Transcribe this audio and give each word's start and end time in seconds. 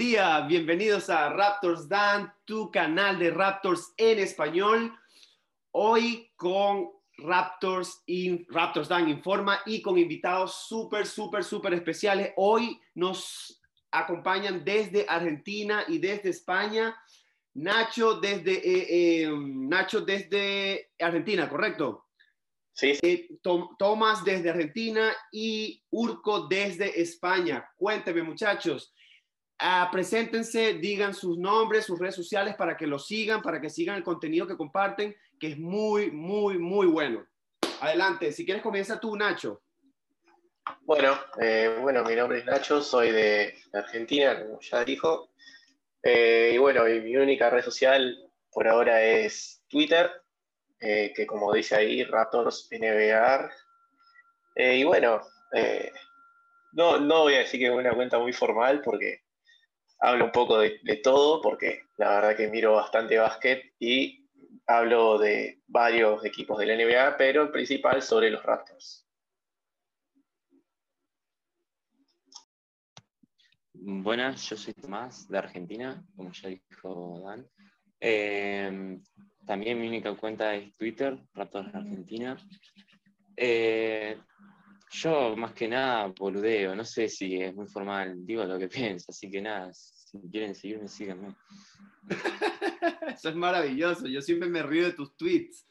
Día, 0.00 0.40
bienvenidos 0.48 1.10
a 1.10 1.28
Raptors 1.28 1.86
Dan, 1.86 2.32
tu 2.46 2.70
canal 2.70 3.18
de 3.18 3.30
Raptors 3.30 3.92
en 3.98 4.18
español. 4.18 4.98
Hoy 5.72 6.32
con 6.36 6.88
Raptors, 7.18 8.02
Raptors 8.48 8.88
Dan 8.88 9.10
Informa 9.10 9.60
y 9.66 9.82
con 9.82 9.98
invitados 9.98 10.64
súper, 10.66 11.06
súper, 11.06 11.44
súper 11.44 11.74
especiales. 11.74 12.32
Hoy 12.36 12.80
nos 12.94 13.60
acompañan 13.90 14.64
desde 14.64 15.04
Argentina 15.06 15.84
y 15.86 15.98
desde 15.98 16.30
España. 16.30 16.96
Nacho 17.52 18.14
desde, 18.14 18.52
eh, 18.52 19.24
eh, 19.24 19.30
Nacho 19.30 20.00
desde 20.00 20.92
Argentina, 20.98 21.46
¿correcto? 21.46 22.06
Sí. 22.72 22.98
Eh, 23.02 23.28
Tomás 23.42 24.24
desde 24.24 24.48
Argentina 24.48 25.14
y 25.30 25.84
Urco 25.90 26.46
desde 26.48 27.02
España. 27.02 27.68
Cuénteme, 27.76 28.22
muchachos. 28.22 28.94
Ah, 29.62 29.90
preséntense, 29.92 30.74
digan 30.74 31.12
sus 31.12 31.36
nombres, 31.36 31.84
sus 31.84 31.98
redes 31.98 32.14
sociales 32.14 32.54
para 32.54 32.78
que 32.78 32.86
los 32.86 33.06
sigan, 33.06 33.42
para 33.42 33.60
que 33.60 33.68
sigan 33.68 33.96
el 33.96 34.02
contenido 34.02 34.46
que 34.46 34.56
comparten, 34.56 35.14
que 35.38 35.48
es 35.48 35.58
muy, 35.58 36.10
muy, 36.10 36.58
muy 36.58 36.86
bueno. 36.86 37.26
Adelante, 37.82 38.32
si 38.32 38.46
quieres 38.46 38.62
comienza 38.62 38.98
tú, 38.98 39.14
Nacho. 39.16 39.60
Bueno, 40.86 41.14
eh, 41.42 41.76
bueno, 41.78 42.02
mi 42.04 42.14
nombre 42.14 42.38
es 42.38 42.46
Nacho, 42.46 42.80
soy 42.80 43.10
de 43.10 43.54
Argentina, 43.74 44.40
como 44.40 44.60
ya 44.62 44.82
dijo. 44.82 45.30
Eh, 46.02 46.52
y 46.54 46.58
bueno, 46.58 46.84
mi 46.84 47.14
única 47.18 47.50
red 47.50 47.62
social 47.62 48.16
por 48.50 48.66
ahora 48.66 49.02
es 49.02 49.62
Twitter, 49.68 50.10
eh, 50.80 51.12
que 51.14 51.26
como 51.26 51.52
dice 51.52 51.76
ahí, 51.76 52.02
Raptors 52.04 52.66
NBA. 52.70 53.50
y 54.56 54.84
bueno, 54.84 55.20
no, 56.72 56.98
no 56.98 57.22
voy 57.24 57.34
a 57.34 57.40
decir 57.40 57.60
que 57.60 57.66
es 57.66 57.72
una 57.72 57.92
cuenta 57.92 58.18
muy 58.18 58.32
formal 58.32 58.80
porque 58.82 59.20
hablo 60.00 60.24
un 60.26 60.32
poco 60.32 60.58
de, 60.58 60.80
todo 61.02 61.40
porque 61.40 61.84
la 61.98 62.16
verdad 62.16 62.36
que 62.36 62.48
miro 62.48 62.72
bastante 62.72 63.18
básquet 63.18 63.74
y 63.78 64.26
hablo 64.66 65.18
de 65.18 65.60
varios 65.66 66.24
equipos 66.24 66.58
de 66.58 66.66
la 66.66 66.74
NBA, 66.74 67.16
pero 67.16 67.42
el 67.42 67.50
principal 67.50 68.02
sobre 68.02 68.30
los 68.30 68.42
Raptors. 68.42 69.06
Buenas, 73.72 74.48
yo 74.48 74.56
soy 74.56 74.74
Tomás 74.74 75.28
de 75.28 75.38
Argentina, 75.38 76.04
como 76.16 76.32
ya 76.32 76.48
dijo 76.48 77.22
Dan. 77.24 77.48
Em, 77.98 79.02
también 79.46 79.80
mi 79.80 79.88
única 79.88 80.14
cuenta 80.14 80.54
es 80.54 80.76
Twitter, 80.76 81.18
Raptors 81.34 81.74
Argentina. 81.74 82.36
Eh, 83.36 84.18
yo 84.90 85.36
más 85.36 85.52
que 85.52 85.68
nada 85.68 86.06
boludeo, 86.08 86.74
no 86.74 86.84
sé 86.84 87.08
si 87.08 87.40
es 87.40 87.54
muy 87.54 87.66
formal, 87.66 88.26
digo 88.26 88.44
lo 88.44 88.58
que 88.58 88.68
pienso, 88.98 89.06
así 89.08 89.30
que 89.30 89.40
nada, 89.40 89.72
si 89.72 90.18
quieren 90.30 90.54
seguirme, 90.54 90.88
síganme. 90.88 91.34
Eso 93.14 93.28
es 93.28 93.36
maravilloso, 93.36 94.06
yo 94.06 94.20
siempre 94.20 94.48
me 94.48 94.62
río 94.62 94.84
de 94.84 94.92
tus 94.92 95.16
tweets, 95.16 95.66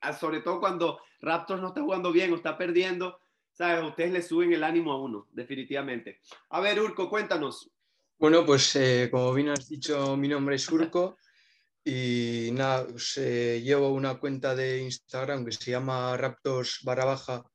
ah, 0.00 0.12
sobre 0.12 0.40
todo 0.40 0.60
cuando 0.60 1.00
Raptors 1.20 1.60
no 1.60 1.68
está 1.68 1.80
jugando 1.80 2.12
bien 2.12 2.32
o 2.32 2.36
está 2.36 2.58
perdiendo, 2.58 3.20
¿sabes? 3.52 3.84
Ustedes 3.84 4.12
le 4.12 4.22
suben 4.22 4.52
el 4.52 4.64
ánimo 4.64 4.92
a 4.92 5.00
uno, 5.00 5.28
definitivamente. 5.32 6.20
A 6.50 6.60
ver, 6.60 6.80
Urco, 6.80 7.08
cuéntanos. 7.08 7.70
Bueno, 8.18 8.44
pues 8.44 8.76
eh, 8.76 9.08
como 9.10 9.32
bien 9.32 9.48
has 9.48 9.68
dicho, 9.68 10.16
mi 10.16 10.28
nombre 10.28 10.56
es 10.56 10.70
Urco 10.70 11.16
y 11.84 12.50
nada, 12.52 12.86
pues, 12.86 13.16
eh, 13.16 13.62
llevo 13.62 13.90
una 13.92 14.18
cuenta 14.18 14.54
de 14.54 14.82
Instagram 14.82 15.44
que 15.44 15.52
se 15.52 15.70
llama 15.70 16.14
Raptors 16.16 16.80
barra 16.84 17.06
baja 17.06 17.49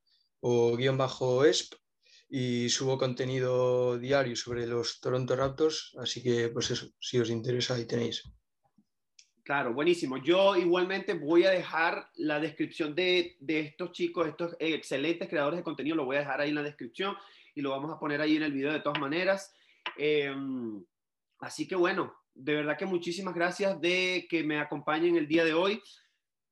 o 0.48 0.76
guion 0.76 0.96
bajo 0.96 1.44
ESP 1.44 1.74
y 2.28 2.68
subo 2.68 2.98
contenido 2.98 3.98
diario 3.98 4.36
sobre 4.36 4.64
los 4.64 5.00
Toronto 5.00 5.34
Raptors, 5.34 5.96
así 5.98 6.22
que 6.22 6.50
pues 6.50 6.70
eso, 6.70 6.86
si 7.00 7.18
os 7.18 7.30
interesa 7.30 7.74
ahí 7.74 7.84
tenéis. 7.84 8.22
Claro, 9.42 9.74
buenísimo. 9.74 10.18
Yo 10.18 10.54
igualmente 10.54 11.14
voy 11.14 11.44
a 11.44 11.50
dejar 11.50 12.10
la 12.14 12.38
descripción 12.38 12.94
de, 12.94 13.36
de, 13.40 13.60
estos 13.60 13.90
chicos, 13.90 14.28
estos 14.28 14.56
excelentes 14.60 15.28
creadores 15.28 15.58
de 15.58 15.64
contenido, 15.64 15.96
lo 15.96 16.04
voy 16.04 16.16
a 16.16 16.20
dejar 16.20 16.40
ahí 16.40 16.50
en 16.50 16.56
la 16.56 16.62
descripción 16.62 17.16
y 17.54 17.60
lo 17.60 17.70
vamos 17.70 17.92
a 17.92 17.98
poner 17.98 18.20
ahí 18.20 18.36
en 18.36 18.44
el 18.44 18.52
video 18.52 18.72
de 18.72 18.80
todas 18.80 19.00
maneras. 19.00 19.52
Em, 19.96 20.84
así 21.40 21.66
que 21.66 21.74
bueno, 21.74 22.14
de 22.34 22.54
verdad 22.54 22.78
que 22.78 22.86
muchísimas 22.86 23.34
gracias 23.34 23.80
de 23.80 24.26
que 24.30 24.44
me 24.44 24.60
acompañen 24.60 25.16
el 25.16 25.26
día 25.26 25.44
de 25.44 25.54
hoy. 25.54 25.82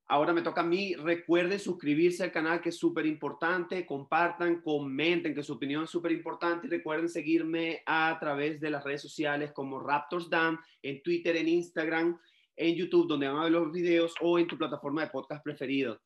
Ahora 0.07 0.33
me 0.33 0.43
toca 0.43 0.61
a 0.61 0.65
mí. 0.65 0.93
Recuerden 0.95 1.59
suscribirse 1.59 2.23
al 2.23 2.31
canal, 2.31 2.61
que 2.61 2.69
es 2.69 2.77
súper 2.77 3.07
importante. 3.07 3.85
Compartan, 3.87 4.61
comenten, 4.61 5.33
que 5.33 5.41
su 5.41 5.53
opinión 5.53 5.85
es 5.85 5.89
súper 5.89 6.11
importante. 6.11 6.67
Y 6.67 6.69
recuerden 6.69 7.09
seguirme 7.09 7.81
a 7.87 8.15
través 8.19 8.59
de 8.61 8.69
las 8.69 8.83
redes 8.83 9.01
sociales 9.01 9.51
como 9.51 9.79
Raptors 9.79 10.29
Dan, 10.29 10.59
en 10.83 11.01
Twitter, 11.01 11.35
en 11.37 11.47
Instagram, 11.47 12.19
en 12.55 12.75
YouTube, 12.75 13.07
donde 13.07 13.27
van 13.27 13.37
a 13.37 13.43
ver 13.43 13.51
los 13.53 13.71
videos, 13.71 14.13
o 14.21 14.37
en 14.37 14.45
tu 14.45 14.57
plataforma 14.57 15.01
de 15.01 15.09
podcast 15.09 15.43
preferido. 15.43 15.99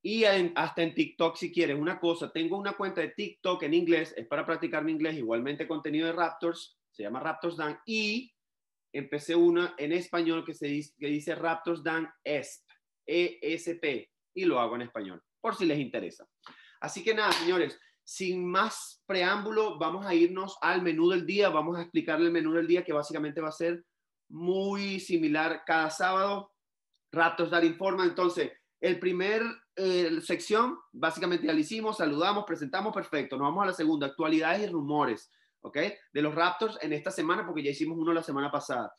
Y 0.00 0.24
hasta 0.24 0.82
en 0.82 0.94
TikTok 0.94 1.36
si 1.36 1.52
quieres. 1.52 1.78
Una 1.78 2.00
cosa, 2.00 2.32
tengo 2.32 2.56
una 2.56 2.72
cuenta 2.72 3.02
de 3.02 3.08
TikTok 3.08 3.62
en 3.64 3.74
inglés, 3.74 4.14
es 4.16 4.26
para 4.26 4.46
practicar 4.46 4.82
mi 4.82 4.92
inglés, 4.92 5.16
igualmente 5.16 5.68
contenido 5.68 6.06
de 6.06 6.12
Raptors, 6.12 6.78
se 6.90 7.02
llama 7.02 7.20
Raptors 7.20 7.56
Dan. 7.56 7.78
Y 7.84 8.32
empecé 8.92 9.34
una 9.34 9.74
en 9.76 9.92
español 9.92 10.42
que, 10.42 10.54
se 10.54 10.68
dice, 10.68 10.94
que 10.98 11.08
dice 11.08 11.34
Raptors 11.34 11.82
Dan 11.82 12.08
ESP 12.24 12.65
ESP 13.06 14.10
y 14.34 14.44
lo 14.44 14.60
hago 14.60 14.76
en 14.76 14.82
español, 14.82 15.22
por 15.40 15.54
si 15.54 15.64
les 15.64 15.78
interesa. 15.78 16.26
Así 16.80 17.02
que 17.02 17.14
nada, 17.14 17.32
señores, 17.32 17.78
sin 18.06 18.46
más 18.46 19.02
preámbulo, 19.06 19.78
vamos 19.78 20.06
a 20.06 20.14
irnos 20.14 20.56
al 20.60 20.80
menú 20.80 21.10
del 21.10 21.26
día. 21.26 21.48
Vamos 21.48 21.76
a 21.76 21.82
explicarle 21.82 22.26
el 22.26 22.32
menú 22.32 22.52
del 22.52 22.66
día 22.68 22.84
que 22.84 22.92
básicamente 22.92 23.40
va 23.40 23.48
a 23.48 23.52
ser 23.52 23.84
muy 24.28 25.00
similar 25.00 25.62
cada 25.66 25.90
sábado. 25.90 26.52
Ratos 27.10 27.50
Dar 27.50 27.64
Informa. 27.64 28.04
Entonces, 28.04 28.52
el 28.80 29.00
primer 29.00 29.42
eh, 29.74 30.20
sección, 30.20 30.78
básicamente 30.92 31.46
ya 31.46 31.52
lo 31.52 31.58
hicimos, 31.58 31.96
saludamos, 31.96 32.44
presentamos, 32.44 32.94
perfecto. 32.94 33.36
Nos 33.36 33.48
vamos 33.48 33.64
a 33.64 33.66
la 33.66 33.72
segunda, 33.72 34.06
actualidades 34.06 34.62
y 34.62 34.70
rumores, 34.70 35.32
¿ok? 35.62 35.78
De 36.12 36.22
los 36.22 36.34
Raptors 36.34 36.78
en 36.82 36.92
esta 36.92 37.10
semana, 37.10 37.44
porque 37.44 37.64
ya 37.64 37.70
hicimos 37.70 37.98
uno 37.98 38.12
la 38.12 38.22
semana 38.22 38.52
pasada. 38.52 38.92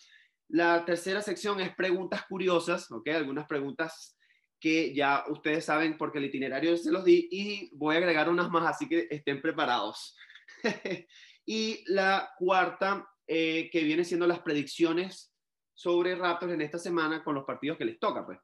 La 0.49 0.85
tercera 0.85 1.21
sección 1.21 1.59
es 1.59 1.75
preguntas 1.75 2.25
curiosas, 2.27 2.89
¿ok? 2.91 3.09
Algunas 3.09 3.47
preguntas 3.47 4.17
que 4.59 4.93
ya 4.93 5.25
ustedes 5.27 5.65
saben 5.65 5.97
porque 5.97 6.17
el 6.17 6.25
itinerario 6.25 6.75
se 6.77 6.91
los 6.91 7.03
di 7.03 7.27
y 7.31 7.69
voy 7.75 7.95
a 7.95 7.99
agregar 7.99 8.29
unas 8.29 8.49
más, 8.49 8.65
así 8.65 8.87
que 8.87 9.07
estén 9.09 9.41
preparados. 9.41 10.15
y 11.45 11.83
la 11.87 12.31
cuarta, 12.37 13.07
eh, 13.27 13.69
que 13.71 13.83
viene 13.83 14.05
siendo 14.05 14.25
las 14.25 14.39
predicciones 14.39 15.33
sobre 15.73 16.15
Raptors 16.15 16.53
en 16.53 16.61
esta 16.61 16.79
semana 16.79 17.23
con 17.23 17.35
los 17.35 17.43
partidos 17.43 17.77
que 17.77 17.85
les 17.85 17.99
toca, 17.99 18.25
pues. 18.25 18.39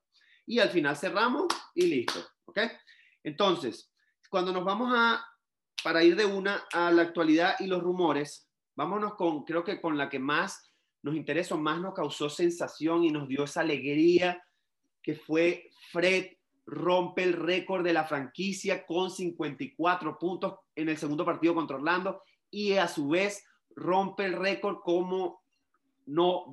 Y 0.45 0.59
al 0.59 0.69
final 0.69 0.97
cerramos 0.97 1.45
y 1.73 1.87
listo, 1.87 2.19
¿ok? 2.45 2.59
Entonces, 3.23 3.91
cuando 4.29 4.51
nos 4.51 4.65
vamos 4.65 4.91
a, 4.93 5.25
para 5.83 6.03
ir 6.03 6.17
de 6.17 6.25
una 6.25 6.65
a 6.73 6.91
la 6.91 7.03
actualidad 7.03 7.55
y 7.59 7.67
los 7.67 7.81
rumores, 7.81 8.49
vámonos 8.75 9.15
con, 9.15 9.45
creo 9.45 9.63
que 9.63 9.79
con 9.79 9.97
la 9.97 10.09
que 10.09 10.19
más 10.19 10.72
nos 11.03 11.15
interesó, 11.15 11.57
más 11.57 11.79
nos 11.79 11.93
causó 11.93 12.29
sensación 12.29 13.03
y 13.03 13.11
nos 13.11 13.27
dio 13.27 13.43
esa 13.43 13.61
alegría 13.61 14.43
que 15.01 15.15
fue 15.15 15.69
Fred 15.91 16.27
rompe 16.65 17.23
el 17.23 17.33
récord 17.33 17.83
de 17.83 17.93
la 17.93 18.05
franquicia 18.05 18.85
con 18.85 19.11
54 19.11 20.17
puntos 20.17 20.55
en 20.75 20.87
el 20.87 20.97
segundo 20.97 21.25
partido 21.25 21.53
contra 21.53 21.75
Orlando 21.75 22.23
y 22.49 22.73
a 22.73 22.87
su 22.87 23.09
vez 23.09 23.45
rompe 23.75 24.25
el 24.25 24.33
récord 24.33 24.77
como 24.81 25.43
no, 26.05 26.45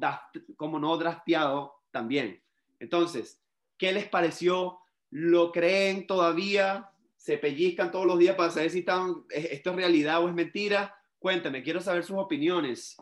como 0.56 0.81
no 0.81 0.96
drafteado 0.96 1.75
también. 1.93 2.43
Entonces, 2.81 3.41
¿qué 3.79 3.93
les 3.93 4.08
pareció? 4.08 4.79
¿Lo 5.11 5.53
creen 5.53 6.08
todavía? 6.08 6.91
¿Se 7.17 7.38
pellizcan 7.38 7.93
todos 7.93 8.06
los 8.06 8.19
días 8.19 8.35
para 8.35 8.50
saber 8.50 8.70
si 8.70 8.81
están, 8.81 9.25
esto 9.29 9.70
es 9.70 9.76
realidad 9.76 10.25
o 10.25 10.29
es 10.29 10.35
mentira? 10.35 10.96
Cuéntame, 11.20 11.62
quiero 11.62 11.81
saber 11.81 12.03
sus 12.03 12.17
opiniones. 12.17 12.96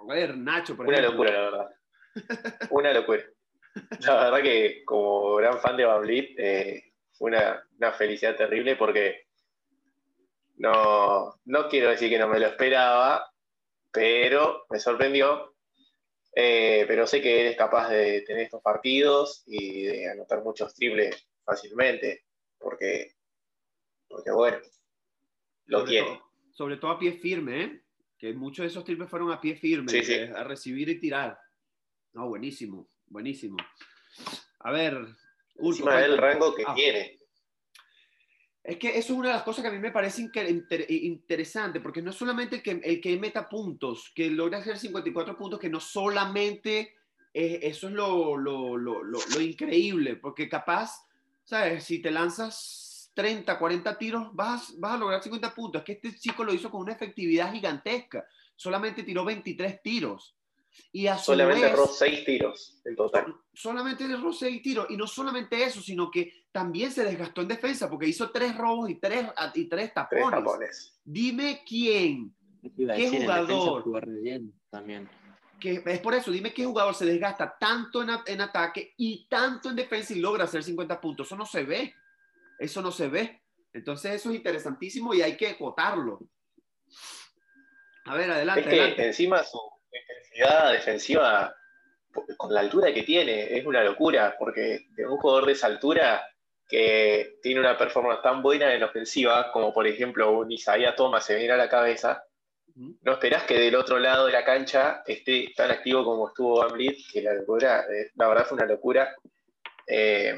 A 0.00 0.14
ver, 0.14 0.36
Nacho, 0.36 0.76
por 0.76 0.86
Una 0.86 1.00
locura, 1.00 1.30
la 1.30 1.40
verdad. 1.40 1.70
Una 2.70 2.92
locura. 2.92 3.22
La 4.00 4.24
verdad 4.24 4.42
que 4.42 4.82
como 4.84 5.36
gran 5.36 5.60
fan 5.60 5.76
de 5.76 5.84
Van 5.84 6.04
eh, 6.08 6.92
fue 7.12 7.30
una, 7.30 7.92
felicidad 7.92 8.36
terrible 8.36 8.76
porque 8.76 9.26
no, 10.56 11.34
no 11.44 11.68
quiero 11.68 11.90
decir 11.90 12.10
que 12.10 12.18
no 12.18 12.28
me 12.28 12.40
lo 12.40 12.46
esperaba, 12.46 13.30
pero 13.92 14.64
me 14.70 14.78
sorprendió. 14.78 15.54
Eh, 16.34 16.84
pero 16.86 17.06
sé 17.06 17.20
que 17.20 17.40
eres 17.40 17.56
capaz 17.56 17.88
de 17.88 18.22
tener 18.22 18.44
estos 18.44 18.62
partidos 18.62 19.42
y 19.46 19.82
de 19.82 20.10
anotar 20.10 20.42
muchos 20.42 20.74
triples 20.74 21.28
fácilmente, 21.44 22.24
porque, 22.56 23.14
porque 24.08 24.30
bueno, 24.30 24.58
lo 25.66 25.84
tiene. 25.84 26.20
sobre 26.52 26.76
todo 26.76 26.92
a 26.92 26.98
pie 27.00 27.14
firme, 27.14 27.62
¿eh? 27.62 27.82
Que 28.20 28.34
muchos 28.34 28.64
de 28.64 28.68
esos 28.68 28.84
triples 28.84 29.08
fueron 29.08 29.32
a 29.32 29.40
pie 29.40 29.56
firme, 29.56 29.90
eh, 29.94 30.30
a 30.36 30.44
recibir 30.44 30.90
y 30.90 31.00
tirar. 31.00 31.38
No, 32.12 32.28
buenísimo, 32.28 32.90
buenísimo. 33.06 33.56
A 34.58 34.70
ver, 34.70 35.06
Encima 35.56 35.96
del 35.96 36.18
rango 36.18 36.54
que 36.54 36.64
ah. 36.66 36.74
tiene. 36.74 37.18
Es 38.62 38.76
que 38.76 38.90
eso 38.90 39.14
es 39.14 39.18
una 39.18 39.28
de 39.28 39.34
las 39.36 39.42
cosas 39.42 39.62
que 39.62 39.68
a 39.68 39.72
mí 39.72 39.78
me 39.78 39.90
parece 39.90 40.30
interesante, 40.88 41.80
porque 41.80 42.02
no 42.02 42.10
es 42.10 42.16
solamente 42.16 42.56
el 42.56 42.62
que, 42.62 42.72
el 42.72 43.00
que 43.00 43.18
meta 43.18 43.48
puntos, 43.48 44.12
que 44.14 44.28
logra 44.28 44.58
hacer 44.58 44.76
54 44.76 45.36
puntos, 45.36 45.58
que 45.58 45.70
no 45.70 45.80
solamente 45.80 46.96
eso 47.32 47.88
es 47.88 47.94
lo, 47.94 48.36
lo, 48.36 48.76
lo, 48.76 49.02
lo, 49.02 49.40
increíble, 49.40 50.16
porque 50.16 50.46
capaz, 50.46 51.06
¿sabes? 51.42 51.84
Si 51.84 52.02
te 52.02 52.10
lanzas 52.10 52.89
30, 53.14 53.58
40 53.58 53.98
tiros, 53.98 54.34
vas, 54.34 54.78
vas 54.78 54.92
a 54.92 54.98
lograr 54.98 55.22
50 55.22 55.54
puntos. 55.54 55.80
Es 55.80 55.86
que 55.86 55.92
este 55.92 56.18
chico 56.18 56.44
lo 56.44 56.52
hizo 56.52 56.70
con 56.70 56.80
una 56.80 56.92
efectividad 56.92 57.52
gigantesca. 57.52 58.24
Solamente 58.56 59.02
tiró 59.02 59.24
23 59.24 59.82
tiros. 59.82 60.36
Y 60.92 61.08
a 61.08 61.18
solamente 61.18 61.66
erró 61.66 61.86
6 61.86 62.24
tiros 62.24 62.80
en 62.84 62.94
total. 62.94 63.34
Solamente 63.52 64.04
erró 64.04 64.32
6 64.32 64.62
tiros. 64.62 64.86
Y 64.88 64.96
no 64.96 65.06
solamente 65.06 65.62
eso, 65.64 65.80
sino 65.80 66.10
que 66.10 66.46
también 66.52 66.92
se 66.92 67.04
desgastó 67.04 67.42
en 67.42 67.48
defensa 67.48 67.90
porque 67.90 68.06
hizo 68.06 68.30
3 68.30 68.56
robos 68.56 68.88
y 68.88 68.94
3 68.96 69.26
y 69.54 69.68
tres 69.68 69.92
tapones. 69.92 71.00
Dime 71.04 71.62
quién, 71.66 72.34
qué 72.76 73.10
jugador. 73.10 73.84
también 74.70 75.08
que 75.60 75.82
es 75.84 76.00
por 76.00 76.14
eso, 76.14 76.32
dime 76.32 76.52
qué 76.52 76.64
jugador 76.64 76.94
se 76.94 77.04
desgasta 77.04 77.56
tanto 77.60 78.02
en, 78.02 78.40
ataque 78.40 78.94
y 78.96 79.26
tanto 79.28 79.68
en 79.68 79.76
defensa 79.76 80.14
y 80.14 80.18
logra 80.18 80.44
hacer 80.44 80.64
50 80.64 81.00
puntos. 81.00 81.28
Eso 81.28 81.36
no 81.36 81.46
se 81.46 81.62
ve. 81.62 81.94
Eso 82.60 82.82
no 82.82 82.92
se 82.92 83.08
ve. 83.08 83.42
Entonces 83.72 84.12
eso 84.12 84.30
es 84.30 84.36
interesantísimo 84.36 85.14
y 85.14 85.22
hay 85.22 85.36
que 85.36 85.48
acotarlo. 85.48 86.20
A 88.04 88.14
ver, 88.14 88.30
adelante. 88.30 88.88
Es 88.88 88.94
que 88.94 89.06
encima 89.06 89.42
su 89.42 89.58
intensidad 89.92 90.72
defensiva, 90.72 91.56
con 92.36 92.52
la 92.52 92.60
altura 92.60 92.92
que 92.92 93.02
tiene, 93.02 93.56
es 93.56 93.64
una 93.64 93.82
locura, 93.82 94.36
porque 94.38 94.88
de 94.90 95.06
un 95.06 95.16
jugador 95.16 95.46
de 95.46 95.52
esa 95.52 95.68
altura 95.68 96.22
que 96.68 97.38
tiene 97.42 97.60
una 97.60 97.78
performance 97.78 98.22
tan 98.22 98.42
buena 98.42 98.74
en 98.74 98.82
ofensiva, 98.82 99.50
como 99.52 99.72
por 99.72 99.86
ejemplo 99.86 100.30
un 100.30 100.52
Isaiah 100.52 100.94
Thomas 100.94 101.24
se 101.24 101.36
viene 101.36 101.54
a 101.54 101.56
la 101.56 101.68
cabeza, 101.68 102.22
no 102.74 103.12
esperás 103.12 103.44
que 103.44 103.58
del 103.58 103.74
otro 103.74 103.98
lado 103.98 104.26
de 104.26 104.32
la 104.32 104.44
cancha 104.44 105.02
esté 105.06 105.52
tan 105.56 105.70
activo 105.70 106.04
como 106.04 106.28
estuvo 106.28 106.58
Van 106.58 106.76
que 106.76 107.22
la 107.22 107.34
locura, 107.34 107.84
eh, 107.90 108.10
la 108.14 108.28
verdad 108.28 108.46
fue 108.46 108.58
una 108.58 108.66
locura. 108.66 109.14
Eh, 109.86 110.36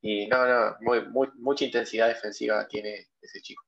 y 0.00 0.26
no, 0.26 0.46
no, 0.46 0.76
mucha 1.38 1.64
intensidad 1.64 2.08
defensiva 2.08 2.66
tiene 2.68 3.08
ese 3.20 3.40
chico. 3.40 3.62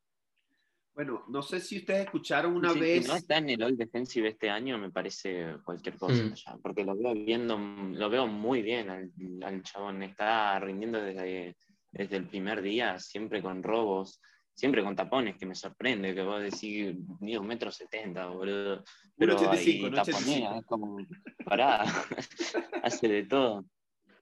Bueno, 0.95 1.25
no 1.29 1.43
sé 1.43 1.61
si 1.61 1.79
ustedes 1.79 2.07
escucharon 2.07 2.57
una 2.57 2.73
vez. 2.73 3.05
Si 3.05 3.09
no 3.09 3.17
está 3.17 3.39
en 3.39 3.51
el 3.51 3.63
All 3.63 3.77
Defensive 3.77 4.31
este 4.31 4.51
año, 4.51 4.79
me 4.79 4.91
parece 4.91 5.57
cualquier 5.65 5.97
cosa, 5.97 6.25
mm. 6.25 6.61
porque 6.61 6.85
lo 6.85 6.97
veo 6.97 7.15
viendo, 7.15 7.57
lo 7.57 8.11
veo 8.11 8.27
muy 8.27 8.63
bien 8.63 8.91
al, 8.91 9.13
al 9.45 9.63
chabón. 9.63 10.03
Está 10.03 10.59
rindiendo 10.59 11.01
desde, 11.01 11.57
desde 11.93 12.17
el 12.17 12.27
primer 12.27 12.63
día, 12.63 12.99
siempre 12.99 13.41
con 13.41 13.63
robos 13.63 14.21
siempre 14.59 14.83
con 14.83 14.97
tapones, 14.97 15.37
que 15.37 15.47
me 15.47 15.55
sorprende, 15.55 16.17
que 16.17 16.23
vos 16.23 16.43
decís, 16.43 16.97
ni 17.21 17.37
un 17.37 17.47
metro 17.47 17.71
setenta, 17.71 18.27
boludo. 18.27 18.83
Pero 19.17 19.39
hay 19.53 19.89
taponea, 19.93 20.59
es 20.59 20.67
como, 20.67 20.99
pará, 21.45 21.85
hace 22.83 23.07
de 23.07 23.23
todo. 23.23 23.65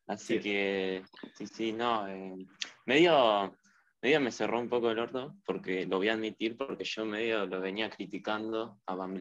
Así 0.07 0.39
que, 0.39 1.03
sí, 1.35 1.47
sí, 1.47 1.73
no, 1.73 2.07
eh, 2.07 2.37
medio, 2.85 3.57
medio 4.01 4.21
me 4.21 4.31
cerró 4.31 4.61
un 4.61 4.69
poco 4.69 4.91
el 4.91 5.01
orto, 5.01 5.35
porque 5.45 5.85
lo 5.87 5.97
voy 5.99 6.09
a 6.09 6.15
admitir, 6.15 6.57
porque 6.57 6.85
yo 6.85 7.05
medio 7.05 7.47
lo 7.47 7.61
venía 7.61 7.91
criticando 7.91 8.79
a 8.87 8.95
Van 8.95 9.21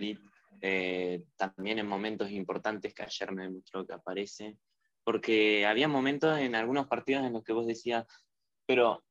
eh, 0.61 1.23
también 1.35 1.79
en 1.79 1.87
momentos 1.87 2.31
importantes 2.31 2.93
que 2.93 3.03
ayer 3.03 3.31
me 3.31 3.43
demostró 3.43 3.85
que 3.85 3.93
aparece, 3.93 4.57
porque 5.03 5.65
había 5.65 5.87
momentos 5.87 6.37
en 6.39 6.55
algunos 6.55 6.87
partidos 6.87 7.25
en 7.25 7.33
los 7.33 7.43
que 7.43 7.53
vos 7.53 7.65
decías, 7.65 8.05
pero 8.65 9.03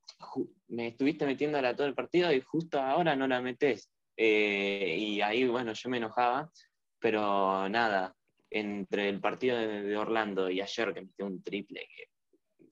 me 0.69 0.89
estuviste 0.89 1.27
metiendo 1.27 1.59
a 1.59 1.77
todo 1.77 1.87
el 1.87 1.95
partido 1.95 2.33
y 2.33 2.41
justo 2.41 2.81
ahora 2.81 3.15
no 3.15 3.27
la 3.27 3.41
metes. 3.41 3.91
Eh, 4.17 4.97
y 4.99 5.21
ahí, 5.21 5.47
bueno, 5.47 5.73
yo 5.73 5.91
me 5.91 5.99
enojaba, 5.99 6.51
pero 6.99 7.69
nada, 7.69 8.15
entre 8.55 9.09
el 9.09 9.21
partido 9.21 9.59
de, 9.59 9.97
Orlando 9.97 10.49
y 10.49 10.61
ayer 10.61 10.95
que 10.95 11.03
metió 11.03 11.27
un 11.27 11.43
triple 11.43 11.89
que 11.95 12.05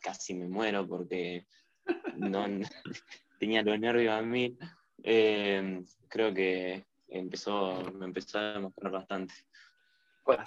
casi 0.00 0.32
me 0.32 0.46
muero 0.46 0.86
porque 0.86 1.46
no, 2.16 2.46
tenía 3.40 3.62
los 3.62 3.78
nervios 3.80 4.14
a 4.14 4.22
mí, 4.22 4.56
eh, 5.02 5.82
creo 6.08 6.32
que 6.32 6.86
empezó, 7.08 7.82
me 7.94 8.06
empezó 8.06 8.38
a 8.38 8.52
demostrar 8.52 8.92
bastante. 8.92 9.34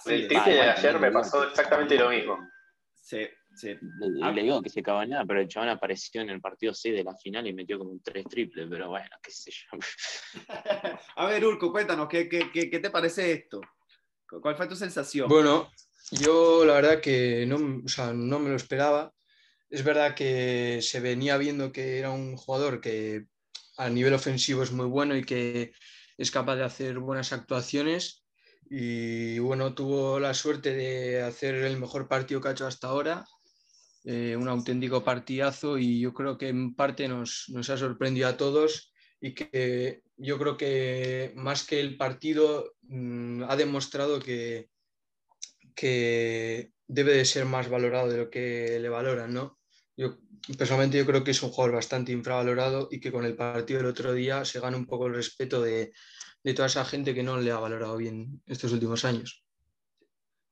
el 0.05 0.27
triple 0.27 0.53
de 0.53 0.61
ayer 0.61 0.99
me 0.99 1.11
pasó 1.11 1.43
exactamente 1.43 1.97
lo 1.97 2.09
mismo. 2.09 2.49
Sí, 2.93 3.27
Ah, 4.21 4.31
le, 4.31 4.43
digo 4.43 4.61
que 4.61 4.69
se 4.69 4.81
nada, 4.81 5.25
pero 5.25 5.39
el 5.39 5.47
chabón 5.47 5.69
apareció 5.69 6.21
en 6.21 6.29
el 6.29 6.41
partido 6.41 6.73
6 6.73 6.95
de 6.95 7.03
la 7.03 7.15
final 7.15 7.47
y 7.47 7.53
metió 7.53 7.77
como 7.77 7.91
un 7.91 8.01
3 8.01 8.25
triple, 8.25 8.67
pero 8.67 8.89
bueno, 8.89 9.15
qué 9.21 9.31
sé 9.31 9.51
yo. 9.51 9.79
A 11.15 11.25
ver, 11.27 11.45
Urco, 11.45 11.71
cuéntanos, 11.71 12.07
¿qué, 12.09 12.27
qué, 12.27 12.79
te 12.79 12.89
parece 12.89 13.31
esto? 13.31 13.61
¿Cuál 14.27 14.56
fue 14.56 14.68
tu 14.68 14.75
sensación? 14.75 15.30
Bueno, 15.30 15.69
yo 16.12 16.66
la 16.66 16.74
verdad 16.74 17.01
que 17.01 17.45
no, 17.45 17.57
no 17.57 18.39
me 18.39 18.50
lo 18.50 18.56
esperaba. 18.56 19.13
Es 19.69 19.83
verdad 19.83 20.16
que 20.16 20.80
se 20.81 21.00
venía 21.00 21.38
viendo 21.38 21.72
que 21.72 22.00
era 22.00 22.12
un 22.12 22.38
jugador 22.38 22.81
que 22.81 23.25
a 23.77 23.89
nivel 23.89 24.13
ofensivo 24.13 24.63
es 24.63 24.72
muy 24.72 24.86
bueno 24.86 25.16
y 25.16 25.24
que 25.24 25.74
es 26.18 26.31
capaz 26.31 26.56
de 26.56 26.63
hacer 26.63 27.00
buenas 27.00 27.33
actuaciones. 27.33 28.24
Y 28.69 29.39
bueno, 29.39 29.74
tuvo 29.74 30.19
la 30.19 30.33
suerte 30.33 30.74
de 30.74 31.21
hacer 31.21 31.56
el 31.56 31.78
mejor 31.78 32.07
partido 32.07 32.42
que 32.42 32.48
ha 32.50 32.51
hecho 32.51 32.68
hasta 32.68 32.88
ahora 32.88 33.25
eh, 34.07 34.36
un 34.36 34.48
auténtico 34.48 35.04
partidazo 35.04 35.80
y 35.80 36.00
yo 36.00 36.13
creo 36.13 36.38
que 36.38 36.50
en 36.50 36.75
parte 36.75 37.07
nos, 37.07 37.45
nos, 37.50 37.71
ha 37.71 37.78
sorprendido 37.78 38.28
a 38.28 38.38
todos 38.38 38.94
y 39.25 39.33
que 39.33 40.04
yo 40.18 40.38
creo 40.38 40.56
que 40.56 41.33
más 41.36 41.66
que 41.66 41.80
el 41.80 41.98
partido 41.98 42.75
mm, 42.83 43.45
ha 43.45 43.56
demostrado 43.56 44.19
que, 44.19 44.69
que 45.74 46.74
debe 46.86 47.13
de 47.13 47.25
ser 47.25 47.45
más 47.45 47.68
valorado 47.68 48.07
de 48.07 48.18
lo 48.18 48.30
que 48.30 48.77
le 48.80 48.88
valoran, 48.88 49.33
¿no? 49.33 49.57
Yo 49.98 50.19
personalmente 50.60 51.00
yo 51.00 51.07
creo 51.07 51.24
que 51.24 51.31
es 51.31 51.42
un 51.42 51.50
jugador 51.50 51.74
bastante 51.74 52.12
infravalorado 52.12 52.88
y 52.92 53.00
que 53.00 53.12
con 53.12 53.25
el 53.25 53.36
partido 53.36 53.80
del 53.80 53.89
otro 53.89 54.13
día 54.13 54.45
se 54.45 54.60
gana 54.60 54.77
un 54.77 54.86
poco 54.86 55.07
el 55.07 55.16
respeto 55.16 55.60
de, 55.60 55.92
de 56.44 56.54
toda 56.54 56.68
esa 56.68 56.86
gente 56.86 57.16
que 57.16 57.24
no 57.24 57.39
le 57.39 57.50
ha 57.50 57.57
valorado 57.57 57.98
bien 57.98 58.44
estos 58.45 58.74
últimos 58.74 59.06
años. 59.06 59.44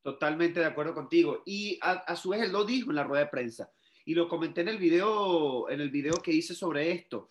Totalmente 0.01 0.61
de 0.61 0.65
acuerdo 0.65 0.95
contigo. 0.95 1.43
Y 1.45 1.77
a, 1.83 2.15
su 2.15 2.29
vez 2.29 2.41
él 2.41 2.51
lo 2.51 2.65
dijo 2.65 2.89
en 2.89 2.95
la 2.95 3.03
rueda 3.03 3.25
de 3.25 3.29
prensa. 3.29 3.69
Y 4.03 4.15
lo 4.15 4.27
comenté 4.27 4.61
en 4.61 4.69
el 4.69 4.79
video, 4.79 5.69
en 5.69 5.79
el 5.79 5.91
video 5.91 6.15
que 6.15 6.31
hice 6.31 6.55
sobre 6.55 6.91
esto. 6.91 7.29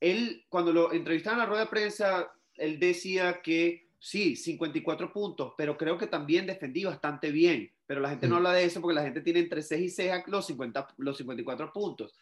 Él, 0.00 0.44
cuando 0.48 0.72
lo 0.72 0.92
entrevistaron 0.92 1.38
en 1.38 1.44
la 1.44 1.48
rueda 1.48 1.64
de 1.64 1.70
prensa, 1.70 2.32
él 2.56 2.78
decía 2.78 3.40
que 3.42 3.88
sí, 3.98 4.36
54 4.36 5.12
puntos, 5.12 5.54
pero 5.56 5.76
creo 5.76 5.98
que 5.98 6.06
también 6.06 6.46
defendí 6.46 6.84
bastante 6.84 7.30
bien. 7.30 7.70
Pero 7.86 8.00
la 8.00 8.10
gente 8.10 8.28
no 8.28 8.34
mm. 8.34 8.38
habla 8.38 8.52
de 8.52 8.64
eso 8.64 8.80
porque 8.80 8.94
la 8.94 9.02
gente 9.02 9.20
tiene 9.20 9.40
entre 9.40 9.62
6 9.62 9.82
y 9.82 9.88
6 9.88 10.12
los, 10.26 10.46
50, 10.46 10.94
los 10.98 11.16
54 11.16 11.72
puntos. 11.72 12.14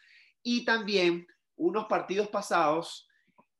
Y 0.43 0.63
también 0.63 1.27
unos 1.55 1.85
partidos 1.85 2.27
pasados, 2.27 3.07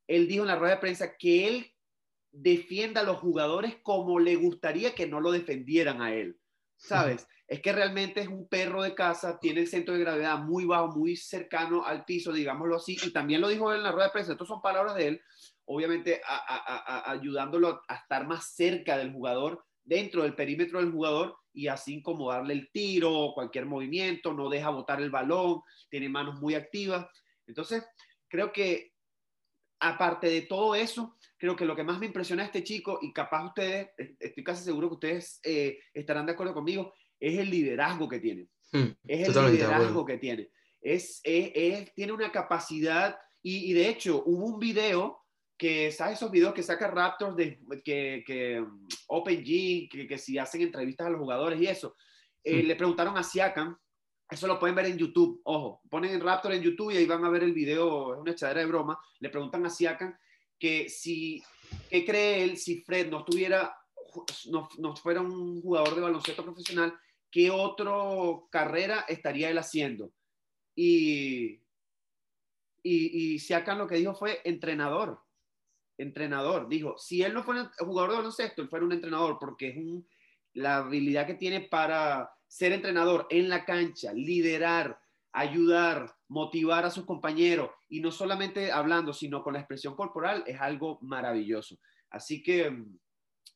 él 0.07 0.27
dijo 0.27 0.43
en 0.43 0.47
la 0.47 0.55
rueda 0.55 0.75
de 0.75 0.81
prensa 0.81 1.17
que 1.17 1.47
él 1.47 1.71
defienda 2.31 3.01
a 3.01 3.05
los 3.05 3.17
jugadores 3.17 3.77
como 3.81 4.19
le 4.19 4.35
gustaría 4.35 4.93
que 4.93 5.07
no 5.07 5.19
lo 5.19 5.31
defendieran 5.31 6.01
a 6.01 6.13
él. 6.13 6.37
¿Sabes? 6.87 7.27
Es 7.47 7.61
que 7.61 7.73
realmente 7.73 8.21
es 8.21 8.27
un 8.27 8.47
perro 8.47 8.81
de 8.81 8.95
casa, 8.95 9.39
tiene 9.39 9.61
el 9.61 9.67
centro 9.67 9.93
de 9.93 10.01
gravedad 10.01 10.39
muy 10.39 10.65
bajo, 10.65 10.95
muy 10.95 11.15
cercano 11.15 11.85
al 11.85 12.03
piso, 12.05 12.31
digámoslo 12.31 12.77
así, 12.77 12.97
y 13.03 13.11
también 13.11 13.41
lo 13.41 13.49
dijo 13.49 13.73
en 13.73 13.83
la 13.83 13.91
rueda 13.91 14.07
de 14.07 14.13
prensa, 14.13 14.31
estas 14.31 14.47
son 14.47 14.61
palabras 14.61 14.95
de 14.95 15.07
él, 15.09 15.21
obviamente 15.65 16.21
ayudándolo 17.05 17.81
a 17.87 17.95
estar 17.95 18.25
más 18.25 18.55
cerca 18.55 18.97
del 18.97 19.11
jugador, 19.13 19.63
dentro 19.83 20.23
del 20.23 20.33
perímetro 20.33 20.79
del 20.79 20.91
jugador, 20.91 21.37
y 21.53 21.67
así 21.67 22.01
como 22.01 22.31
darle 22.31 22.53
el 22.53 22.71
tiro, 22.71 23.31
cualquier 23.35 23.65
movimiento, 23.65 24.33
no 24.33 24.49
deja 24.49 24.69
botar 24.69 24.99
el 25.01 25.11
balón, 25.11 25.61
tiene 25.89 26.09
manos 26.09 26.41
muy 26.41 26.55
activas. 26.55 27.07
Entonces, 27.47 27.85
creo 28.27 28.51
que 28.51 28.94
aparte 29.79 30.27
de 30.27 30.41
todo 30.43 30.75
eso, 30.75 31.17
creo 31.37 31.55
que 31.55 31.65
lo 31.65 31.75
que 31.75 31.83
más 31.83 31.99
me 31.99 32.07
impresiona 32.07 32.43
a 32.43 32.45
este 32.45 32.63
chico, 32.63 32.99
y 33.01 33.11
capaz 33.13 33.45
ustedes, 33.47 33.89
estoy 34.19 34.43
casi 34.43 34.63
seguro 34.63 34.89
que 34.89 34.93
ustedes 34.95 35.39
eh, 35.43 35.79
estarán 35.93 36.25
de 36.25 36.33
acuerdo 36.33 36.53
conmigo, 36.53 36.93
es 37.19 37.37
el 37.37 37.49
liderazgo 37.49 38.07
que 38.07 38.19
tiene. 38.19 38.47
Hmm, 38.71 38.91
es 39.07 39.35
el 39.35 39.51
liderazgo 39.51 40.05
que 40.05 40.17
tiene. 40.17 40.49
Es, 40.81 41.21
tiene 41.23 42.11
una 42.11 42.31
capacidad, 42.31 43.17
y, 43.41 43.73
de 43.73 43.89
hecho 43.89 44.23
hubo 44.25 44.45
un 44.45 44.59
video 44.59 45.19
que, 45.57 45.91
¿sabes 45.91 46.17
esos 46.17 46.31
videos 46.31 46.53
que 46.53 46.63
saca 46.63 46.87
Raptors 46.87 47.35
de 47.35 47.59
que, 47.83 48.23
que 48.25 48.59
um, 48.59 48.87
OpenG, 49.07 49.89
que, 49.89 50.07
que 50.07 50.17
si 50.17 50.37
hacen 50.37 50.61
entrevistas 50.61 51.07
a 51.07 51.09
los 51.09 51.19
jugadores 51.19 51.61
y 51.61 51.67
eso? 51.67 51.95
Eh, 52.43 52.63
hmm. 52.63 52.67
Le 52.67 52.75
preguntaron 52.75 53.17
a 53.17 53.23
Siakam, 53.23 53.77
eso 54.29 54.47
lo 54.47 54.59
pueden 54.59 54.75
ver 54.75 54.87
en 54.87 54.97
YouTube, 54.97 55.41
ojo, 55.43 55.81
ponen 55.89 56.19
Raptor 56.19 56.53
en 56.53 56.61
YouTube 56.63 56.91
y 56.91 56.97
ahí 56.97 57.05
van 57.05 57.23
a 57.23 57.29
ver 57.29 57.43
el 57.43 57.53
video, 57.53 58.13
es 58.13 58.19
una 58.19 58.31
echadera 58.31 58.61
de 58.61 58.65
broma. 58.65 58.99
Le 59.19 59.29
preguntan 59.29 59.65
a 59.65 59.69
Siakam 59.69 60.17
que 60.57 60.89
si, 60.89 61.43
¿qué 61.89 62.03
cree 62.05 62.43
él 62.43 62.57
si 62.57 62.81
Fred 62.81 63.09
no 63.09 63.19
estuviera, 63.19 63.75
no, 64.49 64.67
no 64.79 64.95
fuera 64.95 65.21
un 65.21 65.61
jugador 65.61 65.95
de 65.95 66.01
baloncesto 66.01 66.43
profesional, 66.43 66.97
qué 67.29 67.51
otra 67.51 67.93
carrera 68.49 69.05
estaría 69.07 69.49
él 69.49 69.57
haciendo? 69.59 70.11
Y, 70.75 71.61
y, 72.81 73.33
y 73.33 73.39
Siakam 73.39 73.77
lo 73.77 73.87
que 73.87 73.97
dijo 73.97 74.15
fue 74.15 74.41
entrenador. 74.43 75.21
Entrenador. 75.97 76.67
Dijo, 76.67 76.97
si 76.97 77.21
él 77.21 77.33
no 77.33 77.43
fuera 77.43 77.71
jugador 77.77 78.09
de 78.09 78.17
baloncesto, 78.17 78.61
él 78.61 78.69
fuera 78.69 78.85
un 78.85 78.91
entrenador, 78.91 79.37
porque 79.39 79.69
es 79.69 79.77
un, 79.77 80.07
la 80.53 80.77
habilidad 80.77 81.27
que 81.27 81.35
tiene 81.35 81.61
para 81.61 82.34
ser 82.47 82.71
entrenador 82.71 83.27
en 83.29 83.49
la 83.49 83.65
cancha, 83.65 84.13
liderar, 84.13 84.99
ayudar, 85.31 86.15
motivar 86.27 86.85
a 86.85 86.91
sus 86.91 87.05
compañeros 87.05 87.69
y 87.89 87.99
no 87.99 88.11
solamente 88.11 88.71
hablando, 88.71 89.13
sino 89.13 89.43
con 89.43 89.53
la 89.53 89.59
expresión 89.59 89.95
corporal, 89.95 90.43
es 90.47 90.59
algo 90.59 90.99
maravilloso. 91.01 91.77
Así 92.09 92.41
que 92.41 92.69
mm, 92.69 92.97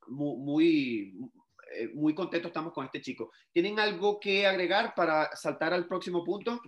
muy, 0.08 0.38
muy, 0.38 1.32
eh, 1.74 1.90
muy 1.94 2.14
contento 2.14 2.48
estamos 2.48 2.74
con 2.74 2.86
este 2.86 3.02
chico. 3.02 3.32
¿Tienen 3.52 3.80
algo 3.80 4.20
que 4.20 4.46
agregar 4.46 4.94
para 4.96 5.36
saltar 5.36 5.74
al 5.74 5.88
próximo 5.88 6.24
punto? 6.24 6.60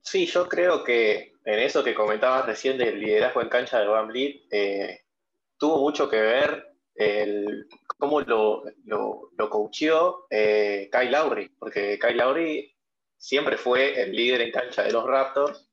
Sí, 0.00 0.26
yo 0.26 0.48
creo 0.48 0.82
que 0.82 1.34
en 1.44 1.58
eso 1.60 1.84
que 1.84 1.94
comentabas 1.94 2.46
recién 2.46 2.76
del 2.78 2.98
liderazgo 2.98 3.40
en 3.40 3.48
cancha 3.48 3.78
de 3.78 3.86
Van 3.86 4.08
Vliet, 4.08 4.42
eh, 4.50 5.02
tuvo 5.56 5.78
mucho 5.78 6.08
que 6.08 6.20
ver 6.20 6.66
el, 6.94 7.68
cómo 8.02 8.20
lo, 8.22 8.64
lo, 8.84 9.48
coacheó 9.48 10.26
eh, 10.28 10.90
Kyle 10.90 11.12
Lowry, 11.12 11.48
porque 11.56 12.00
Kyle 12.00 12.16
Lowry 12.16 12.76
siempre 13.16 13.56
fue 13.56 14.02
el 14.02 14.10
líder 14.10 14.40
en 14.40 14.50
cancha 14.50 14.82
de 14.82 14.90
los 14.90 15.06
Raptors 15.06 15.70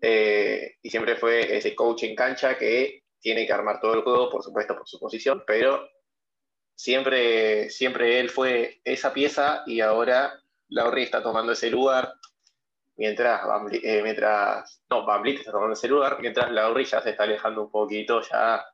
eh, 0.00 0.76
y 0.80 0.88
siempre 0.88 1.16
fue 1.16 1.56
ese 1.56 1.74
coach 1.74 2.04
en 2.04 2.14
cancha 2.14 2.56
que 2.56 3.02
tiene 3.18 3.44
que 3.44 3.52
armar 3.52 3.80
todo 3.80 3.94
el 3.94 4.02
juego, 4.02 4.30
por 4.30 4.44
supuesto, 4.44 4.76
por 4.76 4.86
su 4.86 5.00
posición, 5.00 5.42
pero 5.48 5.84
siempre, 6.76 7.70
siempre 7.70 8.20
él 8.20 8.30
fue 8.30 8.80
esa 8.84 9.12
pieza 9.12 9.64
y 9.66 9.80
ahora 9.80 10.40
Lowry 10.68 11.02
está 11.02 11.24
tomando 11.24 11.50
ese 11.50 11.70
lugar 11.70 12.14
mientras, 12.96 13.40
eh, 13.82 14.00
mientras 14.04 14.80
no, 14.88 15.24
está 15.24 15.50
tomando 15.50 15.72
ese 15.72 15.88
lugar, 15.88 16.18
mientras 16.20 16.52
Lowry 16.52 16.84
ya 16.84 17.02
se 17.02 17.10
está 17.10 17.24
alejando 17.24 17.64
un 17.64 17.70
poquito 17.72 18.20
ya 18.22 18.64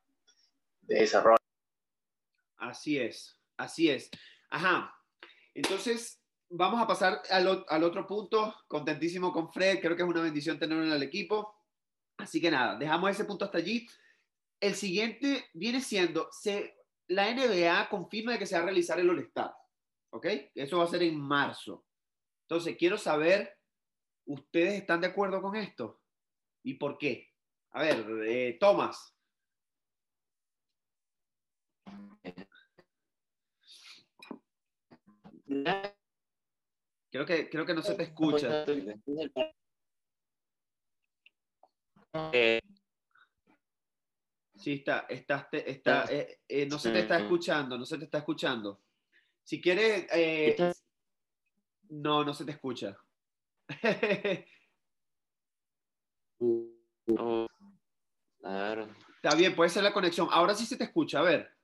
de 0.81 1.03
ese 1.03 1.19
rol. 1.19 1.37
Así 2.69 2.97
es, 2.97 3.39
así 3.57 3.89
es. 3.89 4.09
Ajá. 4.49 4.93
Entonces, 5.53 6.21
vamos 6.49 6.81
a 6.81 6.87
pasar 6.87 7.21
al, 7.29 7.65
al, 7.67 7.83
otro 7.83 8.07
punto. 8.07 8.55
Contentísimo 8.67 9.31
con 9.31 9.51
Fred. 9.51 9.79
Creo 9.79 9.95
que 9.95 10.01
es 10.01 10.07
una 10.07 10.21
bendición 10.21 10.57
tenerlo 10.57 10.83
en 10.83 10.91
el 10.91 11.03
equipo. 11.03 11.55
Así 12.17 12.41
que 12.41 12.49
nada, 12.49 12.77
dejamos 12.77 13.11
ese 13.11 13.25
punto 13.25 13.45
hasta 13.45 13.59
allí. 13.59 13.87
El 14.59 14.73
siguiente 14.73 15.45
viene 15.53 15.81
siendo, 15.81 16.29
la 17.07 17.31
NBA 17.33 17.89
confirma 17.89 18.37
que 18.39 18.45
se 18.45 18.55
va 18.55 18.61
a 18.61 18.65
realizar 18.65 18.99
el 18.99 19.09
All-Star. 19.09 19.53
¿Ok? 20.11 20.25
Eso 20.55 20.79
va 20.79 20.85
a 20.85 20.87
ser 20.87 21.03
en 21.03 21.19
marzo. 21.19 21.85
Entonces, 22.47 22.77
quiero 22.77 22.97
saber, 22.97 23.59
¿ustedes 24.25 24.73
están 24.75 25.01
de 25.01 25.07
acuerdo 25.07 25.41
con 25.41 25.55
esto? 25.55 26.01
¿Y 26.63 26.75
por 26.75 26.97
qué? 26.97 27.29
A 27.71 27.81
ver, 27.81 28.05
eh, 28.25 28.57
Tomás. 28.59 29.15
Creo 35.45 37.25
que, 37.25 37.49
creo 37.49 37.65
que 37.65 37.73
no 37.73 37.81
se 37.81 37.95
te 37.95 38.03
escucha. 38.03 38.65
Sí, 44.55 44.73
está, 44.73 45.05
está, 45.09 45.49
está, 45.51 46.05
eh, 46.09 46.39
eh, 46.47 46.65
no 46.65 46.79
se 46.79 46.91
te 46.91 46.99
está 46.99 47.17
escuchando, 47.17 47.77
no 47.77 47.85
se 47.85 47.97
te 47.97 48.05
está 48.05 48.19
escuchando. 48.19 48.81
Si 49.43 49.61
quieres, 49.61 50.07
eh, 50.11 50.73
no, 51.89 52.23
no 52.23 52.33
se 52.33 52.45
te 52.45 52.51
escucha. 52.51 52.97
Oh, 57.17 57.47
a 58.43 58.51
ver. 58.51 58.89
Está 59.15 59.35
bien, 59.35 59.55
puede 59.55 59.69
ser 59.69 59.83
la 59.83 59.93
conexión. 59.93 60.27
Ahora 60.31 60.53
sí 60.53 60.65
se 60.65 60.75
te 60.75 60.83
escucha, 60.83 61.19
a 61.19 61.23
ver. 61.23 61.54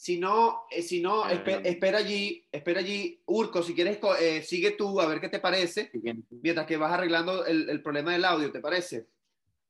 Si 0.00 0.16
no, 0.16 0.62
eh, 0.70 0.80
si 0.80 1.00
no 1.00 1.24
Ah, 1.24 1.32
espe- 1.34 1.60
espera 1.64 1.98
allí, 1.98 2.46
espera 2.52 2.78
allí. 2.78 3.20
Urco, 3.26 3.64
si 3.64 3.74
quieres, 3.74 3.98
eh, 4.20 4.42
sigue 4.42 4.70
tú 4.70 5.00
a 5.00 5.06
ver 5.06 5.20
qué 5.20 5.28
te 5.28 5.40
parece, 5.40 5.90
mientras 6.30 6.66
que 6.68 6.76
vas 6.76 6.92
arreglando 6.92 7.44
el, 7.44 7.68
el 7.68 7.82
problema 7.82 8.12
del 8.12 8.24
audio, 8.24 8.52
¿te 8.52 8.60
parece? 8.60 9.08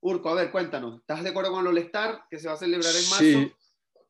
Urco, 0.01 0.29
a 0.29 0.35
ver, 0.35 0.51
cuéntanos. 0.51 1.01
¿Estás 1.01 1.23
de 1.25 1.31
acuerdo 1.31 1.51
con 1.53 1.63
el 1.63 1.69
All-Star 1.69 2.25
que 2.31 2.39
se 2.39 2.47
va 2.47 2.53
a 2.53 2.57
celebrar 2.59 2.95
en 2.95 3.09
marzo? 3.09 3.25
Sí, 3.25 3.53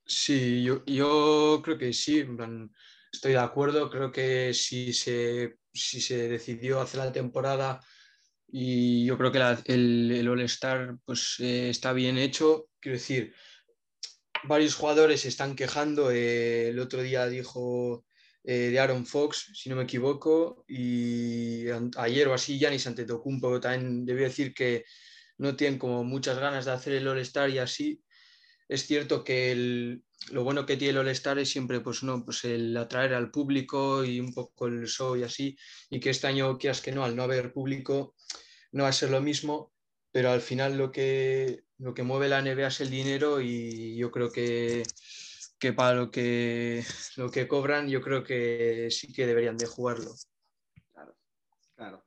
sí, 0.06 0.64
yo, 0.64 0.84
yo 0.86 1.60
creo 1.62 1.78
que 1.78 1.92
sí, 1.92 2.26
estoy 3.12 3.32
de 3.32 3.38
acuerdo, 3.38 3.88
creo 3.88 4.10
que 4.10 4.52
si 4.54 4.92
se, 4.92 5.58
si 5.72 6.00
se 6.00 6.28
decidió 6.28 6.80
hacer 6.80 6.98
la 6.98 7.12
temporada 7.12 7.78
y 8.48 9.04
yo 9.06 9.16
creo 9.16 9.30
que 9.30 9.38
la- 9.38 9.62
el, 9.66 10.10
el 10.10 10.26
All-Star 10.28 10.98
pues, 11.04 11.36
eh, 11.38 11.70
está 11.70 11.92
bien 11.92 12.18
hecho, 12.18 12.70
quiero 12.80 12.98
decir, 12.98 13.32
varios 14.44 14.74
jugadores 14.74 15.22
se 15.22 15.28
están 15.28 15.56
quejando, 15.56 16.10
eh, 16.10 16.68
el 16.68 16.78
otro 16.78 17.02
día 17.02 17.26
dijo 17.26 18.04
eh, 18.44 18.70
de 18.70 18.80
Aaron 18.80 19.06
Fox, 19.06 19.50
si 19.54 19.68
no 19.68 19.76
me 19.76 19.84
equivoco, 19.84 20.64
y 20.68 21.66
ayer 21.96 22.28
o 22.28 22.34
así 22.34 22.58
Giannis 22.58 22.86
Antetokounmpo 22.86 23.60
también 23.60 24.04
debió 24.04 24.24
decir 24.24 24.54
que 24.54 24.84
no 25.38 25.56
tienen 25.56 25.78
como 25.78 26.04
muchas 26.04 26.38
ganas 26.38 26.64
de 26.64 26.72
hacer 26.72 26.94
el 26.94 27.08
All-Star 27.08 27.50
y 27.50 27.58
así. 27.58 28.02
Es 28.68 28.86
cierto 28.86 29.24
que 29.24 30.00
lo 30.30 30.44
bueno 30.44 30.66
que 30.66 30.76
tiene 30.76 30.92
el 30.92 30.98
All-Star 30.98 31.38
es 31.38 31.50
siempre 31.50 31.80
pues, 31.80 32.02
no, 32.02 32.24
pues 32.24 32.44
el 32.44 32.76
atraer 32.76 33.14
al 33.14 33.30
público 33.30 34.04
y 34.04 34.20
un 34.20 34.32
poco 34.34 34.66
el 34.66 34.86
show 34.86 35.16
y 35.16 35.22
así, 35.22 35.56
y 35.90 36.00
que 36.00 36.10
este 36.10 36.26
año, 36.26 36.58
quieras 36.58 36.80
que 36.80 36.92
no, 36.92 37.04
al 37.04 37.16
no 37.16 37.22
haber 37.22 37.52
público, 37.52 38.14
no 38.72 38.84
va 38.84 38.90
a 38.90 38.92
ser 38.92 39.10
lo 39.10 39.20
mismo, 39.20 39.72
pero 40.12 40.30
al 40.30 40.40
final 40.40 40.76
lo 40.76 40.90
que, 40.90 41.64
lo 41.78 41.94
que 41.94 42.02
mueve 42.02 42.28
la 42.28 42.42
NBA 42.42 42.66
es 42.66 42.80
el 42.80 42.90
dinero 42.90 43.40
y 43.40 43.96
yo 43.96 44.10
creo 44.10 44.30
que, 44.30 44.82
que 45.58 45.72
para 45.72 45.94
lo 45.94 46.10
que, 46.10 46.84
lo 47.16 47.30
que 47.30 47.46
cobran, 47.46 47.88
yo 47.88 48.00
creo 48.00 48.24
que 48.24 48.88
sí 48.90 49.12
que 49.12 49.26
deberían 49.26 49.56
de 49.56 49.66
jugarlo. 49.66 50.12
Claro. 51.76 52.04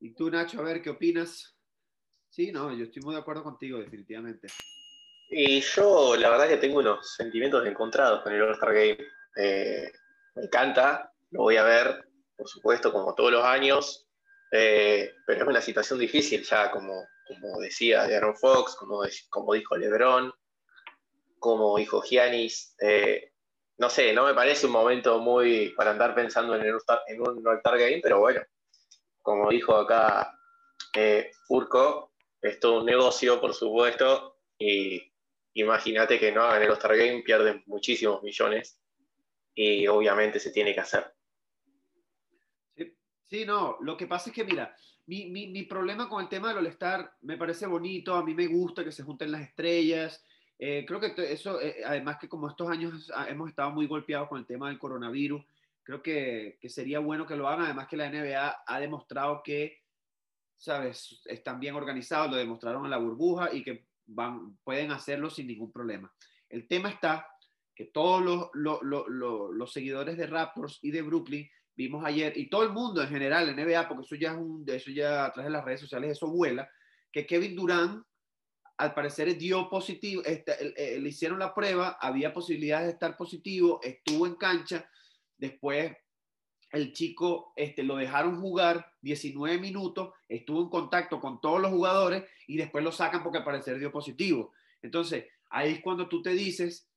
¿Y 0.00 0.14
tú, 0.14 0.30
Nacho, 0.30 0.60
a 0.60 0.64
ver 0.64 0.80
qué 0.80 0.90
opinas? 0.90 1.56
Sí, 2.28 2.52
no, 2.52 2.72
yo 2.72 2.84
estoy 2.84 3.02
muy 3.02 3.14
de 3.14 3.20
acuerdo 3.20 3.42
contigo, 3.42 3.78
definitivamente. 3.78 4.48
Y 5.30 5.60
yo, 5.60 6.16
la 6.16 6.30
verdad, 6.30 6.48
que 6.48 6.58
tengo 6.58 6.78
unos 6.78 7.14
sentimientos 7.14 7.66
encontrados 7.66 8.22
con 8.22 8.32
el 8.32 8.42
All-Star 8.42 8.72
Game. 8.72 8.98
Eh, 9.36 9.92
me 10.34 10.44
encanta, 10.44 11.12
lo 11.30 11.42
voy 11.42 11.56
a 11.56 11.64
ver, 11.64 12.08
por 12.36 12.48
supuesto, 12.48 12.92
como 12.92 13.14
todos 13.14 13.32
los 13.32 13.44
años, 13.44 14.06
eh, 14.52 15.14
pero 15.26 15.42
es 15.42 15.48
una 15.48 15.60
situación 15.60 15.98
difícil 15.98 16.44
ya, 16.44 16.70
como, 16.70 17.08
como 17.26 17.58
decía 17.60 18.06
de 18.06 18.16
Aaron 18.16 18.36
Fox, 18.36 18.76
como, 18.76 19.02
como 19.30 19.54
dijo 19.54 19.76
LeBron, 19.76 20.32
como 21.38 21.76
dijo 21.76 22.02
Giannis. 22.02 22.74
eh, 22.80 23.32
no 23.76 23.90
sé, 23.90 24.12
no 24.12 24.24
me 24.24 24.34
parece 24.34 24.66
un 24.66 24.72
momento 24.72 25.18
muy 25.18 25.70
para 25.70 25.90
andar 25.90 26.14
pensando 26.14 26.54
en, 26.54 26.62
el 26.62 26.78
en 27.08 27.20
un 27.20 27.46
All-Star 27.46 27.78
Game, 27.78 28.00
pero 28.02 28.20
bueno, 28.20 28.40
como 29.20 29.50
dijo 29.50 29.74
acá 29.74 30.38
eh, 30.94 31.32
Urco, 31.48 32.12
es 32.40 32.60
todo 32.60 32.80
un 32.80 32.86
negocio, 32.86 33.40
por 33.40 33.52
supuesto, 33.52 34.38
y 34.58 35.12
imagínate 35.54 36.20
que 36.20 36.30
no 36.30 36.42
hagan 36.42 36.62
el 36.62 36.70
All-Star 36.70 36.96
Game, 36.96 37.22
pierden 37.22 37.64
muchísimos 37.66 38.22
millones 38.22 38.78
y 39.54 39.86
obviamente 39.88 40.38
se 40.38 40.50
tiene 40.50 40.72
que 40.72 40.80
hacer. 40.80 41.12
Sí, 43.24 43.44
no, 43.44 43.78
lo 43.80 43.96
que 43.96 44.06
pasa 44.06 44.30
es 44.30 44.36
que, 44.36 44.44
mira, 44.44 44.76
mi, 45.06 45.46
mi, 45.48 45.62
problema 45.64 46.08
con 46.08 46.22
el 46.22 46.28
tema 46.28 46.48
del 46.48 46.58
All-Star 46.58 47.16
me 47.22 47.36
parece 47.36 47.66
bonito, 47.66 48.14
a 48.14 48.24
mí 48.24 48.34
me 48.34 48.46
gusta 48.46 48.84
que 48.84 48.92
se 48.92 49.02
junten 49.02 49.30
las 49.32 49.42
estrellas. 49.42 50.24
eh, 50.58 50.84
creo 50.86 51.00
que 51.00 51.12
eso, 51.32 51.60
eh, 51.60 51.82
además 51.84 52.18
que 52.18 52.28
como 52.28 52.48
estos 52.48 52.68
años 52.70 53.10
hemos 53.28 53.48
estado 53.50 53.70
muy 53.70 53.86
golpeados 53.86 54.28
con 54.28 54.38
el 54.38 54.46
tema 54.46 54.68
del 54.68 54.78
coronavirus, 54.78 55.44
creo 55.82 56.02
que, 56.02 56.58
que 56.60 56.68
sería 56.68 56.98
bueno 57.00 57.26
que 57.26 57.36
lo 57.36 57.48
hagan, 57.48 57.66
además 57.66 57.88
que 57.88 57.96
la 57.96 58.08
NBA 58.10 58.62
ha 58.66 58.80
demostrado 58.80 59.42
que, 59.42 59.82
sabes, 60.56 61.20
están 61.26 61.60
bien 61.60 61.74
organizados, 61.74 62.30
lo 62.30 62.36
demostraron 62.36 62.84
en 62.84 62.90
la 62.90 62.96
burbuja 62.98 63.52
y 63.52 63.62
que 63.62 63.86
van, 64.06 64.56
pueden 64.64 64.90
hacerlo 64.92 65.28
sin 65.28 65.46
ningún 65.48 65.70
problema. 65.72 66.10
El 66.48 66.66
tema 66.68 66.88
está 66.88 67.26
que 67.74 67.86
todos 67.86 68.22
los, 68.22 68.50
los, 68.54 68.80
los- 68.82 69.50
los 69.52 69.72
seguidores 69.72 70.16
de 70.16 70.26
Raptors 70.28 70.78
y 70.82 70.90
de 70.92 71.02
Brooklyn 71.02 71.50
vimos 71.76 72.04
ayer, 72.04 72.36
y 72.36 72.48
todo 72.48 72.62
el 72.62 72.70
mundo 72.70 73.02
en 73.02 73.08
general, 73.08 73.48
en 73.48 73.56
NBA, 73.56 73.88
porque 73.88 74.04
eso 74.04 74.16
ya 74.16 74.32
es 74.32 74.38
un, 74.38 74.64
eso 74.66 74.90
ya 74.90 75.26
a 75.26 75.32
través 75.32 75.50
de 75.50 75.56
las 75.56 75.64
redes 75.64 75.80
sociales, 75.80 76.12
eso 76.12 76.28
vuela, 76.28 76.68
que 77.10 77.26
Kevin 77.26 77.56
Durant 77.56 78.04
al 78.76 78.92
parecer 78.92 79.36
dio 79.38 79.68
positivo, 79.68 80.22
este, 80.24 80.52
eh, 80.76 80.98
le 80.98 81.08
hicieron 81.08 81.38
la 81.38 81.54
prueba, 81.54 81.96
había 82.00 82.32
posibilidades 82.32 82.86
de 82.86 82.92
estar 82.92 83.16
positivo, 83.16 83.80
estuvo 83.82 84.26
en 84.26 84.34
cancha, 84.34 84.88
después 85.36 85.92
el 86.72 86.92
chico 86.92 87.52
este, 87.54 87.84
lo 87.84 87.96
dejaron 87.96 88.40
jugar 88.40 88.92
19 89.02 89.58
minutos, 89.58 90.12
estuvo 90.28 90.60
en 90.60 90.68
contacto 90.68 91.20
con 91.20 91.40
todos 91.40 91.60
los 91.60 91.70
jugadores 91.70 92.24
y 92.48 92.56
después 92.56 92.82
lo 92.82 92.90
sacan 92.90 93.22
porque 93.22 93.38
al 93.38 93.44
parecer 93.44 93.78
dio 93.78 93.92
positivo. 93.92 94.52
Entonces, 94.82 95.26
ahí 95.50 95.74
es 95.74 95.80
cuando 95.80 96.08
tú 96.08 96.20
te 96.20 96.30
dices, 96.30 96.88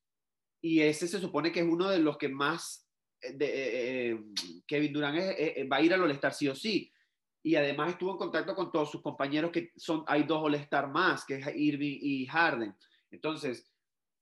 y 0.62 0.82
ese 0.82 1.08
se 1.08 1.20
supone 1.20 1.52
que 1.52 1.60
es 1.60 1.68
uno 1.68 1.90
de 1.90 2.00
los 2.00 2.18
que 2.18 2.28
más, 2.28 2.87
de, 3.22 3.46
eh, 3.46 4.12
eh, 4.12 4.20
Kevin 4.66 4.94
Durant 4.94 5.18
es- 5.18 5.36
eh, 5.40 5.54
eh, 5.58 5.68
va 5.68 5.78
a 5.78 5.82
ir 5.82 5.94
al 5.94 6.04
All-Star 6.04 6.34
sí 6.34 6.48
o 6.48 6.56
sí. 6.56 6.92
y 7.44 7.56
además 7.56 7.92
estuvo 7.92 8.12
en 8.12 8.18
contacto 8.18 8.54
con 8.56 8.72
todos 8.72 8.92
sus 8.92 9.02
compañeros 9.02 9.52
que 9.52 9.72
son, 9.78 10.04
hay 10.08 10.24
dos 10.24 10.44
All-Star 10.44 10.90
más, 10.90 11.24
que 11.24 11.36
es 11.36 11.48
Irving 11.56 11.98
y 12.02 12.26
Harden. 12.26 12.76
Entonces, 13.10 13.72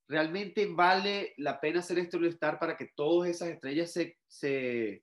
¿realmente 0.06 0.66
vale 0.66 1.34
la 1.38 1.58
pena 1.60 1.80
hacer 1.80 1.98
este 1.98 2.16
All-Star 2.18 2.58
para 2.60 2.76
que 2.76 2.92
todas 2.94 3.28
esas 3.30 3.48
estrellas 3.48 3.92
se, 3.92 4.18
se, 4.28 5.02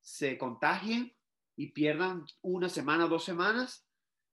se 0.00 0.36
contagien 0.36 1.12
y 1.56 1.68
pierdan 1.70 2.24
una 2.42 2.68
semana, 2.68 3.06
dos 3.06 3.24
semanas? 3.24 3.86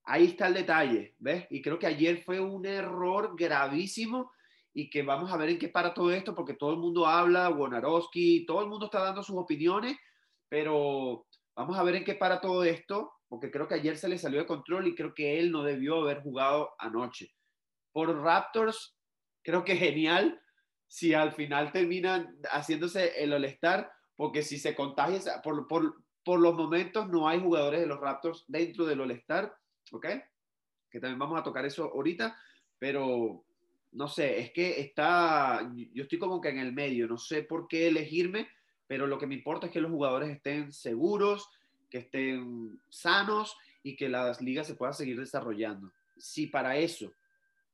Ahí 0.04 0.28
está 0.28 0.48
el 0.48 0.56
detalle, 0.56 1.14
¿ves? 1.20 1.46
Y 1.52 1.62
creo 1.62 1.78
que 1.78 1.86
ayer 1.86 2.24
fue 2.24 2.40
un 2.40 2.66
error 2.66 3.36
gravísimo 3.38 4.32
y 4.78 4.92
que 4.92 5.02
vamos 5.02 5.32
a 5.32 5.38
ver 5.38 5.50
en 5.50 5.58
qué 5.58 5.70
para 5.70 5.92
todo 5.92 6.12
esto, 6.12 6.36
porque 6.36 6.54
todo 6.54 6.70
el 6.70 6.78
mundo 6.78 7.08
habla, 7.08 7.50
Wonarowski, 7.50 8.46
todo 8.46 8.62
el 8.62 8.68
mundo 8.68 8.86
está 8.86 9.02
dando 9.02 9.24
sus 9.24 9.36
opiniones, 9.36 9.98
pero 10.48 11.26
vamos 11.56 11.80
a 11.80 11.82
ver 11.82 11.96
en 11.96 12.04
qué 12.04 12.14
para 12.14 12.40
todo 12.40 12.64
esto, 12.64 13.12
porque 13.28 13.50
creo 13.50 13.68
que 13.68 13.74
ayer 13.74 13.98
se 13.98 14.08
le 14.08 14.20
salió 14.20 14.38
de 14.38 14.46
control 14.46 14.86
y 14.86 14.94
creo 14.94 15.16
que 15.16 15.40
él 15.40 15.52
no 15.52 15.64
debió 15.64 16.02
haber 16.02 16.22
jugado 16.22 16.76
anoche. 16.78 17.34
Por 17.92 18.22
Raptors, 18.22 18.96
creo 19.42 19.64
que 19.64 19.78
genial 19.78 20.40
si 20.86 21.16
al 21.16 21.32
final 21.32 21.72
terminan 21.72 22.38
haciéndose 22.52 23.24
el 23.24 23.34
All-Star, 23.34 23.92
porque 24.16 24.44
si 24.44 24.60
se 24.60 24.76
contagia, 24.76 25.42
por, 25.42 25.68
por, 25.68 26.04
por, 26.24 26.40
los 26.40 26.54
momentos 26.54 27.10
no 27.10 27.28
hay 27.28 27.42
jugadores 27.42 27.80
de 27.80 27.88
los 27.88 28.00
Raptors 28.00 28.46
dentro 28.48 28.86
del 28.86 29.02
All-Star, 29.02 29.52
¿ok? 29.92 30.06
Que 30.92 31.00
también 31.00 31.18
vamos 31.18 31.40
a 31.40 31.44
tocar 31.44 31.66
eso 31.66 31.86
ahorita, 31.86 32.38
pero 32.78 33.44
no 33.98 34.08
sé, 34.08 34.40
es 34.40 34.52
que 34.52 34.80
está, 34.80 35.74
yo 35.92 36.04
estoy 36.04 36.20
como 36.20 36.40
que 36.40 36.50
en 36.50 36.60
el 36.60 36.72
medio, 36.72 37.08
no 37.08 37.18
sé 37.18 37.42
por 37.42 37.68
qué 37.68 37.88
elegirme, 37.88 38.48
pero 38.86 39.08
lo 39.08 39.18
que 39.18 39.26
me 39.26 39.34
importa 39.34 39.66
es 39.66 39.74
que 39.74 39.82
los 39.82 39.90
jugadores 39.90 40.30
estén 40.30 40.72
seguros, 40.72 41.50
que 41.90 41.98
estén 42.00 42.80
sanos 42.90 43.58
y 43.82 43.96
que 43.96 44.08
las 44.08 44.40
ligas 44.40 44.68
se 44.68 44.76
puedan 44.76 44.94
seguir 44.94 45.20
desarrollando. 45.20 45.92
Si 46.16 46.46
para 46.46 46.78
eso, 46.78 47.12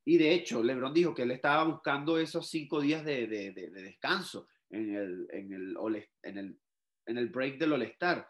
y 0.06 0.16
de 0.16 0.32
hecho, 0.32 0.62
Lebron 0.62 0.94
dijo 0.94 1.14
que 1.14 1.22
él 1.22 1.30
estaba 1.30 1.64
buscando 1.64 2.18
esos 2.18 2.48
cinco 2.48 2.80
días 2.80 3.04
de, 3.04 3.26
de, 3.26 3.52
de, 3.52 3.70
descanso 3.70 4.48
en 4.70 4.94
el, 4.94 5.28
en, 5.30 5.52
el, 5.52 5.76
en, 6.22 6.38
el, 6.38 6.58
en 7.04 7.18
el 7.18 7.28
break 7.28 7.58
del 7.58 7.74
All-Star. 7.74 8.26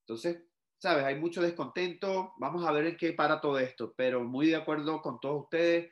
Entonces, 0.00 0.42
sabes, 0.76 1.04
hay 1.04 1.18
mucho 1.18 1.40
descontento, 1.40 2.34
vamos 2.36 2.66
a 2.66 2.72
ver 2.72 2.86
en 2.86 2.96
qué 2.98 3.14
para 3.14 3.40
todo 3.40 3.58
esto, 3.58 3.94
pero 3.96 4.24
muy 4.24 4.48
de 4.48 4.56
acuerdo 4.56 5.00
con 5.00 5.18
todos 5.20 5.44
ustedes, 5.44 5.90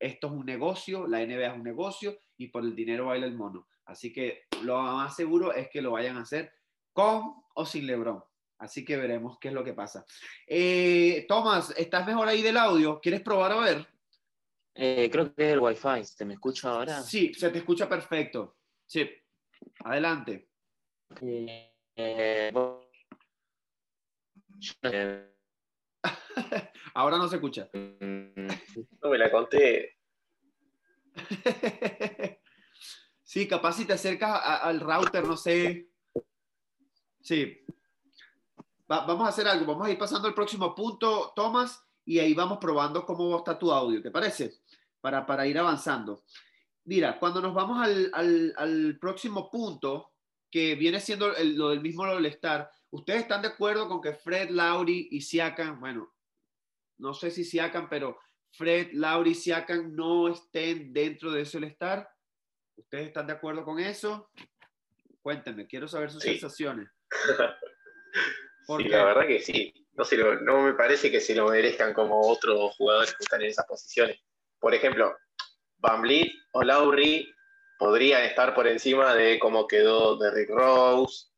esto 0.00 0.26
es 0.28 0.32
un 0.32 0.46
negocio, 0.46 1.06
la 1.06 1.18
NBA 1.18 1.46
es 1.46 1.54
un 1.54 1.62
negocio 1.62 2.18
y 2.36 2.48
por 2.48 2.64
el 2.64 2.74
dinero 2.74 3.06
baila 3.06 3.26
el 3.26 3.34
mono. 3.34 3.68
Así 3.84 4.12
que 4.12 4.44
lo 4.62 4.80
más 4.80 5.14
seguro 5.14 5.52
es 5.52 5.68
que 5.68 5.82
lo 5.82 5.92
vayan 5.92 6.16
a 6.16 6.22
hacer 6.22 6.52
con 6.92 7.34
o 7.54 7.66
sin 7.66 7.86
Lebron. 7.86 8.22
Así 8.58 8.84
que 8.84 8.96
veremos 8.96 9.38
qué 9.38 9.48
es 9.48 9.54
lo 9.54 9.64
que 9.64 9.72
pasa. 9.72 10.04
Eh, 10.46 11.24
Tomás, 11.28 11.72
¿estás 11.76 12.06
mejor 12.06 12.28
ahí 12.28 12.42
del 12.42 12.56
audio? 12.56 13.00
¿Quieres 13.00 13.22
probar 13.22 13.52
a 13.52 13.60
ver? 13.60 13.86
Eh, 14.74 15.08
creo 15.10 15.34
que 15.34 15.46
es 15.48 15.52
el 15.54 15.60
Wi-Fi. 15.60 16.04
¿Se 16.04 16.24
me 16.24 16.34
escucha 16.34 16.70
ahora? 16.70 17.02
Sí, 17.02 17.34
se 17.34 17.50
te 17.50 17.58
escucha 17.58 17.88
perfecto. 17.88 18.56
Sí. 18.86 19.10
Adelante. 19.84 20.48
Eh, 21.96 22.52
ahora 26.94 27.18
no 27.18 27.28
se 27.28 27.36
escucha. 27.36 27.68
No 27.72 29.08
me 29.10 29.18
la 29.18 29.30
conté. 29.30 29.96
sí, 33.22 33.46
capaz 33.48 33.74
si 33.74 33.84
te 33.84 33.94
acercas 33.94 34.40
al 34.44 34.80
router, 34.80 35.26
no 35.26 35.36
sé. 35.36 35.88
Sí, 37.20 37.64
vamos 38.98 39.26
a 39.26 39.28
hacer 39.28 39.46
algo, 39.46 39.66
vamos 39.66 39.86
a 39.86 39.90
ir 39.90 39.98
pasando 39.98 40.26
al 40.26 40.34
próximo 40.34 40.74
punto, 40.74 41.32
Tomás, 41.36 41.84
y 42.04 42.18
ahí 42.18 42.34
vamos 42.34 42.58
probando 42.58 43.06
cómo 43.06 43.38
está 43.38 43.56
tu 43.58 43.70
audio, 43.70 44.02
¿te 44.02 44.10
parece? 44.10 44.54
Para, 45.00 45.24
para 45.24 45.46
ir 45.46 45.58
avanzando. 45.58 46.24
Mira, 46.84 47.18
cuando 47.18 47.40
nos 47.40 47.54
vamos 47.54 47.80
al, 47.80 48.10
al, 48.12 48.52
al 48.56 48.98
próximo 48.98 49.48
punto, 49.48 50.12
que 50.50 50.74
viene 50.74 50.98
siendo 50.98 51.32
lo 51.54 51.68
del 51.68 51.80
mismo 51.80 52.02
All-Star, 52.02 52.68
¿ustedes 52.90 53.22
están 53.22 53.42
de 53.42 53.48
acuerdo 53.48 53.88
con 53.88 54.00
que 54.00 54.12
Fred, 54.12 54.50
Lauri 54.50 55.08
y 55.12 55.20
Siakam, 55.20 55.78
bueno, 55.78 56.12
no 57.00 57.14
sé 57.14 57.30
si 57.30 57.44
Siakam, 57.44 57.88
pero 57.88 58.18
Fred, 58.52 58.88
Lauri 58.92 59.34
Siakam 59.34 59.94
no 59.94 60.28
estén 60.28 60.92
dentro 60.92 61.30
de 61.30 61.42
ese 61.42 61.58
All-Star? 61.58 62.08
¿Ustedes 62.76 63.08
están 63.08 63.26
de 63.26 63.34
acuerdo 63.34 63.64
con 63.64 63.78
eso? 63.78 64.30
Cuéntenme, 65.20 65.66
quiero 65.66 65.86
saber 65.88 66.10
sus 66.10 66.22
sensaciones. 66.22 66.88
Sí, 68.78 68.84
la 68.84 69.04
verdad 69.04 69.26
que 69.26 69.40
sí. 69.40 69.72
No, 69.94 70.04
se 70.04 70.16
no 70.16 70.62
me 70.62 70.74
parece 70.74 71.10
que 71.10 71.20
se 71.20 71.34
lo 71.34 71.48
merezcan 71.48 71.92
como 71.92 72.20
otros 72.20 72.76
jugadores 72.76 73.12
que 73.14 73.24
están 73.24 73.42
en 73.42 73.48
esas 73.48 73.66
posiciones. 73.66 74.18
Por 74.60 74.74
ejemplo, 74.74 75.16
Van 75.78 76.02
Vliet 76.02 76.30
o 76.52 76.62
Lowry 76.62 77.34
podrían 77.78 78.22
estar 78.22 78.54
por 78.54 78.66
encima 78.66 79.14
de 79.14 79.38
cómo 79.38 79.66
quedó 79.66 80.16
Derrick 80.16 80.50
Rose, 80.50 81.30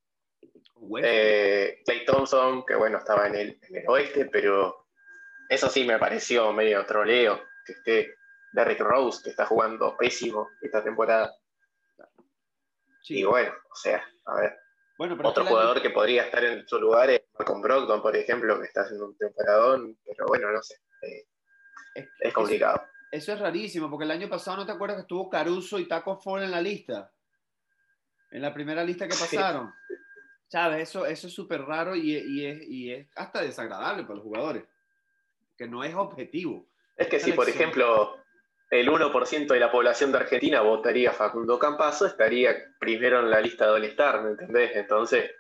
eh, 1.03 1.81
Clay 1.85 2.05
Thompson, 2.05 2.65
que 2.67 2.75
bueno, 2.75 2.99
estaba 2.99 3.29
en 3.29 3.35
el, 3.37 3.61
oeste, 3.87 4.27
pero 4.27 4.82
eso 5.53 5.69
sí 5.69 5.85
me 5.85 5.99
pareció 5.99 6.51
medio 6.55 6.87
troleo, 6.87 7.43
que 7.67 7.73
esté 7.73 8.15
Derrick 8.53 8.81
Rose, 8.81 9.23
que 9.23 9.31
está 9.31 9.45
jugando 9.45 9.95
pésimo 9.99 10.49
esta 10.63 10.83
temporada. 10.83 11.31
Y 13.03 13.23
bueno, 13.25 13.53
o 13.71 13.75
sea, 13.75 14.03
a 14.25 14.35
ver, 14.41 14.59
otro 15.23 15.45
jugador 15.45 15.83
que 15.83 15.91
podría 15.91 16.25
estar 16.25 16.43
en 16.43 16.67
su 16.67 16.81
lugar 16.81 17.11
es 17.11 17.25
Malcolm 17.39 17.61
Brogdon, 17.61 18.01
por 18.01 18.17
ejemplo, 18.17 18.59
que 18.59 18.67
está 18.67 18.81
haciendo 18.81 19.05
un 19.05 19.17
temporadón, 19.19 19.99
pero 20.07 20.27
bueno, 20.27 20.51
no 20.51 20.63
sé. 20.63 20.77
Eh, 21.03 21.27
es, 22.21 22.33
complicado. 22.33 22.87
Eso, 23.11 23.35
es 23.35 23.39
rarísimo, 23.39 23.91
porque 23.91 24.05
el 24.05 24.11
año 24.11 24.31
pasado 24.31 24.57
no 24.57 24.67
te 24.67 24.73
acuerdas 24.73 24.97
que 24.97 25.03
estuvo 25.03 25.29
Caruso 25.29 25.79
y 25.79 25.87
Taco 25.87 26.19
Fall 26.19 26.45
en 26.45 26.51
la 26.51 26.63
lista. 26.63 27.13
En 28.31 28.41
la 28.41 28.55
primera 28.55 28.83
lista 28.83 29.07
que 29.07 29.15
pasaron. 29.15 29.71
¿Sabes? 30.49 30.89
Eso, 30.89 31.05
eso 31.05 31.27
es 31.27 31.35
súper 31.35 31.63
raro 31.63 31.95
y, 31.95 32.17
es, 32.17 32.63
y 32.69 32.91
es 32.91 33.07
hasta 33.17 33.43
desagradable 33.43 34.05
para 34.05 34.15
los 34.15 34.25
jugadores. 34.25 34.65
Que 35.63 35.69
no 35.69 35.85
es 35.85 35.95
objetivo. 35.95 36.69
Es 36.97 37.07
que 37.07 37.21
si, 37.21 37.35
por 37.35 37.49
ejemplo, 37.49 38.17
el 38.69 38.89
1% 38.89 39.47
de 39.47 39.61
la 39.61 39.71
población 39.71 40.11
de 40.11 40.19
Argentina 40.19 40.61
votaría 40.61 41.13
Facundo 41.13 41.57
Campazo, 41.57 42.05
estaría 42.05 42.75
primero 42.81 43.21
en 43.21 43.31
la 43.31 43.41
lista 43.41 43.67
de 43.67 43.71
All-Star, 43.75 44.25
¿me 44.25 44.31
entendés? 44.31 44.75
Entonces, 44.75 45.31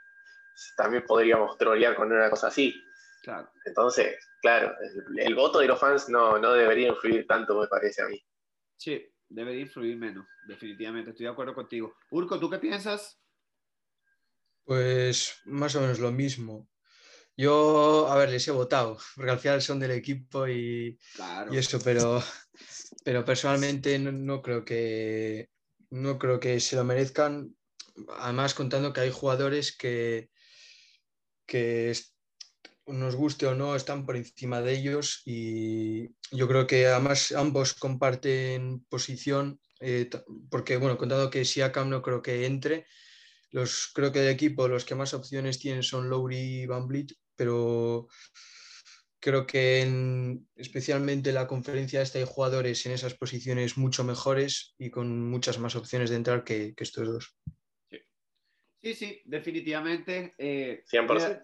también 0.76 1.02
podríamos 1.08 1.58
trolear 1.58 1.96
con 1.96 2.12
una 2.12 2.30
cosa 2.30 2.46
así. 2.46 2.72
Claro. 3.24 3.50
Entonces, 3.64 4.16
claro, 4.40 4.76
el, 5.16 5.34
voto 5.34 5.58
de 5.58 5.66
los 5.66 5.80
fans 5.80 6.08
no, 6.08 6.38
no 6.38 6.52
debería 6.52 6.86
influir 6.86 7.26
tanto, 7.26 7.58
me 7.58 7.66
parece 7.66 8.02
a 8.02 8.06
mí. 8.06 8.24
Sí, 8.76 9.04
debería 9.28 9.62
influir 9.62 9.96
menos, 9.96 10.24
definitivamente, 10.46 11.10
estoy 11.10 11.26
de 11.26 11.32
acuerdo 11.32 11.52
contigo. 11.52 11.96
Urco, 12.12 12.38
¿tú 12.38 12.48
qué 12.48 12.60
piensas? 12.60 13.20
Pues 14.62 15.40
más 15.46 15.74
o 15.74 15.80
menos 15.80 15.98
lo 15.98 16.12
mismo. 16.12 16.68
Yo, 17.36 18.08
a 18.08 18.16
ver, 18.16 18.30
les 18.30 18.46
he 18.46 18.50
votado, 18.50 18.98
porque 19.16 19.30
al 19.30 19.38
final 19.38 19.62
son 19.62 19.78
del 19.78 19.92
equipo 19.92 20.46
y, 20.46 20.98
y 21.50 21.56
eso, 21.56 21.78
pero 21.82 22.22
pero 23.04 23.24
personalmente 23.24 23.98
no, 23.98 24.42
creo 24.42 24.64
que 24.64 25.50
no 25.90 26.18
creo 26.18 26.40
que 26.40 26.60
se 26.60 26.76
lo 26.76 26.84
merezcan. 26.84 27.54
Además, 28.18 28.54
contando 28.54 28.92
que 28.92 29.00
hay 29.00 29.10
jugadores 29.10 29.76
que, 29.76 30.30
que 31.46 31.94
nos 32.86 33.16
guste 33.16 33.46
o 33.46 33.54
no, 33.54 33.76
están 33.76 34.06
por 34.06 34.16
encima 34.16 34.60
de 34.60 34.72
ellos 34.74 35.22
y 35.24 36.08
yo 36.30 36.48
creo 36.48 36.66
que 36.66 36.86
además 36.86 37.32
ambos 37.32 37.74
comparten 37.74 38.84
posición, 38.88 39.60
eh, 39.80 40.08
porque 40.50 40.76
bueno, 40.76 40.96
contando 40.96 41.30
que 41.30 41.44
Siakam 41.44 41.90
no 41.90 42.02
creo 42.02 42.22
que 42.22 42.46
entre, 42.46 42.86
los, 43.50 43.90
creo 43.94 44.12
que 44.12 44.20
de 44.20 44.30
equipo 44.30 44.68
los 44.68 44.84
que 44.84 44.94
más 44.94 45.12
opciones 45.12 45.58
tienen 45.58 45.82
son 45.82 46.08
Lowry 46.08 46.62
y 46.62 46.66
Van 46.66 46.86
Vliet, 46.86 47.12
pero 47.42 48.08
Creo 49.22 49.46
que 49.46 49.82
en, 49.82 50.48
especialmente 50.56 51.30
la 51.30 51.46
conferencia 51.46 52.02
esta 52.02 52.18
hay 52.18 52.24
jugadores 52.26 52.84
en 52.86 52.92
esas 52.92 53.14
posiciones 53.14 53.78
mucho 53.78 54.02
mejores 54.02 54.74
y 54.78 54.90
con 54.90 55.30
muchas 55.30 55.60
más 55.60 55.76
opciones 55.76 56.10
de 56.10 56.16
entrar 56.16 56.42
que, 56.42 56.74
estos 56.76 57.06
dos. 57.06 57.36
Sí, 58.82 58.94
sí, 58.94 59.22
definitivamente. 59.24 60.32
100%. 60.36 60.36
Eh, 60.38 61.40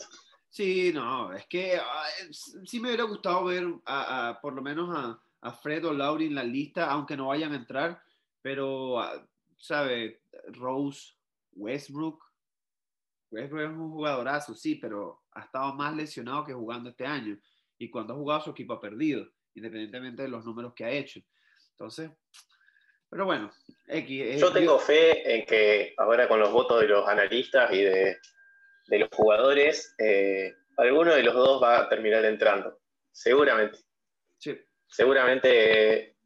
sí, 0.50 0.90
no, 0.92 1.32
es 1.32 1.46
que 1.46 1.76
ah, 1.76 2.06
sí 2.64 2.80
me 2.80 2.88
hubiera 2.88 3.04
gustado 3.04 3.44
ver 3.44 3.64
a, 3.86 4.40
por 4.42 4.54
lo 4.54 4.62
menos 4.62 4.90
a, 4.92 5.22
a, 5.42 5.52
Fred 5.52 5.86
o 5.86 5.92
Lauri 5.92 6.26
en 6.26 6.34
la 6.34 6.42
lista, 6.42 6.90
aunque 6.90 7.16
no 7.16 7.28
vayan 7.28 7.52
a 7.52 7.58
entrar, 7.58 8.02
pero, 8.42 8.98
ah, 8.98 9.24
¿sabe? 9.56 10.22
Rose, 10.48 11.12
Westbrook. 11.52 12.24
Westbrook 13.30 13.62
es 13.62 13.70
un 13.70 13.92
jugadorazo, 13.92 14.52
sí, 14.56 14.74
pero 14.74 15.22
ha 15.38 15.44
estado 15.44 15.74
más 15.74 15.94
lesionado 15.94 16.44
que 16.44 16.52
jugando 16.52 16.90
este 16.90 17.06
año 17.06 17.38
y 17.78 17.90
cuando 17.90 18.12
ha 18.12 18.16
jugado 18.16 18.40
su 18.42 18.50
equipo 18.50 18.74
ha 18.74 18.80
perdido, 18.80 19.26
independientemente 19.54 20.22
de 20.22 20.28
los 20.28 20.44
números 20.44 20.74
que 20.74 20.84
ha 20.84 20.90
hecho. 20.90 21.20
Entonces, 21.70 22.10
pero 23.08 23.24
bueno, 23.24 23.50
X. 23.86 24.40
Yo 24.40 24.52
tengo 24.52 24.78
fe 24.78 25.36
en 25.36 25.46
que 25.46 25.94
ahora 25.96 26.28
con 26.28 26.40
los 26.40 26.52
votos 26.52 26.80
de 26.80 26.88
los 26.88 27.08
analistas 27.08 27.72
y 27.72 27.82
de, 27.82 28.18
los 28.90 29.08
jugadores, 29.12 29.94
eh, 29.98 30.54
alguno 30.76 31.14
de 31.14 31.22
los 31.22 31.34
dos 31.34 31.62
va 31.62 31.80
a 31.80 31.88
terminar 31.88 32.24
entrando, 32.24 32.80
seguramente. 33.12 33.78
Sí. 34.38 34.58
Seguramente, 34.88 36.16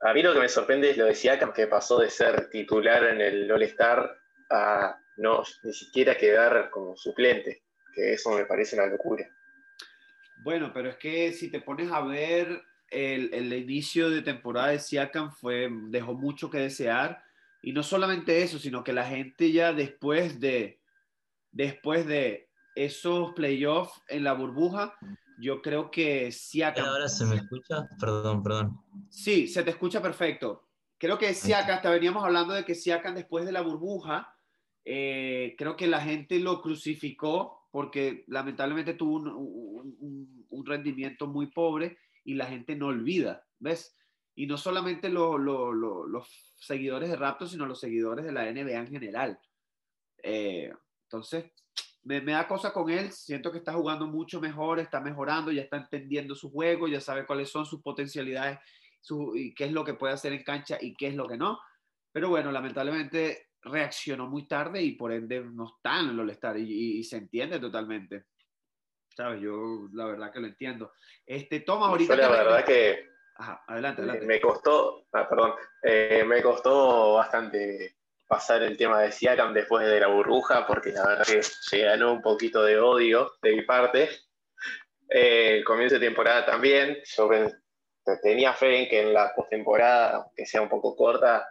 a 0.00 0.12
mí 0.12 0.22
lo 0.22 0.34
que 0.34 0.40
me 0.40 0.48
sorprende 0.48 0.90
es 0.90 0.96
lo 0.96 1.06
de 1.06 1.14
Siakam, 1.14 1.52
que 1.52 1.66
pasó 1.66 1.98
de 1.98 2.10
ser 2.10 2.50
titular 2.50 3.04
en 3.04 3.20
el 3.20 3.50
All-Star 3.50 4.16
a 4.50 4.96
no 5.16 5.42
ni 5.62 5.72
siquiera 5.72 6.16
quedar 6.16 6.70
como 6.70 6.96
suplente, 6.96 7.62
que 7.92 8.14
eso 8.14 8.30
me 8.30 8.44
parece 8.44 8.76
una 8.76 8.86
locura. 8.86 9.28
Bueno, 10.42 10.72
pero 10.72 10.88
es 10.88 10.96
que 10.96 11.32
si 11.32 11.50
te 11.50 11.60
pones 11.60 11.90
a 11.92 12.00
ver 12.00 12.62
el, 12.88 13.32
el 13.34 13.52
inicio 13.52 14.10
de 14.10 14.22
temporada 14.22 14.68
de 14.68 14.78
Siakam 14.78 15.32
fue, 15.32 15.68
dejó 15.88 16.14
mucho 16.14 16.50
que 16.50 16.58
desear. 16.58 17.22
Y 17.62 17.72
no 17.72 17.82
solamente 17.82 18.42
eso, 18.42 18.58
sino 18.58 18.82
que 18.82 18.92
la 18.92 19.04
gente 19.04 19.52
ya 19.52 19.72
después 19.72 20.40
de, 20.40 20.80
después 21.52 22.06
de 22.06 22.48
esos 22.74 23.34
playoffs 23.34 24.00
en 24.08 24.24
la 24.24 24.32
burbuja, 24.32 24.96
yo 25.38 25.60
creo 25.60 25.90
que 25.90 26.32
Siakam... 26.32 26.86
¿Ahora 26.86 27.08
se 27.08 27.26
me 27.26 27.36
escucha? 27.36 27.88
Perdón, 27.98 28.42
perdón. 28.42 28.80
Sí, 29.10 29.46
se 29.46 29.62
te 29.62 29.70
escucha 29.70 30.00
perfecto. 30.00 30.68
Creo 30.96 31.18
que 31.18 31.34
Siakam, 31.34 31.76
hasta 31.76 31.90
veníamos 31.90 32.24
hablando 32.24 32.54
de 32.54 32.64
que 32.64 32.74
Siakam 32.74 33.14
después 33.14 33.44
de 33.44 33.52
la 33.52 33.60
burbuja, 33.60 34.34
eh, 34.84 35.54
creo 35.58 35.76
que 35.76 35.86
la 35.86 36.00
gente 36.00 36.38
lo 36.38 36.62
crucificó 36.62 37.59
porque 37.70 38.24
lamentablemente 38.26 38.94
tuvo 38.94 39.16
un, 39.16 40.66
rendimiento 40.66 41.26
muy 41.26 41.46
pobre 41.46 41.98
y 42.22 42.34
la 42.34 42.46
gente 42.46 42.76
no 42.76 42.88
olvida, 42.88 43.44
¿ves? 43.58 43.96
Y 44.34 44.46
no 44.46 44.56
solamente 44.56 45.08
lo, 45.08 45.38
lo, 45.38 45.72
lo, 45.72 46.06
los 46.06 46.54
seguidores 46.58 47.08
de 47.08 47.16
Raptors, 47.16 47.50
sino 47.52 47.66
los 47.66 47.80
seguidores 47.80 48.24
de 48.24 48.32
la 48.32 48.50
NBA 48.52 48.78
en 48.78 48.88
general. 48.88 49.40
Eh, 50.22 50.72
entonces, 51.04 51.50
me, 52.02 52.20
me, 52.20 52.32
da 52.32 52.46
cosa 52.46 52.72
con 52.72 52.90
él, 52.90 53.10
siento 53.10 53.50
que 53.50 53.58
está 53.58 53.72
jugando 53.72 54.06
mucho 54.06 54.40
mejor, 54.40 54.78
está 54.78 55.00
mejorando, 55.00 55.50
ya 55.50 55.62
está 55.62 55.78
entendiendo 55.78 56.34
su 56.34 56.50
juego, 56.50 56.86
ya 56.86 57.00
sabe 57.00 57.26
cuáles 57.26 57.50
son 57.50 57.66
sus 57.66 57.80
potencialidades 57.82 58.58
su, 59.00 59.34
y 59.34 59.54
qué 59.54 59.64
es 59.64 59.72
lo 59.72 59.84
que 59.84 59.94
puede 59.94 60.14
hacer 60.14 60.32
en 60.32 60.42
cancha 60.42 60.78
y 60.80 60.94
qué 60.94 61.08
es 61.08 61.14
lo 61.14 61.26
que 61.26 61.36
no. 61.36 61.58
Pero 62.12 62.28
bueno, 62.28 62.52
lamentablemente 62.52 63.49
reaccionó 63.62 64.26
muy 64.26 64.46
tarde 64.46 64.82
y 64.82 64.92
por 64.92 65.12
ende 65.12 65.40
no 65.40 65.66
está 65.76 66.00
en 66.00 66.10
el 66.10 66.20
All-Star 66.20 66.56
y, 66.58 66.62
y, 66.62 66.98
y, 66.98 67.04
se 67.04 67.16
entiende 67.16 67.58
totalmente. 67.58 68.24
¿Sabes? 69.14 69.40
Yo 69.40 69.88
la 69.92 70.06
verdad 70.06 70.32
que 70.32 70.40
lo 70.40 70.46
entiendo. 70.46 70.92
Este, 71.26 71.60
toma 71.60 71.88
ahorita. 71.88 72.14
Yo 72.14 72.22
la 72.22 72.30
verdad 72.30 72.64
que. 72.64 73.08
Ajá, 73.36 73.62
adelante, 73.66 74.02
adelante. 74.02 74.26
Me 74.26 74.40
costó, 74.40 75.06
ah, 75.12 75.28
perdón, 75.28 75.54
eh, 75.82 76.24
me 76.26 76.42
costó 76.42 77.14
bastante 77.14 77.96
pasar 78.26 78.62
el 78.62 78.76
tema 78.76 79.00
de 79.00 79.10
Siakam 79.10 79.52
después 79.52 79.86
de 79.86 79.98
la 79.98 80.06
burbuja, 80.06 80.66
porque 80.66 80.92
la 80.92 81.06
verdad 81.06 81.26
que 81.26 81.42
se 81.42 81.80
ganó 81.80 82.12
un 82.12 82.22
poquito 82.22 82.62
de 82.62 82.78
odio 82.78 83.32
de 83.42 83.56
mi 83.56 83.62
parte. 83.62 84.08
Eh, 85.08 85.64
comienzo 85.66 85.98
de 85.98 86.06
temporada 86.06 86.46
también, 86.46 86.98
yo 87.04 87.28
tenía 88.22 88.52
fe 88.54 88.82
en 88.82 88.88
que 88.88 89.00
en 89.00 89.12
la 89.12 89.34
postemporada, 89.34 90.30
que 90.36 90.46
sea 90.46 90.62
un 90.62 90.68
poco 90.68 90.94
corta, 90.94 91.44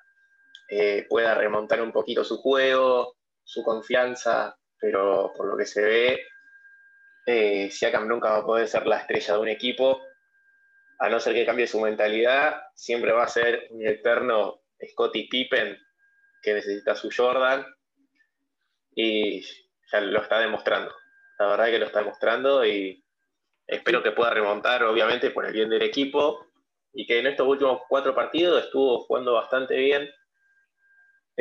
eh, 0.70 1.06
pueda 1.10 1.34
remontar 1.36 1.82
un 1.82 1.92
poquito 1.92 2.24
su 2.24 2.38
juego, 2.38 3.18
su 3.44 3.64
confianza, 3.64 4.58
pero 4.80 5.34
por 5.36 5.48
lo 5.48 5.58
que 5.58 5.66
se 5.66 5.82
ve, 5.82 6.28
eh, 7.26 7.70
Siakam 7.72 8.08
nunca 8.08 8.32
va 8.32 8.38
a 8.38 8.46
poder 8.46 8.68
ser 8.68 8.86
la 8.86 8.98
estrella 8.98 9.34
de 9.34 9.40
un 9.40 9.48
equipo, 9.50 10.02
a 11.00 11.10
no 11.10 11.20
ser 11.20 11.34
que 11.34 11.46
cambie 11.46 11.68
su 11.68 11.80
mentalidad, 11.80 12.62
siempre 12.76 13.12
va 13.12 13.24
a 13.24 13.28
ser 13.28 13.68
un 13.72 13.86
eterno 13.86 14.62
Scottie 14.92 15.28
Pippen 15.30 15.78
que 16.42 16.54
necesita 16.54 16.96
su 16.96 17.10
Jordan 17.16 17.66
y 18.96 19.42
ya 19.92 20.02
lo 20.02 20.22
está 20.22 20.40
demostrando. 20.40 20.94
La 21.40 21.48
verdad 21.48 21.66
que 21.68 21.80
lo 21.80 21.86
está 21.86 22.00
demostrando 22.00 22.66
y 22.66 23.04
espero 23.66 24.04
que 24.04 24.12
pueda 24.12 24.32
remontar, 24.32 24.84
obviamente, 24.84 25.32
por 25.32 25.46
el 25.46 25.54
bien 25.54 25.70
del 25.70 25.84
equipo 25.84 26.46
y 26.94 27.06
que 27.06 27.20
en 27.20 27.28
estos 27.28 27.48
últimos 27.48 27.82
cuatro 27.88 28.14
partidos 28.14 28.66
estuvo 28.66 29.00
jugando 29.06 29.34
bastante 29.34 29.76
bien. 29.76 30.10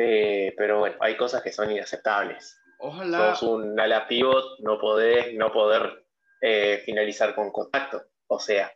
Eh, 0.01 0.53
pero 0.55 0.79
bueno, 0.79 0.95
hay 1.01 1.17
cosas 1.17 1.43
que 1.43 1.51
son 1.51 1.69
inaceptables. 1.69 2.57
Ojalá. 2.79 3.35
Sos 3.35 3.49
un 3.49 3.77
ala 3.77 4.07
pivot, 4.07 4.59
no 4.59 4.79
podés 4.79 5.33
no 5.33 5.51
poder 5.51 6.07
eh, 6.41 6.81
finalizar 6.85 7.35
con 7.35 7.51
contacto. 7.51 8.01
O 8.27 8.39
sea, 8.39 8.71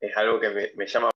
es 0.00 0.16
algo 0.16 0.40
que 0.40 0.50
me, 0.50 0.72
me 0.74 0.86
llama. 0.88 1.10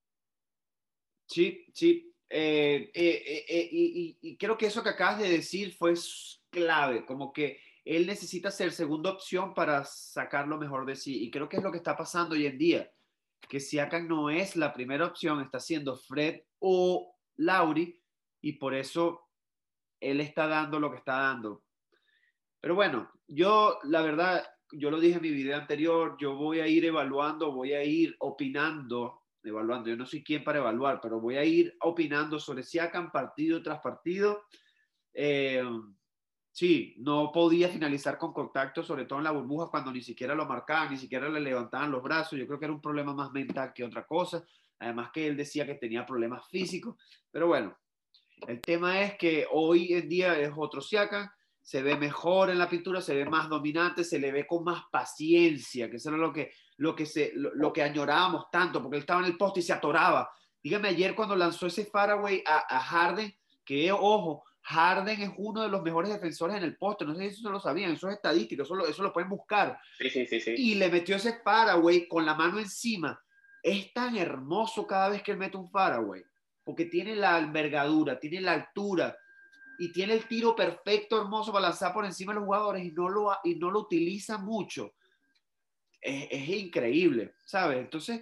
Sí, 1.27 1.65
sí, 1.73 2.13
eh, 2.29 2.89
eh, 2.93 3.45
eh, 3.49 3.69
y, 3.69 4.17
y, 4.21 4.37
creo 4.37 4.57
que 4.57 4.67
eso 4.67 4.81
que 4.81 4.89
acabas 4.89 5.19
de 5.19 5.29
decir 5.29 5.73
fue 5.73 5.93
clave, 6.49 7.05
como 7.05 7.33
que 7.33 7.59
él 7.83 8.07
necesita 8.07 8.49
ser 8.49 8.71
segunda 8.71 9.11
opción 9.11 9.53
para 9.53 9.83
sacar 9.83 10.47
lo 10.47 10.57
mejor 10.57 10.85
de 10.85 10.95
sí. 10.95 11.21
Y 11.21 11.29
creo 11.29 11.49
que 11.49 11.57
es 11.57 11.63
lo 11.63 11.71
que 11.71 11.79
está 11.79 11.97
pasando 11.97 12.33
hoy 12.33 12.45
en 12.45 12.57
día, 12.57 12.91
que 13.49 13.59
Siakam 13.59 14.07
no 14.07 14.29
es 14.29 14.55
la 14.55 14.73
primera 14.73 15.05
opción, 15.05 15.41
está 15.41 15.59
siendo 15.59 15.97
Fred 15.97 16.43
o 16.59 17.13
Lauri, 17.35 18.01
y 18.41 18.53
por 18.53 18.73
eso 18.73 19.23
él 20.03 20.21
está 20.21 20.47
dando 20.47 20.79
lo 20.79 20.91
que 20.91 20.97
está 20.97 21.19
dando. 21.19 21.63
Pero 22.59 22.75
bueno, 22.75 23.11
yo 23.27 23.79
la 23.83 24.01
verdad, 24.01 24.43
yo 24.71 24.89
lo 24.91 24.99
dije 24.99 25.15
en 25.15 25.21
mi 25.21 25.31
video 25.31 25.57
anterior, 25.57 26.15
yo 26.19 26.35
voy 26.35 26.59
a 26.59 26.67
ir 26.67 26.85
evaluando, 26.85 27.51
voy 27.51 27.73
a 27.73 27.83
ir 27.83 28.15
opinando 28.19 29.23
evaluando. 29.49 29.89
Yo 29.89 29.95
no 29.95 30.05
soy 30.05 30.23
quien 30.23 30.43
para 30.43 30.59
evaluar, 30.59 30.99
pero 31.01 31.19
voy 31.19 31.37
a 31.37 31.43
ir 31.43 31.75
opinando 31.81 32.39
sobre 32.39 32.63
Siakam 32.63 33.11
partido 33.11 33.61
tras 33.61 33.79
partido. 33.81 34.43
Eh, 35.13 35.63
sí, 36.51 36.95
no 36.99 37.31
podía 37.31 37.69
finalizar 37.69 38.17
con 38.17 38.33
contacto, 38.33 38.83
sobre 38.83 39.05
todo 39.05 39.19
en 39.19 39.25
la 39.25 39.31
burbuja, 39.31 39.69
cuando 39.69 39.91
ni 39.91 40.01
siquiera 40.01 40.35
lo 40.35 40.45
marcaban, 40.45 40.91
ni 40.91 40.97
siquiera 40.97 41.29
le 41.29 41.39
levantaban 41.39 41.91
los 41.91 42.03
brazos. 42.03 42.39
Yo 42.39 42.47
creo 42.47 42.59
que 42.59 42.65
era 42.65 42.73
un 42.73 42.81
problema 42.81 43.13
más 43.13 43.31
mental 43.31 43.73
que 43.73 43.83
otra 43.83 44.05
cosa. 44.05 44.43
Además 44.79 45.11
que 45.13 45.27
él 45.27 45.37
decía 45.37 45.65
que 45.65 45.75
tenía 45.75 46.05
problemas 46.05 46.47
físicos. 46.49 46.95
Pero 47.31 47.47
bueno, 47.47 47.77
el 48.47 48.61
tema 48.61 49.01
es 49.01 49.15
que 49.17 49.47
hoy 49.51 49.93
en 49.93 50.09
día 50.09 50.39
es 50.39 50.51
otro 50.55 50.81
Siakam 50.81 51.29
se 51.63 51.81
ve 51.81 51.95
mejor 51.95 52.49
en 52.49 52.59
la 52.59 52.69
pintura, 52.69 53.01
se 53.01 53.15
ve 53.15 53.25
más 53.25 53.47
dominante, 53.47 54.03
se 54.03 54.19
le 54.19 54.33
ve 54.33 54.45
con 54.45 54.65
más 54.65 54.83
paciencia, 54.91 55.89
que 55.89 55.95
eso 55.95 56.09
era 56.09 56.17
lo 56.17 56.33
que, 56.33 56.51
lo 56.77 56.93
que, 56.93 57.05
se, 57.05 57.31
lo, 57.35 57.55
lo 57.55 57.71
que 57.71 57.81
añorábamos 57.81 58.51
tanto, 58.51 58.81
porque 58.81 58.97
él 58.97 59.03
estaba 59.03 59.21
en 59.21 59.27
el 59.27 59.37
poste 59.37 59.61
y 59.61 59.63
se 59.63 59.71
atoraba. 59.71 60.29
Dígame 60.61 60.89
ayer 60.89 61.15
cuando 61.15 61.37
lanzó 61.37 61.67
ese 61.67 61.85
faraway 61.85 62.43
a, 62.45 62.75
a, 62.75 62.79
Harden, 62.81 63.33
que 63.63 63.93
ojo, 63.93 64.43
Harden 64.63 65.21
es 65.21 65.31
uno 65.37 65.61
de 65.61 65.69
los 65.69 65.81
mejores 65.81 66.11
defensores 66.11 66.57
en 66.57 66.63
el 66.63 66.75
poste, 66.75 67.05
no 67.05 67.15
sé 67.15 67.29
si 67.29 67.39
eso 67.39 67.49
lo 67.49 67.61
sabían, 67.61 67.91
eso 67.91 68.09
es 68.09 68.15
estadístico, 68.15 68.63
eso 68.63 68.75
lo, 68.75 68.85
eso 68.85 69.01
lo 69.01 69.13
pueden 69.13 69.29
buscar. 69.29 69.79
Sí, 69.97 70.09
sí, 70.09 70.27
sí, 70.27 70.41
sí. 70.41 70.55
Y 70.57 70.75
le 70.75 70.89
metió 70.89 71.15
ese 71.15 71.39
faraway 71.43 72.09
con 72.09 72.25
la 72.25 72.33
mano 72.33 72.59
encima. 72.59 73.21
Es 73.61 73.93
tan 73.93 74.17
hermoso 74.17 74.85
cada 74.85 75.07
vez 75.07 75.23
que 75.23 75.31
él 75.31 75.37
mete 75.37 75.55
un 75.55 75.69
faraway, 75.69 76.21
porque 76.63 76.85
tiene 76.85 77.15
la 77.15 77.39
envergadura, 77.39 78.19
tiene 78.19 78.41
la 78.41 78.53
altura, 78.53 79.17
y 79.77 79.91
tiene 79.91 80.13
el 80.13 80.27
tiro 80.27 80.55
perfecto, 80.55 81.19
hermoso 81.19 81.51
para 81.51 81.67
lanzar 81.67 81.93
por 81.93 82.05
encima 82.05 82.33
de 82.33 82.39
los 82.39 82.45
jugadores 82.45 82.83
y 82.83 82.91
no 82.91 83.09
lo, 83.09 83.37
y 83.43 83.55
no 83.55 83.71
lo 83.71 83.79
utiliza 83.79 84.37
mucho. 84.37 84.93
Es, 85.99 86.27
es 86.31 86.49
increíble, 86.49 87.33
¿sabes? 87.45 87.79
Entonces, 87.79 88.21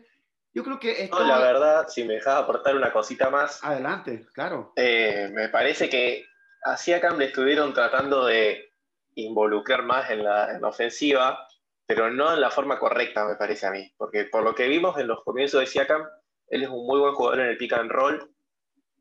yo 0.53 0.63
creo 0.63 0.79
que... 0.79 1.03
Esto... 1.03 1.19
No, 1.19 1.27
la 1.27 1.39
verdad, 1.39 1.87
si 1.87 2.03
me 2.03 2.15
dejaba 2.15 2.39
aportar 2.39 2.75
una 2.75 2.91
cosita 2.91 3.29
más. 3.29 3.63
Adelante, 3.63 4.25
claro. 4.33 4.73
Eh, 4.75 5.29
me 5.33 5.49
parece 5.49 5.89
que 5.89 6.25
así 6.63 6.93
acá 6.93 7.11
le 7.11 7.25
estuvieron 7.25 7.73
tratando 7.73 8.25
de 8.25 8.73
involucrar 9.15 9.83
más 9.83 10.09
en 10.09 10.23
la, 10.23 10.51
en 10.53 10.61
la 10.61 10.69
ofensiva, 10.69 11.47
pero 11.85 12.09
no 12.11 12.33
en 12.33 12.41
la 12.41 12.49
forma 12.49 12.79
correcta, 12.79 13.25
me 13.25 13.35
parece 13.35 13.67
a 13.67 13.71
mí. 13.71 13.91
Porque 13.97 14.25
por 14.25 14.43
lo 14.43 14.55
que 14.55 14.67
vimos 14.67 14.97
en 14.97 15.07
los 15.07 15.23
comienzos 15.23 15.59
de 15.59 15.67
Siakam, 15.67 16.03
él 16.51 16.63
es 16.63 16.69
un 16.69 16.85
muy 16.85 16.99
buen 16.99 17.13
jugador 17.13 17.39
en 17.39 17.47
el 17.47 17.57
pick 17.57 17.73
and 17.73 17.89
roll, 17.89 18.29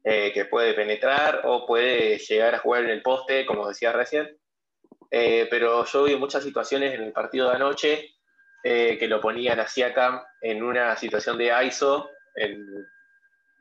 eh, 0.04 0.32
que 0.32 0.46
puede 0.46 0.72
penetrar 0.72 1.42
o 1.44 1.66
puede 1.66 2.16
llegar 2.18 2.54
a 2.54 2.58
jugar 2.58 2.84
en 2.84 2.90
el 2.90 3.02
poste, 3.02 3.44
como 3.44 3.68
decía 3.68 3.92
recién. 3.92 4.38
Eh, 5.10 5.48
pero 5.50 5.84
yo 5.84 6.04
vi 6.04 6.16
muchas 6.16 6.44
situaciones 6.44 6.94
en 6.94 7.02
el 7.02 7.12
partido 7.12 7.48
de 7.48 7.56
anoche 7.56 8.14
eh, 8.62 8.96
que 8.98 9.08
lo 9.08 9.20
ponían 9.20 9.58
a 9.58 9.66
Siakam 9.66 10.22
en 10.40 10.62
una 10.62 10.96
situación 10.96 11.36
de 11.36 11.52
ISO 11.66 12.08
en, 12.36 12.64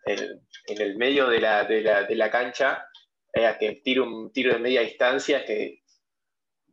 el 0.06 0.98
medio 0.98 1.28
de 1.28 1.42
la, 1.42 1.64
de 1.66 2.16
la, 2.16 2.32
cancha, 2.32 2.88
a 3.36 3.58
que 3.58 3.82
tire 3.84 4.02
un 4.02 4.32
tiro 4.32 4.54
de 4.54 4.60
media 4.60 4.82
distancia 4.82 5.44
que 5.46 5.82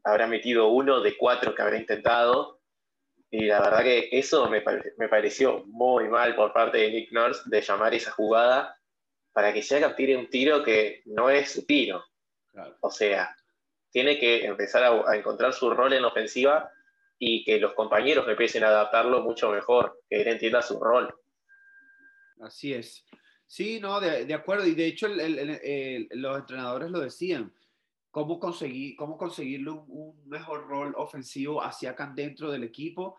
habrá 0.05 0.27
metido 0.27 0.69
uno 0.69 1.01
de 1.01 1.17
cuatro 1.17 1.55
que 1.55 1.63
habrá 1.63 1.77
intentado. 1.77 2.56
Y 3.31 3.47
la 3.47 3.61
verdad 3.61 3.83
que 3.83 4.09
eso 4.13 4.49
me, 4.49 4.63
me 4.99 5.09
pareció 5.09 5.65
muy 5.67 6.09
mal 6.09 6.35
por 6.35 6.53
parte 6.53 6.79
de 6.79 6.91
Nick 6.91 7.13
Nurse 7.13 7.43
de 7.47 7.61
llamar 7.61 7.95
esa 7.95 8.13
jugada 8.13 8.79
para 9.33 9.53
que 9.53 9.63
Siakam 9.63 9.95
tire 9.95 10.17
un 10.17 10.31
tiro 10.31 10.63
que 10.63 11.03
no 11.07 11.29
es 11.29 11.53
su 11.53 11.67
tiro. 11.67 12.05
Claro. 12.53 12.77
O 12.81 12.91
sea, 12.91 13.37
tiene 13.91 14.19
que 14.19 14.45
empezar 14.45 14.83
a, 14.85 15.11
a, 15.11 15.17
encontrar 15.17 15.53
su 15.53 15.69
rol 15.71 15.93
en 15.93 16.03
la 16.03 16.09
ofensiva 16.09 16.71
y 17.19 17.45
que 17.45 17.59
los 17.59 17.75
compañeros 17.75 18.27
empiecen 18.29 18.65
a 18.65 18.69
adaptarlo 18.69 19.23
mucho 19.23 19.51
mejor, 19.51 20.01
que 20.09 20.23
él 20.23 20.29
entienda 20.29 20.63
su 20.63 20.81
rol. 20.81 21.15
Así 22.41 22.73
es. 22.73 23.05
Sí, 23.47 23.81
no, 23.81 24.01
de, 24.01 24.25
de 24.25 24.35
acuerdo. 24.35 24.67
Y 24.67 24.75
de 24.75 24.87
hecho 24.87 25.07
el, 25.07 25.21
el, 25.21 25.51
el, 25.63 26.09
los 26.13 26.39
entrenadores 26.39 26.91
lo 26.91 27.01
decían. 27.01 27.53
Cómo, 28.17 28.41
conseguir, 28.41 28.97
cómo 28.97 29.19
conseguirle 29.19 29.73
un, 29.73 30.15
mejor 30.25 30.67
rol 30.67 30.95
ofensivo 30.97 31.63
hacia 31.63 31.91
acá 31.91 32.11
dentro 32.17 32.51
del 32.51 32.65
equipo. 32.65 33.19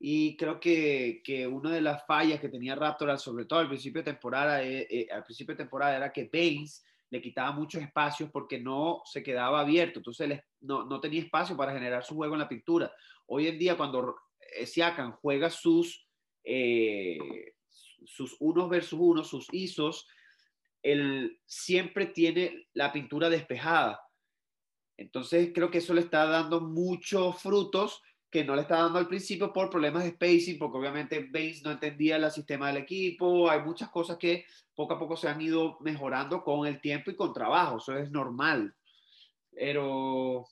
Y 0.00 0.38
creo 0.38 0.58
que, 0.58 1.20
que, 1.22 1.46
una 1.46 1.70
de 1.70 1.82
las 1.82 2.06
fallas 2.06 2.40
que 2.40 2.48
tenía 2.48 2.74
Raptor, 2.74 3.18
sobre 3.18 3.44
todo 3.44 3.58
al 3.58 3.68
principio 3.68 4.00
de 4.00 4.10
temporada, 4.10 4.62
eh, 4.64 4.86
eh, 4.88 5.06
al 5.12 5.22
principio 5.22 5.52
de 5.52 5.64
temporada 5.64 5.94
era 5.94 6.10
que 6.10 6.30
Baines 6.32 6.82
le 7.10 7.20
quitaba 7.20 7.52
muchos 7.52 7.82
espacios 7.82 8.30
porque 8.30 8.58
no 8.58 9.02
se 9.04 9.22
quedaba 9.22 9.60
abierto, 9.60 9.98
entonces 9.98 10.40
no, 10.62 10.86
no, 10.86 10.98
tenía 10.98 11.20
espacio 11.20 11.54
para 11.54 11.74
generar 11.74 12.02
su 12.02 12.14
juego 12.14 12.32
en 12.32 12.40
la 12.40 12.48
pintura. 12.48 12.90
Hoy 13.26 13.48
en 13.48 13.58
día, 13.58 13.76
cuando 13.76 14.16
Siakam 14.64 15.12
juega 15.20 15.50
sus, 15.50 16.08
eh, 16.42 17.18
sus 18.06 18.34
unos 18.40 18.70
versus 18.70 18.98
unos, 18.98 19.28
sus 19.28 19.46
ISOs, 19.52 20.08
él 20.82 21.38
siempre 21.44 22.06
tiene 22.06 22.66
la 22.72 22.90
pintura 22.90 23.28
despejada. 23.28 24.00
Entonces 24.98 25.52
creo 25.54 25.70
que 25.70 25.78
eso 25.78 25.94
le 25.94 26.00
está 26.00 26.26
dando 26.26 26.60
muchos 26.60 27.40
frutos 27.40 28.02
que 28.30 28.44
no 28.44 28.54
le 28.54 28.62
está 28.62 28.78
dando 28.78 28.98
al 28.98 29.08
principio 29.08 29.52
por 29.52 29.70
problemas 29.70 30.04
de 30.04 30.10
spacing, 30.10 30.58
porque 30.58 30.76
obviamente 30.76 31.28
Baines 31.32 31.62
no 31.62 31.70
entendía 31.70 32.16
el 32.16 32.30
sistema 32.30 32.66
del 32.66 32.78
equipo, 32.78 33.48
hay 33.48 33.62
muchas 33.62 33.88
cosas 33.88 34.18
que 34.18 34.44
poco 34.74 34.94
a 34.94 34.98
poco 34.98 35.16
se 35.16 35.28
han 35.28 35.40
ido 35.40 35.78
mejorando 35.80 36.42
con 36.42 36.66
el 36.66 36.80
tiempo 36.80 37.10
y 37.10 37.16
con 37.16 37.32
trabajo, 37.32 37.78
eso 37.78 37.96
es 37.96 38.10
normal. 38.10 38.74
Pero 39.50 40.44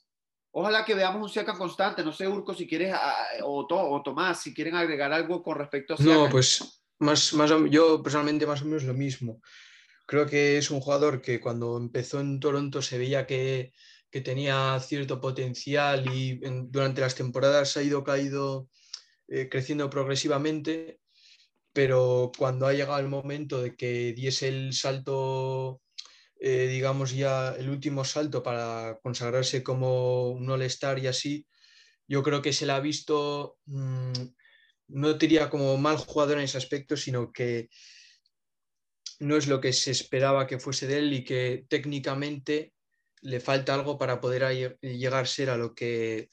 ojalá 0.53 0.85
que 0.85 0.95
veamos 0.95 1.23
un 1.23 1.29
Siakam 1.29 1.59
constante, 1.59 2.03
no 2.03 2.13
sé 2.13 2.27
Urco 2.27 2.55
si 2.55 2.67
quieres, 2.67 2.95
o, 3.43 3.67
o 3.69 4.03
Tomás, 4.03 4.43
si 4.43 4.55
quieren 4.55 4.75
agregar 4.75 5.13
algo 5.13 5.43
con 5.43 5.59
respecto 5.59 5.95
a 5.95 5.97
Siakam. 5.99 6.25
No, 6.25 6.31
pues 6.31 6.83
más, 6.99 7.35
más, 7.35 7.51
yo 7.69 8.03
personalmente 8.03 8.47
más 8.47 8.63
o 8.63 8.65
menos 8.65 8.85
lo 8.85 8.95
mismo. 8.95 9.43
Creo 10.07 10.25
que 10.25 10.57
es 10.57 10.71
un 10.71 10.81
jugador 10.81 11.21
que 11.21 11.41
cuando 11.41 11.77
empezó 11.77 12.21
en 12.21 12.41
Toronto 12.41 12.81
se 12.81 12.97
veía 12.97 13.27
que 13.27 13.73
que 14.11 14.21
tenía 14.21 14.79
cierto 14.81 15.21
potencial 15.21 16.07
y 16.15 16.41
durante 16.69 17.01
las 17.01 17.15
temporadas 17.15 17.77
ha 17.77 17.83
ido 17.83 18.05
caído, 18.05 18.69
eh, 19.29 19.49
creciendo 19.49 19.91
progresivamente, 19.91 21.01
pero 21.73 22.33
cuando 22.39 22.67
ha 22.67 22.73
llegado 22.73 22.99
el 23.01 23.09
momento 23.09 23.61
de 23.61 23.77
que 23.77 24.13
diese 24.15 24.49
el 24.49 24.73
salto, 24.73 25.83
eh, 26.41 26.69
digamos 26.69 27.13
ya 27.15 27.55
el 27.55 27.69
último 27.69 28.05
salto 28.05 28.43
para 28.43 28.99
consagrarse 29.03 29.63
como 29.63 30.31
un 30.31 30.49
all-star 30.49 30.99
y 30.99 31.09
así, 31.09 31.47
yo 32.09 32.23
creo 32.23 32.41
que 32.41 32.53
se 32.53 32.67
le 32.67 32.73
ha 32.73 32.81
visto, 32.81 33.59
mm, 33.67 34.13
no 34.89 35.15
diría 35.15 35.51
como 35.51 35.77
mal 35.77 35.97
jugador 35.99 36.39
en 36.39 36.45
ese 36.45 36.59
aspecto, 36.59 36.97
sino 36.97 37.33
que 37.33 37.69
no 39.19 39.37
es 39.37 39.49
lo 39.49 39.61
que 39.61 39.73
se 39.73 39.91
esperaba 39.91 40.47
que 40.47 40.59
fuese 40.59 40.87
de 40.87 40.99
él 40.99 41.13
y 41.13 41.25
que 41.25 41.67
técnicamente 41.69 42.73
le 43.27 43.41
falta 43.41 43.75
algo 43.75 43.99
para 43.99 44.21
poder 44.21 44.79
llegar 44.81 45.25
a 45.25 45.27
ser 45.27 45.51
a 45.51 45.57
lo 45.57 45.75
que, 45.75 46.31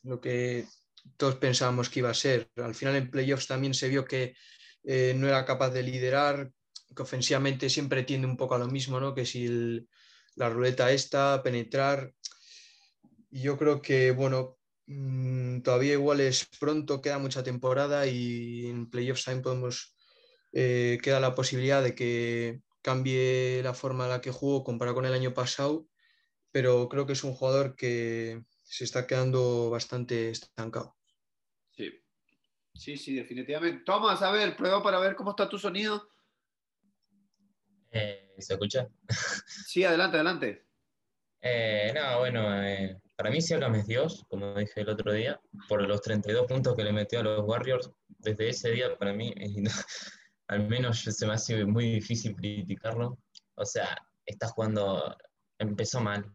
todos 1.17 1.35
pensábamos 1.35 1.89
que 1.89 1.99
iba 1.99 2.11
a 2.11 2.13
ser. 2.13 2.51
Al 2.55 2.75
final 2.75 2.95
en 2.95 3.09
playoffs 3.09 3.47
también 3.47 3.73
se 3.73 3.89
vio 3.89 4.05
que 4.05 4.35
eh, 4.83 5.13
no 5.17 5.27
era 5.27 5.43
capaz 5.43 5.71
de 5.71 5.81
liderar, 5.81 6.51
que 6.95 7.01
ofensivamente 7.01 7.69
siempre 7.69 8.03
tiende 8.03 8.27
un 8.27 8.37
poco 8.37 8.53
a 8.53 8.59
lo 8.59 8.67
mismo, 8.67 8.99
¿no? 8.99 9.15
que 9.15 9.25
si 9.25 9.87
la 10.35 10.49
ruleta 10.49 10.91
esta, 10.91 11.41
penetrar. 11.41 12.13
Yo 13.31 13.57
creo 13.57 13.81
que, 13.81 14.11
bueno, 14.11 14.59
mm, 14.85 15.61
todavía 15.61 15.93
igual 15.93 16.19
es 16.19 16.47
pronto, 16.59 17.01
queda 17.01 17.17
mucha 17.17 17.43
temporada 17.43 18.05
y 18.05 18.67
en 18.67 18.87
playoffs 18.91 19.25
también 19.25 19.41
podemos, 19.41 19.95
eh, 20.51 20.99
queda 21.01 21.19
la 21.19 21.33
posibilidad 21.33 21.81
de 21.81 21.95
que 21.95 22.61
cambie 22.83 23.61
la 23.63 23.73
forma 23.73 24.03
en 24.03 24.11
la 24.11 24.21
que 24.21 24.31
jugó 24.31 24.63
comparado 24.63 24.93
con 24.93 25.05
el 25.05 25.13
año 25.13 25.33
pasado 25.33 25.87
pero 26.53 26.87
creo 26.87 27.05
que 27.07 27.13
es 27.13 27.23
un 27.23 27.33
jugador 27.33 27.75
que 27.75 28.43
se 28.61 28.83
está 28.83 29.07
quedando 29.07 29.71
bastante 29.71 30.29
estancado. 30.29 30.95
Sí, 31.71 31.91
sí, 32.75 32.95
sí, 32.95 33.15
definitivamente. 33.15 33.83
Tomás, 33.83 34.21
a 34.21 34.31
ver, 34.31 34.55
prueba 34.55 34.83
para 34.83 34.99
ver 34.99 35.15
cómo 35.15 35.31
está 35.31 35.49
tu 35.49 35.57
sonido. 35.57 36.07
Eh, 37.91 38.35
¿Se 38.37 38.53
escucha? 38.53 38.87
Sí, 39.67 39.83
adelante, 39.83 40.17
adelante. 40.17 40.67
Eh, 41.41 41.91
no, 41.95 42.19
bueno, 42.19 42.63
eh, 42.63 43.01
para 43.15 43.31
mí 43.31 43.41
Siakam 43.41 43.73
es 43.75 43.87
Dios, 43.87 44.23
como 44.29 44.53
dije 44.53 44.81
el 44.81 44.89
otro 44.89 45.11
día, 45.11 45.41
por 45.67 45.81
los 45.81 46.01
32 46.01 46.45
puntos 46.45 46.75
que 46.75 46.83
le 46.83 46.93
metió 46.93 47.21
a 47.21 47.23
los 47.23 47.41
Warriors. 47.47 47.89
Desde 48.19 48.49
ese 48.49 48.69
día, 48.69 48.95
para 48.95 49.11
mí, 49.11 49.33
al 50.47 50.67
menos 50.67 51.01
se 51.01 51.25
me 51.25 51.33
hace 51.33 51.65
muy 51.65 51.95
difícil 51.95 52.35
criticarlo. 52.35 53.17
O 53.55 53.65
sea, 53.65 53.97
está 54.25 54.47
jugando 54.49 55.17
empezó 55.63 56.01
mal. 56.01 56.25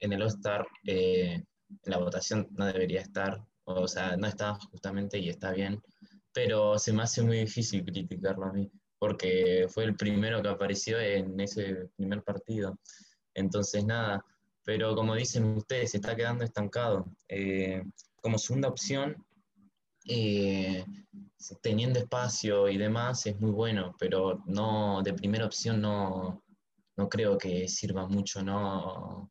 En 0.00 0.12
el 0.12 0.22
All-Star, 0.22 0.66
eh, 0.84 1.42
la 1.84 1.98
votación 1.98 2.48
no 2.52 2.66
debería 2.66 3.00
estar, 3.00 3.44
o 3.64 3.88
sea, 3.88 4.16
no 4.16 4.26
está 4.26 4.54
justamente 4.54 5.18
y 5.18 5.28
está 5.28 5.52
bien, 5.52 5.80
pero 6.32 6.78
se 6.78 6.92
me 6.92 7.02
hace 7.02 7.22
muy 7.22 7.38
difícil 7.38 7.84
criticarlo 7.84 8.46
a 8.46 8.52
mí, 8.52 8.70
porque 8.98 9.66
fue 9.68 9.84
el 9.84 9.96
primero 9.96 10.42
que 10.42 10.48
apareció 10.48 11.00
en 11.00 11.38
ese 11.40 11.88
primer 11.96 12.22
partido. 12.22 12.78
Entonces, 13.34 13.84
nada, 13.84 14.24
pero 14.64 14.94
como 14.94 15.14
dicen 15.14 15.56
ustedes, 15.56 15.92
se 15.92 15.98
está 15.98 16.14
quedando 16.14 16.44
estancado. 16.44 17.06
Eh, 17.28 17.82
como 18.20 18.38
segunda 18.38 18.68
opción, 18.68 19.24
eh, 20.08 20.84
teniendo 21.62 21.98
espacio 21.98 22.68
y 22.68 22.76
demás, 22.76 23.26
es 23.26 23.40
muy 23.40 23.50
bueno, 23.50 23.94
pero 23.98 24.42
no 24.46 25.02
de 25.02 25.14
primera 25.14 25.46
opción 25.46 25.80
no, 25.80 26.42
no 26.96 27.08
creo 27.08 27.38
que 27.38 27.68
sirva 27.68 28.06
mucho, 28.06 28.42
no, 28.42 29.30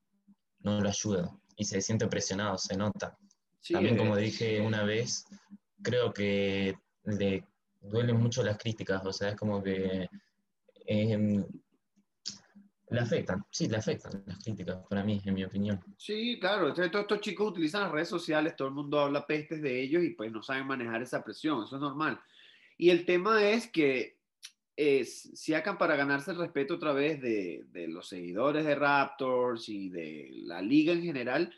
no 0.65 0.81
lo 0.81 0.89
ayuda. 0.89 1.31
Y 1.55 1.63
se 1.63 1.79
siente 1.79 2.07
presionado, 2.07 2.57
se 2.57 2.75
nota. 2.75 3.17
También, 3.69 3.97
como 3.97 4.17
dije 4.17 4.59
una 4.59 4.83
vez, 4.83 5.25
creo 5.81 6.11
que 6.13 6.77
le 7.05 7.45
duelen 7.81 8.19
mucho 8.19 8.43
las 8.43 8.57
críticas, 8.57 9.05
o 9.05 9.13
sea, 9.13 9.29
es 9.29 9.35
como 9.35 9.63
que 9.63 10.09
em, 10.85 11.45
le 12.89 12.99
afectan, 12.99 13.45
sí, 13.49 13.67
le 13.67 13.77
afectan 13.77 14.23
las 14.27 14.39
críticas, 14.43 14.77
para 14.89 15.03
mí, 15.03 15.21
en 15.23 15.33
mi 15.33 15.43
opinión. 15.43 15.79
Sí, 15.97 16.37
claro, 16.39 16.73
todos 16.73 16.87
estos 16.87 17.21
chicos 17.21 17.51
utilizan 17.51 17.83
las 17.83 17.91
redes 17.91 18.09
sociales, 18.09 18.55
todo 18.55 18.67
el 18.67 18.73
mundo 18.73 18.99
habla 18.99 19.25
pestes 19.25 19.61
de 19.61 19.81
ellos 19.81 20.03
y 20.03 20.09
pues 20.11 20.31
no 20.31 20.43
saben 20.43 20.67
manejar 20.67 21.01
esa 21.01 21.23
presión, 21.23 21.63
eso 21.63 21.75
es 21.75 21.81
normal. 21.81 22.19
Y 22.77 22.89
el 22.89 23.05
tema 23.05 23.43
es 23.43 23.67
que 23.71 24.14
es, 24.75 25.31
Siakam 25.33 25.77
para 25.77 25.95
ganarse 25.95 26.31
el 26.31 26.37
respeto 26.37 26.75
otra 26.75 26.93
vez 26.93 27.21
de, 27.21 27.65
los 27.87 28.07
seguidores 28.07 28.65
de 28.65 28.75
Raptors 28.75 29.69
y 29.69 29.89
de 29.89 30.29
la 30.43 30.61
liga 30.61 30.93
en 30.93 31.01
general, 31.01 31.53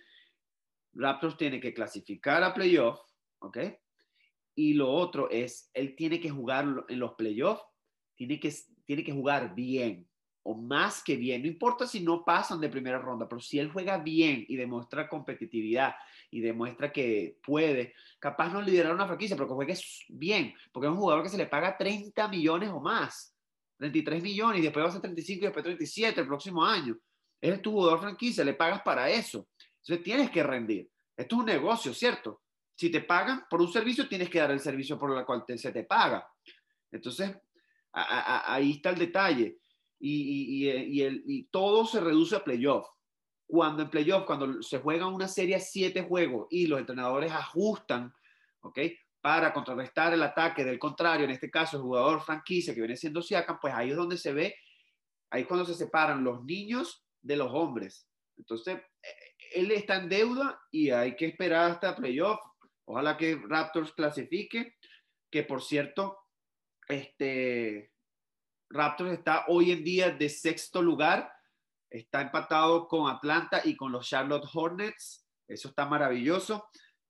Raptors 0.93 1.37
tiene 1.37 1.59
que 1.59 1.73
clasificar 1.73 2.43
a 2.43 2.53
playoff, 2.53 2.99
¿ok? 3.39 3.57
Y 4.55 4.73
lo 4.73 4.91
otro 4.91 5.29
es, 5.29 5.69
él 5.73 5.95
tiene 5.95 6.19
que 6.19 6.29
jugar 6.29 6.85
en 6.87 6.99
los 6.99 7.13
playoffs, 7.13 7.63
tiene 8.15 8.39
que, 8.39 8.53
tiene 8.85 9.03
que 9.03 9.11
jugar 9.11 9.53
bien, 9.53 10.07
o 10.49 10.55
más 10.55 11.03
que 11.03 11.17
bien, 11.17 11.41
no 11.41 11.47
importa 11.49 11.85
si 11.85 11.99
no 11.99 12.23
pasan 12.23 12.61
de 12.61 12.69
primera 12.69 12.99
ronda, 12.99 13.27
pero 13.27 13.41
si 13.41 13.59
él 13.59 13.69
juega 13.69 13.97
bien 13.97 14.45
y 14.47 14.55
demuestra 14.55 15.09
competitividad 15.09 15.93
y 16.31 16.39
demuestra 16.39 16.89
que 16.89 17.37
puede, 17.43 17.93
capaz 18.17 18.53
no 18.53 18.61
liderar 18.61 18.95
una 18.95 19.05
franquicia, 19.05 19.35
pero 19.35 19.49
que 19.49 19.55
juegue 19.55 19.77
bien, 20.07 20.53
porque 20.71 20.87
es 20.87 20.93
un 20.93 20.99
jugador 20.99 21.23
que 21.23 21.29
se 21.29 21.37
le 21.37 21.47
paga 21.47 21.77
30 21.77 22.29
millones 22.29 22.69
o 22.69 22.79
más, 22.79 23.35
33 23.77 24.23
millones 24.23 24.61
y 24.61 24.63
después 24.63 24.85
va 24.85 24.89
a 24.89 24.91
ser 24.93 25.01
35 25.01 25.37
y 25.37 25.47
después 25.47 25.63
37 25.65 26.21
el 26.21 26.27
próximo 26.27 26.63
año. 26.63 26.97
Es 27.41 27.61
tu 27.61 27.73
jugador 27.73 27.99
franquicia, 27.99 28.45
le 28.45 28.53
pagas 28.53 28.81
para 28.83 29.09
eso. 29.09 29.49
Entonces 29.81 30.01
tienes 30.01 30.31
que 30.31 30.43
rendir. 30.43 30.89
Esto 31.17 31.35
es 31.35 31.39
un 31.41 31.45
negocio, 31.45 31.93
¿cierto? 31.93 32.41
Si 32.73 32.89
te 32.89 33.01
pagan 33.01 33.43
por 33.49 33.61
un 33.61 33.71
servicio, 33.71 34.07
tienes 34.07 34.29
que 34.29 34.39
dar 34.39 34.51
el 34.51 34.61
servicio 34.61 34.97
por 34.97 35.17
el 35.17 35.25
cual 35.25 35.43
se 35.57 35.73
te 35.73 35.83
paga. 35.83 36.25
Entonces, 36.89 37.35
ahí 37.91 38.71
está 38.71 38.91
el 38.91 38.97
detalle. 38.97 39.57
Y, 39.99 40.67
y, 40.67 41.01
el, 41.01 41.23
y, 41.25 41.43
todo 41.45 41.85
se 41.85 41.99
reduce 41.99 42.35
a 42.35 42.43
playoff 42.43 42.87
cuando 43.47 43.83
en 43.83 43.89
playoff, 43.89 44.25
cuando 44.25 44.61
se 44.61 44.79
juega 44.79 45.07
una 45.07 45.27
serie 45.27 45.55
a 45.55 45.59
siete 45.59 46.01
juegos 46.01 46.47
y 46.49 46.67
los 46.67 46.79
entrenadores 46.79 47.31
ajustan, 47.31 48.13
¿ok? 48.59 48.79
Para 49.21 49.53
contrarrestar 49.53 50.13
el 50.13 50.21
ataque 50.21 50.65
del 50.65 50.77
contrario, 50.77 51.25
en 51.25 51.31
este 51.31 51.49
caso 51.49 51.77
el 51.77 51.83
jugador 51.83 52.21
franquicia 52.21 52.73
que 52.73 52.81
viene 52.81 52.97
siendo 52.97 53.21
Siakam, 53.21 53.59
pues 53.59 53.73
ahí 53.73 53.91
es 53.91 53.95
donde 53.95 54.17
se 54.17 54.33
ve, 54.33 54.55
ahí 55.29 55.41
es 55.41 55.47
cuando 55.47 55.65
se 55.65 55.75
separan 55.75 56.23
los 56.23 56.43
niños 56.43 57.05
de 57.21 57.37
los 57.37 57.51
hombres. 57.53 58.07
Entonces, 58.37 58.77
eh, 58.77 59.35
él 59.55 59.71
está 59.71 59.95
en 59.95 60.09
deuda 60.09 60.59
y 60.69 60.89
hay 60.91 61.15
que 61.15 61.27
esperar 61.27 61.71
hasta 61.71 61.95
playoff. 61.95 62.39
Ojalá 62.85 63.17
que 63.17 63.41
Raptors 63.47 63.93
clasifique, 63.93 64.75
que 65.31 65.43
por 65.43 65.61
cierto, 65.61 66.17
este, 66.87 67.93
Raptors 68.69 69.11
está 69.11 69.45
hoy 69.47 69.71
en 69.71 69.83
día 69.83 70.11
de 70.11 70.29
sexto 70.29 70.81
lugar 70.81 71.31
Está 71.89 72.21
empatado 72.21 72.87
con 72.87 73.09
Atlanta 73.09 73.61
y 73.63 73.75
con 73.75 73.91
los 73.91 74.07
Charlotte 74.07 74.47
Hornets. 74.53 75.25
Eso 75.47 75.69
está 75.69 75.85
maravilloso. 75.85 76.67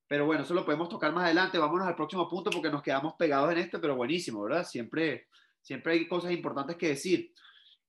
Pero 0.07 0.25
bueno, 0.25 0.43
eso 0.43 0.53
lo 0.53 0.65
podemos 0.65 0.87
tocar 0.87 1.11
más 1.13 1.25
adelante. 1.25 1.57
Vámonos 1.57 1.87
al 1.87 1.95
próximo 1.95 2.29
punto 2.29 2.51
porque 2.51 2.69
nos 2.69 2.83
quedamos 2.83 3.15
pegados 3.15 3.51
en 3.51 3.57
este, 3.57 3.79
pero 3.79 3.95
buenísimo, 3.95 4.43
¿verdad? 4.43 4.63
Siempre, 4.63 5.27
siempre 5.61 5.93
hay 5.93 6.07
cosas 6.07 6.31
importantes 6.31 6.77
que 6.77 6.89
decir. 6.89 7.33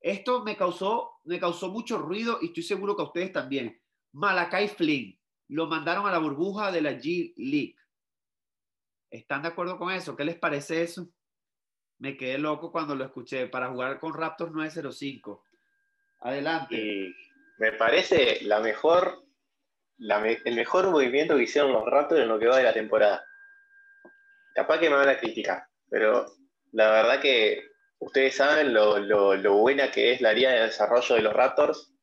Esto 0.00 0.42
me 0.42 0.56
causó, 0.56 1.18
me 1.24 1.38
causó 1.38 1.68
mucho 1.68 1.98
ruido 1.98 2.38
y 2.40 2.46
estoy 2.46 2.62
seguro 2.62 2.96
que 2.96 3.02
a 3.02 3.06
ustedes 3.06 3.32
también. 3.32 3.80
Malakai 4.12 4.68
Flynn. 4.68 5.18
Lo 5.48 5.66
mandaron 5.66 6.06
a 6.06 6.10
la 6.10 6.18
burbuja 6.18 6.72
de 6.72 6.80
la 6.80 6.92
G 6.92 7.32
League. 7.36 7.76
¿Están 9.10 9.42
de 9.42 9.48
acuerdo 9.48 9.78
con 9.78 9.92
eso? 9.92 10.16
¿Qué 10.16 10.24
les 10.24 10.38
parece 10.38 10.82
eso? 10.82 11.08
Me 11.98 12.16
quedé 12.16 12.38
loco 12.38 12.70
cuando 12.70 12.94
lo 12.94 13.04
escuché 13.04 13.46
para 13.48 13.68
jugar 13.68 13.98
con 13.98 14.14
Raptors 14.14 14.52
905. 14.52 15.44
Adelante. 16.20 16.76
Y 16.76 17.14
me 17.58 17.72
parece 17.72 18.38
la 18.42 18.60
mejor, 18.60 19.24
el 19.98 20.54
mejor 20.54 20.90
movimiento 20.90 21.36
que 21.36 21.42
hicieron 21.42 21.72
los 21.72 21.84
Raptors 21.86 22.22
en 22.22 22.28
lo 22.28 22.38
que 22.38 22.46
va 22.46 22.58
de 22.58 22.62
la 22.64 22.72
temporada. 22.72 23.24
Capaz 24.54 24.78
que 24.78 24.90
me 24.90 24.96
van 24.96 25.08
a 25.08 25.18
criticar, 25.18 25.64
pero 25.88 26.26
la 26.72 26.90
verdad 26.90 27.20
que 27.20 27.64
ustedes 27.98 28.36
saben 28.36 28.72
lo, 28.72 29.52
buena 29.54 29.90
que 29.90 30.12
es 30.12 30.20
la 30.20 30.32
línea 30.32 30.52
de 30.52 30.62
desarrollo 30.62 31.16
de 31.16 31.22
los 31.22 31.32
Raptors. 31.32 31.94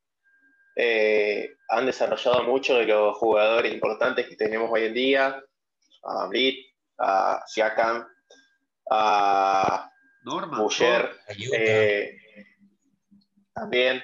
Eh, 0.76 1.56
han 1.70 1.86
desarrollado 1.86 2.44
mucho 2.44 2.78
de 2.78 2.86
los 2.86 3.18
jugadores 3.18 3.74
importantes 3.74 4.28
que 4.28 4.36
tenemos 4.36 4.70
hoy 4.72 4.86
en 4.86 4.94
día, 4.94 5.44
a 6.04 6.28
Blit, 6.28 6.66
a 6.98 7.44
Siakam, 7.48 8.06
a 8.90 9.92
Norma. 10.24 10.60
Boucher, 10.60 11.12
Ayuda. 11.28 11.58
eh, 11.58 12.18
también, 13.54 14.04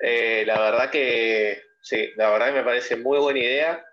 eh, 0.00 0.44
la 0.46 0.60
verdad 0.60 0.90
que 0.90 1.62
sí, 1.80 2.10
la 2.16 2.30
verdad 2.30 2.48
que 2.48 2.52
me 2.52 2.64
parece 2.64 2.96
muy 2.96 3.18
buena 3.18 3.40
idea 3.40 3.84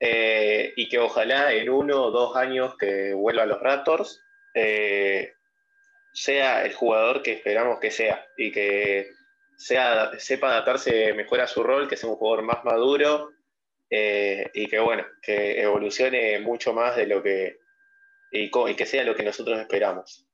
eh, 0.00 0.72
y 0.76 0.88
que 0.88 0.98
ojalá 0.98 1.52
en 1.52 1.70
uno 1.70 2.04
o 2.04 2.10
dos 2.10 2.36
años 2.36 2.76
que 2.76 3.14
vuelva 3.14 3.44
a 3.44 3.46
los 3.46 3.60
Raptors 3.60 4.20
eh, 4.54 5.32
sea 6.12 6.64
el 6.64 6.74
jugador 6.74 7.22
que 7.22 7.32
esperamos 7.32 7.80
que 7.80 7.90
sea 7.90 8.26
y 8.36 8.52
que 8.52 9.10
sea, 9.56 10.12
sepa 10.18 10.50
adaptarse 10.50 11.12
mejor 11.14 11.40
a 11.40 11.46
su 11.46 11.62
rol, 11.62 11.88
que 11.88 11.96
sea 11.96 12.08
un 12.10 12.16
jugador 12.16 12.44
más 12.44 12.64
maduro 12.64 13.30
eh, 13.90 14.50
y 14.54 14.66
que 14.68 14.78
bueno, 14.78 15.04
que 15.22 15.60
evolucione 15.60 16.38
mucho 16.40 16.72
más 16.72 16.96
de 16.96 17.06
lo 17.06 17.22
que 17.22 17.58
y, 18.34 18.74
que 18.76 18.86
sea 18.86 19.04
lo 19.04 19.14
que 19.14 19.22
nosotros 19.22 19.58
esperamos. 19.60 20.26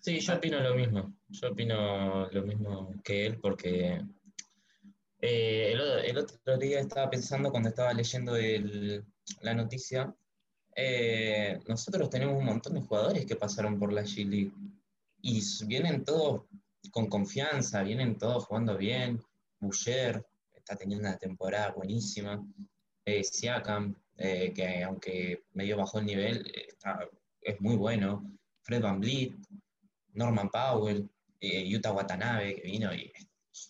Sí, 0.00 0.20
yo 0.20 0.34
opino 0.34 0.60
lo 0.60 0.74
mismo. 0.74 1.16
Yo 1.28 1.50
opino 1.50 2.28
lo 2.30 2.42
mismo 2.42 2.92
que 3.02 3.26
él 3.26 3.38
porque 3.40 4.00
eh, 5.20 5.72
el, 5.72 6.18
otro 6.18 6.58
día 6.58 6.80
estaba 6.80 7.10
pensando 7.10 7.50
cuando 7.50 7.70
estaba 7.70 7.92
leyendo 7.94 8.36
el- 8.36 9.02
la 9.40 9.54
noticia, 9.54 10.14
eh, 10.76 11.58
nosotros 11.66 12.10
tenemos 12.10 12.36
un 12.38 12.44
montón 12.44 12.74
de 12.74 12.82
jugadores 12.82 13.24
que 13.24 13.36
pasaron 13.36 13.78
por 13.78 13.92
la 13.92 14.02
G 14.02 14.28
League 14.28 14.52
y 15.22 15.40
vienen 15.66 16.04
todos 16.04 16.42
con 16.90 17.08
confianza, 17.08 17.82
vienen 17.82 18.18
todos 18.18 18.44
jugando 18.44 18.76
bien. 18.76 19.22
Boucher 19.58 20.24
está 20.52 20.76
teniendo 20.76 21.08
una 21.08 21.16
temporada 21.16 21.72
buenísima. 21.72 22.44
Eh, 23.06 23.24
Siakam, 23.24 23.96
eh, 24.16 24.52
que 24.54 24.82
aunque 24.82 25.44
medio 25.52 25.76
bajó 25.76 25.98
el 25.98 26.06
nivel, 26.06 26.52
es 27.40 27.60
muy 27.60 27.76
bueno. 27.76 28.30
Fred 28.62 28.82
Van 28.82 29.00
Vliet, 29.00 29.34
Norman 30.14 30.48
Powell, 30.48 31.08
eh, 31.40 31.68
Yuta 31.68 31.92
Watanabe, 31.92 32.54
que 32.56 32.62
vino 32.62 32.94
y 32.94 33.12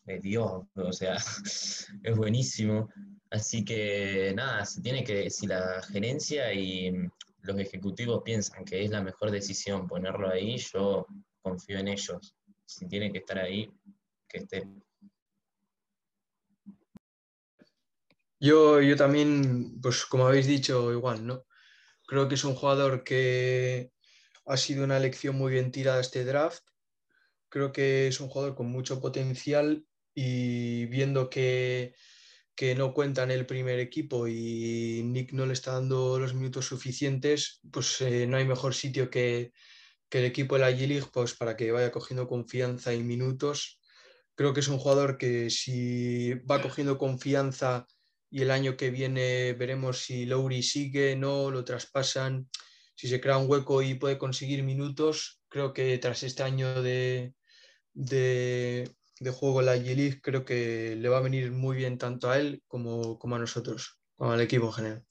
es 0.07 0.23
Dios, 0.23 0.65
o 0.75 0.93
sea, 0.93 1.17
es 2.03 2.17
buenísimo. 2.17 2.89
Así 3.31 3.65
que 3.65 4.33
nada, 4.37 4.65
se 4.65 4.81
tiene 4.81 5.03
que, 5.03 5.29
si 5.31 5.47
la 5.47 5.83
gerencia 5.83 6.53
y 6.53 6.93
los 7.41 7.59
ejecutivos 7.59 8.23
piensan 8.25 8.65
que 8.65 8.85
es 8.85 8.91
la 8.91 9.03
mejor 9.03 9.31
decisión 9.31 9.87
ponerlo 9.87 10.31
ahí, 10.31 10.57
yo 10.57 11.07
confío 11.43 11.79
en 11.79 11.89
ellos. 11.89 12.35
Si 12.65 12.87
tiene 12.87 13.13
que 13.13 13.19
estar 13.19 13.39
ahí, 13.39 13.71
que 14.29 14.39
esté. 14.39 14.67
Yo, 18.45 18.83
yo 18.83 18.95
también, 18.95 19.81
pues 19.81 20.05
como 20.05 20.27
habéis 20.27 20.47
dicho, 20.47 20.93
igual, 20.93 21.27
¿no? 21.27 21.47
Creo 22.07 22.29
que 22.29 22.35
es 22.35 22.45
un 22.45 22.55
jugador 22.55 23.03
que 23.03 23.91
ha 24.45 24.59
sido 24.59 24.85
una 24.85 24.99
elección 24.99 25.37
muy 25.37 25.51
bien 25.53 25.73
tirada 25.73 26.03
este 26.03 26.27
draft. 26.27 26.63
Creo 27.49 27.73
que 27.73 28.09
es 28.09 28.21
un 28.21 28.29
jugador 28.29 28.55
con 28.55 28.67
mucho 28.67 29.01
potencial 29.01 29.87
y 30.15 30.85
viendo 30.87 31.31
que, 31.31 31.95
que 32.55 32.75
no 32.75 32.93
cuenta 32.93 33.23
en 33.23 33.31
el 33.31 33.47
primer 33.47 33.79
equipo 33.79 34.29
y 34.29 35.03
Nick 35.07 35.33
no 35.33 35.47
le 35.47 35.55
está 35.55 35.73
dando 35.73 36.19
los 36.19 36.35
minutos 36.35 36.67
suficientes, 36.67 37.61
pues 37.73 37.99
eh, 38.03 38.27
no 38.27 38.37
hay 38.37 38.45
mejor 38.47 38.75
sitio 38.75 39.09
que, 39.09 39.53
que 40.11 40.19
el 40.19 40.27
equipo 40.27 40.57
de 40.57 40.63
la 40.63 40.71
G-League 40.71 41.09
pues, 41.15 41.35
para 41.35 41.57
que 41.57 41.73
vaya 41.73 41.91
cogiendo 41.91 42.29
confianza 42.29 42.93
y 42.93 43.03
minutos. 43.05 43.81
Creo 44.35 44.53
que 44.53 44.61
es 44.61 44.69
un 44.69 44.79
jugador 44.79 45.17
que 45.17 45.49
si 45.49 46.35
va 46.51 46.61
cogiendo 46.61 46.99
confianza 46.99 47.87
y 48.35 48.43
el 48.43 48.51
año 48.51 48.77
que 48.77 48.91
viene 48.91 49.53
veremos 49.53 50.01
si 50.01 50.27
Lowry 50.27 50.61
sigue, 50.65 51.15
no, 51.15 51.53
lo 51.53 51.65
traspasan, 51.65 52.49
si 52.97 53.07
se 53.07 53.21
crea 53.21 53.39
un 53.39 53.49
hueco 53.49 53.81
y 53.81 53.95
puede 53.95 54.19
conseguir 54.19 54.65
minutos. 54.65 55.41
Creo 55.49 55.73
que 55.73 55.97
tras 55.99 56.25
este 56.25 56.43
año 56.43 56.83
de, 56.83 57.33
de, 57.93 58.91
juego 59.31 59.61
en 59.61 59.67
la 59.67 59.77
G-League, 59.77 60.21
creo 60.21 60.45
que 60.45 60.97
le 60.97 61.09
va 61.09 61.19
a 61.19 61.23
venir 61.23 61.53
muy 61.53 61.77
bien 61.77 61.97
tanto 61.97 62.29
a 62.29 62.37
él 62.37 62.61
como, 62.67 63.21
como 63.21 63.37
a 63.37 63.39
nosotros, 63.39 64.01
como 64.17 64.33
al 64.33 64.41
equipo 64.41 64.67
en 64.67 64.73
general. 64.73 65.05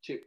Sí. 0.00 0.20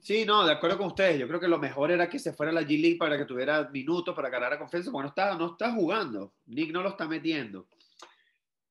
Sí, 0.00 0.24
no, 0.24 0.46
de 0.46 0.52
acuerdo 0.52 0.78
con 0.78 0.86
ustedes. 0.86 1.18
Yo 1.18 1.26
creo 1.26 1.40
que 1.40 1.48
lo 1.48 1.58
mejor 1.58 1.90
era 1.90 2.08
que 2.08 2.20
se 2.20 2.32
fuera 2.32 2.52
a 2.52 2.54
la 2.54 2.62
G-League 2.62 2.96
para 2.96 3.18
que 3.18 3.24
tuviera 3.24 3.68
minutos, 3.70 4.14
para 4.14 4.30
ganar 4.30 4.56
confianza, 4.56 4.92
porque 4.92 5.02
no 5.02 5.08
está, 5.08 5.36
no 5.36 5.46
está 5.50 5.72
jugando. 5.72 6.32
Nick 6.46 6.70
no 6.70 6.84
lo 6.84 6.90
está 6.90 7.08
metiendo. 7.08 7.66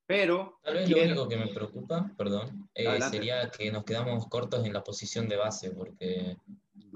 Pero. 0.10 0.58
Tal 0.64 0.74
vez 0.74 0.90
lo 0.90 1.04
único 1.04 1.28
que 1.30 1.38
me 1.38 1.48
preocupa, 1.50 2.12
perdón, 2.18 2.68
eh, 2.74 3.00
sería 3.12 3.48
que 3.52 3.72
nos 3.72 3.84
quedamos 3.84 4.26
cortos 4.26 4.66
en 4.66 4.74
la 4.74 4.84
posición 4.84 5.30
de 5.30 5.36
base, 5.36 5.70
porque, 5.70 6.36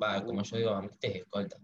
va, 0.01 0.25
como 0.25 0.41
yo 0.41 0.57
digo, 0.57 0.71
a 0.71 0.81
mí 0.81 0.89
te 0.99 1.09
es 1.09 1.15
escolta. 1.17 1.57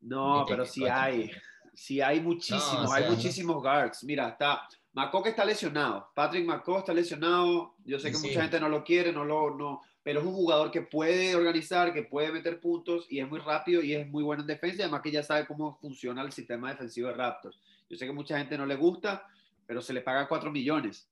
No, 0.00 0.44
pero 0.48 0.64
que 0.64 0.70
sí 0.70 0.84
hay. 0.84 1.30
Sí 1.72 2.00
hay 2.00 2.20
muchísimos, 2.20 2.82
No, 2.82 2.90
o 2.90 2.92
hay 2.94 3.02
sea, 3.02 3.10
no. 3.10 3.16
muchísimos 3.16 3.62
guards. 3.62 4.02
Mira, 4.02 4.30
está. 4.30 4.68
McCock 4.92 5.28
está 5.28 5.44
lesionado. 5.44 6.10
Patrick 6.16 6.44
McCock 6.44 6.78
está 6.80 6.92
lesionado. 6.92 7.76
Yo 7.84 8.00
sé 8.00 8.10
que 8.10 8.16
sí. 8.16 8.26
mucha 8.26 8.42
gente 8.42 8.58
no 8.58 8.68
lo 8.68 8.82
quiere, 8.82 9.12
no 9.12 9.24
lo, 9.24 9.54
no, 9.54 9.82
pero 10.02 10.18
es 10.18 10.26
un 10.26 10.34
jugador 10.34 10.72
que 10.72 10.82
puede 10.82 11.36
organizar, 11.36 11.94
que 11.94 12.02
puede 12.02 12.32
meter 12.32 12.60
puntos 12.60 13.06
y 13.08 13.20
es 13.20 13.28
muy 13.28 13.38
rápido 13.38 13.82
y 13.82 13.94
es 13.94 14.08
muy 14.08 14.24
bueno 14.24 14.42
en 14.42 14.48
defensa. 14.48 14.82
Además 14.82 15.02
que 15.02 15.12
ya 15.12 15.22
sabe 15.22 15.46
cómo 15.46 15.78
funciona 15.80 16.22
el 16.22 16.32
sistema 16.32 16.70
defensivo 16.70 17.06
de 17.06 17.14
Raptors. 17.14 17.60
Yo 17.88 17.96
sé 17.96 18.04
que 18.04 18.12
mucha 18.12 18.36
gente 18.36 18.58
no 18.58 18.66
le 18.66 18.74
gusta, 18.74 19.24
pero 19.66 19.80
se 19.80 19.92
le 19.92 20.00
paga 20.02 20.28
4 20.28 20.50
millones. 20.50 21.08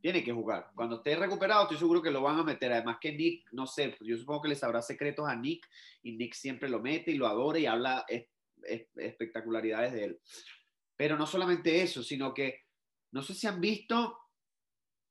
Tiene 0.00 0.22
que 0.22 0.32
jugar. 0.32 0.70
Cuando 0.74 0.96
esté 0.96 1.16
recuperado, 1.16 1.62
estoy 1.64 1.76
seguro 1.78 2.00
que 2.00 2.10
lo 2.10 2.22
van 2.22 2.38
a 2.38 2.44
meter. 2.44 2.72
Además 2.72 2.98
que 3.00 3.12
Nick, 3.12 3.52
no 3.52 3.66
sé, 3.66 3.96
yo 4.00 4.16
supongo 4.16 4.42
que 4.42 4.48
les 4.50 4.62
habrá 4.62 4.80
secretos 4.80 5.28
a 5.28 5.34
Nick 5.34 5.68
y 6.02 6.12
Nick 6.12 6.34
siempre 6.34 6.68
lo 6.68 6.80
mete 6.80 7.10
y 7.10 7.16
lo 7.16 7.26
adora 7.26 7.58
y 7.58 7.66
habla 7.66 8.04
es- 8.06 8.28
es- 8.62 8.86
espectacularidades 8.96 9.92
de 9.92 10.04
él. 10.04 10.20
Pero 10.96 11.16
no 11.16 11.26
solamente 11.26 11.82
eso, 11.82 12.02
sino 12.02 12.32
que 12.32 12.62
no 13.10 13.22
sé 13.22 13.34
si 13.34 13.46
han 13.48 13.60
visto 13.60 14.18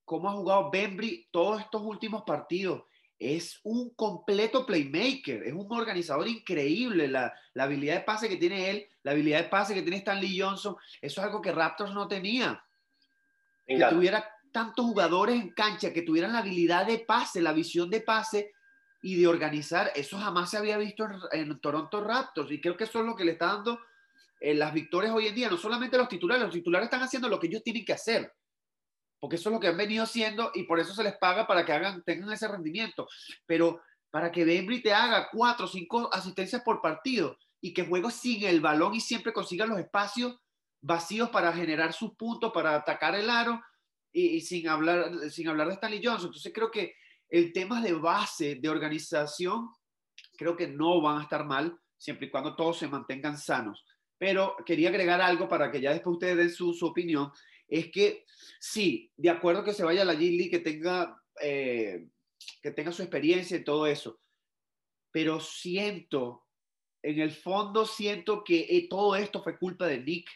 cómo 0.05 0.29
ha 0.29 0.33
jugado 0.33 0.71
Bembry 0.71 1.27
todos 1.31 1.59
estos 1.61 1.81
últimos 1.81 2.23
partidos. 2.23 2.83
Es 3.19 3.59
un 3.63 3.91
completo 3.95 4.65
playmaker, 4.65 5.43
es 5.43 5.53
un 5.53 5.67
organizador 5.69 6.27
increíble. 6.27 7.07
La, 7.07 7.33
la 7.53 7.63
habilidad 7.63 7.95
de 7.95 8.01
pase 8.01 8.29
que 8.29 8.37
tiene 8.37 8.69
él, 8.69 8.87
la 9.03 9.11
habilidad 9.11 9.43
de 9.43 9.49
pase 9.49 9.73
que 9.73 9.81
tiene 9.81 9.97
Stanley 9.97 10.39
Johnson, 10.39 10.75
eso 11.01 11.21
es 11.21 11.25
algo 11.25 11.41
que 11.41 11.51
Raptors 11.51 11.93
no 11.93 12.07
tenía 12.07 12.63
que 13.67 13.85
tuviera 13.89 14.25
tantos 14.51 14.85
jugadores 14.85 15.35
en 15.35 15.49
cancha, 15.49 15.91
que 15.91 16.01
tuvieran 16.01 16.33
la 16.33 16.39
habilidad 16.39 16.87
de 16.87 16.99
pase, 16.99 17.41
la 17.41 17.53
visión 17.53 17.89
de 17.89 18.01
pase 18.01 18.53
y 19.01 19.19
de 19.19 19.27
organizar, 19.27 19.91
eso 19.95 20.17
jamás 20.17 20.49
se 20.49 20.57
había 20.57 20.77
visto 20.77 21.05
en, 21.31 21.49
en 21.49 21.59
Toronto 21.59 22.03
Raptors. 22.03 22.51
Y 22.51 22.61
creo 22.61 22.75
que 22.75 22.85
eso 22.85 22.99
es 22.99 23.05
lo 23.05 23.15
que 23.15 23.25
le 23.25 23.33
está 23.33 23.47
dando 23.47 23.79
eh, 24.39 24.55
las 24.55 24.73
victorias 24.73 25.13
hoy 25.13 25.27
en 25.27 25.35
día. 25.35 25.49
No 25.49 25.57
solamente 25.57 25.97
los 25.97 26.07
titulares, 26.07 26.43
los 26.45 26.53
titulares 26.53 26.85
están 26.85 27.03
haciendo 27.03 27.29
lo 27.29 27.39
que 27.39 27.47
ellos 27.47 27.63
tienen 27.63 27.85
que 27.85 27.93
hacer. 27.93 28.33
Porque 29.19 29.37
eso 29.37 29.49
es 29.49 29.53
lo 29.53 29.59
que 29.59 29.67
han 29.67 29.77
venido 29.77 30.03
haciendo 30.03 30.51
y 30.53 30.63
por 30.63 30.79
eso 30.79 30.93
se 30.93 31.03
les 31.03 31.17
paga 31.17 31.47
para 31.47 31.65
que 31.65 31.73
hagan, 31.73 32.03
tengan 32.03 32.31
ese 32.31 32.47
rendimiento. 32.47 33.07
Pero 33.45 33.81
para 34.11 34.31
que 34.31 34.45
Bembry 34.45 34.81
te 34.81 34.93
haga 34.93 35.29
cuatro 35.31 35.65
o 35.65 35.69
cinco 35.69 36.09
asistencias 36.13 36.61
por 36.61 36.81
partido 36.81 37.37
y 37.59 37.73
que 37.73 37.85
juegue 37.85 38.11
sin 38.11 38.43
el 38.45 38.61
balón 38.61 38.93
y 38.93 39.01
siempre 39.01 39.33
consiga 39.33 39.65
los 39.65 39.79
espacios 39.79 40.39
vacíos 40.81 41.29
para 41.29 41.51
generar 41.53 41.93
sus 41.93 42.15
puntos, 42.15 42.51
para 42.53 42.75
atacar 42.75 43.15
el 43.15 43.29
aro 43.29 43.61
y, 44.11 44.37
y 44.37 44.41
sin, 44.41 44.67
hablar, 44.69 45.11
sin 45.29 45.47
hablar 45.47 45.67
de 45.67 45.73
Stanley 45.73 46.01
Johnson. 46.03 46.27
Entonces 46.27 46.53
creo 46.53 46.71
que 46.71 46.93
el 47.29 47.51
tema 47.51 47.81
de 47.81 47.93
base, 47.93 48.55
de 48.55 48.69
organización, 48.69 49.69
creo 50.37 50.55
que 50.55 50.67
no 50.67 51.01
van 51.01 51.19
a 51.19 51.23
estar 51.23 51.45
mal 51.45 51.77
siempre 51.97 52.27
y 52.27 52.29
cuando 52.29 52.55
todos 52.55 52.77
se 52.77 52.87
mantengan 52.87 53.37
sanos. 53.37 53.83
Pero 54.17 54.55
quería 54.65 54.89
agregar 54.89 55.21
algo 55.21 55.47
para 55.47 55.71
que 55.71 55.81
ya 55.81 55.91
después 55.91 56.13
ustedes 56.13 56.37
den 56.37 56.49
su, 56.49 56.73
su 56.73 56.87
opinión. 56.87 57.31
Es 57.67 57.91
que 57.91 58.25
sí, 58.59 59.11
de 59.17 59.29
acuerdo 59.29 59.63
que 59.63 59.73
se 59.73 59.83
vaya 59.83 60.03
a 60.03 60.05
la 60.05 60.13
G-League, 60.13 60.49
que 60.49 60.59
tenga, 60.59 61.21
eh, 61.41 62.07
que 62.61 62.71
tenga 62.71 62.91
su 62.91 63.01
experiencia 63.01 63.57
y 63.57 63.63
todo 63.63 63.87
eso. 63.87 64.19
Pero 65.11 65.39
siento, 65.39 66.45
en 67.01 67.19
el 67.19 67.31
fondo 67.31 67.85
siento 67.85 68.43
que 68.43 68.67
eh, 68.69 68.87
todo 68.89 69.15
esto 69.15 69.43
fue 69.43 69.57
culpa 69.57 69.87
de 69.87 69.99
Nick 69.99 70.29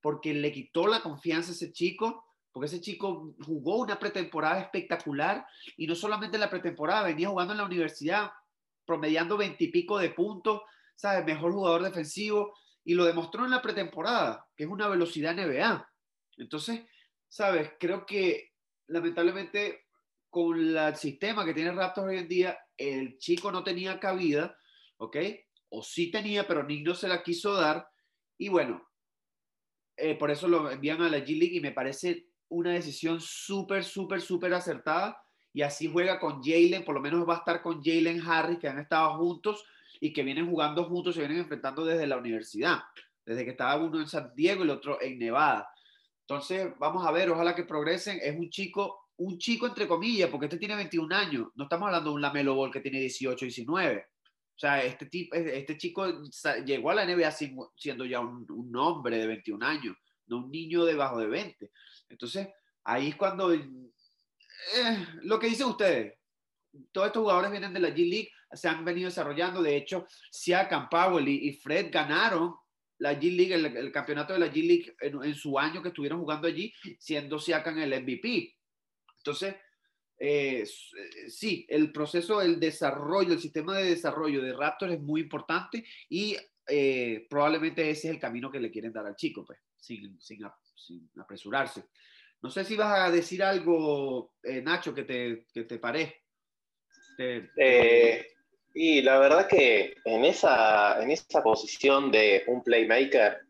porque 0.00 0.32
le 0.32 0.52
quitó 0.52 0.86
la 0.86 1.00
confianza 1.00 1.50
a 1.50 1.54
ese 1.54 1.72
chico, 1.72 2.24
porque 2.52 2.66
ese 2.66 2.80
chico 2.80 3.34
jugó 3.44 3.78
una 3.78 3.98
pretemporada 3.98 4.60
espectacular 4.60 5.44
y 5.76 5.86
no 5.86 5.94
solamente 5.94 6.36
en 6.36 6.40
la 6.40 6.50
pretemporada, 6.50 7.02
venía 7.02 7.28
jugando 7.28 7.52
en 7.52 7.58
la 7.58 7.66
universidad, 7.66 8.30
promediando 8.86 9.36
veintipico 9.36 9.98
de 9.98 10.10
puntos, 10.10 10.62
¿sabes? 10.94 11.24
Mejor 11.24 11.52
jugador 11.52 11.82
defensivo 11.82 12.54
y 12.84 12.94
lo 12.94 13.04
demostró 13.04 13.44
en 13.44 13.50
la 13.50 13.60
pretemporada, 13.60 14.46
que 14.56 14.64
es 14.64 14.70
una 14.70 14.88
velocidad 14.88 15.34
NBA. 15.34 15.86
Entonces, 16.38 16.86
¿sabes? 17.28 17.72
Creo 17.78 18.06
que 18.06 18.52
lamentablemente 18.86 19.86
con 20.30 20.58
el 20.58 20.96
sistema 20.96 21.44
que 21.44 21.54
tiene 21.54 21.72
Raptors 21.72 22.08
hoy 22.08 22.18
en 22.18 22.28
día, 22.28 22.58
el 22.76 23.18
chico 23.18 23.50
no 23.50 23.64
tenía 23.64 23.98
cabida, 23.98 24.56
¿ok? 24.98 25.16
O 25.70 25.82
sí 25.82 26.10
tenía, 26.10 26.46
pero 26.46 26.64
Nick 26.64 26.86
no 26.86 26.94
se 26.94 27.08
la 27.08 27.22
quiso 27.22 27.54
dar. 27.54 27.88
Y 28.36 28.48
bueno, 28.48 28.88
eh, 29.96 30.14
por 30.14 30.30
eso 30.30 30.48
lo 30.48 30.70
envían 30.70 31.02
a 31.02 31.08
la 31.08 31.18
G 31.18 31.38
League 31.38 31.56
y 31.56 31.60
me 31.60 31.72
parece 31.72 32.28
una 32.48 32.72
decisión 32.72 33.20
súper, 33.20 33.84
súper, 33.84 34.20
súper 34.20 34.54
acertada. 34.54 35.20
Y 35.52 35.62
así 35.62 35.90
juega 35.90 36.20
con 36.20 36.42
Jalen, 36.42 36.84
por 36.84 36.94
lo 36.94 37.00
menos 37.00 37.28
va 37.28 37.36
a 37.36 37.38
estar 37.38 37.62
con 37.62 37.82
Jalen 37.82 38.22
Harris, 38.26 38.58
que 38.58 38.68
han 38.68 38.78
estado 38.78 39.16
juntos 39.16 39.64
y 40.00 40.12
que 40.12 40.22
vienen 40.22 40.48
jugando 40.48 40.84
juntos, 40.84 41.14
se 41.14 41.20
vienen 41.20 41.38
enfrentando 41.38 41.84
desde 41.84 42.06
la 42.06 42.16
universidad, 42.16 42.80
desde 43.24 43.44
que 43.44 43.50
estaba 43.50 43.76
uno 43.76 44.00
en 44.00 44.06
San 44.06 44.32
Diego 44.36 44.60
y 44.60 44.64
el 44.64 44.70
otro 44.70 45.00
en 45.00 45.18
Nevada. 45.18 45.68
Entonces, 46.28 46.74
vamos 46.78 47.06
a 47.06 47.10
ver, 47.10 47.30
ojalá 47.30 47.54
que 47.54 47.64
progresen. 47.64 48.18
Es 48.22 48.36
un 48.36 48.50
chico, 48.50 49.08
un 49.16 49.38
chico 49.38 49.66
entre 49.66 49.88
comillas, 49.88 50.28
porque 50.28 50.44
este 50.44 50.58
tiene 50.58 50.76
21 50.76 51.16
años. 51.16 51.48
No 51.54 51.64
estamos 51.64 51.86
hablando 51.86 52.10
de 52.10 52.16
un 52.16 52.20
Lamelo 52.20 52.54
Ball 52.54 52.70
que 52.70 52.82
tiene 52.82 53.00
18, 53.00 53.46
19. 53.46 53.96
O 53.96 54.58
sea, 54.58 54.82
este, 54.84 55.06
tipo, 55.06 55.34
este 55.34 55.78
chico 55.78 56.20
llegó 56.66 56.90
a 56.90 56.96
la 56.96 57.06
NBA 57.06 57.30
siendo 57.30 58.04
ya 58.04 58.20
un, 58.20 58.76
hombre 58.76 59.16
de 59.16 59.26
21 59.26 59.64
años, 59.66 59.96
no 60.26 60.44
un 60.44 60.50
niño 60.50 60.84
debajo 60.84 61.18
de 61.18 61.28
20. 61.28 61.70
Entonces, 62.10 62.48
ahí 62.84 63.08
es 63.08 63.16
cuando... 63.16 63.50
Eh, 63.54 63.62
lo 65.22 65.38
que 65.38 65.46
dicen 65.46 65.68
ustedes, 65.68 66.12
todos 66.92 67.06
estos 67.06 67.22
jugadores 67.22 67.50
vienen 67.50 67.72
de 67.72 67.80
la 67.80 67.88
G 67.88 68.06
League, 68.06 68.30
se 68.52 68.68
han 68.68 68.84
venido 68.84 69.08
desarrollando. 69.08 69.62
De 69.62 69.78
hecho, 69.78 70.06
Siakam, 70.30 70.90
Powell 70.90 71.26
y 71.26 71.54
Fred 71.54 71.88
ganaron 71.90 72.54
la 72.98 73.18
G 73.18 73.34
League, 73.34 73.54
el, 73.54 73.92
campeonato 73.92 74.32
de 74.32 74.38
la 74.40 74.52
G 74.52 74.66
League 74.66 74.96
en, 75.00 75.34
su 75.34 75.58
año 75.58 75.82
que 75.82 75.88
estuvieron 75.88 76.20
jugando 76.20 76.48
allí, 76.48 76.72
siendo 76.98 77.38
Siakam 77.38 77.78
el 77.78 78.02
MVP. 78.02 78.56
Entonces, 79.18 79.54
eh, 80.18 80.62
eh, 80.62 81.30
sí, 81.30 81.64
el 81.68 81.92
proceso, 81.92 82.42
el 82.42 82.58
desarrollo, 82.58 83.32
el 83.32 83.40
sistema 83.40 83.78
de 83.78 83.90
desarrollo 83.90 84.42
de 84.42 84.52
Raptors 84.52 84.94
es 84.94 85.00
muy 85.00 85.20
importante 85.20 85.84
y 86.08 86.36
eh, 86.66 87.26
probablemente 87.30 87.88
ese 87.88 88.08
es 88.08 88.14
el 88.14 88.20
camino 88.20 88.50
que 88.50 88.60
le 88.60 88.70
quieren 88.70 88.92
dar 88.92 89.06
al 89.06 89.16
chico, 89.16 89.44
pues, 89.44 89.60
sin, 89.76 90.20
sin, 90.20 90.40
apresurarse. 91.20 91.84
No 92.42 92.50
sé 92.50 92.64
si 92.64 92.76
vas 92.76 93.00
a 93.00 93.10
decir 93.10 93.42
algo, 93.42 94.34
Nacho, 94.62 94.94
que 94.94 95.04
te, 95.04 95.46
que 95.52 95.64
te 95.64 95.78
parezca. 95.78 96.16
Y 98.80 99.02
la 99.02 99.18
verdad 99.18 99.48
que 99.48 99.96
en 100.04 100.24
esa, 100.24 101.02
en 101.02 101.10
esa 101.10 101.42
posición 101.42 102.12
de 102.12 102.44
un 102.46 102.62
playmaker, 102.62 103.40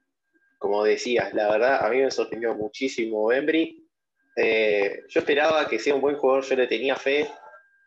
como 0.57 0.83
decías, 0.83 1.35
la 1.35 1.51
verdad 1.51 1.85
a 1.85 1.91
mí 1.91 1.99
me 1.99 2.11
sorprendió 2.11 2.55
muchísimo 2.55 3.31
Embry. 3.31 3.87
Eh, 4.35 5.03
yo 5.07 5.20
esperaba 5.20 5.68
que 5.68 5.79
sea 5.79 5.95
un 5.95 6.01
buen 6.01 6.16
jugador, 6.16 6.45
yo 6.45 6.57
le 6.57 6.66
tenía 6.66 6.97
fe, 6.97 7.29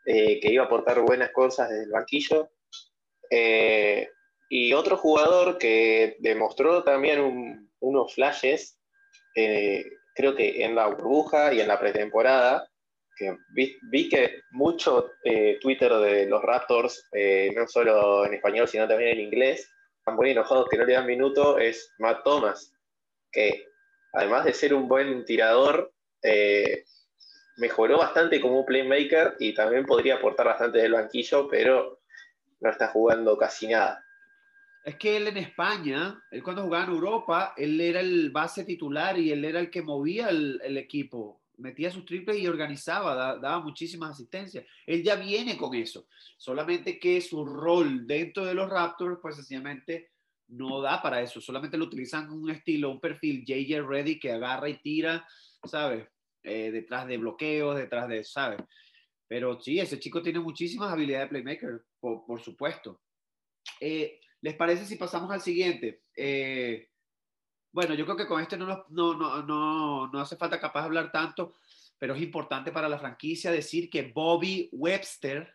eh, 0.05 0.39
que 0.39 0.53
iba 0.53 0.61
a 0.61 0.65
aportar 0.67 1.01
buenas 1.01 1.31
cosas 1.31 1.67
desde 1.71 1.85
el 1.85 1.89
banquillo. 1.89 2.51
Eh, 3.31 4.07
y 4.47 4.73
otro 4.73 4.97
jugador 4.97 5.57
que 5.57 6.17
demostró 6.19 6.83
también 6.83 7.71
unos 7.79 8.13
flashes, 8.13 8.77
creo 9.33 10.35
que 10.35 10.63
en 10.63 10.75
la 10.75 10.85
burbuja 10.85 11.51
y 11.55 11.59
en 11.59 11.69
la 11.69 11.79
pretemporada, 11.79 12.70
vi, 13.49 14.09
que 14.09 14.43
mucho 14.51 15.11
eh, 15.23 15.59
Twitter 15.61 15.91
de 15.93 16.25
los 16.27 16.41
Raptors, 16.41 17.07
eh, 17.11 17.51
no 17.55 17.67
solo 17.67 18.25
en 18.25 18.33
español, 18.33 18.67
sino 18.67 18.87
también 18.87 19.11
en 19.11 19.25
inglés, 19.25 19.69
están 19.97 20.15
muy 20.15 20.31
enojados 20.31 20.67
que 20.69 20.77
no 20.77 20.85
le 20.85 20.93
dan 20.93 21.05
minuto, 21.05 21.57
es 21.57 21.93
Matt 21.99 22.23
Thomas, 22.23 22.73
que 23.31 23.67
además 24.13 24.45
de 24.45 24.53
ser 24.53 24.73
un 24.73 24.87
buen 24.87 25.25
tirador, 25.25 25.93
eh, 26.23 26.85
mejoró 27.57 27.99
bastante 27.99 28.41
como 28.41 28.65
playmaker 28.65 29.35
y 29.39 29.53
también 29.53 29.85
podría 29.85 30.15
aportar 30.15 30.47
bastante 30.47 30.79
del 30.79 30.93
banquillo, 30.93 31.47
pero 31.47 31.99
no 32.59 32.69
está 32.69 32.87
jugando 32.87 33.37
casi 33.37 33.67
nada. 33.67 34.03
Es 34.83 34.95
que 34.95 35.17
él 35.17 35.27
en 35.27 35.37
España, 35.37 36.19
él 36.31 36.41
cuando 36.41 36.63
jugaba 36.63 36.85
en 36.85 36.91
Europa, 36.91 37.53
él 37.55 37.79
era 37.79 37.99
el 37.99 38.31
base 38.31 38.63
titular 38.63 39.17
y 39.19 39.31
él 39.31 39.45
era 39.45 39.59
el 39.59 39.69
que 39.69 39.83
movía 39.83 40.29
el 40.29 40.77
equipo 40.77 41.40
metía 41.61 41.91
sus 41.91 42.05
triples 42.05 42.37
y 42.37 42.47
organizaba, 42.47 43.37
daba 43.37 43.59
muchísimas 43.59 44.11
asistencias. 44.11 44.65
Él 44.85 45.03
ya 45.03 45.15
viene 45.15 45.57
con 45.57 45.73
eso, 45.75 46.07
solamente 46.37 46.99
que 46.99 47.21
su 47.21 47.45
rol 47.45 48.05
dentro 48.05 48.45
de 48.45 48.53
los 48.53 48.69
Raptors, 48.69 49.19
pues 49.21 49.35
sencillamente 49.35 50.11
no 50.47 50.81
da 50.81 51.01
para 51.01 51.21
eso, 51.21 51.39
solamente 51.39 51.77
lo 51.77 51.85
utilizan 51.85 52.29
un 52.29 52.49
estilo, 52.49 52.91
un 52.91 52.99
perfil 52.99 53.45
JJ 53.45 53.81
Reddy 53.87 54.19
que 54.19 54.31
agarra 54.31 54.67
y 54.67 54.81
tira, 54.81 55.25
¿sabes? 55.63 56.07
Eh, 56.43 56.71
detrás 56.71 57.07
de 57.07 57.17
bloqueos, 57.17 57.77
detrás 57.77 58.09
de, 58.09 58.23
¿sabes? 58.23 58.59
Pero 59.27 59.61
sí, 59.61 59.79
ese 59.79 59.99
chico 59.99 60.21
tiene 60.21 60.39
muchísimas 60.39 60.91
habilidades 60.91 61.27
de 61.27 61.29
playmaker, 61.29 61.85
por, 61.99 62.41
supuesto. 62.41 63.01
Eh, 63.79 64.19
¿Les 64.41 64.55
parece 64.55 64.85
si 64.85 64.97
pasamos 64.97 65.31
al 65.31 65.39
siguiente? 65.39 66.01
Eh, 66.15 66.89
bueno, 67.71 67.93
yo 67.93 68.05
creo 68.05 68.17
que 68.17 68.27
con 68.27 68.41
este 68.41 68.57
no, 68.57 68.85
no, 68.89 69.13
no, 69.13 69.43
no, 69.43 70.07
no 70.07 70.19
hace 70.19 70.35
falta 70.35 70.59
capaz 70.59 70.81
de 70.81 70.85
hablar 70.87 71.11
tanto, 71.11 71.53
pero 71.97 72.15
es 72.15 72.21
importante 72.21 72.71
para 72.71 72.89
la 72.89 72.99
franquicia 72.99 73.51
decir 73.51 73.89
que 73.89 74.11
Bobby 74.13 74.69
Webster 74.71 75.53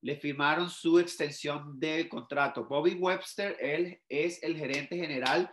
le 0.00 0.16
firmaron 0.16 0.68
su 0.68 0.98
extensión 0.98 1.80
del 1.80 2.08
contrato. 2.08 2.66
Bobby 2.66 2.94
Webster, 2.94 3.56
él 3.58 4.02
es 4.08 4.42
el 4.42 4.56
gerente 4.56 4.96
general 4.96 5.50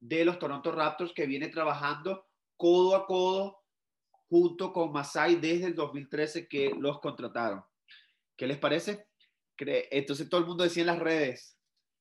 de 0.00 0.24
los 0.24 0.38
Toronto 0.38 0.72
Raptors 0.72 1.12
que 1.12 1.26
viene 1.26 1.48
trabajando 1.48 2.26
codo 2.56 2.96
a 2.96 3.06
codo 3.06 3.62
junto 4.28 4.72
con 4.72 4.92
Masai 4.92 5.36
desde 5.36 5.66
el 5.66 5.74
2013 5.74 6.48
que 6.48 6.72
los 6.78 7.00
contrataron. 7.00 7.64
¿Qué 8.36 8.46
les 8.46 8.58
parece? 8.58 9.06
Entonces 9.56 10.28
todo 10.28 10.40
el 10.40 10.46
mundo 10.46 10.64
decía 10.64 10.82
en 10.82 10.88
las 10.88 10.98
redes, 10.98 11.56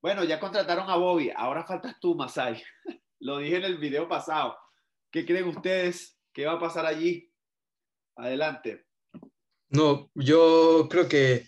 bueno, 0.05 0.23
ya 0.23 0.39
contrataron 0.39 0.87
a 0.87 0.97
Bobby, 0.97 1.31
ahora 1.35 1.65
faltas 1.65 1.95
tú, 1.99 2.13
Masai. 2.13 2.61
Lo 3.21 3.39
dije 3.39 3.55
en 3.55 3.63
el 3.63 3.79
video 3.79 4.07
pasado. 4.07 4.55
¿Qué 5.09 5.25
creen 5.25 5.47
ustedes? 5.47 6.19
¿Qué 6.31 6.45
va 6.45 6.51
a 6.51 6.59
pasar 6.59 6.85
allí? 6.85 7.33
Adelante. 8.15 8.85
No, 9.69 10.11
yo 10.13 10.87
creo 10.91 11.07
que, 11.09 11.47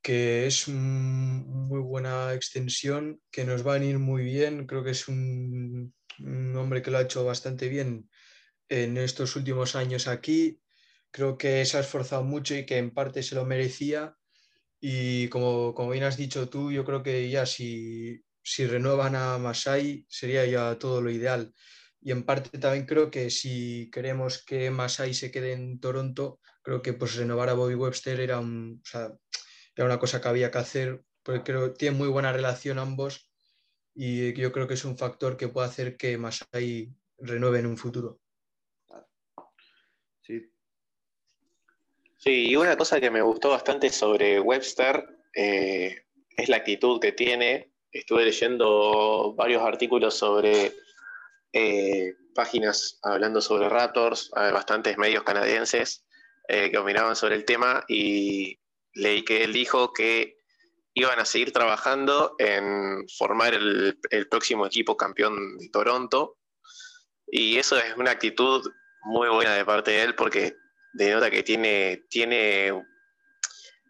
que 0.00 0.46
es 0.46 0.68
muy 0.68 1.80
buena 1.80 2.34
extensión, 2.34 3.20
que 3.32 3.44
nos 3.44 3.66
va 3.66 3.74
a 3.74 3.82
ir 3.82 3.98
muy 3.98 4.22
bien. 4.22 4.68
Creo 4.68 4.84
que 4.84 4.90
es 4.90 5.08
un 5.08 5.92
hombre 6.56 6.82
que 6.82 6.92
lo 6.92 6.98
ha 6.98 7.02
hecho 7.02 7.24
bastante 7.24 7.68
bien 7.68 8.08
en 8.68 8.96
estos 8.96 9.34
últimos 9.34 9.74
años 9.74 10.06
aquí. 10.06 10.60
Creo 11.10 11.36
que 11.36 11.64
se 11.64 11.78
ha 11.78 11.80
esforzado 11.80 12.22
mucho 12.22 12.54
y 12.54 12.64
que 12.64 12.78
en 12.78 12.94
parte 12.94 13.24
se 13.24 13.34
lo 13.34 13.44
merecía 13.44 14.14
y 14.80 15.28
como, 15.28 15.74
como 15.74 15.90
bien 15.90 16.04
has 16.04 16.16
dicho 16.16 16.48
tú, 16.48 16.72
yo 16.72 16.84
creo 16.84 17.02
que 17.02 17.28
ya 17.30 17.44
si, 17.46 18.24
si 18.42 18.66
renuevan 18.66 19.14
a 19.14 19.38
Masai 19.38 20.06
sería 20.08 20.46
ya 20.46 20.78
todo 20.78 21.02
lo 21.02 21.10
ideal. 21.10 21.52
Y 22.00 22.12
en 22.12 22.24
parte 22.24 22.58
también 22.58 22.86
creo 22.86 23.10
que 23.10 23.30
si 23.30 23.90
queremos 23.92 24.42
que 24.44 24.70
Masai 24.70 25.12
se 25.12 25.30
quede 25.30 25.52
en 25.52 25.80
Toronto, 25.80 26.40
creo 26.62 26.80
que 26.80 26.94
pues 26.94 27.16
renovar 27.16 27.50
a 27.50 27.54
Bobby 27.54 27.74
Webster 27.74 28.20
era, 28.20 28.40
un, 28.40 28.82
era 28.94 29.86
una 29.86 29.98
cosa 29.98 30.20
que 30.20 30.28
había 30.28 30.50
que 30.50 30.58
hacer, 30.58 31.02
porque 31.22 31.42
creo 31.42 31.72
que 31.72 31.78
tienen 31.78 31.98
muy 31.98 32.08
buena 32.08 32.32
relación 32.32 32.78
ambos 32.78 33.30
y 33.94 34.32
yo 34.34 34.52
creo 34.52 34.66
que 34.66 34.74
es 34.74 34.84
un 34.84 34.96
factor 34.96 35.36
que 35.36 35.48
puede 35.48 35.68
hacer 35.68 35.96
que 35.96 36.16
Masai 36.16 36.94
renueve 37.18 37.58
en 37.58 37.66
un 37.66 37.76
futuro. 37.76 38.19
Sí, 42.22 42.50
y 42.50 42.56
una 42.56 42.76
cosa 42.76 43.00
que 43.00 43.10
me 43.10 43.22
gustó 43.22 43.48
bastante 43.48 43.88
sobre 43.88 44.38
Webster 44.38 45.06
eh, 45.34 46.04
es 46.36 46.48
la 46.50 46.58
actitud 46.58 47.00
que 47.00 47.12
tiene. 47.12 47.72
Estuve 47.90 48.26
leyendo 48.26 49.34
varios 49.34 49.62
artículos 49.62 50.16
sobre 50.18 50.74
eh, 51.54 52.12
páginas 52.34 52.98
hablando 53.02 53.40
sobre 53.40 53.70
Raptors, 53.70 54.30
bastantes 54.32 54.98
medios 54.98 55.22
canadienses 55.22 56.04
eh, 56.46 56.70
que 56.70 56.76
opinaban 56.76 57.16
sobre 57.16 57.36
el 57.36 57.46
tema 57.46 57.84
y 57.88 58.60
leí 58.92 59.24
que 59.24 59.42
él 59.42 59.54
dijo 59.54 59.94
que 59.94 60.36
iban 60.92 61.20
a 61.20 61.24
seguir 61.24 61.54
trabajando 61.54 62.34
en 62.38 63.08
formar 63.16 63.54
el 63.54 64.28
próximo 64.28 64.66
equipo 64.66 64.94
campeón 64.94 65.56
de 65.56 65.70
Toronto. 65.70 66.36
Y 67.26 67.56
eso 67.56 67.78
es 67.78 67.96
una 67.96 68.10
actitud 68.10 68.70
muy 69.04 69.30
buena 69.30 69.54
de 69.54 69.64
parte 69.64 69.92
de 69.92 70.02
él 70.02 70.14
porque 70.14 70.54
denota 70.92 71.30
que 71.30 71.42
tiene, 71.42 72.04
tiene 72.08 72.72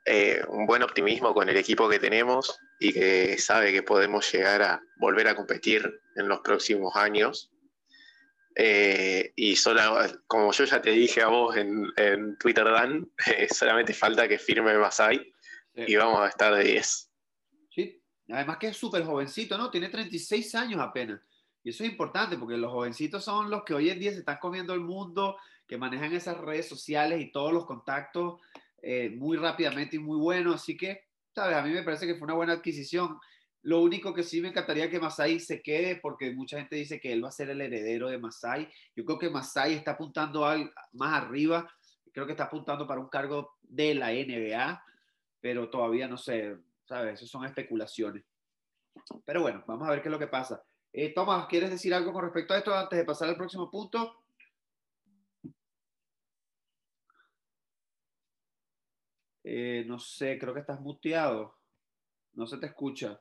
eh, 0.07 0.43
un 0.49 0.67
buen 0.67 0.83
optimismo 0.83 1.35
con 1.35 1.49
el 1.49 1.57
equipo 1.57 1.89
que 1.89 1.99
tenemos 1.99 2.59
y 2.79 2.93
que 2.93 3.39
sabe 3.39 3.73
que 3.73 3.83
podemos 3.83 4.31
llegar 4.33 4.63
a 4.63 4.83
volver 4.97 5.29
a 5.29 5.37
competir 5.37 6.01
en 6.17 6.29
los 6.29 6.41
próximos 6.41 6.97
años. 6.97 7.53
Eh, 8.57 9.33
y 9.37 9.57
solo, 9.57 9.81
como 10.27 10.53
yo 10.53 10.65
ya 10.65 10.83
te 10.83 10.91
dije 10.91 11.23
a 11.23 11.29
vos 11.29 11.57
en, 11.57 11.87
en 11.97 12.37
Twitter, 12.39 12.65
Dan, 12.65 13.11
eh, 13.27 13.49
solamente 13.49 13.95
falta 13.95 14.27
que 14.27 14.39
firme 14.39 14.77
Masai 14.77 15.33
y 15.75 15.97
vamos 15.97 16.21
a 16.21 16.29
estar 16.29 16.55
de 16.55 16.65
10. 16.65 17.11
Sí, 17.71 18.03
además 18.29 18.59
que 18.59 18.69
es 18.69 18.77
súper 18.77 19.05
jovencito, 19.05 19.57
¿no? 19.57 19.71
Tiene 19.71 19.89
36 19.89 20.55
años 20.55 20.81
apenas. 20.81 21.21
Y 21.63 21.71
eso 21.71 21.85
es 21.85 21.91
importante 21.91 22.37
porque 22.39 22.57
los 22.57 22.73
jovencitos 22.73 23.23
son 23.23 23.51
los 23.51 23.65
que 23.65 23.75
hoy 23.75 23.91
en 23.91 23.99
día 23.99 24.13
se 24.13 24.21
están 24.21 24.39
comiendo 24.39 24.73
el 24.73 24.81
mundo, 24.81 25.37
que 25.71 25.79
manejan 25.79 26.13
esas 26.13 26.37
redes 26.37 26.69
sociales 26.69 27.21
y 27.21 27.31
todos 27.31 27.53
los 27.53 27.65
contactos 27.65 28.41
eh, 28.83 29.11
muy 29.11 29.37
rápidamente 29.37 29.95
y 29.95 29.99
muy 30.01 30.19
buenos. 30.19 30.57
Así 30.57 30.77
que, 30.77 31.05
¿sabes? 31.33 31.57
A 31.57 31.63
mí 31.63 31.71
me 31.71 31.85
parece 31.85 32.09
que 32.09 32.17
fue 32.17 32.25
una 32.25 32.35
buena 32.35 32.55
adquisición. 32.55 33.17
Lo 33.63 33.81
único 33.81 34.13
que 34.13 34.25
sí 34.25 34.41
me 34.41 34.49
encantaría 34.49 34.91
que 34.91 34.99
Masai 34.99 35.39
se 35.39 35.63
quede, 35.63 35.95
porque 35.95 36.35
mucha 36.35 36.59
gente 36.59 36.75
dice 36.75 36.99
que 36.99 37.13
él 37.13 37.23
va 37.23 37.29
a 37.29 37.33
ser 37.33 37.51
el 37.51 37.61
heredero 37.61 38.09
de 38.09 38.19
Masai. 38.19 38.69
Yo 38.97 39.05
creo 39.05 39.17
que 39.21 39.31
Masai 39.31 39.75
está 39.75 39.93
apuntando 39.93 40.45
al, 40.45 40.73
más 40.91 41.23
arriba. 41.23 41.71
Creo 42.13 42.27
que 42.27 42.33
está 42.33 42.47
apuntando 42.47 42.85
para 42.85 43.01
un 43.01 43.09
cargo 43.09 43.53
de 43.63 43.95
la 43.95 44.11
NBA, 44.11 44.83
pero 45.41 45.71
todavía 45.71 46.09
no 46.09 46.17
sé, 46.17 46.57
¿sabes? 46.85 47.15
Eso 47.15 47.29
son 47.29 47.45
especulaciones. 47.45 48.25
Pero 49.25 49.43
bueno, 49.43 49.63
vamos 49.69 49.87
a 49.87 49.93
ver 49.93 50.03
qué 50.03 50.09
es 50.09 50.13
lo 50.13 50.19
que 50.19 50.27
pasa. 50.27 50.65
Eh, 50.93 51.15
Tomás, 51.15 51.47
¿quieres 51.47 51.71
decir 51.71 51.95
algo 51.95 52.13
con 52.13 52.25
respecto 52.25 52.55
a 52.55 52.59
esto 52.59 52.75
antes 52.75 52.99
de 52.99 53.05
pasar 53.05 53.29
al 53.29 53.37
próximo 53.37 53.71
punto? 53.71 54.20
Eh, 59.53 59.85
no 59.85 59.99
sé, 59.99 60.39
creo 60.39 60.55
que 60.55 60.61
estás 60.61 60.81
muteado. 60.81 61.59
No 62.35 62.47
se 62.47 62.57
te 62.59 62.67
escucha. 62.67 63.21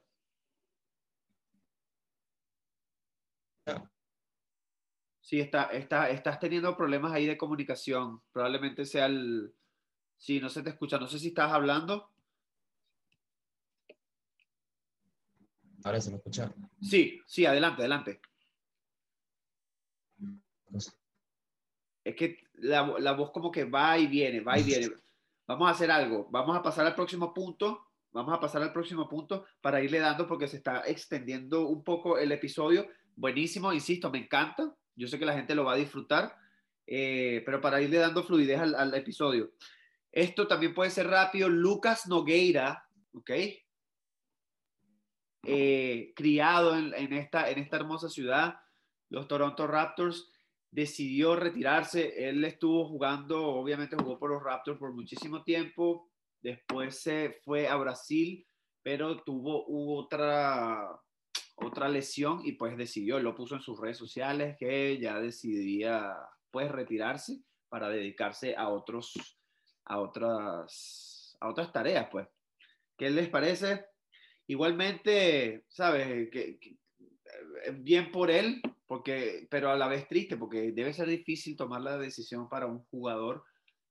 Sí, 5.21 5.39
está, 5.39 5.63
está, 5.71 6.11
estás 6.11 6.39
teniendo 6.39 6.77
problemas 6.77 7.13
ahí 7.13 7.25
de 7.25 7.35
comunicación. 7.35 8.21
Probablemente 8.31 8.85
sea 8.85 9.07
el... 9.07 9.55
Sí, 10.17 10.39
no 10.39 10.49
se 10.49 10.61
te 10.61 10.69
escucha. 10.69 10.99
No 10.99 11.07
sé 11.07 11.17
si 11.17 11.29
estás 11.29 11.51
hablando. 11.51 12.11
Ahora 15.83 15.99
se 15.99 16.11
me 16.11 16.17
escucha. 16.17 16.53
Sí, 16.79 17.19
sí, 17.25 17.47
adelante, 17.47 17.81
adelante. 17.81 18.21
Es 22.03 22.15
que 22.15 22.37
la, 22.53 22.99
la, 22.99 23.13
voz 23.13 23.31
como 23.31 23.49
que 23.51 23.63
va 23.63 23.97
y 23.97 24.05
viene, 24.05 24.41
va 24.41 24.59
y 24.59 24.63
viene. 24.63 24.89
Vamos 25.49 25.67
a 25.67 25.71
hacer 25.71 25.89
algo. 25.89 26.27
Vamos 26.29 26.55
a 26.55 26.61
pasar 26.61 26.85
al 26.85 26.93
próximo 26.93 27.33
punto. 27.33 27.87
Vamos 28.11 28.31
a 28.35 28.39
pasar 28.39 28.61
al 28.61 28.71
próximo 28.71 29.09
punto 29.09 29.47
para 29.61 29.81
irle 29.81 29.97
dando 29.97 30.27
porque 30.27 30.47
se 30.47 30.57
está 30.57 30.83
extendiendo 30.85 31.67
un 31.67 31.83
poco 31.83 32.19
el 32.19 32.31
episodio. 32.31 32.87
Buenísimo, 33.15 33.73
insisto, 33.73 34.11
me 34.11 34.19
encanta. 34.19 34.75
Yo 34.95 35.07
sé 35.07 35.17
que 35.17 35.25
la 35.25 35.33
gente 35.33 35.55
lo 35.55 35.65
va 35.65 35.73
a 35.73 35.77
disfrutar, 35.77 36.35
eh, 36.85 37.41
pero 37.47 37.59
para 37.61 37.81
irle 37.81 37.97
dando 37.97 38.23
fluidez 38.23 38.59
al, 38.59 38.93
episodio. 38.93 39.53
Esto 40.11 40.47
también 40.47 40.75
puede 40.75 40.91
ser 40.91 41.07
rápido. 41.07 41.49
Lucas 41.49 42.05
Nogueira, 42.05 42.87
¿ok? 43.13 43.31
Eh, 45.47 46.13
criado 46.15 46.77
en 46.77 47.13
esta 47.13 47.49
hermosa 47.49 48.07
ciudad, 48.07 48.59
los 49.09 49.27
Toronto 49.27 49.65
Raptors, 49.65 50.31
decidió 50.71 51.35
retirarse. 51.35 52.29
Él 52.29 52.43
estuvo 52.45 52.87
jugando, 52.87 53.47
obviamente 53.47 53.95
jugó 53.95 54.19
por 54.19 54.31
los 54.31 54.43
Raptors 54.43 54.79
por 54.79 54.93
muchísimo 54.93 55.43
tiempo. 55.43 56.09
Después 56.41 57.01
se 57.01 57.39
fue 57.43 57.67
a 57.67 57.75
Brasil, 57.75 58.45
pero 58.81 59.23
tuvo 59.23 59.65
otra, 59.97 60.99
otra 61.55 61.89
lesión 61.89 62.41
y 62.43 62.53
pues 62.53 62.77
decidió, 62.77 63.19
lo 63.19 63.35
puso 63.35 63.55
en 63.55 63.61
sus 63.61 63.79
redes 63.79 63.97
sociales, 63.97 64.55
que 64.57 64.99
ya 64.99 65.19
decidía 65.19 66.15
pues 66.51 66.71
retirarse 66.71 67.41
para 67.67 67.89
dedicarse 67.89 68.55
a 68.55 68.69
otros, 68.69 69.37
a 69.85 69.99
otras, 69.99 71.37
a 71.39 71.49
otras 71.49 71.71
tareas, 71.71 72.07
pues. 72.11 72.27
¿Qué 72.97 73.09
les 73.09 73.29
parece? 73.29 73.85
Igualmente, 74.47 75.65
¿sabes? 75.69 76.29
Que, 76.31 76.59
que, 76.59 76.77
bien 77.73 78.11
por 78.11 78.31
él, 78.31 78.61
porque, 78.87 79.47
pero 79.49 79.71
a 79.71 79.77
la 79.77 79.87
vez 79.87 80.07
triste, 80.07 80.37
porque 80.37 80.71
debe 80.71 80.93
ser 80.93 81.07
difícil 81.07 81.55
tomar 81.55 81.81
la 81.81 81.97
decisión 81.97 82.49
para 82.49 82.67
un 82.67 82.83
jugador, 82.85 83.43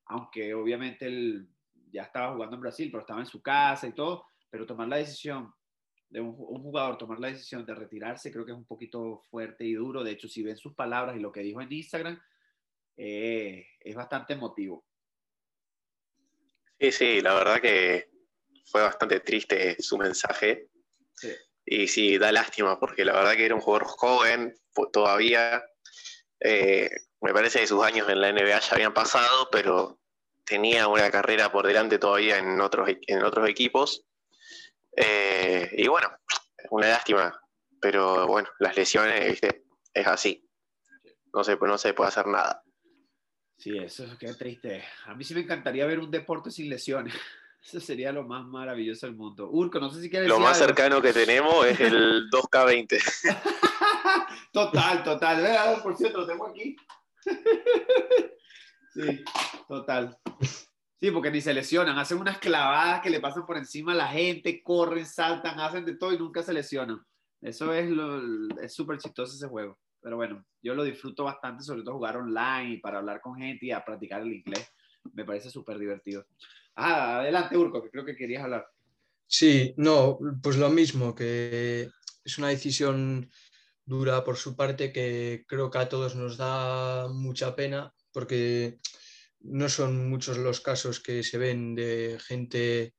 aunque 0.06 0.54
obviamente 0.54 1.06
él 1.06 1.48
ya 1.90 2.02
estaba 2.02 2.34
jugando 2.34 2.56
en 2.56 2.62
Brasil, 2.62 2.88
pero 2.90 3.02
estaba 3.02 3.20
en 3.20 3.26
su 3.26 3.40
casa 3.40 3.86
y 3.86 3.92
todo, 3.92 4.26
pero 4.50 4.66
tomar 4.66 4.88
la 4.88 4.96
decisión 4.96 5.52
de 6.10 6.20
un, 6.20 6.34
un, 6.38 6.62
jugador, 6.62 6.96
tomar 6.96 7.20
la 7.20 7.28
decisión 7.28 7.64
de 7.66 7.74
retirarse, 7.74 8.32
creo 8.32 8.44
que 8.44 8.52
es 8.52 8.58
un 8.58 8.64
poquito 8.64 9.22
fuerte 9.30 9.64
y 9.64 9.74
duro. 9.74 10.02
De 10.02 10.12
hecho, 10.12 10.28
si 10.28 10.42
ven 10.42 10.56
sus 10.56 10.74
palabras 10.74 11.16
y 11.16 11.20
lo 11.20 11.30
que 11.30 11.40
dijo 11.40 11.60
en 11.60 11.72
Instagram, 11.72 12.18
eh, 12.96 13.64
es 13.80 13.94
bastante 13.94 14.32
emotivo. 14.32 14.84
Sí, 16.80 16.92
sí, 16.92 17.20
la 17.20 17.34
verdad 17.34 17.60
que 17.60 18.10
fue 18.66 18.82
bastante 18.82 19.20
triste 19.20 19.80
su 19.80 19.96
mensaje. 19.96 20.68
Sí. 21.14 21.30
Y 21.70 21.86
sí, 21.86 22.16
da 22.16 22.32
lástima, 22.32 22.80
porque 22.80 23.04
la 23.04 23.12
verdad 23.12 23.34
que 23.34 23.44
era 23.44 23.54
un 23.54 23.60
jugador 23.60 23.86
joven, 23.86 24.54
todavía. 24.90 25.62
Eh, 26.40 26.88
me 27.20 27.34
parece 27.34 27.60
que 27.60 27.66
sus 27.66 27.84
años 27.84 28.08
en 28.08 28.22
la 28.22 28.32
NBA 28.32 28.58
ya 28.58 28.74
habían 28.74 28.94
pasado, 28.94 29.50
pero 29.52 30.00
tenía 30.44 30.88
una 30.88 31.10
carrera 31.10 31.52
por 31.52 31.66
delante 31.66 31.98
todavía 31.98 32.38
en 32.38 32.58
otros, 32.60 32.88
en 33.06 33.22
otros 33.22 33.46
equipos. 33.50 34.06
Eh, 34.96 35.68
y 35.72 35.86
bueno, 35.88 36.10
una 36.70 36.88
lástima, 36.88 37.38
pero 37.78 38.26
bueno, 38.26 38.48
las 38.60 38.74
lesiones, 38.74 39.28
¿viste? 39.28 39.64
es 39.92 40.06
así. 40.06 40.48
No 41.34 41.44
se, 41.44 41.56
no 41.56 41.76
se 41.76 41.92
puede 41.92 42.08
hacer 42.08 42.26
nada. 42.28 42.62
Sí, 43.58 43.76
eso 43.76 44.04
es 44.04 44.16
que 44.16 44.32
triste. 44.32 44.84
A 45.04 45.14
mí 45.14 45.22
sí 45.22 45.34
me 45.34 45.40
encantaría 45.40 45.84
ver 45.84 45.98
un 45.98 46.10
deporte 46.10 46.50
sin 46.50 46.70
lesiones. 46.70 47.14
Eso 47.68 47.80
sería 47.80 48.12
lo 48.12 48.24
más 48.24 48.46
maravilloso 48.46 49.04
del 49.04 49.14
mundo. 49.14 49.50
Urco, 49.50 49.78
no 49.78 49.90
sé 49.90 50.00
si 50.00 50.08
quieres 50.08 50.26
Lo 50.26 50.38
más 50.40 50.56
algo. 50.58 50.68
cercano 50.68 51.02
que 51.02 51.12
tenemos 51.12 51.66
es 51.66 51.78
el 51.80 52.30
2K20. 52.30 52.98
total, 54.52 55.04
total. 55.04 55.82
Por 55.82 55.94
cierto, 55.94 56.20
lo 56.20 56.26
tengo 56.26 56.46
aquí. 56.46 56.74
sí, 58.94 59.22
total. 59.68 60.16
Sí, 60.98 61.10
porque 61.10 61.30
ni 61.30 61.42
se 61.42 61.52
lesionan. 61.52 61.98
Hacen 61.98 62.18
unas 62.18 62.38
clavadas 62.38 63.02
que 63.02 63.10
le 63.10 63.20
pasan 63.20 63.44
por 63.44 63.58
encima 63.58 63.92
a 63.92 63.96
la 63.96 64.06
gente, 64.08 64.62
corren, 64.62 65.04
saltan, 65.04 65.60
hacen 65.60 65.84
de 65.84 65.96
todo 65.96 66.14
y 66.14 66.18
nunca 66.18 66.42
se 66.42 66.54
lesionan. 66.54 67.04
Eso 67.42 67.74
es 67.74 67.90
lo, 67.90 68.48
es 68.62 68.74
súper 68.74 68.96
chistoso 68.96 69.34
ese 69.34 69.46
juego. 69.46 69.78
Pero 70.00 70.16
bueno, 70.16 70.42
yo 70.62 70.74
lo 70.74 70.84
disfruto 70.84 71.24
bastante, 71.24 71.62
sobre 71.62 71.82
todo 71.82 71.96
jugar 71.96 72.16
online 72.16 72.76
y 72.76 72.80
para 72.80 72.98
hablar 73.00 73.20
con 73.20 73.36
gente 73.36 73.66
y 73.66 73.72
a 73.72 73.84
practicar 73.84 74.22
el 74.22 74.32
inglés. 74.32 74.72
Me 75.12 75.26
parece 75.26 75.50
súper 75.50 75.78
divertido. 75.78 76.24
Ah, 76.80 77.18
adelante, 77.18 77.56
Urco, 77.56 77.82
que 77.82 77.90
creo 77.90 78.04
que 78.04 78.14
querías 78.14 78.44
hablar. 78.44 78.64
Sí, 79.26 79.74
no, 79.76 80.16
pues 80.40 80.56
lo 80.56 80.70
mismo, 80.70 81.12
que 81.12 81.88
es 82.24 82.38
una 82.38 82.50
decisión 82.50 83.28
dura 83.84 84.22
por 84.22 84.36
su 84.36 84.54
parte 84.54 84.92
que 84.92 85.44
creo 85.48 85.70
que 85.70 85.78
a 85.78 85.88
todos 85.88 86.14
nos 86.14 86.36
da 86.36 87.08
mucha 87.08 87.56
pena 87.56 87.92
porque 88.12 88.78
no 89.40 89.68
son 89.68 90.08
muchos 90.08 90.38
los 90.38 90.60
casos 90.60 91.00
que 91.00 91.24
se 91.24 91.36
ven 91.36 91.74
de 91.74 92.16
gente 92.24 92.94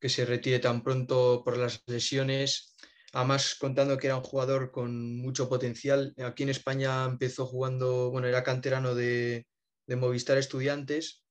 que 0.00 0.08
se 0.08 0.24
retire 0.24 0.58
tan 0.58 0.82
pronto 0.82 1.42
por 1.44 1.58
las 1.58 1.82
lesiones. 1.86 2.74
Además, 3.12 3.56
contando 3.60 3.98
que 3.98 4.06
era 4.06 4.16
un 4.16 4.22
jugador 4.22 4.70
con 4.70 5.18
mucho 5.18 5.50
potencial. 5.50 6.14
Aquí 6.16 6.44
en 6.44 6.48
España 6.48 7.04
empezó 7.04 7.44
jugando, 7.44 8.10
bueno, 8.10 8.26
era 8.26 8.42
canterano 8.42 8.94
de, 8.94 9.46
de 9.86 9.96
Movistar 9.96 10.38
Estudiantes 10.38 11.21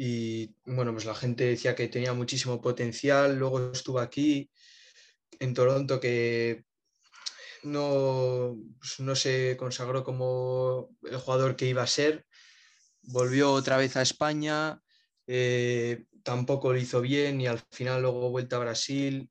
y 0.00 0.54
bueno, 0.64 0.92
pues 0.92 1.06
la 1.06 1.14
gente 1.16 1.42
decía 1.42 1.74
que 1.74 1.88
tenía 1.88 2.12
muchísimo 2.12 2.60
potencial, 2.60 3.36
luego 3.36 3.72
estuvo 3.72 3.98
aquí 3.98 4.48
en 5.40 5.54
Toronto 5.54 5.98
que 5.98 6.64
no, 7.64 8.56
pues 8.78 9.00
no 9.00 9.16
se 9.16 9.56
consagró 9.56 10.04
como 10.04 10.96
el 11.02 11.16
jugador 11.16 11.56
que 11.56 11.66
iba 11.66 11.82
a 11.82 11.88
ser, 11.88 12.26
volvió 13.02 13.50
otra 13.50 13.76
vez 13.76 13.96
a 13.96 14.02
España, 14.02 14.80
eh, 15.26 16.04
tampoco 16.22 16.72
lo 16.72 16.78
hizo 16.78 17.00
bien 17.00 17.40
y 17.40 17.48
al 17.48 17.60
final 17.72 18.02
luego 18.02 18.30
vuelta 18.30 18.54
a 18.54 18.60
Brasil, 18.60 19.28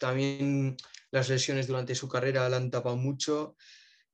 también 0.00 0.78
las 1.10 1.28
lesiones 1.28 1.66
durante 1.66 1.94
su 1.94 2.08
carrera 2.08 2.48
la 2.48 2.56
han 2.56 2.70
tapado 2.70 2.96
mucho. 2.96 3.54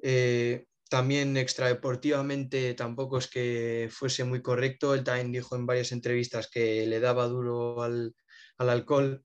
Eh, 0.00 0.66
también 0.92 1.38
extradeportivamente 1.38 2.74
tampoco 2.74 3.16
es 3.16 3.26
que 3.26 3.88
fuese 3.90 4.24
muy 4.24 4.42
correcto. 4.42 4.94
Él 4.94 5.02
también 5.02 5.32
dijo 5.32 5.56
en 5.56 5.64
varias 5.64 5.90
entrevistas 5.90 6.50
que 6.50 6.86
le 6.86 7.00
daba 7.00 7.28
duro 7.28 7.82
al, 7.82 8.14
al 8.58 8.68
alcohol. 8.68 9.24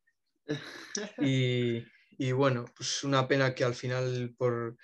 Y, 1.18 1.84
y, 2.18 2.32
bueno, 2.32 2.64
pues 2.74 3.04
una 3.04 3.28
pena 3.28 3.54
que 3.54 3.66
al 3.66 3.76
final 3.76 4.34
por, 4.38 4.78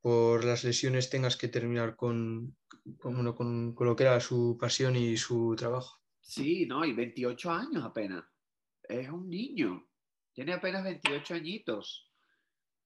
por 0.00 0.46
las 0.46 0.64
lesiones 0.64 1.10
tengas 1.10 1.36
que 1.36 1.48
terminar 1.48 1.94
con, 1.94 2.56
con, 2.98 3.34
con, 3.34 3.74
con, 3.74 3.86
lo 3.86 3.94
que 3.94 4.04
era 4.04 4.18
su 4.18 4.56
pasión 4.58 4.96
y 4.96 5.18
su 5.18 5.54
trabajo. 5.58 6.00
Sí, 6.22 6.64
no, 6.64 6.86
y 6.86 6.94
28 6.94 7.50
años 7.50 7.84
apenas. 7.84 8.24
Es 8.82 9.10
un 9.10 9.28
niño. 9.28 9.86
Tiene 10.32 10.54
apenas 10.54 10.84
28 10.84 11.34
añitos. 11.34 12.10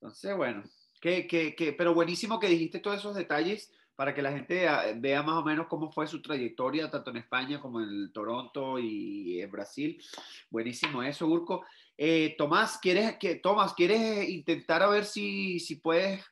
Entonces, 0.00 0.36
bueno, 0.36 0.64
que, 1.02 1.26
que, 1.26 1.56
que, 1.56 1.72
pero 1.72 1.94
buenísimo 1.94 2.38
que 2.38 2.46
dijiste 2.46 2.78
todos 2.78 2.98
esos 2.98 3.16
detalles, 3.16 3.72
para 3.96 4.14
que 4.14 4.22
la 4.22 4.30
gente 4.30 4.68
ah, 4.68 4.94
vea 4.96 5.22
más 5.22 5.34
o 5.34 5.44
menos 5.44 5.66
cómo 5.66 5.90
fue 5.90 6.06
su 6.06 6.22
trayectoria, 6.22 6.90
tanto 6.90 7.10
en 7.10 7.18
España 7.18 7.60
como 7.60 7.80
en 7.80 8.12
Toronto 8.12 8.78
y 8.78 9.40
en 9.40 9.50
Brasil. 9.50 10.02
Buenísimo 10.48 11.02
eso, 11.02 11.26
Urco. 11.26 11.66
Eh, 11.98 12.36
Tomás, 12.38 12.78
¿quieres, 12.78 13.18
que, 13.18 13.34
Tomás, 13.34 13.74
¿quieres 13.74 14.28
intentar 14.28 14.82
a 14.82 14.88
ver 14.88 15.04
si, 15.04 15.58
si 15.58 15.76
puedes? 15.76 16.24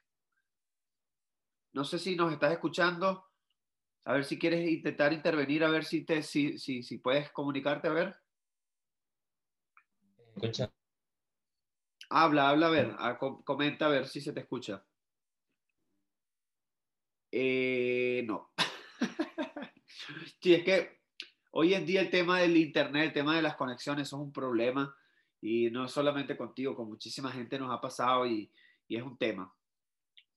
No 1.73 1.85
sé 1.85 1.99
si 1.99 2.15
nos 2.15 2.33
estás 2.33 2.53
escuchando. 2.53 3.27
A 4.05 4.15
ver 4.15 4.25
si 4.25 4.39
quieres 4.39 4.71
intentar 4.71 5.13
intervenir, 5.13 5.65
a 5.65 5.69
ver 5.69 5.85
si, 5.85 6.05
te, 6.05 6.23
si, 6.23 6.59
si, 6.59 6.83
si 6.83 6.99
puedes 6.99 7.31
comunicarte, 7.33 7.89
a 7.89 7.93
ver. 7.93 8.17
Escucha. 10.37 10.73
Habla, 12.11 12.51
habla, 12.51 12.67
a 12.67 12.71
ver, 12.71 12.97
a, 12.99 13.19
comenta 13.19 13.87
a 13.87 13.89
ver 13.89 14.09
si 14.09 14.21
se 14.21 14.33
te 14.33 14.41
escucha. 14.41 14.85
Eh, 17.31 18.25
no. 18.27 18.51
sí, 20.41 20.55
es 20.55 20.65
que 20.65 21.01
hoy 21.53 21.75
en 21.75 21.87
día 21.87 22.01
el 22.01 22.11
tema 22.11 22.41
del 22.41 22.57
internet, 22.57 23.05
el 23.05 23.13
tema 23.13 23.37
de 23.37 23.43
las 23.43 23.55
conexiones 23.55 24.09
es 24.09 24.13
un 24.13 24.33
problema 24.33 24.93
y 25.41 25.71
no 25.71 25.87
solamente 25.89 26.37
contigo, 26.37 26.75
con 26.75 26.89
muchísima 26.89 27.31
gente 27.31 27.59
nos 27.59 27.73
ha 27.73 27.81
pasado 27.81 28.27
y, 28.27 28.51
y 28.89 28.97
es 28.97 29.03
un 29.05 29.17
tema. 29.17 29.55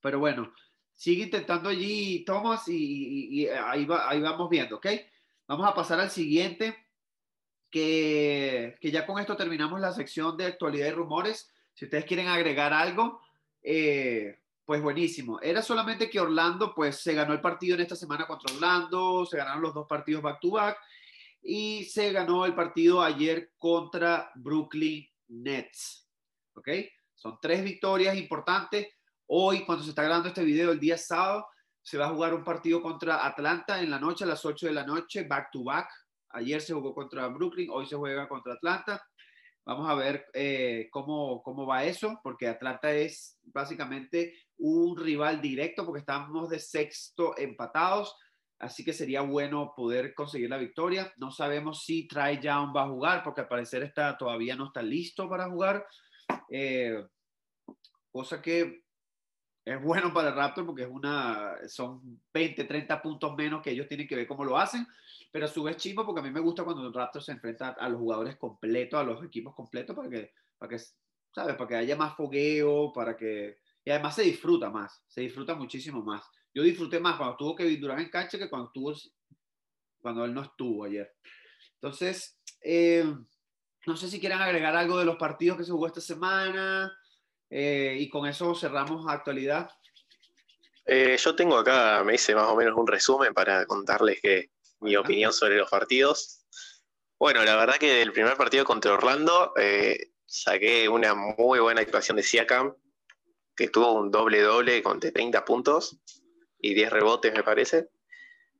Pero 0.00 0.20
bueno, 0.20 0.54
sigue 0.94 1.24
intentando 1.24 1.68
allí, 1.68 2.24
Thomas, 2.24 2.68
y, 2.68 3.42
y 3.42 3.48
ahí, 3.48 3.84
va, 3.84 4.08
ahí 4.08 4.20
vamos 4.20 4.48
viendo, 4.48 4.76
¿ok? 4.76 4.86
Vamos 5.48 5.66
a 5.68 5.74
pasar 5.74 5.98
al 5.98 6.10
siguiente, 6.10 6.76
que, 7.68 8.76
que, 8.80 8.92
ya 8.92 9.04
con 9.04 9.18
esto 9.18 9.36
terminamos 9.36 9.80
la 9.80 9.92
sección 9.92 10.36
de 10.36 10.46
actualidad 10.46 10.86
y 10.86 10.92
rumores. 10.92 11.53
Si 11.74 11.84
ustedes 11.84 12.04
quieren 12.04 12.28
agregar 12.28 12.72
algo, 12.72 13.20
eh, 13.62 14.38
pues 14.64 14.80
buenísimo. 14.80 15.40
Era 15.40 15.60
solamente 15.60 16.08
que 16.08 16.20
Orlando, 16.20 16.74
pues 16.74 16.96
se 17.00 17.14
ganó 17.14 17.32
el 17.32 17.40
partido 17.40 17.74
en 17.74 17.82
esta 17.82 17.96
semana 17.96 18.26
contra 18.26 18.54
Orlando, 18.54 19.26
se 19.26 19.36
ganaron 19.36 19.62
los 19.62 19.74
dos 19.74 19.86
partidos 19.86 20.22
back 20.22 20.40
to 20.40 20.52
back 20.52 20.78
y 21.42 21.84
se 21.84 22.12
ganó 22.12 22.46
el 22.46 22.54
partido 22.54 23.02
ayer 23.02 23.52
contra 23.58 24.30
Brooklyn 24.36 25.06
Nets. 25.28 26.08
¿Ok? 26.54 26.68
Son 27.14 27.38
tres 27.40 27.62
victorias 27.62 28.16
importantes. 28.16 28.88
Hoy, 29.26 29.64
cuando 29.64 29.84
se 29.84 29.90
está 29.90 30.02
grabando 30.02 30.28
este 30.28 30.44
video, 30.44 30.72
el 30.72 30.80
día 30.80 30.96
sábado, 30.96 31.46
se 31.82 31.98
va 31.98 32.06
a 32.06 32.10
jugar 32.10 32.34
un 32.34 32.44
partido 32.44 32.80
contra 32.80 33.26
Atlanta 33.26 33.80
en 33.82 33.90
la 33.90 33.98
noche, 33.98 34.24
a 34.24 34.26
las 34.26 34.44
8 34.44 34.66
de 34.66 34.72
la 34.72 34.86
noche, 34.86 35.24
back 35.24 35.50
to 35.50 35.64
back. 35.64 35.88
Ayer 36.30 36.60
se 36.60 36.72
jugó 36.72 36.94
contra 36.94 37.26
Brooklyn, 37.28 37.68
hoy 37.70 37.86
se 37.86 37.96
juega 37.96 38.26
contra 38.28 38.54
Atlanta. 38.54 39.02
Vamos 39.66 39.88
a 39.88 39.94
ver 39.94 40.26
eh, 40.34 40.88
cómo, 40.90 41.42
cómo 41.42 41.66
va 41.66 41.84
eso, 41.84 42.20
porque 42.22 42.48
Atlanta 42.48 42.92
es 42.92 43.38
básicamente 43.44 44.34
un 44.58 44.96
rival 44.96 45.40
directo, 45.40 45.86
porque 45.86 46.00
estamos 46.00 46.50
de 46.50 46.58
sexto 46.58 47.36
empatados, 47.38 48.14
así 48.58 48.84
que 48.84 48.92
sería 48.92 49.22
bueno 49.22 49.72
poder 49.74 50.14
conseguir 50.14 50.50
la 50.50 50.58
victoria. 50.58 51.12
No 51.16 51.30
sabemos 51.30 51.84
si 51.84 52.06
Trae 52.06 52.40
Young 52.40 52.76
va 52.76 52.84
a 52.84 52.88
jugar, 52.88 53.22
porque 53.22 53.40
al 53.40 53.48
parecer 53.48 53.82
está, 53.82 54.18
todavía 54.18 54.54
no 54.54 54.66
está 54.66 54.82
listo 54.82 55.28
para 55.28 55.48
jugar, 55.48 55.86
eh, 56.50 57.02
cosa 58.12 58.42
que 58.42 58.84
es 59.64 59.82
bueno 59.82 60.12
para 60.12 60.28
el 60.28 60.34
Raptor 60.34 60.66
porque 60.66 60.82
es 60.82 60.90
una, 60.90 61.56
son 61.68 62.20
20, 62.34 62.64
30 62.64 63.00
puntos 63.00 63.34
menos 63.34 63.62
que 63.62 63.70
ellos 63.70 63.88
tienen 63.88 64.06
que 64.06 64.16
ver 64.16 64.26
cómo 64.26 64.44
lo 64.44 64.58
hacen, 64.58 64.86
pero 65.34 65.46
a 65.46 65.48
su 65.48 65.64
vez 65.64 65.76
chimbo 65.78 66.06
porque 66.06 66.20
a 66.20 66.22
mí 66.22 66.30
me 66.30 66.38
gusta 66.38 66.62
cuando 66.62 66.86
el 66.86 66.94
Raptor 66.94 67.20
se 67.20 67.32
enfrenta 67.32 67.70
a 67.70 67.88
los 67.88 67.98
jugadores 67.98 68.36
completos, 68.36 69.00
a 69.00 69.02
los 69.02 69.20
equipos 69.24 69.52
completos, 69.52 69.96
para 69.96 70.08
que, 70.08 70.32
para 70.56 70.70
que, 70.70 70.78
¿sabes? 71.34 71.56
Para 71.56 71.66
que 71.66 71.74
haya 71.74 71.96
más 71.96 72.14
fogueo, 72.14 72.92
para 72.92 73.16
que... 73.16 73.58
Y 73.84 73.90
además 73.90 74.14
se 74.14 74.22
disfruta 74.22 74.70
más, 74.70 75.02
se 75.08 75.22
disfruta 75.22 75.56
muchísimo 75.56 76.04
más. 76.04 76.22
Yo 76.54 76.62
disfruté 76.62 77.00
más 77.00 77.16
cuando 77.16 77.32
estuvo 77.32 77.56
Kevin 77.56 77.80
Durant 77.80 78.02
en 78.02 78.10
cancha 78.10 78.38
que 78.38 78.48
cuando 78.48 78.68
estuvo, 78.68 78.92
cuando 80.00 80.24
él 80.24 80.32
no 80.32 80.42
estuvo 80.42 80.84
ayer. 80.84 81.12
Entonces, 81.82 82.38
eh, 82.62 83.04
no 83.86 83.96
sé 83.96 84.08
si 84.08 84.20
quieren 84.20 84.40
agregar 84.40 84.76
algo 84.76 85.00
de 85.00 85.04
los 85.04 85.16
partidos 85.16 85.58
que 85.58 85.64
se 85.64 85.72
jugó 85.72 85.88
esta 85.88 86.00
semana 86.00 86.96
eh, 87.50 87.96
y 87.98 88.08
con 88.08 88.28
eso 88.28 88.54
cerramos 88.54 89.04
actualidad. 89.08 89.68
Eh, 90.86 91.16
yo 91.18 91.34
tengo 91.34 91.56
acá, 91.56 92.04
me 92.04 92.14
hice 92.14 92.36
más 92.36 92.46
o 92.46 92.54
menos 92.54 92.78
un 92.78 92.86
resumen 92.86 93.34
para 93.34 93.66
contarles 93.66 94.20
que 94.20 94.53
mi 94.84 94.94
opinión 94.96 95.32
sobre 95.32 95.56
los 95.56 95.68
partidos. 95.68 96.46
Bueno, 97.18 97.42
la 97.42 97.56
verdad 97.56 97.76
que 97.76 97.92
del 97.94 98.12
primer 98.12 98.36
partido 98.36 98.64
contra 98.64 98.92
Orlando 98.92 99.52
eh, 99.56 100.12
saqué 100.26 100.88
una 100.88 101.14
muy 101.14 101.58
buena 101.58 101.80
actuación 101.80 102.16
de 102.16 102.22
Siakam, 102.22 102.76
que 103.56 103.68
tuvo 103.68 103.92
un 103.92 104.10
doble-doble 104.10 104.82
con 104.82 105.00
30 105.00 105.44
puntos 105.44 105.98
y 106.58 106.74
10 106.74 106.90
rebotes, 106.90 107.32
me 107.32 107.42
parece. 107.42 107.88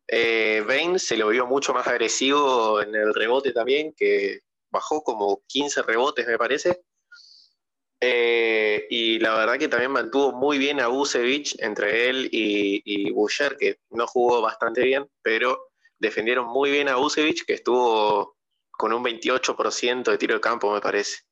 Eh, 0.09 0.62
Bain 0.66 0.99
se 0.99 1.16
lo 1.16 1.29
vio 1.29 1.47
mucho 1.47 1.72
más 1.75 1.87
agresivo 1.87 2.81
en 2.81 2.95
el 2.95 3.14
rebote 3.14 3.53
también, 3.53 3.93
que 3.95 4.41
bajó 4.70 5.03
como 5.03 5.43
15 5.47 5.83
rebotes, 5.83 6.27
me 6.27 6.39
parece. 6.39 6.83
Eh, 8.01 8.87
y 8.91 9.18
la 9.18 9.35
verdad 9.35 9.59
que 9.59 9.68
también 9.68 9.93
mantuvo 9.93 10.33
muy 10.33 10.59
bien 10.59 10.81
a 10.81 10.89
Busevich 10.89 11.57
entre 11.59 12.09
él 12.09 12.29
y, 12.31 12.83
y 12.85 13.11
Boucher, 13.11 13.57
que 13.57 13.79
no 13.91 14.07
jugó 14.07 14.43
bastante 14.43 14.83
bien, 14.83 15.09
pero 15.22 15.74
defendieron 15.99 16.47
muy 16.47 16.71
bien 16.71 16.89
a 16.89 16.99
Usevich, 16.99 17.45
que 17.45 17.55
estuvo 17.55 18.37
con 18.71 18.93
un 18.93 19.05
28% 19.05 20.11
de 20.11 20.19
tiro 20.19 20.35
de 20.35 20.41
campo, 20.41 20.73
me 20.73 20.81
parece. 20.81 21.23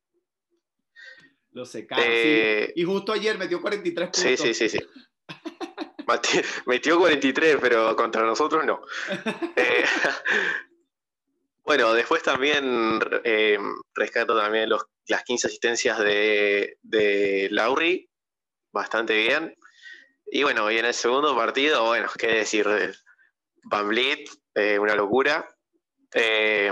Lo 1.52 1.66
sé, 1.66 1.86
eh, 1.98 2.72
Y 2.74 2.84
justo 2.84 3.12
ayer 3.12 3.36
metió 3.36 3.60
43 3.60 4.06
puntos. 4.08 4.22
Sí, 4.22 4.36
sí, 4.36 4.54
sí, 4.54 4.68
sí. 4.78 6.40
metió 6.66 6.98
43, 6.98 7.58
pero 7.60 7.94
contra 7.94 8.22
nosotros 8.22 8.64
no. 8.64 8.80
Eh, 9.56 9.84
bueno, 11.64 11.92
después 11.92 12.22
también 12.22 13.00
eh, 13.24 13.58
rescato 13.94 14.36
también 14.36 14.70
los, 14.70 14.86
las 15.08 15.24
15 15.24 15.48
asistencias 15.48 15.98
de, 15.98 16.78
de 16.82 17.48
Lauri, 17.50 18.08
bastante 18.72 19.14
bien. 19.16 19.54
Y 20.26 20.44
bueno, 20.44 20.70
y 20.70 20.78
en 20.78 20.86
el 20.86 20.94
segundo 20.94 21.36
partido, 21.36 21.84
bueno, 21.84 22.08
qué 22.18 22.28
decir, 22.28 22.66
Van 23.64 23.88
Vliet 23.88 24.30
eh, 24.54 24.78
una 24.78 24.94
locura. 24.94 25.48
Eh, 26.14 26.70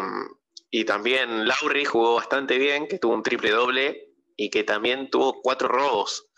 y 0.70 0.84
también 0.84 1.48
Lauri 1.48 1.84
jugó 1.84 2.14
bastante 2.14 2.58
bien, 2.58 2.86
que 2.86 2.98
tuvo 2.98 3.14
un 3.14 3.22
triple 3.22 3.50
doble 3.50 4.10
y 4.36 4.50
que 4.50 4.64
también 4.64 5.10
tuvo 5.10 5.40
cuatro 5.42 5.68
robos. 5.68 6.30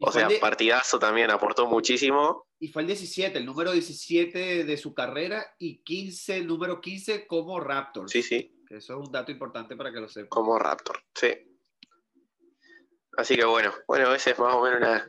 O 0.00 0.12
sea, 0.12 0.28
partidazo 0.40 0.98
también, 0.98 1.30
aportó 1.30 1.66
muchísimo. 1.66 2.46
Y 2.60 2.68
fue 2.68 2.82
el 2.82 2.88
17, 2.88 3.38
el 3.38 3.46
número 3.46 3.72
17 3.72 4.64
de 4.64 4.76
su 4.76 4.94
carrera 4.94 5.54
y 5.58 5.82
15, 5.82 6.38
el 6.38 6.46
número 6.46 6.80
15 6.80 7.26
como 7.26 7.58
Raptor. 7.58 8.08
Sí, 8.08 8.22
sí. 8.22 8.54
Eso 8.68 9.00
es 9.00 9.06
un 9.06 9.12
dato 9.12 9.32
importante 9.32 9.76
para 9.76 9.92
que 9.92 10.00
lo 10.00 10.08
sepan. 10.08 10.28
Como 10.28 10.58
Raptor, 10.58 11.02
sí. 11.14 11.28
Así 13.16 13.36
que 13.36 13.44
bueno, 13.44 13.72
bueno, 13.88 14.14
ese 14.14 14.30
es 14.30 14.38
más 14.38 14.54
o 14.54 14.62
menos 14.62 15.02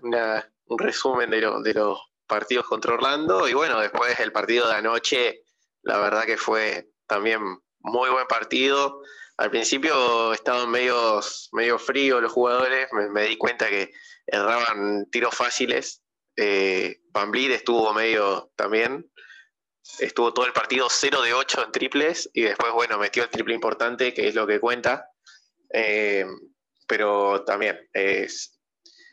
un 0.66 0.80
resumen 0.80 1.30
de, 1.30 1.38
de 1.38 1.74
los 1.74 2.00
partidos 2.26 2.66
contra 2.66 2.94
Orlando. 2.94 3.48
Y 3.48 3.54
bueno, 3.54 3.80
después 3.80 4.20
el 4.20 4.32
partido 4.32 4.68
de 4.68 4.76
anoche 4.76 5.44
la 5.84 6.00
verdad 6.00 6.26
que 6.26 6.38
fue 6.38 6.90
también 7.08 7.42
muy 7.80 8.10
buen 8.10 8.28
partido. 8.28 9.02
Al 9.38 9.50
principio 9.50 10.34
estaban 10.34 10.70
medio, 10.70 11.22
medio 11.54 11.80
fríos 11.80 12.22
los 12.22 12.32
jugadores, 12.32 12.88
me, 13.12 13.24
di 13.24 13.38
cuenta 13.38 13.70
que 13.70 13.92
erraban 14.28 15.10
tiros 15.10 15.36
fáciles. 15.36 16.04
Eh, 16.36 17.02
estuvo 17.52 17.94
medio 17.94 18.52
también, 18.56 19.10
estuvo 20.00 20.34
todo 20.34 20.46
el 20.46 20.54
partido 20.54 20.88
0 20.90 21.22
de 21.22 21.34
8 21.34 21.66
en 21.66 21.72
triples 21.72 22.30
y 22.34 22.44
después, 22.44 22.72
bueno, 22.74 22.98
metió 22.98 23.24
el 23.24 23.30
triple 23.30 23.54
importante, 23.54 24.14
que 24.14 24.28
es 24.28 24.36
lo 24.36 24.46
que 24.48 24.60
cuenta. 24.60 25.10
Eh, 25.74 26.26
pero 26.88 27.44
también, 27.44 27.88
es 27.94 28.60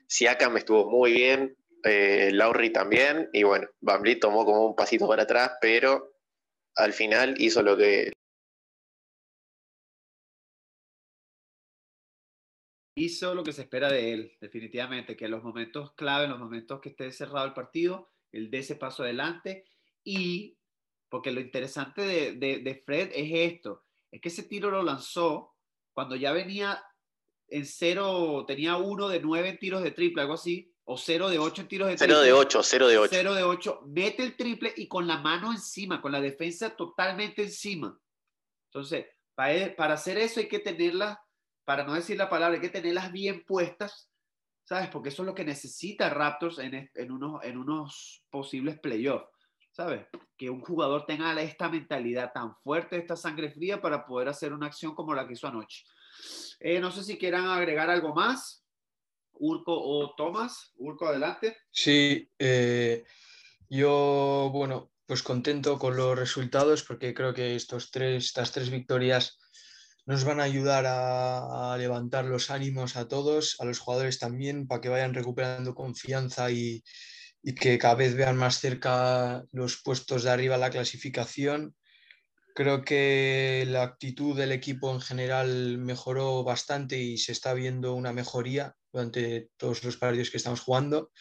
Siakam 0.09 0.57
estuvo 0.57 0.91
muy 0.91 1.13
bien, 1.13 1.57
eh, 1.85 2.33
también, 2.73 3.29
y 3.33 3.43
bueno, 3.43 3.69
Van 3.81 4.03
tomó 4.21 4.45
como 4.45 4.67
un 4.67 4.75
pasito 4.75 5.07
para 5.07 5.25
atrás, 5.25 5.53
pero 5.61 6.16
al 6.77 6.93
final 6.93 7.35
hizo 7.39 7.63
lo 7.63 7.77
que... 7.77 8.13
Hizo 12.99 13.35
lo 13.35 13.45
que 13.45 13.53
se 13.53 13.63
espera 13.63 13.91
de 13.91 14.13
él, 14.13 14.37
definitivamente, 14.41 15.17
que 15.17 15.27
en 15.27 15.33
los 15.33 15.43
momentos 15.43 15.93
clave, 15.95 16.25
en 16.25 16.31
los 16.31 16.39
momentos 16.39 16.81
que 16.81 16.91
esté 16.91 17.13
cerrado 17.13 17.47
el 17.47 17.53
partido, 17.53 18.11
él 18.33 18.51
dé 18.51 18.59
ese 18.59 18.77
paso 18.77 19.03
adelante. 19.03 19.67
Y 20.03 20.57
porque 21.11 21.31
lo 21.31 21.41
interesante 21.41 22.03
de, 22.03 22.59
de, 22.61 22.75
Fred 22.75 23.11
es 23.15 23.53
esto, 23.53 23.85
es 24.11 24.21
que 24.21 24.29
ese 24.29 24.45
tiro 24.45 24.71
lo 24.71 24.83
lanzó 24.83 25.55
cuando 25.93 26.17
ya 26.17 26.33
venía 26.33 26.83
en 27.49 27.65
cero, 27.67 28.45
tenía 28.47 28.77
uno 28.77 29.09
de 29.09 29.21
nueve 29.21 29.53
tiros 29.55 29.83
de 29.83 29.93
triple, 29.93 30.23
algo 30.23 30.35
así, 30.35 30.75
o 30.89 30.97
0 30.97 31.29
de 31.29 31.39
8 31.39 31.67
tiros 31.67 31.89
de 31.89 31.97
triple. 31.97 32.15
0 32.15 32.25
de 32.25 32.33
8, 32.33 32.63
0 32.63 32.89
de 32.89 32.99
8. 32.99 33.09
0 33.13 33.35
de 33.35 33.43
8, 33.43 33.83
mete 33.87 34.23
el 34.23 34.37
triple 34.37 34.73
y 34.77 34.87
con 34.87 35.07
la 35.07 35.19
mano 35.19 35.53
encima, 35.53 36.01
con 36.01 36.13
la 36.13 36.21
defensa 36.21 36.71
totalmente 36.71 37.43
encima. 37.43 37.99
Entonces, 38.71 39.07
para, 39.35 39.75
para 39.75 39.95
hacer 39.95 40.17
eso 40.19 40.41
hay 40.41 40.49
que 40.49 40.61
tenerlas, 40.61 41.19
para 41.65 41.85
no 41.85 41.95
decir 41.95 42.17
la 42.17 42.31
palabra, 42.31 42.55
hay 42.55 42.61
que 42.61 42.69
tenerlas 42.69 43.11
bien 43.11 43.45
puestas, 43.45 44.11
¿sabes? 44.65 44.89
Porque 44.89 45.09
eso 45.09 45.23
es 45.23 45.27
lo 45.27 45.35
que 45.35 45.45
necesita 45.45 46.09
Raptors 46.09 46.59
en, 46.61 46.91
en, 46.95 47.11
unos, 47.11 47.43
en 47.45 47.59
unos 47.59 48.25
posibles 48.31 48.79
playoffs. 48.79 49.37
¿sabes? 49.77 50.07
Que 50.39 50.49
un 50.49 50.63
jugador 50.63 51.05
tenga 51.05 51.39
esta 51.39 51.69
mentalidad 51.69 52.33
tan 52.33 52.57
fuerte, 52.63 52.97
esta 52.97 53.15
sangre 53.15 53.51
fría 53.51 53.79
para 53.83 54.07
poder 54.07 54.29
hacer 54.29 54.55
una 54.55 54.69
acción 54.69 54.95
como 54.95 55.15
la 55.15 55.27
que 55.27 55.35
hizo 55.35 55.47
anoche. 55.47 55.85
Eh, 56.61 56.81
no 56.81 56.91
sé 56.91 57.05
si 57.05 57.19
quieran 57.19 57.45
agregar 57.45 57.91
algo 57.91 58.15
más. 58.15 58.66
Urco 59.39 59.73
o 59.73 60.15
Tomás. 60.17 60.73
Urco, 60.77 61.07
adelante. 61.07 61.57
Sí, 61.71 62.31
eh, 62.39 63.05
yo, 63.69 64.51
bueno, 64.53 64.91
pues 65.07 65.23
contento 65.23 65.79
con 65.79 65.97
los 65.97 66.19
resultados 66.19 66.83
porque 66.83 67.15
creo 67.15 67.33
que 67.33 67.57
estos 67.57 67.91
tres, 67.91 68.25
estas 68.25 68.53
tres 68.53 68.71
victorias 68.71 69.39
nos 70.05 70.25
van 70.25 70.41
a 70.41 70.45
ayudar 70.45 70.85
a, 70.87 71.77
levantar 71.79 72.25
los 72.25 72.51
ánimos 72.51 72.97
a 72.97 73.09
todos, 73.09 73.57
a 73.61 73.65
los 73.65 73.81
jugadores 73.81 74.19
también, 74.19 74.67
para 74.67 74.81
que 74.81 74.89
vayan 74.89 75.15
recuperando 75.15 75.75
confianza 75.75 76.51
y, 76.51 76.85
y 77.43 77.55
que 77.55 77.77
cada 77.79 77.97
vez 77.97 78.15
vean 78.15 78.37
más 78.37 78.61
cerca 78.61 79.45
los 79.53 79.83
puestos 79.83 80.23
de 80.23 80.31
arriba 80.31 80.57
la 80.57 80.71
clasificación. 80.71 81.75
Creo 82.55 82.83
que 82.83 83.65
la 83.69 83.83
actitud 83.83 84.37
del 84.37 84.53
equipo 84.53 84.93
en 84.93 85.01
general 85.01 85.79
mejoró 85.79 86.45
bastante 86.45 86.99
y 86.99 87.19
se 87.19 87.33
está 87.33 87.53
viendo 87.53 87.95
una 87.95 88.13
mejoría 88.13 88.75
durante 88.97 89.51
todos 89.59 89.85
los 89.85 89.99
partidos 89.99 90.31
que 90.31 90.39
estamos 90.39 90.61
jugando. 90.61 91.13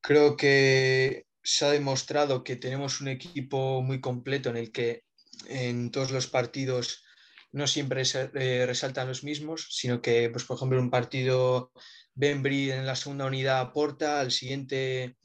Creo 0.00 0.36
que 0.36 1.26
se 1.42 1.66
ha 1.66 1.70
demostrado 1.70 2.42
que 2.42 2.56
tenemos 2.56 3.00
un 3.02 3.08
equipo 3.08 3.82
muy 3.82 4.00
completo 4.00 4.48
en 4.48 4.56
el 4.56 4.72
que 4.72 5.04
en 5.46 5.90
todos 5.90 6.10
los 6.10 6.26
partidos 6.26 7.04
no 7.52 7.66
siempre 7.66 8.02
eh, 8.34 8.64
resaltan 8.66 9.08
los 9.08 9.24
mismos, 9.24 9.68
sino 9.70 10.00
que, 10.00 10.30
pues, 10.30 10.44
por 10.44 10.56
ejemplo, 10.56 10.80
un 10.80 10.90
partido 10.90 11.70
Bembry 12.14 12.70
en 12.70 12.86
la 12.86 12.96
segunda 12.96 13.26
unidad 13.26 13.60
aporta, 13.60 14.20
al 14.20 14.30
siguiente 14.30 15.16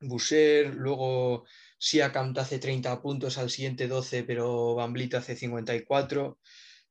Boucher, 0.00 0.74
luego 0.74 1.44
Siakam 1.78 2.34
hace 2.36 2.58
30 2.58 3.00
puntos, 3.00 3.38
al 3.38 3.50
siguiente 3.50 3.86
12, 3.86 4.24
pero 4.24 4.74
Van 4.74 4.92
Vliet 4.92 5.14
hace 5.14 5.36
54. 5.36 6.38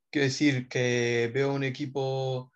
Quiero 0.10 0.26
decir 0.26 0.70
que 0.70 1.30
veo 1.34 1.54
un 1.54 1.66
equipo 1.66 2.52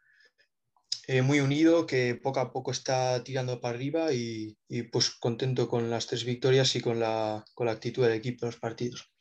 eh, 1.08 1.22
muy 1.22 1.40
unido 1.40 1.86
que 1.86 2.16
poco 2.16 2.40
a 2.40 2.52
poco 2.52 2.72
está 2.72 3.24
tirando 3.24 3.62
para 3.62 3.76
arriba 3.76 4.14
y, 4.14 4.58
y, 4.68 4.84
pues 4.84 5.12
contento 5.12 5.68
con 5.68 5.90
las 5.90 6.08
tres 6.08 6.24
victorias 6.24 6.76
y 6.76 6.82
con 6.82 7.00
la, 7.00 7.46
con 7.54 7.68
la 7.68 7.74
actitud 7.74 8.04
del 8.04 8.14
equipo 8.14 8.46
en 8.46 8.52
los 8.52 8.60
partidos. 8.60 9.12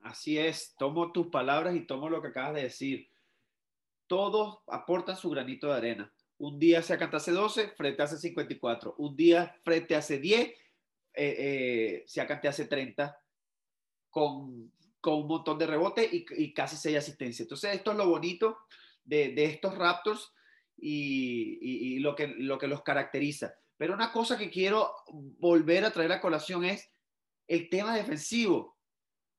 Así 0.00 0.38
es, 0.38 0.74
tomo 0.78 1.12
tus 1.12 1.28
palabras 1.28 1.74
y 1.76 1.86
tomo 1.86 2.08
lo 2.08 2.22
que 2.22 2.28
acabas 2.28 2.54
de 2.54 2.62
decir. 2.62 3.10
Todos 4.06 4.60
aportan 4.68 5.16
su 5.16 5.30
granito 5.30 5.68
de 5.68 5.74
arena. 5.74 6.12
Un 6.38 6.58
día 6.58 6.82
se 6.82 6.94
hace 6.94 7.32
12, 7.32 7.68
frente 7.76 8.02
hace 8.02 8.16
54. 8.16 8.94
Un 8.98 9.16
día 9.16 9.54
frente 9.64 9.96
hace 9.96 10.18
10 10.18 10.48
eh, 10.48 10.54
eh, 11.14 12.04
Siakam 12.06 12.40
te 12.40 12.46
hace 12.46 12.66
30 12.66 13.20
con, 14.08 14.72
con 15.00 15.14
un 15.14 15.26
montón 15.26 15.58
de 15.58 15.66
rebote 15.66 16.08
y, 16.10 16.24
y, 16.36 16.54
casi 16.54 16.76
6 16.76 16.96
asistencias. 16.96 17.40
Entonces, 17.40 17.74
esto 17.74 17.90
es 17.90 17.96
lo 17.96 18.08
bonito 18.08 18.58
de, 19.04 19.30
de 19.34 19.46
estos 19.46 19.76
Raptors 19.76 20.32
y, 20.80 21.58
y, 21.60 21.94
y, 21.94 21.98
lo, 21.98 22.14
que, 22.14 22.28
lo 22.28 22.58
que 22.58 22.68
los 22.68 22.82
caracteriza. 22.82 23.54
Pero 23.76 23.94
una 23.94 24.12
cosa 24.12 24.36
que 24.36 24.50
quiero 24.50 24.92
volver 25.38 25.84
a 25.84 25.92
traer 25.92 26.12
a 26.12 26.20
colación 26.20 26.64
es 26.64 26.90
el 27.46 27.68
tema 27.68 27.96
defensivo. 27.96 28.76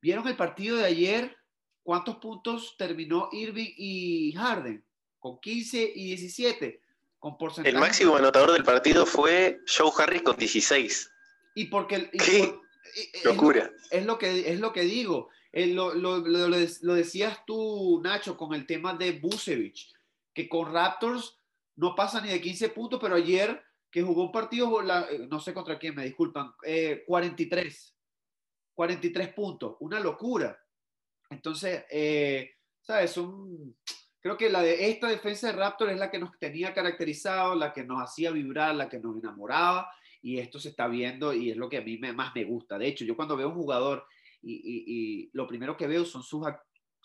¿Vieron 0.02 0.28
el 0.28 0.36
partido 0.36 0.78
de 0.78 0.86
ayer? 0.86 1.38
¿Cuántos 1.84 2.18
puntos 2.18 2.76
terminó 2.78 3.30
Irving 3.32 3.74
y 3.78 4.34
Harden? 4.34 4.86
Con 5.20 5.40
15 5.40 5.92
y 5.96 6.08
17. 6.16 6.82
Con 7.20 7.38
porcentaje. 7.38 7.76
El 7.76 7.82
máximo 7.82 8.16
anotador 8.16 8.54
del 8.54 8.64
partido 8.64 9.06
fue 9.06 9.60
Joe 9.68 9.92
Harris 9.98 10.22
con 10.22 10.38
16. 10.38 11.12
Y 11.56 11.66
porque... 11.66 12.10
Y 12.14 12.18
¿Qué? 12.18 12.48
por, 13.24 13.34
Locura. 13.34 13.72
Es 13.92 14.06
lo, 14.06 14.18
que, 14.18 14.52
es 14.52 14.60
lo 14.60 14.72
que 14.72 14.82
digo. 14.82 15.30
Lo, 15.52 15.94
lo, 15.94 16.20
lo, 16.20 16.48
lo, 16.48 16.94
decías 16.94 17.40
tú, 17.46 18.02
Nacho, 18.04 18.38
con 18.38 18.54
el 18.54 18.66
tema 18.66 18.94
de 18.94 19.14
Busevich, 19.14 19.92
que 20.40 20.48
con 20.48 20.72
Raptors 20.72 21.38
no 21.76 21.94
pasa 21.94 22.22
ni 22.22 22.30
de 22.30 22.40
15 22.40 22.70
puntos, 22.70 22.98
pero 23.02 23.16
ayer 23.16 23.62
que 23.92 24.02
jugó 24.02 24.24
un 24.24 24.32
partido, 24.32 24.82
la, 24.82 25.06
no 25.28 25.38
sé 25.42 25.54
contra 25.54 25.78
quién, 25.78 25.96
me 25.96 26.06
disculpan, 26.06 26.54
eh, 26.64 27.04
43. 27.06 27.98
43 28.74 29.34
puntos. 29.34 29.76
Una 29.82 30.00
locura. 30.00 30.58
Entonces, 31.30 31.84
eh, 31.92 32.52
¿sabes? 32.82 33.20
Creo 34.22 34.38
que 34.38 34.50
la 34.50 34.62
de 34.62 34.90
esta 34.90 35.10
defensa 35.10 35.48
de 35.48 35.58
Raptors 35.58 35.92
es 35.92 36.00
la 36.00 36.10
que 36.10 36.20
nos 36.20 36.40
tenía 36.40 36.74
caracterizado, 36.74 37.54
la 37.54 37.74
que 37.74 37.84
nos 37.84 38.02
hacía 38.02 38.32
vibrar, 38.32 38.76
la 38.76 38.88
que 38.88 39.00
nos 39.00 39.18
enamoraba 39.18 39.92
y 40.22 40.40
esto 40.40 40.58
se 40.58 40.70
está 40.70 40.88
viendo 40.88 41.34
y 41.34 41.52
es 41.52 41.58
lo 41.58 41.68
que 41.68 41.80
a 41.80 41.82
mí 41.82 41.98
más 41.98 42.34
me 42.34 42.46
gusta. 42.46 42.78
De 42.78 42.88
hecho, 42.88 43.04
yo 43.04 43.18
cuando 43.18 43.36
veo 43.36 43.50
un 43.50 43.56
jugador 43.56 44.06
y, 44.42 44.54
y, 44.54 44.84
y 44.88 45.30
lo 45.34 45.46
primero 45.48 45.76
que 45.76 45.88
veo 45.88 46.06
son 46.06 46.24
sus, 46.24 46.48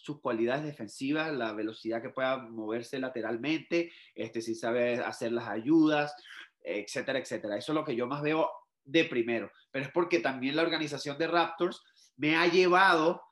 sus 0.05 0.21
cualidades 0.21 0.65
defensivas, 0.65 1.33
la 1.33 1.55
velocidad 1.55 2.03
que 2.03 2.11
pueda 2.11 2.37
moverse 2.37 2.99
lateralmente, 2.99 3.91
este, 4.15 4.43
si 4.43 4.55
sabe 4.55 4.99
hacer 4.99 5.33
las 5.33 5.49
ayudas, 5.49 6.15
etcétera, 6.61 7.19
etcétera. 7.19 7.57
Eso 7.57 7.73
es 7.73 7.77
lo 7.77 7.85
que 7.85 7.97
yo 7.97 8.07
más 8.07 8.21
veo 8.21 8.51
de 8.85 9.07
primero. 9.07 9.51
Pero 9.71 9.87
es 9.87 9.91
porque 9.91 10.21
también 10.21 10.57
la 10.57 10.63
organización 10.63 11.17
de 11.17 11.27
Raptors 11.27 11.83
me 12.17 12.37
ha 12.37 12.47
llevado 12.47 13.23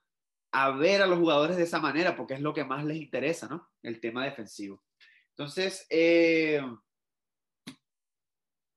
a 0.50 0.70
ver 0.70 1.02
a 1.02 1.06
los 1.06 1.18
jugadores 1.18 1.58
de 1.58 1.64
esa 1.64 1.78
manera, 1.78 2.16
porque 2.16 2.34
es 2.34 2.40
lo 2.40 2.54
que 2.54 2.64
más 2.64 2.84
les 2.86 2.96
interesa, 2.96 3.48
¿no? 3.48 3.68
El 3.82 4.00
tema 4.00 4.24
defensivo. 4.24 4.82
Entonces, 5.30 5.86
eh, 5.90 6.62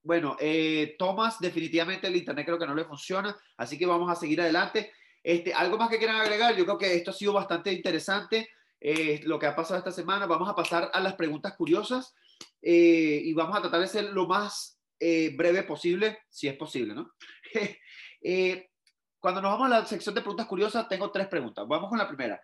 bueno, 0.03 0.35
eh, 0.41 0.95
Tomás, 0.99 1.39
definitivamente 1.39 2.07
el 2.07 2.15
internet 2.17 2.45
creo 2.45 2.59
que 2.59 2.67
no 2.67 2.75
le 2.75 2.83
funciona, 2.83 3.35
así 3.55 3.77
que 3.77 3.85
vamos 3.85 4.11
a 4.11 4.15
seguir 4.15 4.41
adelante. 4.41 4.91
Este, 5.25 5.55
¿Algo 5.55 5.75
más 5.79 5.89
que 5.89 5.97
quieran 5.97 6.17
agregar? 6.17 6.55
Yo 6.55 6.65
creo 6.65 6.77
que 6.77 6.93
esto 6.93 7.09
ha 7.09 7.13
sido 7.13 7.33
bastante 7.33 7.73
interesante, 7.73 8.47
eh, 8.79 9.21
lo 9.23 9.39
que 9.39 9.47
ha 9.47 9.55
pasado 9.55 9.79
esta 9.79 9.91
semana. 9.91 10.27
Vamos 10.27 10.47
a 10.47 10.53
pasar 10.53 10.91
a 10.93 10.99
las 10.99 11.15
preguntas 11.15 11.55
curiosas 11.55 12.13
eh, 12.61 13.21
y 13.23 13.33
vamos 13.33 13.57
a 13.57 13.61
tratar 13.61 13.79
de 13.79 13.87
ser 13.87 14.03
lo 14.11 14.27
más 14.27 14.79
eh, 14.99 15.35
breve 15.35 15.63
posible, 15.63 16.19
si 16.29 16.47
es 16.47 16.55
posible, 16.55 16.93
¿no? 16.93 17.11
Eh, 18.27 18.71
cuando 19.19 19.39
nos 19.39 19.51
vamos 19.51 19.67
a 19.67 19.81
la 19.81 19.85
sección 19.85 20.15
de 20.15 20.21
preguntas 20.21 20.47
curiosas, 20.47 20.87
tengo 20.87 21.11
tres 21.11 21.27
preguntas. 21.27 21.67
Vamos 21.67 21.89
con 21.89 21.99
la 21.99 22.07
primera. 22.07 22.41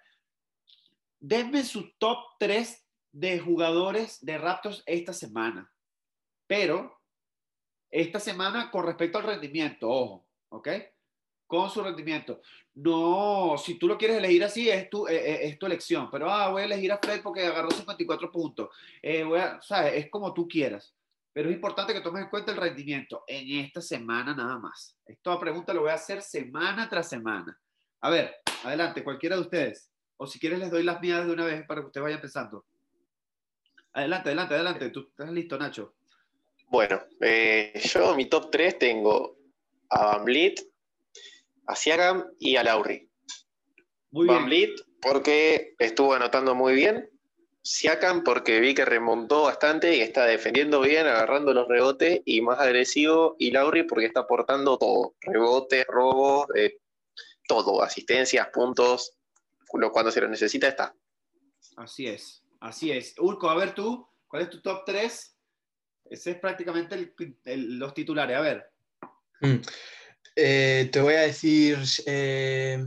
Denme 1.19 1.63
su 1.63 1.93
top 1.97 2.19
3 2.38 2.88
de 3.11 3.39
jugadores 3.39 4.23
de 4.23 4.38
Raptors 4.38 4.84
esta 4.86 5.11
semana. 5.11 5.71
Pero 6.45 7.01
esta 7.89 8.19
semana 8.19 8.69
con 8.69 8.86
respecto 8.86 9.17
al 9.17 9.23
rendimiento, 9.23 9.89
ojo, 9.89 10.27
¿ok? 10.49 10.67
Con 11.52 11.70
su 11.70 11.84
rendimiento. 11.84 12.39
No, 12.76 13.58
si 13.58 13.78
tú 13.78 13.86
lo 13.86 13.97
quieres 13.97 14.20
elegir 14.20 14.41
así, 14.41 14.70
es 14.70 14.89
tu, 14.89 15.06
eh, 15.06 15.49
es 15.49 15.60
tu 15.60 15.66
elección, 15.66 16.10
pero 16.10 16.32
ah, 16.32 16.47
voy 16.47 16.62
a 16.62 16.66
elegir 16.66 16.93
a 16.93 16.97
Fred 16.97 17.22
porque 17.22 17.45
agarró 17.45 17.70
54 17.70 18.32
puntos. 18.32 18.70
Eh, 19.02 19.26
voy 19.26 19.38
a, 19.38 19.62
¿sabes? 19.62 19.95
Es 19.95 20.10
como 20.10 20.34
tú 20.34 20.47
quieras. 20.47 20.95
Pero 21.34 21.49
es 21.49 21.56
importante 21.56 21.93
que 21.93 21.99
tomes 21.99 22.24
en 22.24 22.30
cuenta 22.30 22.54
el 22.54 22.58
rendimiento 22.58 23.26
en 23.28 23.66
esta 23.66 23.82
semana 23.82 24.34
nada 24.34 24.60
más. 24.60 24.97
Esta 25.06 25.38
pregunta 25.38 25.74
lo 25.74 25.82
voy 25.82 25.89
a 25.89 25.95
hacer 25.95 26.22
semana 26.22 26.88
tras 26.88 27.10
semana. 27.10 27.60
A 27.99 28.10
ver, 28.10 28.34
adelante, 28.64 29.04
cualquiera 29.04 29.36
de 29.36 29.41
ustedes. 29.41 29.91
O 30.16 30.26
si 30.26 30.39
quieres 30.39 30.60
les 30.60 30.72
doy 30.72 30.84
las 30.84 31.02
mías 31.02 31.28
de 31.28 31.34
una 31.34 31.43
vez 31.43 31.66
para 31.68 31.82
que 31.82 31.88
ustedes 31.88 32.04
vayan 32.04 32.22
pensando. 32.22 32.64
Adelante, 33.91 34.30
adelante, 34.30 34.54
adelante. 34.54 34.89
Tú 34.91 35.02
estás 35.10 35.30
listo, 35.30 35.58
Nacho. 35.58 35.95
Bueno, 36.70 37.02
eh, 37.20 37.74
yo 37.93 38.16
mi 38.16 38.30
top 38.30 38.49
3 38.52 38.80
tengo 38.80 39.36
a 39.89 40.06
Van 40.06 40.24
a 41.68 41.76
Siakam 41.76 42.26
y 42.39 42.55
a 42.55 42.64
Lauri. 42.64 43.09
Muy 44.12 44.28
Van 44.28 44.47
bien. 44.47 44.68
Vliet 44.68 44.82
porque 45.01 45.76
estuvo 45.80 46.14
anotando 46.14 46.55
muy 46.55 46.74
bien. 46.74 47.09
Siakam 47.64 48.24
porque 48.24 48.59
vi 48.59 48.74
que 48.74 48.86
remontó 48.86 49.43
bastante 49.43 49.95
y 49.95 50.01
está 50.01 50.26
defendiendo 50.26 50.82
bien, 50.82 51.05
agarrando 51.05 51.53
los 51.53 51.68
rebotes 51.68 52.22
y 52.26 52.41
más 52.41 52.59
agresivo. 52.59 53.36
Y 53.38 53.51
Lauri 53.51 53.84
porque 53.84 54.05
está 54.05 54.22
aportando 54.22 54.78
todo. 54.78 55.16
Rebotes, 55.22 55.86
robos, 55.88 56.47
eh, 56.55 56.80
todo. 57.47 57.84
Asistencias, 57.84 58.47
puntos. 58.49 59.16
Cuando 59.68 60.12
se 60.12 60.22
lo 60.22 60.28
necesita 60.28 60.68
está. 60.68 60.93
Así 61.78 62.07
es, 62.07 62.43
así 62.59 62.91
es. 62.91 63.16
Urco, 63.20 63.49
a 63.49 63.55
ver 63.55 63.74
tú, 63.74 64.07
¿cuál 64.28 64.43
es 64.43 64.49
tu 64.49 64.62
top 64.62 64.84
3? 64.86 65.38
Ese 66.09 66.32
es 66.32 66.38
prácticamente 66.38 66.95
el, 66.95 67.16
el, 67.45 67.80
los 67.80 67.93
titulares. 67.93 68.36
A 68.36 68.41
ver. 68.41 68.72
Mm. 69.39 69.62
Eh, 70.36 70.89
te 70.91 71.01
voy 71.01 71.15
a 71.15 71.21
decir 71.21 71.77
eh, 72.05 72.86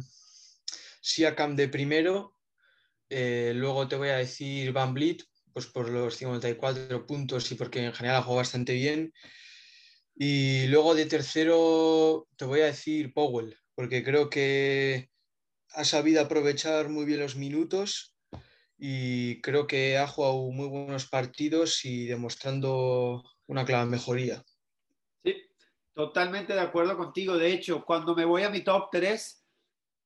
Siakam 1.03 1.57
de 1.57 1.69
primero, 1.69 2.37
eh, 3.11 3.53
luego 3.55 3.87
te 3.87 3.97
voy 3.97 4.09
a 4.09 4.17
decir 4.17 4.73
Van 4.73 4.95
Vliet, 4.95 5.25
pues 5.53 5.67
por 5.67 5.91
los 5.91 6.17
54 6.17 7.07
puntos 7.07 7.53
y 7.53 7.55
porque 7.57 7.85
en 7.85 7.93
general 7.93 8.17
ha 8.19 8.23
jugado 8.23 8.39
bastante 8.39 8.73
bien. 8.73 9.13
Y 10.17 10.67
luego 10.69 10.95
de 10.95 11.07
tercero 11.07 12.29
te 12.37 12.45
voy 12.47 12.61
a 12.61 12.67
decir 12.67 13.13
Powell, 13.13 13.57
porque 13.75 14.03
creo 14.03 14.31
que 14.31 15.11
ha 15.71 15.85
sabido 15.85 16.23
aprovechar 16.23 16.89
muy 16.89 17.05
bien 17.05 17.21
los 17.21 17.37
minutos 17.37 18.17
y 18.79 19.41
creo 19.43 19.67
que 19.67 19.99
ha 19.99 20.07
jugado 20.07 20.51
muy 20.51 20.69
buenos 20.69 21.07
partidos 21.07 21.85
y 21.85 22.07
demostrando 22.07 23.23
una 23.47 23.65
clara 23.65 23.87
mejoría. 23.87 24.43
Totalmente 25.95 26.53
de 26.53 26.61
acuerdo 26.61 26.97
contigo. 26.97 27.37
De 27.37 27.53
hecho, 27.53 27.85
cuando 27.85 28.15
me 28.17 28.25
voy 28.25 28.43
a 28.43 28.51
mi 28.51 28.63
top 28.63 28.89
3, 28.91 29.47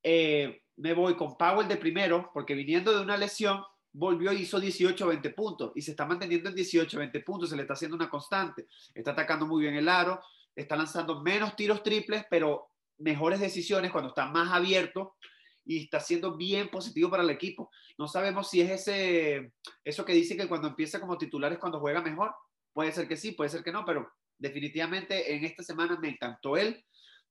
eh, 0.03 0.62
me 0.76 0.93
voy 0.93 1.16
con 1.16 1.36
Powell 1.36 1.66
de 1.66 1.76
primero, 1.76 2.30
porque 2.32 2.55
viniendo 2.55 2.95
de 2.95 3.03
una 3.03 3.16
lesión, 3.16 3.62
volvió 3.93 4.32
y 4.32 4.43
hizo 4.43 4.61
18-20 4.61 5.34
puntos 5.34 5.72
y 5.74 5.82
se 5.82 5.93
está 5.93 6.05
manteniendo 6.07 6.51
en 6.51 6.57
18-20 6.57 7.24
puntos, 7.24 7.51
se 7.51 7.57
le 7.57 7.62
está 7.62 7.72
haciendo 7.72 7.97
una 7.97 8.11
constante. 8.11 8.68
Está 8.95 9.12
atacando 9.12 9.47
muy 9.47 9.62
bien 9.62 9.74
el 9.74 9.89
aro, 9.89 10.20
está 10.55 10.76
lanzando 10.76 11.22
menos 11.22 11.57
tiros 11.57 11.82
triples, 11.82 12.24
pero 12.28 12.68
mejores 12.99 13.41
decisiones 13.41 13.91
cuando 13.91 14.11
está 14.11 14.26
más 14.26 14.53
abierto 14.53 15.16
y 15.64 15.84
está 15.84 16.01
siendo 16.01 16.36
bien 16.36 16.68
positivo 16.68 17.11
para 17.11 17.22
el 17.22 17.30
equipo. 17.30 17.70
No 17.97 18.09
sabemos 18.09 18.51
si 18.51 18.61
es 18.61 18.70
ese, 18.70 19.53
eso 19.84 20.05
que 20.05 20.12
dice 20.12 20.36
que 20.36 20.49
cuando 20.49 20.68
empieza 20.68 21.01
como 21.01 21.16
titular 21.16 21.53
es 21.53 21.59
cuando 21.59 21.80
juega 21.80 22.03
mejor. 22.03 22.34
Puede 22.72 22.93
ser 22.93 23.09
que 23.09 23.16
sí, 23.16 23.32
puede 23.32 23.51
ser 23.51 23.64
que 23.64 23.72
no, 23.72 23.84
pero 23.84 24.11
definitivamente 24.39 25.34
en 25.34 25.45
esta 25.45 25.62
semana 25.62 25.99
me 26.01 26.11
encantó 26.11 26.57
él. 26.57 26.84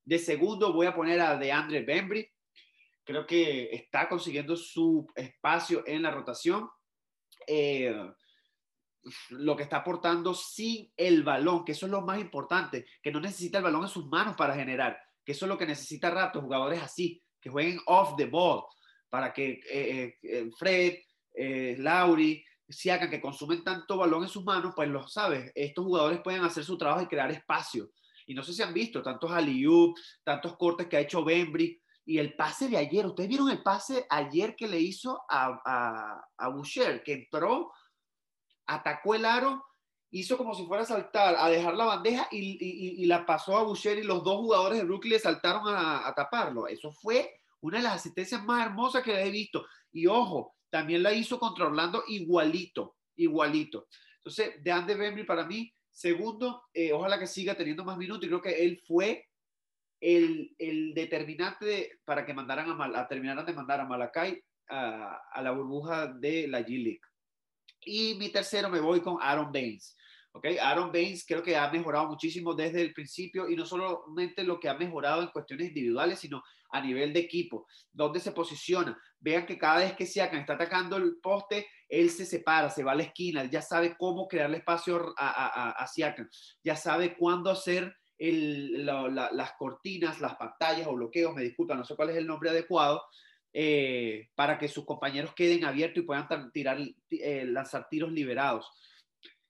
De 0.04 0.20
segundo 0.20 0.74
voy 0.74 0.86
a 0.88 0.96
poner 0.96 1.20
a 1.20 1.38
DeAndre 1.38 1.82
Bembry. 1.82 2.30
Creo 3.04 3.26
que 3.26 3.70
está 3.72 4.08
consiguiendo 4.10 4.56
su 4.56 5.08
espacio 5.16 5.84
en 5.86 6.04
la 6.04 6.12
rotación. 6.12 6.70
Eh, 7.48 7.96
lo 9.30 9.56
que 9.56 9.64
está 9.64 9.78
aportando 9.78 10.34
sin 10.34 10.92
el 10.96 11.24
balón, 11.24 11.64
que 11.64 11.72
eso 11.72 11.86
es 11.86 11.92
lo 11.92 12.02
más 12.02 12.20
importante, 12.20 12.86
que 13.02 13.12
no 13.12 13.20
necesita 13.20 13.60
el 13.60 13.64
balón 13.64 13.84
en 13.84 13.90
sus 13.90 14.08
manos 14.08 14.36
para 14.36 14.56
generar, 14.56 15.00
que 15.24 15.32
eso 15.32 15.46
es 15.46 15.50
lo 15.50 15.58
que 15.58 15.66
necesita 15.66 16.10
rato, 16.10 16.42
jugadores 16.42 16.82
así, 16.82 17.22
que 17.40 17.50
jueguen 17.50 17.80
off 17.86 18.16
the 18.18 18.26
ball, 18.26 18.64
para 19.10 19.32
que 19.34 19.60
eh, 19.70 20.18
eh, 20.22 20.50
Fred, 20.58 20.96
eh, 21.34 21.76
Lauri, 21.80 22.44
Siakan, 22.70 23.10
que 23.10 23.22
consumen 23.22 23.64
tanto 23.64 23.98
balón 23.98 24.24
en 24.24 24.30
sus 24.30 24.44
manos, 24.44 24.74
pues 24.76 24.90
lo 24.90 25.08
sabes, 25.08 25.52
estos 25.56 25.86
jugadores 25.86 26.22
pueden 26.22 26.44
hacer 26.44 26.64
su 26.64 26.78
trabajo 26.78 27.02
y 27.02 27.08
crear 27.08 27.32
espacio. 27.32 27.92
Y 28.26 28.34
no 28.34 28.44
sé 28.44 28.54
si 28.54 28.62
han 28.62 28.74
visto 28.74 29.02
tantos 29.02 29.32
Aliup, 29.32 29.98
tantos 30.24 30.58
cortes 30.58 30.88
que 30.88 30.98
ha 30.98 31.02
hecho 31.02 31.24
Bembry, 31.24 31.82
y 32.06 32.20
el 32.20 32.36
pase 32.36 32.70
de 32.70 32.78
ayer, 32.78 33.06
ustedes 33.06 33.30
vieron 33.30 33.50
el 33.50 33.62
pase 33.62 34.06
ayer 34.10 34.56
que 34.56 34.68
le 34.68 34.80
hizo 34.80 35.22
a, 35.30 35.60
a, 35.66 36.28
a 36.38 36.50
Boucher, 36.50 37.04
que 37.04 37.14
entró 37.14 37.72
atacó 38.68 39.16
el 39.16 39.26
aro, 39.26 39.66
hizo 40.12 40.38
como 40.38 40.54
si 40.54 40.66
fuera 40.66 40.84
a 40.84 40.86
saltar, 40.86 41.36
a 41.38 41.50
dejar 41.50 41.74
la 41.76 41.86
bandeja 41.86 42.28
y, 42.32 43.06
la 43.06 43.26
pasó 43.26 43.58
a 43.58 43.64
Boucher 43.64 43.98
y 43.98 44.04
los 44.04 44.24
dos 44.24 44.38
jugadores 44.38 44.80
de 44.80 44.86
Brooklyn 44.86 45.14
le 45.14 45.20
saltaron 45.20 45.64
a, 45.68 46.14
taparlo. 46.16 46.68
Eso 46.68 46.92
fue 46.92 47.42
una 47.62 47.78
de 47.78 47.84
las 47.84 47.96
asistencias 47.96 48.44
más 48.44 48.66
hermosas 48.66 49.04
que 49.04 49.20
he 49.20 49.32
visto. 49.32 49.66
Y 49.92 50.08
ojo, 50.08 50.56
también 50.70 51.04
la 51.04 51.14
hizo 51.14 51.40
contra 51.40 51.66
Orlando 51.66 52.04
igualito, 52.08 52.98
igualito. 53.16 53.88
Entonces, 54.18 54.62
de 54.64 54.72
Andy 54.72 54.94
Bembry 54.94 55.24
para 55.24 55.46
mí, 55.46 55.72
segundo, 55.90 56.64
eh, 56.74 56.94
ojalá 56.94 57.18
que 57.18 57.28
siga 57.28 57.56
teniendo 57.56 57.84
más 57.84 57.98
minutos 57.98 58.26
y 58.26 58.28
creo 58.28 58.42
que 58.42 58.64
él 58.64 58.82
fue 58.86 59.28
el, 60.00 60.54
determinante 60.94 62.00
para 62.06 62.26
que 62.26 62.34
mandaran 62.34 62.70
a, 62.70 63.08
terminaran 63.08 63.46
de 63.46 63.54
mandar 63.54 63.80
a 63.80 63.86
Malakai 63.86 64.44
a, 64.70 65.22
a 65.32 65.42
la 65.42 65.52
burbuja 65.52 66.08
de 66.08 66.48
la 66.48 66.62
G-League. 66.62 67.02
Y 67.82 68.16
mi 68.16 68.30
tercero 68.30 68.70
me 68.70 68.80
voy 68.80 69.02
con 69.02 69.18
Aaron 69.22 69.52
Baines. 69.52 69.97
Okay, 70.38 70.58
Aaron 70.60 70.92
Baines 70.92 71.26
creo 71.26 71.42
que 71.42 71.58
ha 71.58 71.72
mejorado 71.72 72.08
muchísimo 72.08 72.54
desde 72.54 72.82
el 72.82 72.94
principio 72.94 73.50
y 73.50 73.56
no 73.56 73.66
solamente 73.66 74.44
lo 74.44 74.60
que 74.60 74.70
ha 74.70 74.76
mejorado 74.76 75.24
en 75.24 75.30
cuestiones 75.30 75.70
individuales, 75.70 76.20
sino 76.20 76.44
a 76.70 76.80
nivel 76.80 77.12
de 77.12 77.22
equipo, 77.22 77.66
donde 77.92 78.20
se 78.20 78.32
posiciona. 78.32 78.96
Vean 79.20 79.48
que 79.48 79.58
cada 79.58 79.80
vez 79.80 79.94
que 79.94 80.06
Siakam 80.06 80.42
está 80.42 80.54
atacando 80.54 80.98
el 80.98 81.18
poste, 81.22 81.66
él 81.90 82.12
se 82.12 82.26
separa, 82.26 82.70
se 82.70 82.84
va 82.84 82.92
a 82.92 82.96
la 82.96 83.04
esquina, 83.04 83.46
ya 83.46 83.64
sabe 83.64 83.96
cómo 83.98 84.28
crearle 84.28 84.58
espacio 84.58 85.14
a, 85.18 85.72
a, 85.72 85.88
Siakam, 85.88 86.30
ya 86.64 86.76
sabe 86.76 87.18
cuándo 87.18 87.50
hacer 87.50 87.96
las 88.20 89.52
cortinas, 89.58 90.22
las 90.22 90.36
pantallas 90.36 90.86
o 90.88 90.94
bloqueos, 90.94 91.34
me 91.34 91.44
disculpan, 91.44 91.80
no 91.80 91.84
sé 91.84 91.96
cuál 91.96 92.12
es 92.12 92.18
el 92.18 92.28
nombre 92.28 92.52
adecuado, 92.52 93.02
eh, 93.54 94.30
para 94.36 94.60
que 94.60 94.68
sus 94.68 94.86
compañeros 94.86 95.34
queden 95.34 95.66
abiertos 95.66 96.04
y 96.04 96.06
puedan 96.06 96.52
tirar, 96.52 96.78
eh, 97.10 97.46
lanzar 97.46 97.88
tiros 97.90 98.12
liberados. 98.12 98.70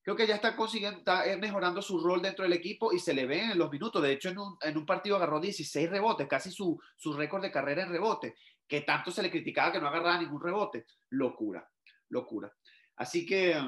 Creo 0.08 0.16
que 0.16 0.26
ya 0.26 0.36
está 0.36 0.56
consiguiendo, 0.56 1.00
está 1.00 1.30
eh, 1.30 1.36
mejorando 1.36 1.82
su 1.82 2.00
rol 2.00 2.22
dentro 2.22 2.44
del 2.44 2.54
equipo 2.54 2.94
y 2.94 3.00
se 3.00 3.14
le 3.14 3.26
ve 3.26 3.42
en 3.42 3.58
los 3.58 3.70
minutos. 3.70 4.02
De 4.02 4.14
hecho, 4.14 4.30
en 4.30 4.38
un, 4.38 4.58
en 4.62 4.78
un 4.78 4.86
partido 4.86 5.18
agarró 5.18 5.42
16 5.42 5.90
rebotes, 5.90 6.30
casi 6.30 6.50
su, 6.50 6.82
su 6.96 7.12
récord 7.12 7.42
de 7.42 7.52
carrera 7.52 7.84
en 7.84 7.90
rebote, 7.90 8.36
que 8.66 8.80
tanto 8.80 9.12
se 9.12 9.22
le 9.22 9.30
criticaba 9.30 9.74
que 9.74 9.82
no 9.82 9.88
agarraba 9.90 10.22
ningún 10.22 10.42
rebote. 10.42 10.86
Locura, 11.10 11.70
locura. 12.08 12.56
Así 12.96 13.26
que, 13.26 13.62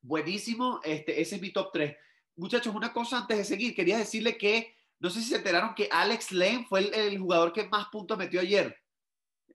buenísimo. 0.00 0.80
Este, 0.82 1.20
ese 1.20 1.36
es 1.36 1.42
mi 1.42 1.52
top 1.52 1.68
3. 1.74 1.94
Muchachos, 2.36 2.74
una 2.74 2.90
cosa 2.90 3.18
antes 3.18 3.36
de 3.36 3.44
seguir, 3.44 3.74
quería 3.74 3.98
decirle 3.98 4.38
que, 4.38 4.74
no 4.98 5.10
sé 5.10 5.20
si 5.20 5.28
se 5.28 5.36
enteraron 5.36 5.74
que 5.74 5.90
Alex 5.92 6.32
Lane 6.32 6.64
fue 6.70 6.80
el, 6.80 6.94
el 6.94 7.18
jugador 7.18 7.52
que 7.52 7.68
más 7.68 7.88
puntos 7.92 8.16
metió 8.16 8.40
ayer 8.40 8.74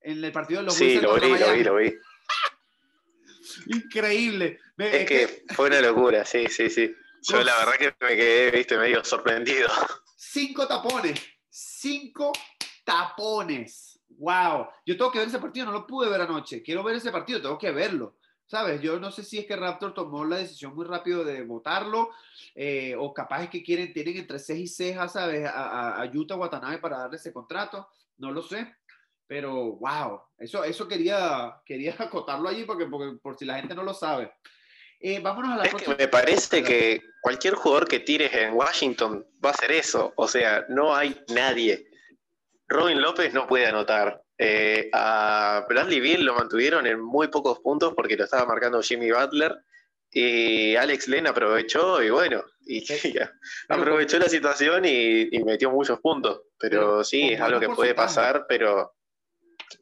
en 0.02 0.24
el 0.24 0.32
partido 0.32 0.60
de 0.60 0.68
los 0.68 0.76
Sí, 0.76 1.02
lo 1.02 1.16
vi, 1.16 1.30
lo 1.30 1.52
vi, 1.52 1.64
lo 1.64 1.76
vi. 1.78 1.96
Increíble. 3.68 4.60
Es 4.78 5.08
que 5.08 5.46
fue 5.54 5.68
una 5.68 5.82
locura, 5.82 6.26
sí, 6.26 6.48
sí, 6.48 6.70
sí. 6.70 6.94
Yo 7.22 7.44
la 7.44 7.58
verdad 7.58 7.74
que 7.74 8.06
me 8.06 8.16
quedé, 8.16 8.52
viste, 8.52 8.78
medio 8.78 9.04
sorprendido. 9.04 9.68
Cinco 10.16 10.68
tapones, 10.68 11.20
cinco 11.50 12.32
tapones. 12.84 14.00
Wow. 14.10 14.68
Yo 14.86 14.96
tengo 14.96 15.12
que 15.12 15.20
ver 15.20 15.28
ese 15.28 15.40
partido, 15.40 15.66
no 15.66 15.72
lo 15.72 15.88
pude 15.88 16.10
ver 16.10 16.22
anoche. 16.22 16.62
Quiero 16.62 16.84
ver 16.84 16.96
ese 16.96 17.12
partido, 17.12 17.42
tengo 17.42 17.58
que 17.58 17.72
verlo. 17.72 18.18
¿Sabes? 18.48 18.80
Yo 18.80 19.00
no 19.00 19.12
sé 19.12 19.24
si 19.24 19.40
es 19.40 19.48
que 19.48 19.56
Raptor 19.56 19.96
tomó 19.96 20.24
la 20.24 20.38
decisión 20.38 20.76
muy 20.76 20.86
rápido 20.86 21.24
de 21.24 21.42
votarlo, 21.42 22.12
eh, 22.54 22.96
o 22.96 23.12
capaz 23.12 23.44
es 23.44 23.50
que 23.50 23.64
quieren, 23.64 23.92
tienen 23.92 24.18
entre 24.18 24.38
ceja 24.38 24.60
y 24.60 24.68
ceja, 24.68 25.08
¿sabes? 25.08 25.48
A, 25.48 26.00
a, 26.00 26.06
Utah 26.14 26.36
Watanabe 26.36 26.78
para 26.78 27.00
darle 27.00 27.18
ese 27.18 27.34
contrato. 27.34 27.90
No 28.18 28.32
lo 28.32 28.44
sé. 28.44 28.76
Pero, 29.28 29.78
wow, 29.78 30.22
eso, 30.38 30.64
eso 30.64 30.88
quería, 30.88 31.62
quería 31.66 31.96
acotarlo 32.00 32.50
allí 32.50 32.64
porque, 32.64 32.86
porque 32.86 33.18
por 33.22 33.38
si 33.38 33.46
la 33.46 33.56
gente 33.56 33.76
no 33.76 33.84
lo 33.84 33.94
sabe. 33.94 34.32
Eh, 35.00 35.20
vámonos 35.20 35.52
a 35.52 35.58
la 35.58 35.64
es 35.66 35.76
que 35.76 35.96
me 35.96 36.08
parece 36.08 36.64
que 36.64 37.02
cualquier 37.22 37.56
jugador 37.56 37.88
que 37.88 38.00
tires 38.00 38.34
en 38.34 38.54
Washington 38.54 39.26
va 39.44 39.50
a 39.50 39.54
hacer 39.54 39.72
eso. 39.72 40.14
O 40.16 40.28
sea, 40.28 40.66
no 40.70 40.96
hay 40.96 41.22
nadie. 41.34 41.88
Robin 42.68 43.02
López 43.02 43.34
no 43.34 43.46
puede 43.46 43.68
anotar. 43.68 44.24
Eh, 44.38 44.90
a 44.94 45.66
Bradley 45.70 46.00
Bill 46.00 46.26
lo 46.26 46.34
mantuvieron 46.34 46.88
en 46.88 47.00
muy 47.00 47.28
pocos 47.28 47.60
puntos 47.60 47.94
porque 47.96 48.18
lo 48.18 48.24
estaba 48.24 48.46
marcando 48.46 48.82
Jimmy 48.82 49.12
Butler. 49.12 49.56
Y 50.12 50.76
Alex 50.76 51.10
Len 51.10 51.28
aprovechó 51.28 52.02
y 52.02 52.10
bueno, 52.10 52.42
y, 52.66 52.86
aprovechó 53.70 54.18
la 54.18 54.30
situación 54.30 54.86
y, 54.86 55.30
metió 55.44 55.70
muchos 55.72 56.00
puntos. 56.00 56.42
Pero 56.58 57.04
sí, 57.04 57.34
es 57.34 57.42
algo 57.42 57.60
que 57.60 57.70
puede 57.70 57.94
pasar, 57.94 58.46
pero 58.48 58.95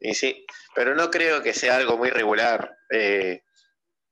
y 0.00 0.14
sí, 0.14 0.44
pero 0.74 0.94
no 0.94 1.10
creo 1.10 1.42
que 1.42 1.52
sea 1.52 1.76
algo 1.76 1.96
muy 1.96 2.10
regular. 2.10 2.76
Eh, 2.90 3.42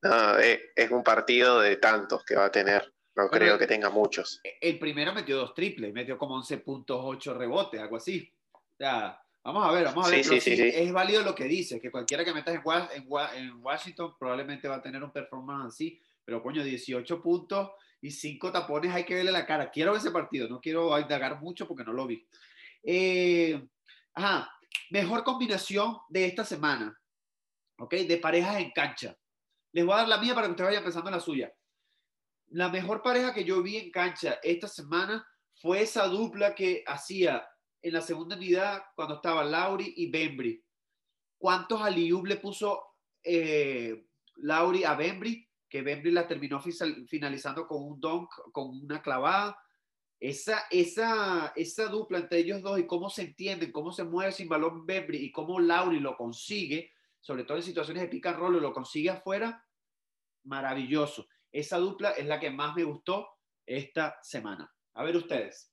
no, 0.02 0.38
eh, 0.38 0.72
es 0.74 0.90
un 0.90 1.02
partido 1.02 1.60
de 1.60 1.76
tantos 1.76 2.24
que 2.24 2.34
va 2.34 2.46
a 2.46 2.52
tener. 2.52 2.92
No 3.14 3.28
creo 3.28 3.58
que 3.58 3.66
tenga 3.66 3.90
muchos. 3.90 4.40
El 4.60 4.78
primero 4.78 5.12
metió 5.12 5.36
dos 5.36 5.54
triples, 5.54 5.92
metió 5.92 6.16
como 6.16 6.42
11.8 6.42 7.36
rebotes, 7.36 7.80
algo 7.80 7.96
así. 7.96 8.32
O 8.52 8.76
sea, 8.78 9.20
vamos 9.44 9.68
a 9.68 9.70
ver, 9.70 9.84
vamos 9.84 10.06
a 10.06 10.10
ver. 10.10 10.24
Sí, 10.24 10.40
sí, 10.40 10.56
es 10.58 10.92
válido 10.92 11.22
lo 11.22 11.34
que 11.34 11.44
dice, 11.44 11.78
que 11.78 11.90
cualquiera 11.90 12.24
que 12.24 12.32
metas 12.32 12.54
en, 12.54 12.62
en, 13.36 13.62
Washington 13.62 14.14
probablemente 14.18 14.66
va 14.66 14.76
a 14.76 14.82
tener 14.82 15.02
un 15.02 15.12
performance 15.12 15.74
así. 15.74 16.00
Pero 16.24 16.42
coño, 16.42 16.64
18 16.64 17.20
puntos 17.20 17.72
y 18.00 18.10
5 18.10 18.50
tapones 18.50 18.94
hay 18.94 19.04
que 19.04 19.14
verle 19.14 19.30
la 19.30 19.44
cara. 19.44 19.70
Quiero 19.70 19.92
ver 19.92 20.00
ese 20.00 20.10
partido, 20.10 20.48
no 20.48 20.60
quiero 20.60 20.98
indagar 20.98 21.38
mucho 21.40 21.68
porque 21.68 21.84
no 21.84 21.92
lo 21.92 22.06
vi. 22.06 22.26
Eh, 22.82 23.62
ajá, 24.14 24.50
Mejor 24.90 25.24
combinación 25.24 25.98
de 26.08 26.26
esta 26.26 26.44
semana, 26.44 26.98
¿ok? 27.78 27.94
De 27.94 28.18
parejas 28.18 28.60
en 28.60 28.70
cancha. 28.72 29.16
Les 29.72 29.84
voy 29.84 29.94
a 29.94 29.98
dar 29.98 30.08
la 30.08 30.18
mía 30.18 30.34
para 30.34 30.46
que 30.46 30.52
ustedes 30.52 30.68
vayan 30.68 30.84
pensando 30.84 31.08
en 31.08 31.16
la 31.16 31.20
suya. 31.20 31.52
La 32.48 32.68
mejor 32.68 33.02
pareja 33.02 33.32
que 33.32 33.44
yo 33.44 33.62
vi 33.62 33.78
en 33.78 33.90
cancha 33.90 34.38
esta 34.42 34.68
semana 34.68 35.26
fue 35.54 35.82
esa 35.82 36.06
dupla 36.06 36.54
que 36.54 36.84
hacía 36.86 37.46
en 37.80 37.92
la 37.94 38.00
segunda 38.00 38.36
unidad 38.36 38.82
cuando 38.94 39.16
estaba 39.16 39.44
Lauri 39.44 39.94
y 39.96 40.10
Bembry. 40.10 40.62
¿Cuántos 41.38 41.80
aliub 41.80 42.26
le 42.26 42.36
puso 42.36 42.82
eh, 43.22 44.06
Lauri 44.36 44.84
a 44.84 44.94
Bembry? 44.94 45.48
Que 45.68 45.82
Bembry 45.82 46.10
la 46.10 46.28
terminó 46.28 46.60
finalizando 46.60 47.66
con 47.66 47.82
un 47.82 47.98
donk, 47.98 48.28
con 48.52 48.68
una 48.82 49.00
clavada 49.00 49.58
esa, 50.22 50.66
esa, 50.70 51.52
esa 51.56 51.86
dupla 51.88 52.18
entre 52.18 52.38
ellos 52.38 52.62
dos 52.62 52.78
y 52.78 52.86
cómo 52.86 53.10
se 53.10 53.22
entienden, 53.22 53.72
cómo 53.72 53.90
se 53.90 54.04
mueve 54.04 54.30
sin 54.30 54.48
balón 54.48 54.86
Bembry 54.86 55.18
y 55.18 55.32
cómo 55.32 55.58
Lauri 55.58 55.98
lo 55.98 56.16
consigue, 56.16 56.92
sobre 57.20 57.42
todo 57.42 57.56
en 57.56 57.64
situaciones 57.64 58.04
de 58.04 58.08
pick 58.08 58.26
and 58.26 58.38
roll, 58.38 58.62
lo 58.62 58.72
consigue 58.72 59.10
afuera, 59.10 59.66
maravilloso. 60.44 61.26
Esa 61.50 61.78
dupla 61.78 62.10
es 62.10 62.24
la 62.26 62.38
que 62.38 62.52
más 62.52 62.76
me 62.76 62.84
gustó 62.84 63.30
esta 63.66 64.16
semana. 64.22 64.72
A 64.94 65.02
ver 65.02 65.16
ustedes. 65.16 65.72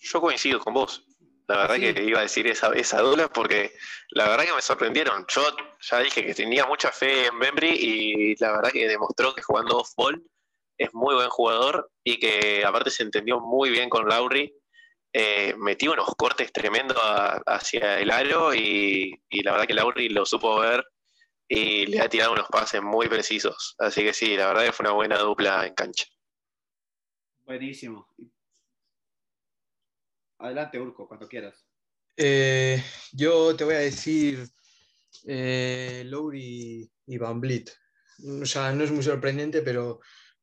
Yo 0.00 0.18
coincido 0.22 0.60
con 0.60 0.72
vos. 0.72 1.04
La 1.46 1.58
verdad 1.58 1.76
que 1.76 2.04
iba 2.04 2.20
a 2.20 2.22
decir 2.22 2.46
esa, 2.46 2.72
esa 2.72 3.02
dupla 3.02 3.28
porque 3.28 3.74
la 4.12 4.30
verdad 4.30 4.46
que 4.46 4.54
me 4.54 4.62
sorprendieron. 4.62 5.26
Yo 5.28 5.42
ya 5.78 5.98
dije 5.98 6.24
que 6.24 6.32
tenía 6.32 6.64
mucha 6.64 6.90
fe 6.90 7.26
en 7.26 7.38
Bembry 7.38 7.68
y 7.68 8.36
la 8.36 8.52
verdad 8.52 8.70
que 8.72 8.88
demostró 8.88 9.34
que 9.34 9.42
jugando 9.42 9.76
off-ball 9.76 10.24
es 10.80 10.94
muy 10.94 11.14
buen 11.14 11.28
jugador 11.28 11.92
y 12.02 12.18
que 12.18 12.64
aparte 12.64 12.90
se 12.90 13.02
entendió 13.02 13.38
muy 13.38 13.68
bien 13.68 13.90
con 13.90 14.08
Lauri. 14.08 14.50
Eh, 15.12 15.54
metió 15.58 15.92
unos 15.92 16.14
cortes 16.16 16.52
tremendos 16.52 16.96
hacia 17.46 17.98
el 17.98 18.10
aro 18.10 18.54
y, 18.54 19.12
y, 19.28 19.42
la 19.42 19.52
verdad 19.52 19.66
que 19.66 19.74
Lauri 19.74 20.08
lo 20.08 20.24
supo 20.24 20.60
ver 20.60 20.82
y 21.46 21.84
le 21.86 22.00
ha 22.00 22.08
tirado 22.08 22.32
unos 22.32 22.48
pases 22.48 22.80
muy 22.80 23.08
precisos. 23.08 23.74
Así 23.78 24.02
que 24.02 24.14
sí, 24.14 24.36
la 24.36 24.46
verdad 24.46 24.64
que 24.64 24.72
fue 24.72 24.84
una 24.84 24.94
buena 24.94 25.18
dupla 25.18 25.66
en 25.66 25.74
cancha. 25.74 26.06
Buenísimo. 27.44 28.08
Adelante, 30.38 30.80
Urco, 30.80 31.06
cuando 31.06 31.28
quieras. 31.28 31.66
Eh, 32.16 32.82
yo 33.12 33.54
te 33.54 33.64
voy 33.64 33.74
a 33.74 33.80
decir 33.80 34.48
eh, 35.26 36.04
Lowry 36.06 36.90
y 37.06 37.18
Van 37.18 37.38
Blit. 37.38 37.68
O 38.40 38.46
sea, 38.46 38.72
no 38.72 38.84
es 38.84 38.90
muy 38.90 39.02
sorprendente, 39.02 39.60
pero 39.60 40.00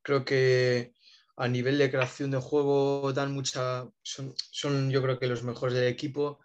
creo 0.07 0.23
que 0.23 0.93
a 1.35 1.49
nivel 1.49 1.77
de 1.77 1.91
creación 1.91 2.31
de 2.31 2.37
juego 2.37 3.11
dan 3.11 3.33
mucha. 3.33 3.85
Son, 4.01 4.33
son 4.51 4.89
yo 4.89 5.01
creo 5.01 5.19
que 5.19 5.27
los 5.27 5.43
mejores 5.43 5.75
del 5.75 5.87
equipo. 5.87 6.39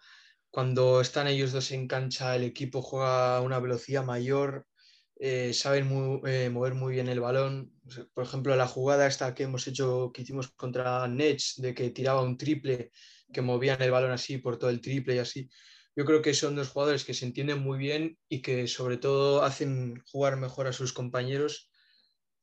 Cuando 0.51 0.99
están 0.99 1.27
ellos 1.27 1.53
dos 1.53 1.71
en 1.71 1.87
cancha, 1.87 2.35
el 2.35 2.43
equipo 2.43 2.81
juega 2.81 3.37
a 3.37 3.41
una 3.41 3.59
velocidad 3.59 4.03
mayor, 4.03 4.67
eh, 5.15 5.53
saben 5.53 5.85
eh, 6.25 6.49
mover 6.49 6.73
muy 6.75 6.93
bien 6.93 7.07
el 7.07 7.21
balón. 7.21 7.71
Por 8.13 8.25
ejemplo, 8.25 8.55
la 8.55 8.67
jugada 8.67 9.07
esta 9.07 9.33
que 9.33 9.43
hemos 9.43 9.65
hecho, 9.67 10.11
que 10.13 10.23
hicimos 10.23 10.49
contra 10.51 11.07
Nets, 11.07 11.55
de 11.57 11.73
que 11.73 11.89
tiraba 11.91 12.21
un 12.21 12.37
triple 12.37 12.91
que 13.31 13.41
movían 13.41 13.81
el 13.81 13.91
balón 13.91 14.11
así 14.11 14.39
por 14.39 14.57
todo 14.57 14.69
el 14.71 14.81
triple 14.81 15.15
y 15.15 15.19
así. 15.19 15.49
Yo 15.95 16.03
creo 16.05 16.21
que 16.21 16.33
son 16.33 16.55
dos 16.55 16.69
jugadores 16.69 17.05
que 17.05 17.13
se 17.13 17.25
entienden 17.25 17.59
muy 17.59 17.77
bien 17.77 18.17
y 18.27 18.41
que 18.41 18.67
sobre 18.67 18.97
todo 18.97 19.43
hacen 19.43 20.03
jugar 20.11 20.35
mejor 20.35 20.67
a 20.67 20.73
sus 20.73 20.91
compañeros 20.91 21.69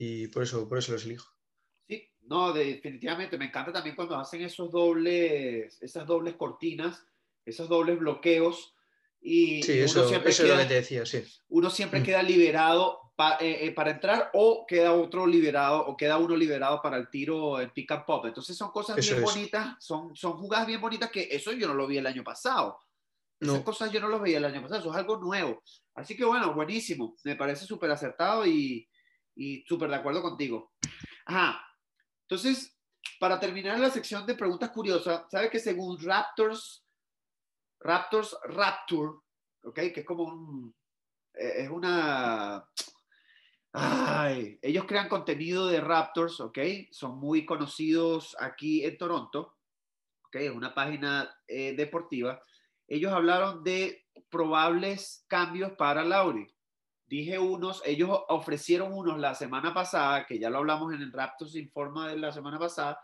y 0.03 0.29
por 0.29 0.45
eso, 0.45 0.67
por 0.67 0.79
eso 0.79 0.93
los 0.93 1.05
elijo. 1.05 1.31
Sí, 1.87 2.11
no, 2.23 2.55
definitivamente 2.55 3.37
me 3.37 3.45
encanta 3.45 3.71
también 3.71 3.95
cuando 3.95 4.17
hacen 4.17 4.41
esos 4.41 4.73
dobles, 4.73 5.77
esas 5.83 6.07
dobles 6.07 6.37
cortinas, 6.37 7.07
esos 7.45 7.69
dobles 7.69 7.99
bloqueos 7.99 8.75
y 9.21 9.63
sí, 9.63 9.79
eso, 9.79 10.09
siempre 10.09 10.31
eso 10.31 10.45
queda, 10.45 10.55
es 10.55 10.59
lo 10.59 10.63
que 10.63 10.69
te 10.69 10.81
decía, 10.81 11.05
sí. 11.05 11.23
Uno 11.51 11.69
siempre 11.69 12.01
mm. 12.01 12.03
queda 12.03 12.23
liberado 12.23 13.13
eh, 13.41 13.67
eh, 13.67 13.73
para 13.73 13.91
entrar 13.91 14.31
o 14.33 14.65
queda 14.67 14.95
otro 14.95 15.27
liberado 15.27 15.87
o 15.87 15.95
queda 15.99 16.17
uno 16.17 16.35
liberado 16.35 16.81
para 16.81 16.97
el 16.97 17.11
tiro, 17.11 17.61
el 17.61 17.71
pick 17.71 17.93
and 17.93 18.07
pop. 18.07 18.25
Entonces 18.25 18.57
son 18.57 18.71
cosas 18.71 18.97
bien 18.97 19.23
bonitas, 19.23 19.77
son, 19.81 20.17
son 20.17 20.33
jugadas 20.39 20.67
bien 20.67 20.81
bonitas 20.81 21.11
que 21.11 21.29
eso 21.31 21.53
yo 21.53 21.69
no 21.69 21.75
lo 21.75 21.87
vi 21.87 21.99
el 21.99 22.07
año 22.07 22.25
pasado. 22.25 22.79
Esas 23.39 23.61
cosas 23.61 23.93
yo 23.93 24.01
no 24.01 24.09
lo 24.09 24.19
veía 24.19 24.39
el 24.39 24.47
año 24.47 24.63
pasado, 24.63 24.81
eso 24.81 24.91
es 24.93 24.97
algo 24.97 25.19
nuevo. 25.19 25.63
Así 25.95 26.17
que 26.17 26.25
bueno, 26.25 26.55
buenísimo, 26.55 27.17
me 27.25 27.37
parece 27.37 27.67
súper 27.67 27.91
acertado 27.91 28.47
y, 28.47 28.87
y 29.35 29.63
súper 29.67 29.91
de 29.91 29.97
acuerdo 29.97 30.23
contigo. 30.23 30.73
Ajá, 31.27 31.65
entonces, 32.23 32.77
para 33.19 33.39
terminar 33.41 33.79
la 33.79 33.91
sección 33.91 34.27
de 34.27 34.35
preguntas 34.35 34.71
curiosas, 34.71 35.25
¿sabe 35.31 35.51
que 35.51 35.59
según 35.59 35.99
Raptors, 36.03 36.85
Raptors 37.81 38.37
Rapture, 38.45 39.13
¿ok? 39.65 39.75
Que 39.75 40.01
es 40.01 40.07
como 40.07 40.25
un, 40.25 40.75
eh, 41.35 41.65
es 41.65 41.71
una, 41.71 42.67
Ay, 43.73 44.59
ellos 44.63 44.85
crean 44.85 45.09
contenido 45.09 45.69
de 45.69 45.81
Raptors, 45.81 46.41
¿ok? 46.41 46.59
Son 46.91 47.19
muy 47.19 47.47
conocidos 47.47 48.37
aquí 48.41 48.85
en 48.85 48.99
Toronto, 48.99 49.59
¿ok? 50.27 50.37
Es 50.37 50.51
una 50.51 50.75
página 50.75 51.33
eh, 51.47 51.75
deportiva. 51.77 52.43
Ellos 52.89 53.13
hablaron 53.13 53.63
de 53.63 54.07
probables 54.29 55.25
cambios 55.29 55.73
para 55.73 56.03
Lauri. 56.03 56.53
Dije 57.11 57.41
unos, 57.41 57.83
ellos 57.85 58.09
ofrecieron 58.29 58.93
unos 58.93 59.19
la 59.19 59.35
semana 59.35 59.75
pasada, 59.75 60.25
que 60.27 60.39
ya 60.39 60.49
lo 60.49 60.59
hablamos 60.59 60.95
en 60.95 61.03
el 61.03 61.13
Raptors 61.13 61.57
Informa 61.57 62.07
de 62.07 62.17
la 62.17 62.31
semana 62.31 62.57
pasada. 62.57 63.01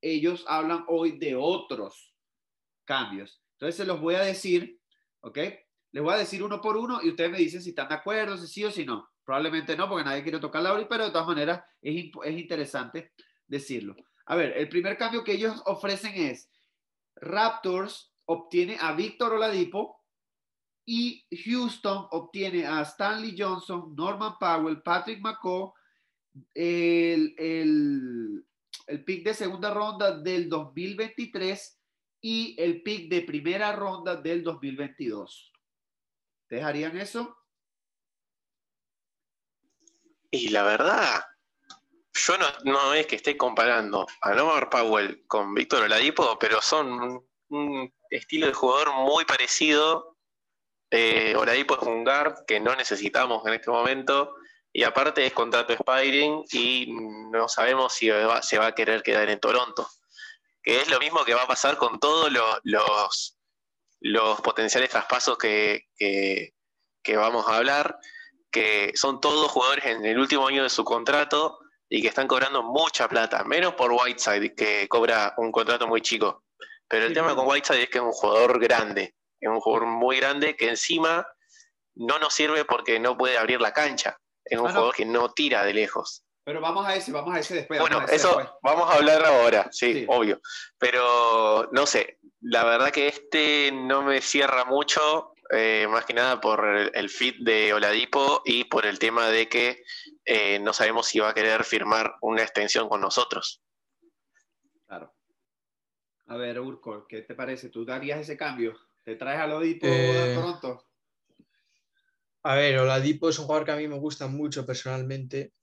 Ellos 0.00 0.44
hablan 0.48 0.84
hoy 0.88 1.20
de 1.20 1.36
otros 1.36 2.12
cambios. 2.84 3.40
Entonces 3.52 3.76
se 3.76 3.84
los 3.84 4.00
voy 4.00 4.16
a 4.16 4.22
decir, 4.22 4.80
¿ok? 5.20 5.38
Les 5.92 6.02
voy 6.02 6.14
a 6.14 6.16
decir 6.16 6.42
uno 6.42 6.60
por 6.60 6.76
uno 6.76 6.98
y 7.00 7.10
ustedes 7.10 7.30
me 7.30 7.38
dicen 7.38 7.62
si 7.62 7.68
están 7.68 7.88
de 7.88 7.94
acuerdo, 7.94 8.36
si 8.36 8.48
sí 8.48 8.64
o 8.64 8.72
si 8.72 8.84
no. 8.84 9.08
Probablemente 9.24 9.76
no, 9.76 9.88
porque 9.88 10.04
nadie 10.04 10.24
quiere 10.24 10.40
tocar 10.40 10.60
la 10.60 10.88
pero 10.88 11.04
de 11.04 11.12
todas 11.12 11.28
maneras 11.28 11.62
es, 11.80 12.10
es 12.24 12.36
interesante 12.36 13.12
decirlo. 13.46 13.94
A 14.26 14.34
ver, 14.34 14.58
el 14.58 14.68
primer 14.68 14.98
cambio 14.98 15.22
que 15.22 15.34
ellos 15.34 15.62
ofrecen 15.66 16.12
es 16.16 16.50
Raptors 17.14 18.12
obtiene 18.24 18.78
a 18.80 18.94
Víctor 18.94 19.34
Oladipo 19.34 19.97
y 20.90 21.26
Houston 21.44 22.06
obtiene 22.12 22.66
a 22.66 22.80
Stanley 22.80 23.36
Johnson, 23.38 23.94
Norman 23.94 24.38
Powell, 24.38 24.80
Patrick 24.80 25.20
McCaw, 25.20 25.74
el, 26.54 28.42
pick 29.04 29.22
de 29.22 29.34
segunda 29.34 29.74
ronda 29.74 30.18
del 30.18 30.48
2023 30.48 31.78
y 32.22 32.56
el 32.58 32.82
pick 32.82 33.10
de 33.10 33.20
primera 33.20 33.72
ronda 33.72 34.16
del 34.16 34.42
2022. 34.42 35.52
¿Dejarían 36.48 36.96
eso? 36.96 37.36
Y 40.30 40.48
la 40.48 40.62
verdad, 40.62 41.22
yo 42.14 42.34
no, 42.64 42.94
es 42.94 43.06
que 43.06 43.16
esté 43.16 43.36
comparando 43.36 44.06
a 44.22 44.34
Norman 44.34 44.70
Powell 44.70 45.26
con 45.26 45.52
Víctor 45.52 45.82
Oladipo, 45.82 46.38
pero 46.38 46.62
son 46.62 47.22
un, 47.50 47.94
estilo 48.08 48.46
de 48.46 48.54
jugador 48.54 48.94
muy 48.94 49.26
parecido. 49.26 50.17
Eh, 50.90 51.34
Oladipo 51.36 51.76
es 51.76 51.82
un 51.82 52.04
guard 52.04 52.44
que 52.46 52.60
no 52.60 52.74
necesitamos 52.74 53.46
en 53.46 53.54
este 53.54 53.70
momento 53.70 54.34
y 54.72 54.84
aparte 54.84 55.26
es 55.26 55.32
contrato 55.32 55.72
expiring 55.72 56.44
y 56.52 56.86
no 57.30 57.48
sabemos 57.48 57.92
si 57.92 58.10
se 58.42 58.58
va 58.58 58.66
a 58.66 58.74
querer 58.74 59.02
quedar 59.02 59.28
en 59.28 59.40
Toronto. 59.40 59.88
Que 60.62 60.80
es 60.80 60.88
lo 60.90 60.98
mismo 60.98 61.24
que 61.24 61.34
va 61.34 61.42
a 61.42 61.48
pasar 61.48 61.76
con 61.76 61.98
todos 62.00 62.30
los, 62.30 63.36
los, 64.00 64.40
potenciales 64.40 64.90
traspasos 64.90 65.38
que, 65.38 65.86
que 65.96 67.16
vamos 67.16 67.46
a 67.48 67.56
hablar 67.56 67.98
que 68.50 68.92
son 68.94 69.20
todos 69.20 69.50
jugadores 69.50 69.84
en 69.86 70.04
el 70.04 70.18
último 70.18 70.46
año 70.46 70.62
de 70.62 70.70
su 70.70 70.84
contrato 70.84 71.58
y 71.88 72.02
que 72.02 72.08
están 72.08 72.28
cobrando 72.28 72.62
mucha 72.62 73.08
plata, 73.08 73.44
menos 73.44 73.74
por 73.74 73.92
Whiteside, 73.92 74.54
que 74.54 74.88
cobra 74.88 75.34
un 75.38 75.52
contrato 75.52 75.86
muy 75.86 76.02
chico. 76.02 76.44
Pero 76.86 77.06
el 77.06 77.14
tema 77.14 77.34
con 77.34 77.46
Whiteside 77.46 77.84
es 77.84 77.90
que 77.90 77.98
es 77.98 78.04
un 78.04 78.12
jugador 78.12 78.58
grande, 78.60 79.14
es 79.40 79.48
un 79.48 79.60
jugador 79.60 79.86
muy 79.86 80.16
grande 80.16 80.56
que 80.56 80.68
encima 80.68 81.26
no 81.94 82.18
nos 82.18 82.32
sirve 82.32 82.64
porque 82.64 82.98
no 83.00 83.16
puede 83.16 83.36
abrir 83.36 83.60
la 83.60 83.72
cancha. 83.72 84.18
Es 84.44 84.58
un 84.58 84.66
ah, 84.68 84.70
jugador 84.70 84.94
que 84.94 85.04
no 85.04 85.32
tira 85.32 85.64
de 85.64 85.74
lejos. 85.74 86.24
Pero 86.44 86.62
vamos 86.62 86.86
a 86.86 86.96
ese, 86.96 87.12
vamos 87.12 87.34
a 87.34 87.40
ese 87.40 87.56
después. 87.56 87.78
Bueno, 87.78 88.06
eso 88.08 88.58
vamos 88.62 88.90
a 88.90 88.94
hablar 88.94 89.22
ahora, 89.22 89.68
sí, 89.70 90.06
obvio. 90.08 90.40
Pero 90.78 91.68
no 91.72 91.84
sé, 91.84 92.18
la 92.40 92.64
verdad 92.64 92.90
que 92.90 93.08
este 93.08 93.70
no 93.70 94.02
me 94.02 94.22
cierra 94.22 94.64
mucho. 94.64 95.34
Eh, 95.50 95.86
más 95.88 96.04
que 96.04 96.12
nada 96.12 96.40
por 96.40 96.66
el, 96.66 97.08
fit 97.08 97.36
de 97.38 97.72
Oladipo 97.72 98.42
y 98.44 98.64
por 98.64 98.84
el 98.84 98.98
tema 98.98 99.28
de 99.28 99.48
que 99.48 99.82
eh, 100.26 100.58
no 100.58 100.74
sabemos 100.74 101.06
si 101.06 101.20
va 101.20 101.30
a 101.30 101.34
querer 101.34 101.64
firmar 101.64 102.16
una 102.20 102.42
extensión 102.42 102.88
con 102.88 103.00
nosotros. 103.00 103.62
Claro. 104.86 105.14
A 106.26 106.36
ver, 106.36 106.60
Urco, 106.60 107.06
¿qué 107.06 107.22
te 107.22 107.34
parece? 107.34 107.70
¿Tú 107.70 107.86
darías 107.86 108.20
ese 108.20 108.36
cambio? 108.36 108.78
¿Te 109.08 109.16
traes 109.16 109.40
a 109.40 109.46
Oladipo 109.46 109.86
a 109.86 109.90
eh, 109.90 110.34
Toronto? 110.34 110.84
A 112.42 112.56
ver, 112.56 112.78
Oladipo 112.78 113.30
es 113.30 113.38
un 113.38 113.46
jugador 113.46 113.64
que 113.64 113.72
a 113.72 113.76
mí 113.76 113.88
me 113.88 113.98
gusta 113.98 114.26
mucho 114.28 114.66
personalmente, 114.66 115.54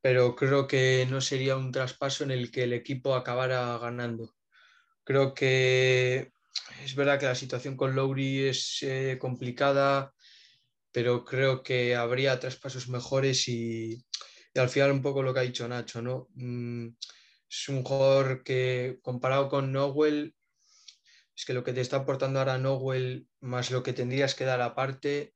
pero 0.00 0.34
creo 0.34 0.66
que 0.66 1.06
no 1.10 1.20
sería 1.20 1.58
un 1.58 1.70
traspaso 1.70 2.24
en 2.24 2.30
el 2.30 2.50
que 2.50 2.62
el 2.62 2.72
equipo 2.72 3.14
acabara 3.14 3.76
ganando. 3.76 4.34
Creo 5.04 5.34
que 5.34 6.32
es 6.82 6.94
verdad 6.94 7.20
que 7.20 7.26
la 7.26 7.34
situación 7.34 7.76
con 7.76 7.94
Lowry 7.94 8.46
es 8.48 8.82
eh, 8.82 9.18
complicada, 9.20 10.14
pero 10.90 11.22
creo 11.22 11.62
que 11.62 11.94
habría 11.94 12.40
traspasos 12.40 12.88
mejores 12.88 13.46
y, 13.46 14.02
al 14.54 14.70
final 14.70 14.90
un 14.90 15.02
poco 15.02 15.22
lo 15.22 15.34
que 15.34 15.40
ha 15.40 15.42
dicho 15.42 15.68
Nacho, 15.68 16.00
¿no? 16.00 16.28
Mm, 16.36 16.88
es 17.46 17.68
un 17.68 17.84
jugador 17.84 18.42
que 18.42 19.00
comparado 19.02 19.50
con 19.50 19.70
Nowell, 19.70 20.34
es 21.36 21.44
que 21.44 21.54
lo 21.54 21.64
que 21.64 21.72
te 21.72 21.80
está 21.80 21.98
aportando 21.98 22.38
ahora 22.38 22.58
Nowell 22.58 23.28
más 23.40 23.70
lo 23.70 23.82
que 23.82 23.92
tendrías 23.92 24.34
que 24.34 24.44
dar 24.44 24.60
aparte, 24.60 25.34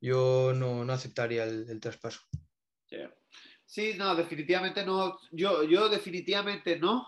yo 0.00 0.52
no, 0.54 0.82
aceptaría 0.92 1.44
el, 1.44 1.80
traspaso. 1.80 2.20
Sí, 3.64 3.94
no, 3.96 4.14
definitivamente 4.16 4.84
no. 4.84 5.18
Yo, 5.30 5.62
yo 5.62 5.88
definitivamente 5.88 6.78
no 6.78 7.06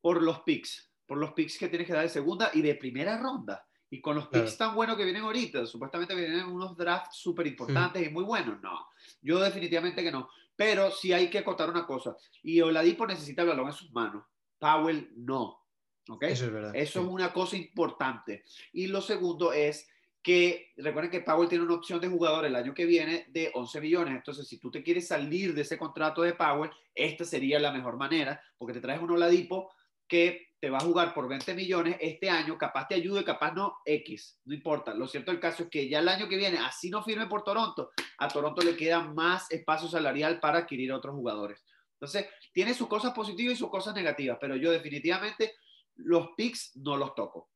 por 0.00 0.22
los 0.22 0.40
picks 0.40 0.94
por 1.06 1.18
los 1.18 1.32
picks 1.32 1.58
que 1.58 1.68
tienes 1.68 1.86
que 1.86 1.92
dar 1.92 2.02
de 2.02 2.08
segunda 2.08 2.50
y 2.54 2.62
de 2.62 2.74
primera 2.74 3.18
ronda. 3.18 3.66
Y 3.90 4.00
con 4.00 4.16
los 4.16 4.28
picks 4.28 4.56
tan 4.56 4.74
buenos 4.74 4.96
que 4.96 5.04
vienen 5.04 5.22
ahorita, 5.22 5.66
supuestamente 5.66 6.14
vienen 6.14 6.46
unos 6.46 6.76
drafts 6.76 7.16
súper 7.16 7.46
importantes 7.46 8.04
y 8.04 8.10
muy 8.10 8.24
buenos. 8.24 8.60
No, 8.60 8.88
yo 9.22 9.38
definitivamente 9.38 10.02
que 10.02 10.10
no. 10.10 10.28
Pero 10.56 10.90
sí 10.90 11.12
hay 11.12 11.30
que 11.30 11.38
acotar 11.38 11.70
una 11.70 11.86
cosa. 11.86 12.16
Y 12.42 12.60
Oladipo 12.60 13.06
necesita 13.06 13.42
el 13.42 13.48
balón 13.48 13.68
en 13.68 13.72
sus 13.72 13.92
manos. 13.92 14.24
Powell 14.58 15.12
no. 15.16 15.63
¿Ok? 16.08 16.22
Eso 16.24 16.46
es 16.46 16.52
verdad. 16.52 16.74
Eso 16.74 17.00
es 17.00 17.06
una 17.06 17.32
cosa 17.32 17.56
importante. 17.56 18.44
Y 18.72 18.86
lo 18.86 19.00
segundo 19.00 19.52
es 19.52 19.88
que 20.22 20.72
recuerden 20.78 21.10
que 21.10 21.20
Powell 21.20 21.48
tiene 21.48 21.64
una 21.64 21.74
opción 21.74 22.00
de 22.00 22.08
jugador 22.08 22.46
el 22.46 22.56
año 22.56 22.74
que 22.74 22.86
viene 22.86 23.26
de 23.28 23.50
11 23.52 23.80
millones. 23.80 24.14
Entonces, 24.14 24.48
si 24.48 24.58
tú 24.58 24.70
te 24.70 24.82
quieres 24.82 25.06
salir 25.06 25.54
de 25.54 25.60
ese 25.60 25.76
contrato 25.76 26.22
de 26.22 26.32
Powell, 26.32 26.70
esta 26.94 27.24
sería 27.24 27.58
la 27.58 27.72
mejor 27.72 27.98
manera, 27.98 28.40
porque 28.56 28.72
te 28.72 28.80
traes 28.80 29.02
un 29.02 29.10
Oladipo 29.10 29.70
que 30.08 30.54
te 30.60 30.70
va 30.70 30.78
a 30.78 30.84
jugar 30.84 31.12
por 31.12 31.28
20 31.28 31.52
millones 31.52 31.96
este 32.00 32.30
año, 32.30 32.56
capaz 32.56 32.88
te 32.88 32.94
ayude, 32.94 33.22
capaz 33.22 33.52
no, 33.52 33.76
X, 33.84 34.40
no 34.46 34.54
importa. 34.54 34.94
Lo 34.94 35.06
cierto 35.06 35.30
del 35.30 35.38
caso 35.38 35.64
es 35.64 35.68
que 35.68 35.90
ya 35.90 35.98
el 35.98 36.08
año 36.08 36.26
que 36.26 36.38
viene, 36.38 36.56
así 36.56 36.88
no 36.88 37.02
firme 37.02 37.26
por 37.26 37.44
Toronto, 37.44 37.90
a 38.16 38.28
Toronto 38.28 38.62
le 38.62 38.74
queda 38.74 39.00
más 39.02 39.50
espacio 39.50 39.88
salarial 39.88 40.40
para 40.40 40.60
adquirir 40.60 40.90
otros 40.90 41.14
jugadores. 41.14 41.62
Entonces, 41.92 42.26
tiene 42.54 42.72
sus 42.72 42.88
cosas 42.88 43.12
positivas 43.12 43.54
y 43.54 43.58
sus 43.58 43.68
cosas 43.68 43.94
negativas, 43.94 44.38
pero 44.40 44.56
yo 44.56 44.70
definitivamente 44.70 45.52
los 45.96 46.28
picks 46.36 46.76
no 46.76 46.96
los 46.96 47.14
toco. 47.14 47.50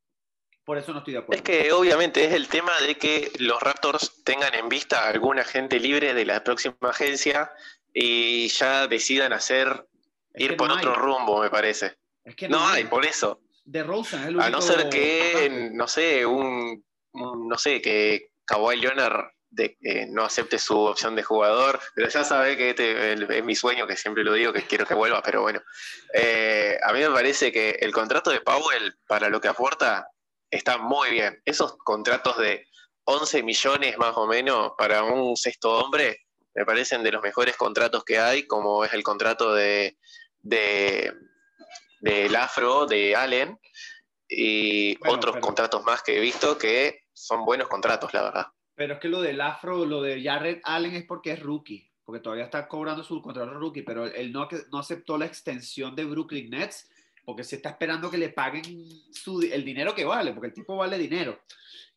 Por 0.65 0.77
eso 0.77 0.93
no 0.93 0.99
estoy 0.99 1.15
de 1.15 1.21
acuerdo. 1.21 1.39
Es 1.39 1.43
que 1.43 1.73
obviamente 1.73 2.25
es 2.25 2.33
el 2.35 2.47
tema 2.49 2.79
de 2.81 2.97
que 2.97 3.33
los 3.39 3.61
Raptors 3.63 4.23
tengan 4.23 4.55
en 4.55 4.69
vista 4.69 5.05
a 5.05 5.09
alguna 5.09 5.43
gente 5.43 5.81
libre 5.81 6.13
de 6.13 6.27
la 6.27 6.45
próxima 6.45 6.77
agencia 6.83 7.51
y 7.95 8.49
ya 8.49 8.87
decidan 8.87 9.33
hacer 9.33 9.89
ir 10.35 10.57
por 10.57 10.71
otro 10.71 10.95
rumbo, 10.95 11.41
me 11.41 11.49
parece. 11.49 11.97
Es 12.23 12.37
que 12.37 12.49
no, 12.49 12.67
hay, 12.69 12.85
por 12.85 13.07
eso. 13.07 13.41
De 13.65 13.83
Rosa, 13.83 14.29
es 14.29 14.37
A 14.39 14.51
no 14.51 14.61
ser 14.61 14.91
que, 14.91 15.71
no 15.73 15.89
sé, 15.89 16.27
un, 16.27 16.85
no 17.15 17.57
sé, 17.57 17.81
que 17.81 18.33
Kawhi 18.45 18.77
Leonard 18.77 19.31
de, 19.51 19.77
no 20.11 20.25
acepte 20.25 20.59
su 20.59 20.79
opción 20.79 21.15
de 21.17 21.23
jugador, 21.23 21.81
pero 21.95 22.09
ya 22.09 22.25
sabe 22.25 22.57
que 22.57 22.71
este 22.71 23.13
es 23.39 23.45
mi 23.45 23.55
sueño, 23.55 23.87
que 23.87 23.97
siempre 23.97 24.25
lo 24.25 24.33
digo, 24.35 24.53
que 24.53 24.63
quiero 24.63 24.87
que 24.87 24.95
vuelva, 24.95 25.23
pero 25.23 25.43
bueno. 25.43 25.61
Eh, 26.15 26.79
a 26.83 26.93
mí 26.93 27.01
me 27.01 27.11
parece 27.11 27.51
que 27.53 27.71
el 27.81 27.93
contrato 27.93 28.31
de 28.31 28.41
Powell, 28.41 28.97
para 29.07 29.29
lo 29.29 29.41
que 29.41 29.49
aporta, 29.49 30.09
está 30.51 30.79
muy 30.79 31.11
bien. 31.11 31.41
Esos 31.45 31.77
contratos 31.79 32.39
de 32.39 32.67
11 33.05 33.43
millones 33.43 33.99
más 33.99 34.17
o 34.17 34.27
menos 34.27 34.73
para 34.77 35.03
un 35.03 35.37
sexto 35.37 35.79
hombre 35.79 36.27
me 36.55 36.67
parecen 36.67 37.03
de 37.03 37.13
los 37.13 37.23
mejores 37.23 37.57
contratos 37.57 38.05
que 38.05 38.19
hay, 38.19 38.47
como 38.47 38.85
es 38.85 38.93
el 38.93 39.03
contrato 39.03 39.55
de, 39.55 39.97
de 40.41 41.15
del 42.01 42.35
Afro, 42.37 42.87
de 42.87 43.17
Allen, 43.17 43.59
y 44.29 44.99
otros 45.09 45.37
contratos 45.39 45.85
más 45.85 46.03
que 46.03 46.19
he 46.19 46.21
visto 46.21 46.59
que 46.59 47.05
son 47.13 47.45
buenos 47.45 47.69
contratos, 47.69 48.13
la 48.13 48.23
verdad. 48.23 48.47
Pero 48.79 48.95
es 48.95 49.01
que 49.01 49.09
lo 49.09 49.21
del 49.21 49.41
Afro, 49.41 49.85
lo 49.85 50.01
de 50.01 50.23
Jared 50.23 50.61
Allen 50.63 50.95
es 50.95 51.05
porque 51.05 51.33
es 51.33 51.43
rookie, 51.43 51.91
porque 52.05 52.21
todavía 52.21 52.45
está 52.45 52.69
cobrando 52.69 53.03
su 53.03 53.21
contrato 53.21 53.53
rookie, 53.55 53.83
pero 53.83 54.07
él 54.07 54.33
no, 54.33 54.49
no 54.71 54.79
aceptó 54.79 55.19
la 55.19 55.27
extensión 55.27 55.97
de 55.97 56.05
Brooklyn 56.05 56.49
Nets 56.49 56.89
porque 57.25 57.43
se 57.43 57.57
está 57.57 57.71
esperando 57.71 58.09
que 58.09 58.17
le 58.17 58.29
paguen 58.29 58.65
el 58.65 59.65
dinero 59.65 59.97
que 59.97 60.05
vale, 60.05 60.33
porque 60.33 60.47
el 60.47 60.55
tipo 60.55 60.77
vale 60.77 60.97
dinero. 60.97 61.41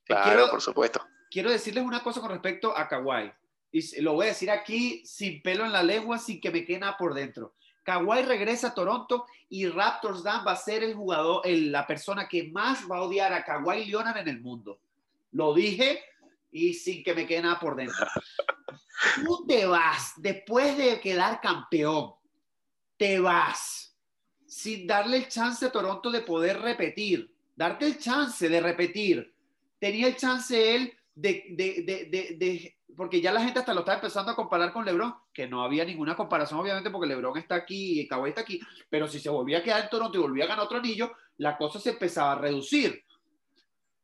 Claro, 0.03 0.49
por 0.49 0.59
supuesto. 0.59 1.05
Quiero 1.29 1.51
decirles 1.51 1.85
una 1.85 2.01
cosa 2.01 2.19
con 2.19 2.31
respecto 2.31 2.75
a 2.75 2.87
Kawhi. 2.87 3.31
Y 3.71 4.01
lo 4.01 4.13
voy 4.13 4.25
a 4.25 4.29
decir 4.29 4.49
aquí 4.49 5.05
sin 5.05 5.41
pelo 5.43 5.63
en 5.63 5.71
la 5.71 5.83
lengua, 5.83 6.17
sin 6.17 6.41
que 6.41 6.49
me 6.49 6.65
quede 6.65 6.79
nada 6.79 6.97
por 6.97 7.13
dentro. 7.13 7.53
Kawhi 7.83 8.23
regresa 8.23 8.69
a 8.69 8.73
Toronto 8.73 9.27
y 9.49 9.67
Raptors 9.67 10.23
Dan 10.23 10.45
va 10.45 10.53
a 10.53 10.57
ser 10.57 10.83
el 10.83 10.95
jugador, 10.95 11.47
la 11.47 11.85
persona 11.85 12.27
que 12.27 12.49
más 12.49 12.89
va 12.91 12.97
a 12.97 13.03
odiar 13.03 13.31
a 13.33 13.45
Kawhi 13.45 13.85
Leonard 13.85 14.17
en 14.17 14.27
el 14.27 14.41
mundo. 14.41 14.79
Lo 15.31 15.53
dije 15.53 16.01
y 16.51 16.73
sin 16.73 17.03
que 17.03 17.13
me 17.13 17.25
quede 17.25 17.43
nada 17.43 17.59
por 17.59 17.75
dentro. 17.75 18.05
Tú 19.23 19.45
te 19.47 19.65
vas 19.65 20.13
después 20.17 20.77
de 20.77 20.99
quedar 20.99 21.41
campeón. 21.41 22.13
Te 22.97 23.19
vas 23.19 23.97
sin 24.45 24.85
darle 24.85 25.17
el 25.17 25.27
chance 25.29 25.65
a 25.65 25.71
Toronto 25.71 26.11
de 26.11 26.21
poder 26.21 26.59
repetir, 26.59 27.33
darte 27.55 27.87
el 27.87 27.97
chance 27.97 28.49
de 28.49 28.59
repetir. 28.59 29.33
Tenía 29.79 30.07
el 30.07 30.17
chance 30.17 30.75
él 30.75 30.93
de, 31.15 31.45
de, 31.51 32.35
de, 32.37 32.77
porque 32.95 33.21
ya 33.21 33.31
la 33.31 33.41
gente 33.41 33.59
hasta 33.59 33.73
lo 33.73 33.79
está 33.79 33.95
empezando 33.95 34.31
a 34.31 34.35
comparar 34.35 34.73
con 34.73 34.85
LeBron, 34.85 35.15
que 35.33 35.47
no 35.47 35.63
había 35.63 35.85
ninguna 35.85 36.15
comparación 36.15 36.59
obviamente 36.59 36.89
porque 36.89 37.07
LeBron 37.07 37.37
está 37.37 37.55
aquí 37.55 38.01
y 38.01 38.07
Kawhi 38.07 38.29
está 38.29 38.41
aquí, 38.41 38.59
pero 38.89 39.07
si 39.07 39.19
se 39.19 39.29
volvía 39.29 39.59
a 39.59 39.63
quedar 39.63 39.83
en 39.83 39.89
Toronto 39.89 40.17
y 40.17 40.21
volvía 40.21 40.43
a 40.43 40.47
ganar 40.47 40.65
otro 40.65 40.79
anillo, 40.79 41.13
la 41.37 41.57
cosa 41.57 41.79
se 41.79 41.91
empezaba 41.91 42.33
a 42.33 42.39
reducir. 42.39 43.03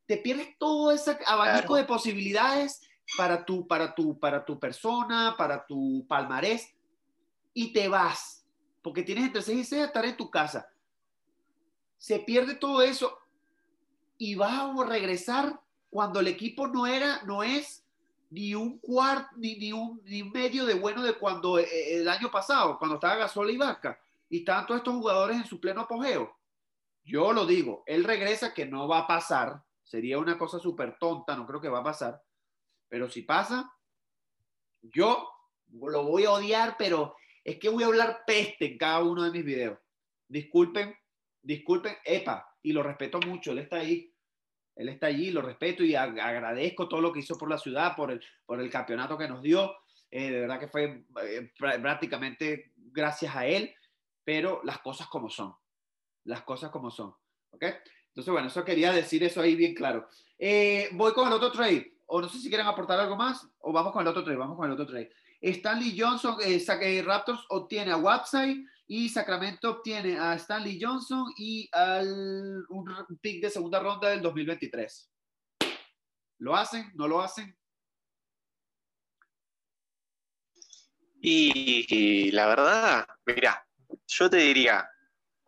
Te 0.08 0.18
pierdes 0.18 0.58
todo 0.58 0.92
ese 0.92 1.18
abanico 1.26 1.76
de 1.76 1.84
posibilidades 1.84 2.82
para 3.18 3.46
tu, 3.46 3.68
para, 3.68 3.94
tu, 3.94 4.20
para 4.20 4.44
tu 4.44 4.60
persona, 4.60 5.36
para 5.38 5.66
tu 5.66 6.06
palmarés, 6.08 6.74
y 7.54 7.74
te 7.74 7.88
vas 7.88 8.38
porque 8.88 9.04
tienes 9.04 9.26
entre 9.26 9.42
6 9.42 9.60
y 9.60 9.64
6 9.66 9.82
a 9.82 9.86
estar 9.88 10.06
en 10.06 10.16
tu 10.16 10.32
casa. 10.32 10.70
Se 11.98 12.20
pierde 12.20 12.56
todo 12.56 12.82
eso 12.82 13.20
y 14.18 14.36
vas 14.36 14.54
a 14.54 14.86
regresar 14.86 15.60
cuando 15.90 16.22
el 16.22 16.28
equipo 16.28 16.68
no 16.68 16.88
era, 16.88 17.22
no 17.24 17.44
es 17.44 17.84
ni 18.30 18.56
un 18.56 18.80
cuarto, 18.80 19.28
ni, 19.36 19.58
ni, 19.58 19.74
un, 19.74 20.02
ni 20.06 20.24
medio 20.24 20.66
de 20.66 20.76
bueno 20.76 21.04
de 21.04 21.18
cuando 21.18 21.60
eh, 21.60 21.64
eh, 21.64 21.98
el 21.98 22.08
año 22.08 22.32
pasado, 22.32 22.80
cuando 22.80 22.96
estaba 22.96 23.18
Gasol 23.18 23.52
y 23.52 23.58
Vaca, 23.58 24.00
y 24.30 24.38
estaban 24.40 24.66
todos 24.66 24.80
estos 24.80 24.96
jugadores 24.96 25.36
en 25.36 25.46
su 25.46 25.60
pleno 25.60 25.82
apogeo. 25.82 26.34
Yo 27.04 27.34
lo 27.34 27.46
digo, 27.46 27.84
él 27.88 28.06
regresa 28.06 28.54
que 28.54 28.66
no 28.66 28.88
va 28.88 29.00
a 29.00 29.08
pasar, 29.08 29.64
sería 29.88 30.20
una 30.20 30.38
cosa 30.38 30.60
súper 30.60 30.98
tonta, 31.00 31.36
no 31.36 31.48
creo 31.48 31.62
que 31.62 31.70
va 31.70 31.80
a 31.80 31.84
pasar, 31.84 32.22
pero 32.90 33.10
si 33.10 33.22
pasa, 33.22 33.72
yo 34.82 35.30
lo 35.72 36.04
voy 36.04 36.26
a 36.26 36.32
odiar, 36.32 36.76
pero 36.78 37.16
es 37.44 37.58
que 37.58 37.70
voy 37.70 37.84
a 37.84 37.88
hablar 37.88 38.24
peste 38.28 38.74
en 38.74 38.78
cada 38.78 39.02
uno 39.04 39.24
de 39.24 39.32
mis 39.32 39.46
videos. 39.46 39.80
Disculpen, 40.28 40.94
disculpen, 41.42 41.96
epa, 42.04 42.54
y 42.62 42.74
lo 42.74 42.84
respeto 42.84 43.20
mucho, 43.22 43.52
él 43.52 43.60
está 43.60 43.78
ahí. 43.78 44.14
Él 44.76 44.90
está 44.90 45.08
allí, 45.08 45.32
lo 45.32 45.42
respeto 45.42 45.84
y 45.84 45.96
agradezco 45.96 46.88
todo 46.88 47.02
lo 47.02 47.12
que 47.12 47.22
hizo 47.22 47.36
por 47.36 47.50
la 47.50 47.58
ciudad, 47.58 47.96
por 47.96 48.12
el, 48.12 48.24
por 48.46 48.62
el 48.62 48.70
campeonato 48.70 49.18
que 49.18 49.28
nos 49.28 49.42
dio. 49.42 49.76
Eh, 50.12 50.30
de 50.30 50.40
verdad 50.42 50.60
que 50.60 50.68
fue 50.68 51.06
eh, 51.24 51.52
prácticamente 51.58 52.74
gracias 52.76 53.36
a 53.36 53.48
él, 53.48 53.74
pero 54.24 54.62
las 54.64 54.78
cosas 54.80 55.08
como 55.08 55.32
son. 55.32 55.56
Las 56.26 56.44
cosas 56.44 56.70
como 56.70 56.92
son. 56.92 57.16
¿Ok? 57.50 57.66
Entonces, 58.18 58.32
bueno, 58.32 58.48
eso 58.48 58.66
quería 58.66 58.92
decir 58.92 59.24
eso 59.24 59.42
ahí 59.42 59.56
bien 59.56 59.76
claro. 59.76 60.10
Eh, 60.40 60.90
voy 60.94 61.14
con 61.14 61.28
el 61.28 61.34
otro 61.36 61.52
trade. 61.52 62.00
O 62.08 62.20
no 62.20 62.28
sé 62.28 62.40
si 62.40 62.50
quieren 62.50 62.66
aportar 62.66 63.00
algo 63.00 63.16
más, 63.16 63.48
o 63.60 63.72
vamos 63.72 63.94
con 63.94 64.02
el 64.02 64.08
otro 64.08 64.24
trade. 64.24 64.40
Vamos 64.40 64.58
con 64.58 64.66
el 64.66 64.72
otro 64.72 64.88
trade. 64.88 65.12
Stanley 65.40 65.96
Johnson, 65.96 66.36
eh, 66.44 67.04
Raptors 67.06 67.46
obtiene 67.50 67.92
a 67.92 67.98
Wapside 67.98 68.66
y 68.88 69.08
Sacramento 69.10 69.70
obtiene 69.70 70.18
a 70.18 70.34
Stanley 70.34 70.80
Johnson 70.82 71.32
y 71.38 71.70
al, 71.72 72.66
un 72.70 72.90
pick 73.22 73.40
de 73.40 73.52
segunda 73.52 73.80
ronda 73.80 74.10
del 74.10 74.24
2023. 74.24 75.12
¿Lo 76.40 76.56
hacen? 76.56 76.92
¿No 76.96 77.08
lo 77.08 77.22
hacen? 77.22 77.56
Y, 81.22 82.32
la 82.32 82.48
verdad, 82.48 83.08
mira, 83.28 83.64
yo 84.08 84.28
te 84.28 84.38
diría, 84.38 84.90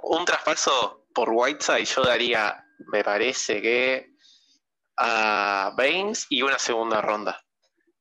un 0.04 0.24
traspaso 0.24 1.08
por 1.14 1.30
Whiteside 1.32 1.86
yo 1.86 2.04
daría, 2.04 2.64
me 2.92 3.04
parece 3.04 3.62
que 3.62 4.14
a 4.98 5.74
Baines 5.78 6.28
y 6.30 6.42
una 6.42 6.60
segunda 6.60 7.02
ronda. 7.02 7.42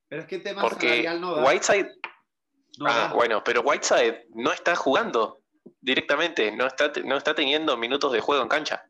Pero 0.09 0.23
es 0.23 0.29
que 0.29 0.39
tema 0.39 0.63
Porque 0.63 1.09
no 1.19 1.45
Whiteside. 1.45 1.91
ah, 2.87 3.13
bueno, 3.15 3.43
pero 3.45 3.61
Whiteside 3.61 4.27
no 4.35 4.53
está 4.53 4.75
jugando 4.75 5.43
directamente, 5.81 6.51
no 6.51 6.67
está, 6.67 6.91
no 7.05 7.17
está 7.17 7.35
teniendo 7.35 7.77
minutos 7.77 8.13
de 8.13 8.21
juego 8.21 8.43
en 8.43 8.49
cancha. 8.49 8.85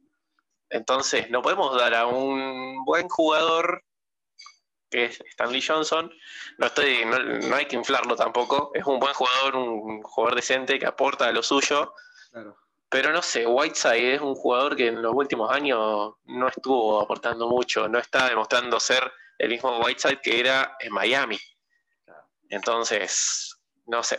Entonces, 0.71 1.31
no 1.31 1.43
podemos 1.43 1.77
dar 1.77 1.95
a 1.95 2.07
un 2.07 2.85
buen 2.85 3.09
jugador 3.09 3.83
que 4.91 5.07
es 5.07 5.21
Stanley 5.31 5.63
Johnson. 5.63 6.11
No, 6.59 6.67
estoy, 6.67 7.05
no, 7.05 7.57
hay 7.57 7.67
que 7.67 7.77
inflarlo 7.77 8.17
tampoco. 8.17 8.71
Es 8.75 8.87
un 8.87 8.99
buen 8.99 9.15
jugador, 9.15 9.57
un 9.57 10.03
jugador 10.03 10.37
decente 10.37 10.79
que 10.79 10.87
aporta 10.87 11.31
lo 11.33 11.43
suyo. 11.43 11.93
Pero 12.91 13.13
no 13.13 13.21
sé, 13.21 13.47
Whiteside 13.47 14.15
es 14.15 14.21
un 14.21 14.35
jugador 14.35 14.75
que 14.75 14.87
en 14.89 15.03
los 15.03 15.13
últimos 15.15 15.51
años 15.51 16.15
no 16.25 16.49
estuvo 16.49 17.01
aportando 17.01 17.49
mucho, 17.49 17.87
no 17.89 17.99
está 17.99 18.29
demostrando 18.29 18.81
ser 18.81 19.03
el 19.39 19.51
mismo 19.51 19.79
Whiteside 19.79 20.21
que 20.23 20.41
era 20.41 20.77
en 20.81 20.93
Miami. 20.93 21.39
Entonces, 22.49 23.59
no 23.87 24.03
sé. 24.03 24.19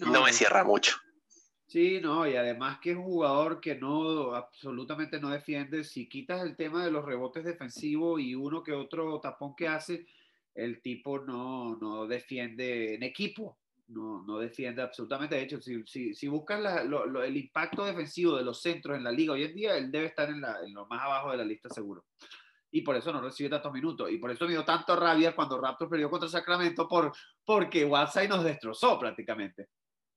no, 0.00 0.22
me 0.22 0.32
cierra 0.32 0.62
mucho. 0.62 0.96
Sí, 1.66 2.00
no, 2.00 2.26
y 2.26 2.34
además 2.34 2.78
que 2.80 2.92
es 2.92 2.96
un 2.96 3.04
jugador 3.04 3.60
que 3.60 3.74
no, 3.74 4.34
absolutamente 4.34 5.20
no 5.20 5.28
defiende. 5.28 5.84
Si 5.84 6.08
quitas 6.08 6.42
el 6.42 6.56
tema 6.56 6.84
de 6.84 6.90
los 6.90 7.04
rebotes 7.04 7.44
defensivos 7.44 8.20
y 8.20 8.34
uno 8.34 8.62
que 8.62 8.72
otro 8.72 9.20
tapón 9.20 9.54
que 9.54 9.68
hace, 9.68 10.06
el 10.54 10.80
tipo 10.80 11.18
no, 11.18 11.76
no 11.76 12.06
defiende 12.06 12.94
en 12.94 13.02
equipo, 13.02 13.58
no, 13.88 14.22
no 14.22 14.38
defiende 14.38 14.82
absolutamente. 14.82 15.34
De 15.34 15.42
hecho, 15.42 15.60
si, 15.60 15.84
si, 15.86 16.14
si 16.14 16.28
buscas 16.28 16.82
el 16.82 17.36
impacto 17.36 17.84
defensivo 17.84 18.36
de 18.36 18.44
los 18.44 18.60
centros 18.60 18.96
en 18.96 19.04
la 19.04 19.12
liga 19.12 19.32
hoy 19.32 19.44
en 19.44 19.54
día, 19.54 19.76
él 19.76 19.90
debe 19.90 20.06
estar 20.06 20.28
en, 20.28 20.40
la, 20.40 20.60
en 20.62 20.72
lo 20.72 20.86
más 20.86 21.02
abajo 21.02 21.30
de 21.30 21.38
la 21.38 21.44
lista 21.44 21.68
seguro 21.68 22.04
y 22.70 22.82
por 22.82 22.96
eso 22.96 23.12
no 23.12 23.20
recibe 23.20 23.48
tantos 23.48 23.72
minutos. 23.72 24.10
Y 24.10 24.18
por 24.18 24.30
eso 24.30 24.44
me 24.44 24.52
dio 24.52 24.64
tanto 24.64 24.94
rabia 24.96 25.34
cuando 25.34 25.60
Raptors 25.60 25.90
perdió 25.90 26.10
contra 26.10 26.28
Sacramento, 26.28 26.88
por, 26.88 27.12
porque 27.44 27.84
WhatsApp 27.84 28.28
nos 28.28 28.44
destrozó 28.44 28.98
prácticamente. 28.98 29.68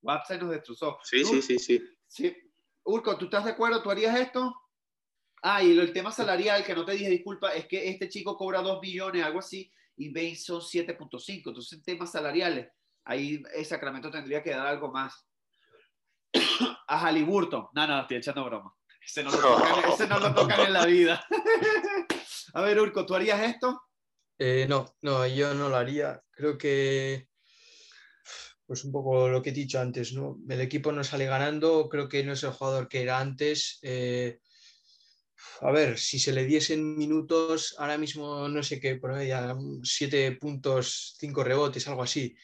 WhatsApp 0.01 0.41
nos 0.41 0.51
destrozó. 0.51 0.97
Sí, 1.03 1.23
sí, 1.23 1.41
sí, 1.41 1.59
sí. 1.59 1.81
Sí. 2.07 2.35
Urco, 2.83 3.17
¿tú 3.17 3.25
estás 3.25 3.45
de 3.45 3.51
acuerdo? 3.51 3.81
¿Tú 3.81 3.91
harías 3.91 4.19
esto? 4.19 4.53
Ah, 5.43 5.63
y 5.63 5.77
el 5.77 5.93
tema 5.93 6.11
salarial, 6.11 6.63
que 6.63 6.75
no 6.75 6.85
te 6.85 6.93
dije, 6.93 7.09
disculpa, 7.09 7.53
es 7.53 7.67
que 7.67 7.89
este 7.89 8.09
chico 8.09 8.35
cobra 8.35 8.61
2 8.61 8.81
billones, 8.81 9.23
algo 9.23 9.39
así, 9.39 9.71
y 9.95 10.11
Bane 10.11 10.35
son 10.35 10.61
7.5. 10.61 11.47
Entonces, 11.47 11.81
temas 11.83 12.11
salariales, 12.11 12.69
ahí 13.05 13.43
el 13.53 13.65
Sacramento 13.65 14.09
tendría 14.11 14.43
que 14.43 14.51
dar 14.51 14.67
algo 14.67 14.91
más. 14.91 15.27
A 16.87 16.99
Halliburton. 16.99 17.67
No, 17.73 17.87
no, 17.87 18.01
estoy 18.01 18.17
echando 18.17 18.45
broma. 18.45 18.73
Ese 19.03 19.23
no 19.23 19.31
lo 19.31 19.37
tocan, 19.39 19.91
ese 19.91 20.07
no 20.07 20.19
lo 20.19 20.33
tocan 20.33 20.59
en 20.61 20.73
la 20.73 20.85
vida. 20.85 21.25
A 22.53 22.61
ver, 22.61 22.79
Urco, 22.79 23.05
¿tú 23.05 23.15
harías 23.15 23.41
esto? 23.41 23.81
Eh, 24.37 24.65
no, 24.67 24.95
no, 25.01 25.25
yo 25.25 25.53
no 25.53 25.69
lo 25.69 25.75
haría. 25.77 26.21
Creo 26.31 26.57
que, 26.57 27.27
pues 28.65 28.83
un 28.83 28.91
poco 28.91 29.27
lo 29.29 29.41
que 29.41 29.49
he 29.49 29.53
dicho 29.53 29.79
antes, 29.79 30.13
¿no? 30.13 30.37
El 30.49 30.61
equipo 30.61 30.91
no 30.91 31.03
sale 31.03 31.25
ganando, 31.25 31.89
creo 31.89 32.07
que 32.07 32.23
no 32.23 32.33
es 32.33 32.43
el 32.43 32.51
jugador 32.51 32.87
que 32.87 33.01
era 33.01 33.19
antes. 33.19 33.79
Eh, 33.81 34.39
a 35.61 35.71
ver, 35.71 35.97
si 35.97 36.19
se 36.19 36.31
le 36.31 36.45
diesen 36.45 36.97
minutos, 36.97 37.75
ahora 37.77 37.97
mismo 37.97 38.47
no 38.47 38.63
sé 38.63 38.79
qué, 38.79 38.95
por 38.95 39.11
ahí, 39.11 39.31
siete 39.83 40.31
puntos, 40.33 41.15
cinco 41.19 41.43
rebotes, 41.43 41.87
algo 41.87 42.03
así. 42.03 42.35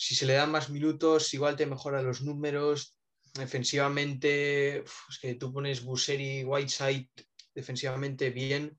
Si 0.00 0.14
se 0.14 0.26
le 0.26 0.34
dan 0.34 0.52
más 0.52 0.70
minutos, 0.70 1.34
igual 1.34 1.56
te 1.56 1.66
mejora 1.66 2.02
los 2.02 2.22
números. 2.22 2.96
Defensivamente, 3.34 4.78
es 4.78 5.18
que 5.20 5.34
tú 5.34 5.52
pones 5.52 5.82
Buseri, 5.82 6.44
Whiteside 6.44 7.10
defensivamente 7.52 8.30
bien 8.30 8.78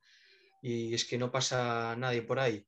y 0.62 0.94
es 0.94 1.04
que 1.04 1.18
no 1.18 1.30
pasa 1.30 1.94
nadie 1.98 2.22
por 2.22 2.40
ahí. 2.40 2.66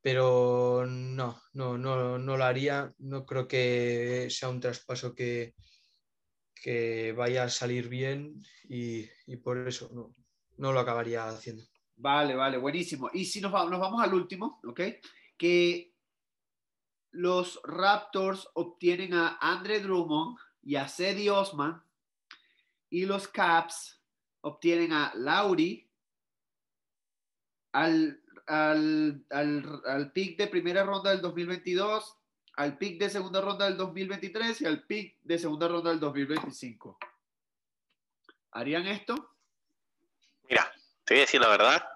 Pero 0.00 0.86
no, 0.88 1.42
no, 1.52 1.76
no, 1.76 2.18
no 2.18 2.36
lo 2.38 2.44
haría. 2.44 2.90
No 2.96 3.26
creo 3.26 3.46
que 3.46 4.28
sea 4.30 4.48
un 4.48 4.60
traspaso 4.60 5.14
que, 5.14 5.52
que 6.54 7.12
vaya 7.12 7.44
a 7.44 7.50
salir 7.50 7.90
bien 7.90 8.40
y, 8.66 9.08
por 9.44 9.68
eso 9.68 9.90
no, 9.92 10.14
no, 10.56 10.72
lo 10.72 10.80
acabaría 10.80 11.28
haciendo. 11.28 11.64
Vale, 11.96 12.34
vale, 12.34 12.56
buenísimo. 12.56 13.10
Y 13.12 13.26
si 13.26 13.42
nos, 13.42 13.52
nos 13.52 13.78
vamos 13.78 14.02
al 14.02 14.14
último, 14.14 14.58
¿ok? 14.64 14.80
Que 15.36 15.87
los 17.10 17.60
Raptors 17.64 18.48
obtienen 18.54 19.14
a 19.14 19.38
Andre 19.40 19.80
Drummond 19.80 20.38
y 20.62 20.76
a 20.76 20.88
Cedi 20.88 21.28
Osman 21.28 21.82
y 22.90 23.06
los 23.06 23.28
Caps 23.28 24.00
obtienen 24.40 24.92
a 24.92 25.12
Lauri 25.14 25.88
al, 27.72 28.22
al, 28.46 29.24
al, 29.30 29.82
al 29.86 30.12
pick 30.12 30.38
de 30.38 30.46
primera 30.46 30.84
ronda 30.84 31.10
del 31.10 31.20
2022 31.20 32.18
al 32.58 32.76
pick 32.76 32.98
de 32.98 33.08
segunda 33.08 33.40
ronda 33.40 33.66
del 33.66 33.76
2023 33.76 34.62
y 34.62 34.66
al 34.66 34.82
pick 34.82 35.16
de 35.22 35.38
segunda 35.38 35.68
ronda 35.68 35.90
del 35.90 36.00
2025. 36.00 36.98
¿Harían 38.50 38.88
esto? 38.88 39.36
Mira, 40.50 40.68
te 41.04 41.14
voy 41.14 41.18
a 41.18 41.20
decir 41.20 41.40
la 41.40 41.50
verdad. 41.50 41.88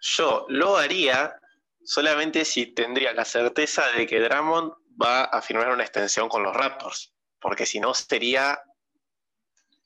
Yo 0.00 0.46
lo 0.48 0.78
haría 0.78 1.38
solamente 1.84 2.44
si 2.44 2.66
tendría 2.66 3.12
la 3.12 3.24
certeza 3.24 3.86
de 3.92 4.06
que 4.06 4.20
Drummond 4.20 4.72
va 5.00 5.24
a 5.24 5.42
firmar 5.42 5.70
una 5.70 5.82
extensión 5.82 6.28
con 6.28 6.42
los 6.42 6.54
Raptors, 6.54 7.12
porque 7.40 7.66
si 7.66 7.80
no 7.80 7.94
sería 7.94 8.60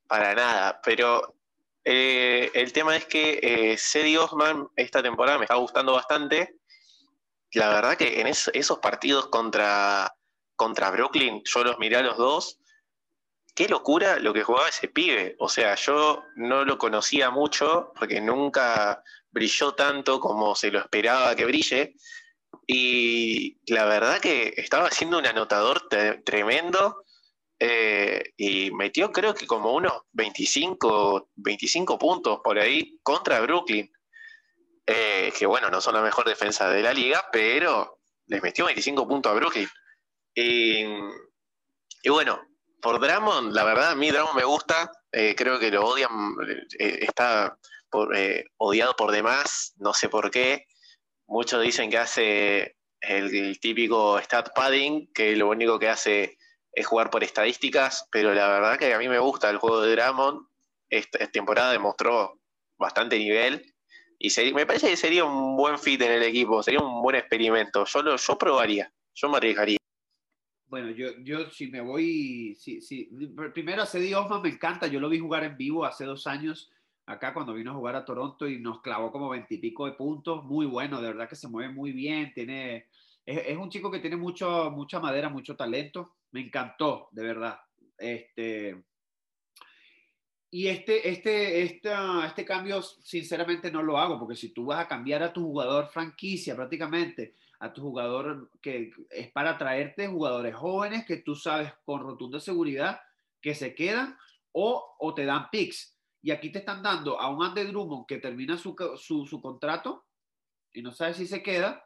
para 0.06 0.34
nada. 0.34 0.80
Pero 0.82 1.36
eh, 1.84 2.50
el 2.54 2.72
tema 2.72 2.96
es 2.96 3.06
que 3.06 3.40
eh, 3.42 4.18
Osman 4.18 4.68
esta 4.76 5.02
temporada 5.02 5.38
me 5.38 5.44
está 5.44 5.56
gustando 5.56 5.92
bastante 5.92 6.58
la 7.52 7.68
verdad 7.70 7.96
que 7.96 8.20
en 8.20 8.26
esos 8.26 8.78
partidos 8.78 9.28
contra, 9.28 10.14
contra 10.56 10.90
Brooklyn, 10.90 11.42
yo 11.44 11.64
los 11.64 11.78
miré 11.78 11.96
a 11.96 12.02
los 12.02 12.18
dos, 12.18 12.60
qué 13.54 13.68
locura 13.68 14.18
lo 14.18 14.34
que 14.34 14.42
jugaba 14.42 14.68
ese 14.68 14.88
pibe. 14.88 15.34
O 15.38 15.48
sea, 15.48 15.74
yo 15.74 16.24
no 16.36 16.64
lo 16.64 16.78
conocía 16.78 17.30
mucho 17.30 17.92
porque 17.98 18.20
nunca 18.20 19.02
brilló 19.30 19.74
tanto 19.74 20.20
como 20.20 20.54
se 20.54 20.70
lo 20.70 20.78
esperaba 20.80 21.34
que 21.34 21.44
brille. 21.44 21.94
Y 22.66 23.58
la 23.72 23.84
verdad 23.84 24.20
que 24.20 24.54
estaba 24.56 24.88
haciendo 24.88 25.18
un 25.18 25.26
anotador 25.26 25.88
tremendo 26.24 27.04
eh, 27.60 28.22
y 28.36 28.70
metió 28.70 29.10
creo 29.10 29.34
que 29.34 29.46
como 29.46 29.72
unos 29.72 29.92
25, 30.12 31.30
25 31.36 31.98
puntos 31.98 32.40
por 32.42 32.58
ahí 32.58 32.98
contra 33.02 33.40
Brooklyn. 33.40 33.90
Eh, 34.86 35.32
que 35.38 35.44
bueno, 35.44 35.68
no 35.70 35.80
son 35.80 35.94
la 35.94 36.02
mejor 36.02 36.26
defensa 36.26 36.70
de 36.70 36.82
la 36.82 36.94
liga, 36.94 37.22
pero 37.30 37.98
les 38.26 38.42
metió 38.42 38.66
25 38.66 39.06
puntos 39.06 39.32
a 39.32 39.34
Brooklyn. 39.34 39.68
Y, 40.34 40.84
bueno, 42.08 42.40
por 42.80 43.00
Drummond, 43.00 43.52
la 43.52 43.64
verdad, 43.64 43.90
a 43.90 43.94
mí 43.94 44.10
Drummond 44.10 44.36
me 44.36 44.44
gusta, 44.44 44.90
eh, 45.12 45.34
creo 45.36 45.58
que 45.58 45.70
lo 45.70 45.84
odian, 45.84 46.36
eh, 48.14 48.44
odiado 48.56 48.94
por 48.96 49.12
demás, 49.12 49.74
no 49.78 49.94
sé 49.94 50.08
por 50.08 50.30
qué. 50.30 50.66
Muchos 51.26 51.62
dicen 51.62 51.90
que 51.90 51.98
hace 51.98 52.76
el, 53.00 53.60
típico 53.60 54.18
stat 54.20 54.50
padding, 54.54 55.12
que 55.12 55.36
lo 55.36 55.48
único 55.48 55.78
que 55.78 55.88
hace 55.88 56.38
es 56.72 56.86
jugar 56.86 57.10
por 57.10 57.24
estadísticas, 57.24 58.06
pero 58.10 58.34
la 58.34 58.48
verdad 58.48 58.78
que 58.78 58.94
a 58.94 58.98
mí 58.98 59.08
me 59.08 59.18
gusta 59.18 59.50
el 59.50 59.58
juego 59.58 59.80
de 59.82 59.94
Drummond. 59.94 60.46
esta 60.88 61.26
temporada 61.30 61.72
demostró 61.72 62.40
bastante 62.78 63.18
nivel 63.18 63.74
y 64.18 64.30
me 64.52 64.66
parece 64.66 64.88
que 64.88 64.96
sería 64.96 65.24
un 65.24 65.56
buen 65.56 65.78
fit 65.78 66.00
en 66.02 66.12
el 66.12 66.22
equipo, 66.24 66.62
sería 66.62 66.80
un 66.80 67.02
buen 67.02 67.14
experimento. 67.14 67.84
Yo, 67.84 68.02
lo, 68.02 68.16
yo 68.16 68.38
probaría, 68.38 68.92
yo 69.14 69.28
me 69.28 69.36
arriesgaría. 69.36 69.78
Bueno, 70.66 70.90
yo, 70.90 71.10
yo 71.22 71.48
si 71.50 71.68
me 71.68 71.80
voy, 71.80 72.54
sí, 72.58 72.80
sí. 72.80 73.08
primero 73.54 73.82
a 73.82 73.86
Cedi 73.86 74.12
Osman 74.12 74.42
me 74.42 74.50
encanta, 74.50 74.86
yo 74.88 75.00
lo 75.00 75.08
vi 75.08 75.18
jugar 75.18 75.44
en 75.44 75.56
vivo 75.56 75.84
hace 75.84 76.04
dos 76.04 76.26
años 76.26 76.70
acá 77.08 77.32
cuando 77.32 77.54
vino 77.54 77.70
a 77.70 77.74
jugar 77.74 77.96
a 77.96 78.04
Toronto 78.04 78.46
y 78.46 78.60
nos 78.60 78.82
clavó 78.82 79.10
como 79.10 79.30
veintipico 79.30 79.86
de 79.86 79.92
puntos, 79.92 80.44
muy 80.44 80.66
bueno, 80.66 81.00
de 81.00 81.08
verdad 81.08 81.28
que 81.28 81.36
se 81.36 81.48
mueve 81.48 81.72
muy 81.72 81.92
bien, 81.92 82.32
tiene, 82.34 82.86
es, 83.24 83.56
un 83.56 83.70
chico 83.70 83.90
que 83.90 83.98
tiene 83.98 84.16
mucho, 84.16 84.70
mucha 84.70 85.00
madera, 85.00 85.30
mucho 85.30 85.56
talento, 85.56 86.16
me 86.32 86.40
encantó, 86.40 87.08
de 87.12 87.22
verdad. 87.22 87.60
Este, 87.96 88.84
y 90.50 90.68
este, 90.68 91.08
este, 91.08 91.62
este 91.62 92.44
cambio, 92.44 92.82
sinceramente, 92.82 93.72
no 93.72 93.82
lo 93.82 93.96
hago, 93.96 94.18
porque 94.18 94.36
si 94.36 94.50
tú 94.50 94.66
vas 94.66 94.80
a 94.80 94.88
cambiar 94.88 95.22
a 95.22 95.32
tu 95.32 95.42
jugador 95.42 95.88
franquicia 95.88 96.54
prácticamente, 96.54 97.36
a 97.60 97.72
tu 97.72 97.80
jugador 97.80 98.50
que 98.60 98.90
es 99.08 99.30
para 99.32 99.56
traerte 99.56 100.08
jugadores 100.08 100.54
jóvenes 100.54 101.06
que 101.06 101.16
tú 101.16 101.34
sabes 101.34 101.72
con 101.86 102.02
rotunda 102.02 102.38
seguridad 102.38 103.00
que 103.40 103.54
se 103.54 103.74
quedan 103.74 104.16
o, 104.52 104.94
o 104.98 105.14
te 105.14 105.24
dan 105.24 105.48
picks. 105.50 105.97
Y 106.20 106.30
aquí 106.30 106.50
te 106.50 106.60
están 106.60 106.82
dando 106.82 107.20
a 107.20 107.30
un 107.30 107.44
Andy 107.44 107.64
Drummond 107.64 108.06
que 108.06 108.18
termina 108.18 108.56
su, 108.56 108.74
su, 108.96 109.26
su 109.26 109.40
contrato 109.40 110.04
y 110.72 110.82
no 110.82 110.92
sabe 110.92 111.14
si 111.14 111.26
se 111.26 111.42
queda, 111.42 111.84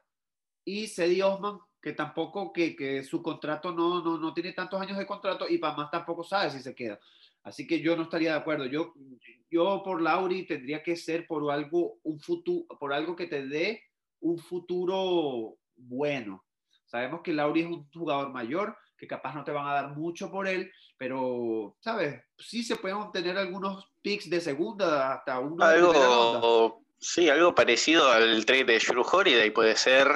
y 0.64 0.86
Cedi 0.86 1.22
Osman 1.22 1.58
que 1.80 1.92
tampoco, 1.92 2.52
que, 2.52 2.76
que 2.76 3.02
su 3.02 3.22
contrato 3.22 3.72
no, 3.72 4.02
no, 4.04 4.16
no, 4.16 4.32
tiene 4.32 4.52
tantos 4.52 4.80
años 4.80 4.96
de 4.96 5.06
contrato 5.06 5.48
y 5.48 5.58
para 5.58 5.76
más 5.76 5.90
tampoco 5.90 6.22
sabe 6.22 6.50
si 6.50 6.60
se 6.60 6.74
queda. 6.74 7.00
Así 7.42 7.66
que 7.66 7.80
yo 7.80 7.96
no 7.96 8.04
estaría 8.04 8.32
de 8.32 8.38
acuerdo. 8.38 8.66
Yo, 8.66 8.94
yo 9.50 9.82
por 9.84 10.00
Lauri 10.00 10.46
tendría 10.46 10.80
que 10.82 10.94
ser 10.94 11.26
por 11.26 11.50
algo, 11.50 11.98
un 12.04 12.20
futuro, 12.20 12.66
por 12.78 12.92
algo 12.92 13.16
que 13.16 13.26
te 13.26 13.46
dé 13.48 13.82
un 14.20 14.38
futuro 14.38 15.56
bueno. 15.74 16.44
Sabemos 16.84 17.22
que 17.22 17.32
Lauri 17.32 17.62
es 17.62 17.66
un 17.66 17.90
jugador 17.90 18.30
mayor, 18.30 18.76
que 19.02 19.08
capaz 19.08 19.34
no 19.34 19.42
te 19.42 19.50
van 19.50 19.66
a 19.66 19.74
dar 19.74 19.96
mucho 19.96 20.30
por 20.30 20.46
él, 20.46 20.70
pero, 20.96 21.76
¿sabes? 21.80 22.22
Sí 22.38 22.62
se 22.62 22.76
pueden 22.76 22.98
obtener 22.98 23.36
algunos 23.36 23.92
picks 24.00 24.30
de 24.30 24.40
segunda 24.40 25.12
hasta 25.12 25.40
un 25.40 25.60
algo, 25.60 26.80
Sí, 26.98 27.28
algo 27.28 27.52
parecido 27.52 28.08
al 28.08 28.46
trade 28.46 28.64
de 28.64 28.78
Shuru 28.78 29.02
Holiday 29.02 29.50
puede 29.50 29.76
ser 29.76 30.06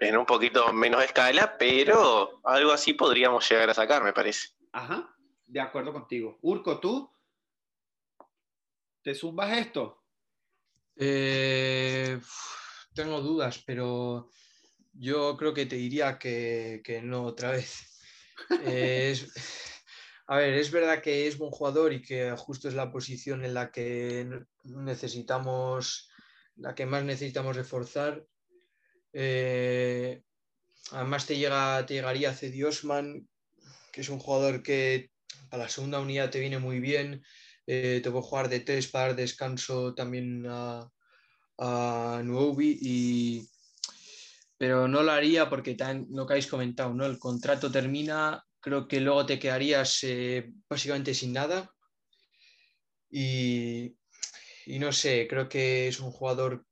en 0.00 0.18
un 0.18 0.26
poquito 0.26 0.70
menos 0.74 1.02
escala, 1.02 1.56
pero 1.58 2.40
algo 2.44 2.72
así 2.72 2.92
podríamos 2.92 3.48
llegar 3.48 3.70
a 3.70 3.74
sacar, 3.74 4.04
me 4.04 4.12
parece. 4.12 4.48
Ajá 4.72 5.14
de 5.46 5.60
acuerdo 5.60 5.92
contigo. 5.92 6.38
Urco, 6.42 6.80
¿tú 6.80 7.10
te 9.02 9.14
zumbas 9.14 9.56
esto? 9.56 10.02
Eh, 10.96 12.20
tengo 12.94 13.20
dudas, 13.20 13.62
pero 13.66 14.30
yo 14.92 15.36
creo 15.36 15.52
que 15.52 15.66
te 15.66 15.76
diría 15.76 16.18
que, 16.18 17.00
no 17.02 17.24
otra 17.24 17.52
vez. 17.52 17.93
a 20.26 20.36
ver, 20.36 20.54
es 20.54 20.70
verdad 20.70 21.02
que 21.02 21.26
es 21.26 21.38
buen 21.38 21.50
jugador 21.50 21.92
y 21.92 22.02
que 22.02 22.34
justo 22.36 22.68
es 22.68 22.74
la 22.74 22.90
posición 22.90 23.44
en 23.44 23.54
la 23.54 23.70
que 23.70 24.28
necesitamos, 24.64 26.10
la 26.56 26.74
que 26.74 26.86
más 26.86 27.04
necesitamos 27.04 27.56
reforzar. 27.56 28.24
Eh, 29.12 30.22
además 30.90 31.26
te, 31.26 31.36
llega, 31.36 31.84
te 31.86 31.94
llegaría 31.94 32.34
Cedi 32.34 32.64
Osman, 32.64 33.28
que 33.92 34.00
es 34.00 34.08
un 34.08 34.18
jugador 34.18 34.62
que 34.62 35.10
a 35.50 35.56
la 35.56 35.68
segunda 35.68 36.00
unidad 36.00 36.30
te 36.30 36.40
viene 36.40 36.58
muy 36.58 36.80
bien. 36.80 37.24
Eh, 37.66 38.00
te 38.02 38.10
puedo 38.10 38.22
jugar 38.22 38.48
de 38.48 38.60
tres 38.60 38.88
para 38.88 39.14
descanso 39.14 39.94
también 39.94 40.44
a, 40.46 40.90
a 41.58 42.22
y 42.58 43.48
pero 44.64 44.88
no 44.88 45.02
lo 45.02 45.12
haría 45.12 45.50
porque 45.50 45.74
tan, 45.74 46.06
lo 46.10 46.26
que 46.26 46.32
habéis 46.32 46.46
comentado, 46.46 46.94
¿no? 46.94 47.04
El 47.04 47.18
contrato 47.18 47.70
termina, 47.70 48.42
creo 48.60 48.88
que 48.88 48.98
luego 48.98 49.26
te 49.26 49.38
quedarías 49.38 50.02
eh, 50.04 50.50
básicamente 50.66 51.12
sin 51.12 51.34
nada. 51.34 51.70
Y 53.10 53.94
y 54.66 54.78
no 54.78 54.92
sé, 54.92 55.26
creo 55.28 55.48
que 55.48 55.88
es 55.88 56.00
un 56.00 56.10
jugador 56.10 56.66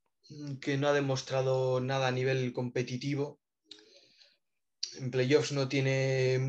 que 0.60 0.78
no 0.78 0.88
ha 0.88 0.92
demostrado 0.94 1.80
nada 1.80 2.08
a 2.08 2.12
nivel 2.12 2.52
competitivo. 2.52 3.38
En 4.98 5.10
playoffs 5.10 5.52
no 5.52 5.68
tiene 5.68 6.40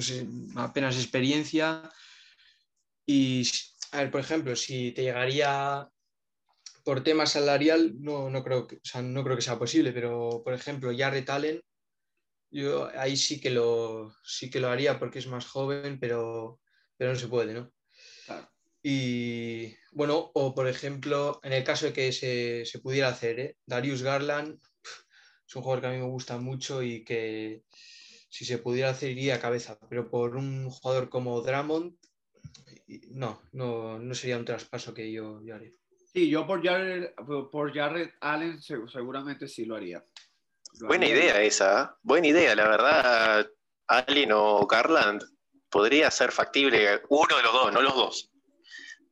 sé, 0.00 0.26
apenas 0.56 0.96
experiencia. 0.96 1.88
Y, 3.06 3.48
a 3.92 3.98
ver, 3.98 4.10
por 4.10 4.20
ejemplo, 4.20 4.56
si 4.56 4.90
te 4.90 5.02
llegaría 5.02 5.88
por 6.86 7.02
tema 7.02 7.26
salarial, 7.26 7.96
no, 7.98 8.30
no, 8.30 8.44
creo, 8.44 8.68
que, 8.68 8.76
o 8.76 8.84
sea, 8.84 9.02
no 9.02 9.24
creo 9.24 9.34
que 9.34 9.42
sea 9.42 9.58
posible, 9.58 9.92
pero 9.92 10.40
por 10.44 10.54
ejemplo, 10.54 10.92
Jarrett 10.96 11.28
Allen, 11.28 11.60
yo 12.48 12.88
ahí 12.96 13.16
sí 13.16 13.40
que 13.40 13.50
lo, 13.50 14.14
sí 14.22 14.48
que 14.50 14.60
lo 14.60 14.68
haría 14.68 14.96
porque 15.00 15.18
es 15.18 15.26
más 15.26 15.46
joven, 15.46 15.98
pero, 15.98 16.60
pero 16.96 17.10
no 17.10 17.18
se 17.18 17.26
puede, 17.26 17.54
¿no? 17.54 17.72
Y 18.84 19.74
bueno, 19.90 20.30
o 20.32 20.54
por 20.54 20.68
ejemplo, 20.68 21.40
en 21.42 21.54
el 21.54 21.64
caso 21.64 21.86
de 21.86 21.92
que 21.92 22.12
se, 22.12 22.64
se 22.64 22.78
pudiera 22.78 23.08
hacer, 23.08 23.40
¿eh? 23.40 23.56
Darius 23.66 24.04
Garland 24.04 24.56
es 25.44 25.56
un 25.56 25.62
jugador 25.62 25.80
que 25.80 25.86
a 25.88 25.90
mí 25.90 25.98
me 25.98 26.04
gusta 26.04 26.38
mucho 26.38 26.84
y 26.84 27.02
que 27.02 27.64
si 28.28 28.44
se 28.44 28.58
pudiera 28.58 28.90
hacer 28.90 29.10
iría 29.10 29.34
a 29.34 29.40
cabeza, 29.40 29.76
pero 29.90 30.08
por 30.08 30.36
un 30.36 30.70
jugador 30.70 31.08
como 31.08 31.40
Drummond, 31.40 31.96
no, 33.10 33.42
no, 33.50 33.98
no 33.98 34.14
sería 34.14 34.38
un 34.38 34.44
traspaso 34.44 34.94
que 34.94 35.10
yo, 35.10 35.42
yo 35.42 35.56
haría. 35.56 35.72
Sí, 36.16 36.30
yo 36.30 36.46
por 36.46 36.64
Jared, 36.64 37.10
por 37.52 37.74
Jared 37.74 38.08
Allen 38.22 38.58
seguramente 38.62 39.46
sí 39.46 39.66
lo 39.66 39.76
haría. 39.76 40.02
Buena 40.80 41.06
idea 41.06 41.42
esa, 41.42 41.82
¿eh? 41.82 41.98
buena 42.02 42.28
idea, 42.28 42.54
la 42.54 42.68
verdad, 42.68 43.46
Allen 43.86 44.32
o 44.32 44.66
Garland 44.66 45.22
podría 45.68 46.10
ser 46.10 46.32
factible 46.32 47.02
uno 47.10 47.36
de 47.36 47.42
los 47.42 47.52
dos, 47.52 47.70
no 47.70 47.82
los 47.82 47.94
dos. 47.94 48.32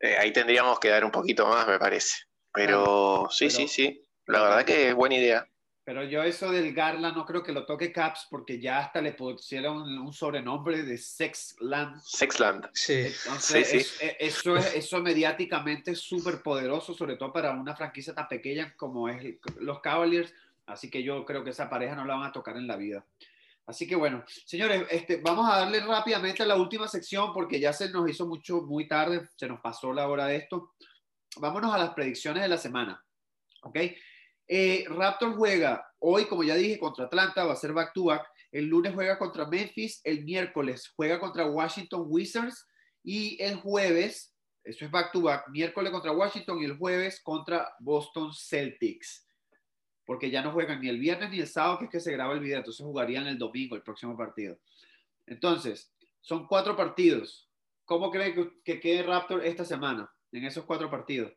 Eh, 0.00 0.16
ahí 0.16 0.32
tendríamos 0.32 0.80
que 0.80 0.88
dar 0.88 1.04
un 1.04 1.10
poquito 1.10 1.46
más, 1.46 1.68
me 1.68 1.78
parece. 1.78 2.22
Pero 2.50 3.28
sí, 3.30 3.50
sí, 3.50 3.68
sí. 3.68 4.02
La 4.24 4.40
verdad 4.42 4.64
que 4.64 4.88
es 4.88 4.94
buena 4.94 5.16
idea. 5.16 5.46
Pero 5.84 6.02
yo 6.02 6.22
eso 6.22 6.50
del 6.50 6.72
Garla 6.72 7.12
no 7.12 7.26
creo 7.26 7.42
que 7.42 7.52
lo 7.52 7.66
toque 7.66 7.92
Caps 7.92 8.28
porque 8.30 8.58
ya 8.58 8.78
hasta 8.78 9.02
le 9.02 9.12
pusieron 9.12 9.82
un, 9.98 10.12
sobrenombre 10.14 10.82
de 10.82 10.96
Sexland. 10.96 12.00
Sexland. 12.00 12.70
Sí. 12.72 13.04
Entonces, 13.04 13.68
sí, 13.68 13.80
sí. 13.80 13.96
E, 14.00 14.16
eso, 14.18 14.56
es, 14.56 14.74
eso 14.74 15.02
mediáticamente 15.02 15.90
es 15.90 16.00
súper 16.00 16.40
poderoso, 16.42 16.94
sobre 16.94 17.16
todo 17.16 17.34
para 17.34 17.50
una 17.50 17.76
franquicia 17.76 18.14
tan 18.14 18.28
pequeña 18.28 18.74
como 18.76 19.10
es 19.10 19.36
los 19.60 19.80
Cavaliers. 19.80 20.32
Así 20.64 20.90
que 20.90 21.02
yo 21.02 21.22
creo 21.26 21.44
que 21.44 21.50
esa 21.50 21.68
pareja 21.68 21.94
no 21.94 22.06
la 22.06 22.14
van 22.14 22.30
a 22.30 22.32
tocar 22.32 22.56
en 22.56 22.66
la 22.66 22.76
vida. 22.76 23.04
Así 23.66 23.86
que 23.86 23.94
bueno, 23.94 24.24
señores, 24.46 24.86
este, 24.90 25.18
vamos 25.18 25.50
a 25.50 25.58
darle 25.58 25.80
rápidamente 25.80 26.42
a 26.42 26.46
la 26.46 26.56
última 26.56 26.88
sección 26.88 27.32
porque 27.34 27.60
ya 27.60 27.74
se 27.74 27.90
nos 27.90 28.08
hizo 28.08 28.26
mucho, 28.26 28.62
muy 28.62 28.88
tarde, 28.88 29.28
se 29.36 29.46
nos 29.46 29.60
pasó 29.60 29.92
la 29.92 30.08
hora 30.08 30.26
de 30.26 30.36
esto. 30.36 30.72
Vámonos 31.36 31.74
a 31.74 31.78
las 31.78 31.90
predicciones 31.90 32.42
de 32.42 32.48
la 32.48 32.58
semana. 32.58 33.02
¿Ok? 33.62 33.78
Eh, 34.46 34.84
Raptor 34.88 35.34
juega 35.36 35.86
hoy, 35.98 36.26
como 36.26 36.42
ya 36.42 36.54
dije, 36.54 36.78
contra 36.78 37.06
Atlanta, 37.06 37.44
va 37.44 37.52
a 37.52 37.56
ser 37.56 37.72
back 37.72 37.92
to 37.94 38.04
back. 38.04 38.26
El 38.52 38.66
lunes 38.66 38.94
juega 38.94 39.18
contra 39.18 39.46
Memphis, 39.46 40.00
el 40.04 40.24
miércoles 40.24 40.92
juega 40.94 41.18
contra 41.18 41.46
Washington 41.46 42.04
Wizards 42.06 42.66
y 43.02 43.42
el 43.42 43.56
jueves, 43.56 44.34
eso 44.62 44.84
es 44.84 44.90
back 44.90 45.12
to 45.12 45.22
back, 45.22 45.48
miércoles 45.48 45.90
contra 45.90 46.12
Washington 46.12 46.60
y 46.60 46.64
el 46.64 46.78
jueves 46.78 47.20
contra 47.22 47.68
Boston 47.80 48.32
Celtics 48.32 49.24
porque 50.06 50.30
ya 50.30 50.42
no 50.42 50.52
juegan 50.52 50.80
ni 50.80 50.88
el 50.88 50.98
viernes 50.98 51.30
ni 51.30 51.40
el 51.40 51.46
sábado, 51.46 51.78
que 51.78 51.84
es 51.86 51.90
que 51.90 52.00
se 52.00 52.12
graba 52.12 52.34
el 52.34 52.40
video, 52.40 52.58
entonces 52.58 52.84
jugarían 52.84 53.26
el 53.26 53.38
domingo, 53.38 53.74
el 53.74 53.82
próximo 53.82 54.16
partido. 54.16 54.58
Entonces, 55.26 55.92
son 56.20 56.46
cuatro 56.46 56.76
partidos. 56.76 57.48
¿Cómo 57.84 58.10
creen 58.10 58.52
que, 58.64 58.80
quede 58.80 59.02
Raptor 59.02 59.44
esta 59.44 59.64
semana 59.64 60.10
en 60.32 60.44
esos 60.44 60.64
cuatro 60.64 60.90
partidos? 60.90 61.32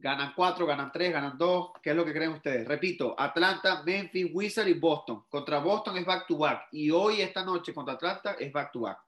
Ganan 0.00 0.32
cuatro, 0.34 0.64
ganan 0.64 0.92
tres, 0.92 1.12
ganan 1.12 1.36
dos. 1.36 1.70
¿Qué 1.82 1.90
es 1.90 1.96
lo 1.96 2.04
que 2.04 2.12
creen 2.12 2.30
ustedes? 2.30 2.68
Repito, 2.68 3.16
Atlanta, 3.18 3.82
Memphis, 3.82 4.30
Wizard 4.32 4.68
y 4.68 4.74
Boston. 4.74 5.24
Contra 5.28 5.58
Boston 5.58 5.96
es 5.96 6.06
back 6.06 6.26
to 6.28 6.38
back. 6.38 6.68
Y 6.70 6.90
hoy, 6.90 7.20
esta 7.20 7.44
noche, 7.44 7.74
contra 7.74 7.94
Atlanta 7.94 8.36
es 8.38 8.52
back 8.52 8.70
to 8.70 8.80
back. 8.80 8.98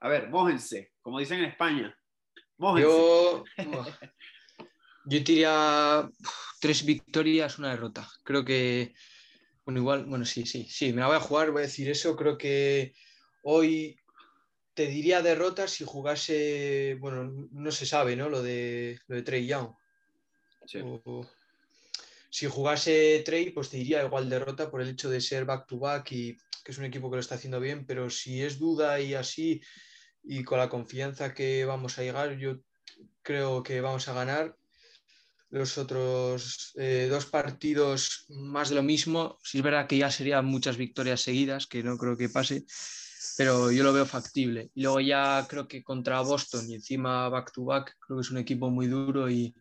A 0.00 0.08
ver, 0.08 0.28
mójense, 0.28 0.92
como 1.00 1.20
dicen 1.20 1.38
en 1.38 1.44
España. 1.46 1.96
Mójense. 2.58 2.88
Yo, 2.88 3.44
yo 5.04 5.18
diría 5.20 6.10
tres 6.60 6.84
victorias, 6.84 7.58
una 7.60 7.70
derrota. 7.70 8.08
Creo 8.24 8.44
que, 8.44 8.92
bueno, 9.64 9.78
igual, 9.78 10.04
bueno, 10.06 10.24
sí, 10.24 10.46
sí, 10.46 10.66
sí, 10.68 10.92
me 10.92 11.00
la 11.00 11.06
voy 11.06 11.16
a 11.16 11.20
jugar, 11.20 11.52
voy 11.52 11.60
a 11.60 11.66
decir 11.66 11.88
eso. 11.88 12.16
Creo 12.16 12.36
que 12.36 12.92
hoy 13.44 14.00
te 14.74 14.88
diría 14.88 15.22
derrota 15.22 15.68
si 15.68 15.84
jugase, 15.84 16.96
bueno, 16.98 17.48
no 17.52 17.70
se 17.70 17.86
sabe, 17.86 18.16
¿no? 18.16 18.28
Lo 18.28 18.42
de, 18.42 18.98
lo 19.06 19.14
de 19.14 19.22
Trey 19.22 19.46
Young. 19.46 19.70
Si 22.30 22.46
jugase 22.46 23.22
Trey, 23.24 23.50
pues 23.50 23.70
te 23.70 23.76
diría 23.76 24.04
igual 24.04 24.30
derrota 24.30 24.70
por 24.70 24.80
el 24.80 24.88
hecho 24.88 25.10
de 25.10 25.20
ser 25.20 25.44
back 25.44 25.66
to 25.66 25.78
back 25.78 26.12
y 26.12 26.36
que 26.64 26.72
es 26.72 26.78
un 26.78 26.84
equipo 26.84 27.10
que 27.10 27.16
lo 27.16 27.20
está 27.20 27.34
haciendo 27.34 27.60
bien, 27.60 27.86
pero 27.86 28.10
si 28.10 28.42
es 28.42 28.58
duda 28.58 29.00
y 29.00 29.14
así 29.14 29.60
y 30.22 30.44
con 30.44 30.58
la 30.58 30.68
confianza 30.68 31.34
que 31.34 31.64
vamos 31.64 31.98
a 31.98 32.02
llegar, 32.02 32.36
yo 32.36 32.58
creo 33.22 33.62
que 33.62 33.80
vamos 33.80 34.08
a 34.08 34.12
ganar 34.12 34.56
los 35.50 35.78
otros 35.78 36.72
eh, 36.76 37.08
dos 37.10 37.26
partidos 37.26 38.26
más 38.28 38.68
de 38.68 38.76
lo 38.76 38.82
mismo. 38.82 39.38
Sí 39.42 39.58
es 39.58 39.64
verdad 39.64 39.86
que 39.86 39.98
ya 39.98 40.10
serían 40.10 40.46
muchas 40.46 40.76
victorias 40.76 41.20
seguidas, 41.20 41.66
que 41.66 41.82
no 41.82 41.98
creo 41.98 42.16
que 42.16 42.28
pase, 42.28 42.64
pero 43.36 43.72
yo 43.72 43.82
lo 43.82 43.92
veo 43.92 44.06
factible. 44.06 44.70
Y 44.74 44.82
luego 44.82 45.00
ya 45.00 45.44
creo 45.48 45.66
que 45.66 45.82
contra 45.82 46.20
Boston 46.20 46.70
y 46.70 46.74
encima 46.74 47.28
back 47.28 47.52
to 47.52 47.64
back, 47.64 47.96
creo 47.98 48.18
que 48.18 48.22
es 48.22 48.30
un 48.30 48.38
equipo 48.38 48.70
muy 48.70 48.86
duro 48.86 49.28
y 49.28 49.54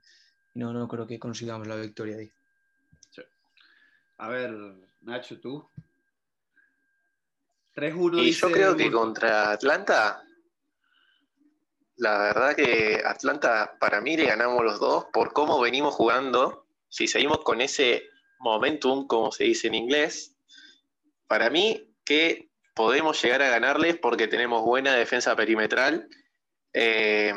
no, 0.59 0.73
no 0.73 0.87
creo 0.87 1.07
que 1.07 1.17
consigamos 1.17 1.67
la 1.67 1.75
victoria 1.75 2.17
ahí. 2.17 2.31
A 4.17 4.27
ver, 4.27 4.53
Nacho, 5.01 5.39
tú. 5.39 5.67
3-1. 7.75 8.23
Y 8.23 8.31
yo 8.31 8.51
creo 8.51 8.75
que 8.75 8.91
contra 8.91 9.51
Atlanta 9.51 10.23
la 11.99 12.17
verdad 12.17 12.55
que 12.55 13.01
Atlanta, 13.05 13.75
para 13.77 13.99
mí 13.99 14.15
le 14.15 14.25
ganamos 14.25 14.63
los 14.63 14.79
dos 14.79 15.05
por 15.11 15.33
cómo 15.33 15.59
venimos 15.59 15.93
jugando. 15.93 16.65
Si 16.87 17.07
seguimos 17.07 17.39
con 17.43 17.59
ese 17.61 18.03
momentum, 18.39 19.05
como 19.05 19.31
se 19.33 19.43
dice 19.43 19.67
en 19.67 19.75
inglés, 19.75 20.33
para 21.27 21.49
mí 21.49 21.93
que 22.05 22.49
podemos 22.73 23.21
llegar 23.21 23.41
a 23.41 23.49
ganarles 23.49 23.97
porque 23.97 24.27
tenemos 24.27 24.63
buena 24.63 24.95
defensa 24.95 25.35
perimetral. 25.35 26.07
Eh, 26.71 27.33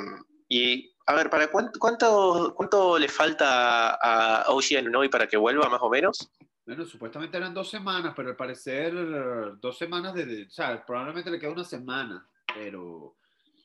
y 0.48 0.91
a 1.06 1.14
ver, 1.14 1.30
¿para 1.30 1.48
cuánto, 1.48 1.78
cuánto, 2.54 2.98
le 2.98 3.08
falta 3.08 3.94
a 3.94 4.50
Ocean 4.50 4.94
hoy 4.94 5.08
para 5.08 5.26
que 5.26 5.36
vuelva 5.36 5.68
más 5.68 5.80
o 5.82 5.90
menos? 5.90 6.30
Bueno, 6.64 6.84
supuestamente 6.84 7.36
eran 7.36 7.52
dos 7.52 7.68
semanas, 7.68 8.12
pero 8.16 8.30
al 8.30 8.36
parecer 8.36 8.94
dos 9.60 9.76
semanas 9.76 10.14
de, 10.14 10.46
o 10.46 10.50
sea, 10.50 10.84
probablemente 10.84 11.30
le 11.30 11.38
queda 11.38 11.50
una 11.50 11.64
semana, 11.64 12.26
pero 12.54 13.16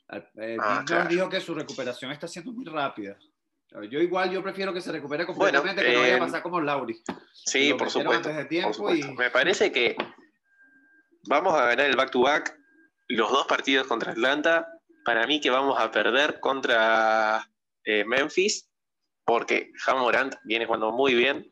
eh, 0.09 0.57
ah, 0.59 0.83
dijo 1.07 1.29
que 1.29 1.39
su 1.39 1.53
recuperación 1.53 2.11
está 2.11 2.27
siendo 2.27 2.51
muy 2.51 2.65
rápida. 2.65 3.17
Yo 3.89 3.99
igual, 3.99 4.31
yo 4.31 4.41
prefiero 4.41 4.73
que 4.73 4.81
se 4.81 4.91
recupere 4.91 5.25
completamente 5.25 5.83
que 5.83 5.93
no 5.93 5.99
vaya 5.99 6.13
a 6.13 6.17
eh, 6.17 6.19
pasar 6.19 6.41
como 6.41 6.61
Lauri. 6.61 7.03
Sí, 7.33 7.73
por 7.73 7.89
supuesto, 7.89 8.29
Me 9.17 9.29
parece 9.29 9.71
que 9.71 9.95
vamos 11.27 11.53
a 11.53 11.65
ganar 11.65 11.85
el 11.85 11.97
back-to-back 11.97 12.57
los 13.09 13.31
dos 13.31 13.45
partidos 13.47 13.87
contra 13.87 14.11
Atlanta. 14.11 14.76
Para 15.07 15.25
mí 15.25 15.39
que 15.39 15.49
vamos 15.49 15.79
a 15.79 15.89
perder 15.89 16.41
contra 16.41 17.49
eh, 17.85 18.03
Memphis, 18.03 18.69
porque 19.23 19.71
Morant 19.95 20.35
viene 20.43 20.65
jugando 20.65 20.91
muy 20.91 21.15
bien. 21.15 21.49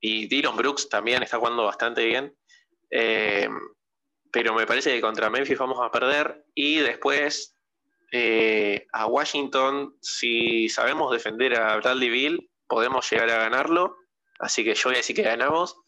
y 0.00 0.26
Dylan 0.28 0.56
Brooks 0.56 0.88
también 0.88 1.22
está 1.22 1.38
jugando 1.38 1.64
bastante 1.64 2.04
bien 2.04 2.34
pero 4.36 4.52
me 4.52 4.66
parece 4.66 4.92
que 4.92 5.00
contra 5.00 5.30
Memphis 5.30 5.56
vamos 5.56 5.78
a 5.80 5.90
perder 5.90 6.44
y 6.54 6.80
después 6.80 7.56
eh, 8.12 8.86
a 8.92 9.06
Washington, 9.06 9.96
si 10.02 10.68
sabemos 10.68 11.10
defender 11.10 11.58
a 11.58 11.76
Bradley 11.76 12.10
Bill, 12.10 12.50
podemos 12.68 13.10
llegar 13.10 13.30
a 13.30 13.38
ganarlo, 13.38 13.96
así 14.38 14.62
que 14.62 14.74
yo 14.74 14.90
voy 14.90 14.96
a 14.96 14.98
decir 14.98 15.16
que 15.16 15.22
ganamos 15.22 15.78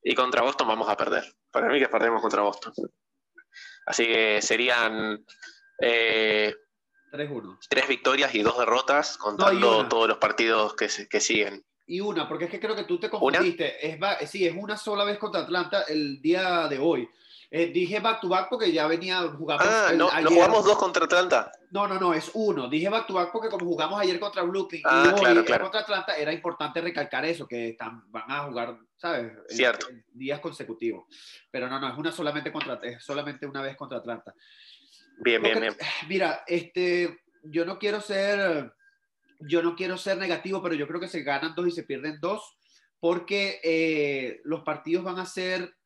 y 0.00 0.14
contra 0.14 0.42
Boston 0.42 0.68
vamos 0.68 0.88
a 0.88 0.96
perder. 0.96 1.24
Para 1.50 1.68
mí 1.70 1.80
que 1.80 1.88
perdemos 1.88 2.22
contra 2.22 2.42
Boston. 2.42 2.72
Así 3.88 4.06
que 4.06 4.42
serían 4.42 5.24
eh, 5.80 6.54
tres 7.70 7.88
victorias 7.88 8.34
y 8.34 8.42
dos 8.42 8.58
derrotas, 8.58 9.16
contando 9.16 9.88
todos 9.88 10.06
los 10.06 10.18
partidos 10.18 10.74
que, 10.74 10.88
que 11.08 11.20
siguen. 11.20 11.64
Y 11.86 12.00
una, 12.00 12.28
porque 12.28 12.44
es 12.44 12.50
que 12.50 12.60
creo 12.60 12.76
que 12.76 12.84
tú 12.84 13.00
te 13.00 13.08
confundiste. 13.08 13.88
Es, 13.88 14.30
sí, 14.30 14.46
es 14.46 14.54
una 14.54 14.76
sola 14.76 15.04
vez 15.04 15.16
contra 15.16 15.40
Atlanta 15.40 15.84
el 15.88 16.20
día 16.20 16.68
de 16.68 16.78
hoy. 16.78 17.08
Eh, 17.50 17.68
dije 17.68 17.98
back 18.00 18.20
to 18.20 18.28
back 18.28 18.48
porque 18.50 18.70
ya 18.70 18.86
venía 18.86 19.22
jugando. 19.22 19.64
Ah, 19.66 19.92
no, 19.96 20.10
no 20.20 20.30
jugamos 20.30 20.64
dos 20.64 20.76
contra 20.76 21.04
Atlanta. 21.04 21.50
No, 21.70 21.88
no, 21.88 21.98
no, 21.98 22.12
es 22.12 22.30
uno. 22.34 22.68
Dije 22.68 22.88
back 22.90 23.06
to 23.06 23.14
back 23.14 23.30
porque 23.32 23.48
como 23.48 23.64
jugamos 23.64 24.00
ayer 24.00 24.20
contra 24.20 24.42
Brooklyn 24.42 24.82
ah, 24.84 25.14
y 25.16 25.24
hoy 25.24 25.44
contra 25.44 25.80
Atlanta, 25.80 26.16
era 26.16 26.32
importante 26.32 26.80
recalcar 26.80 27.24
eso, 27.24 27.46
que 27.46 27.70
están, 27.70 28.02
van 28.10 28.30
a 28.30 28.44
jugar, 28.44 28.78
¿sabes? 28.96 29.32
Cierto. 29.48 29.86
días 30.12 30.40
consecutivos. 30.40 31.06
Pero 31.50 31.68
no, 31.68 31.80
no, 31.80 31.88
es 31.88 31.96
una 31.96 32.12
solamente 32.12 32.52
contra, 32.52 32.78
es 32.82 33.02
solamente 33.02 33.46
una 33.46 33.62
vez 33.62 33.76
contra 33.76 33.98
Atlanta. 33.98 34.34
Bien, 35.20 35.42
bien, 35.42 35.58
bien. 35.58 35.76
Mira, 36.08 36.44
este, 36.46 37.20
yo 37.42 37.64
no 37.64 37.78
quiero 37.78 38.00
ser 38.02 38.72
yo 39.40 39.62
no 39.62 39.76
quiero 39.76 39.96
ser 39.96 40.18
negativo, 40.18 40.62
pero 40.62 40.74
yo 40.74 40.86
creo 40.86 41.00
que 41.00 41.08
se 41.08 41.22
ganan 41.22 41.54
dos 41.54 41.68
y 41.68 41.70
se 41.70 41.84
pierden 41.84 42.18
dos, 42.20 42.56
porque 43.00 43.60
eh, 43.62 44.40
los 44.44 44.62
partidos 44.62 45.04
van 45.04 45.18
a 45.18 45.26
ser, 45.26 45.76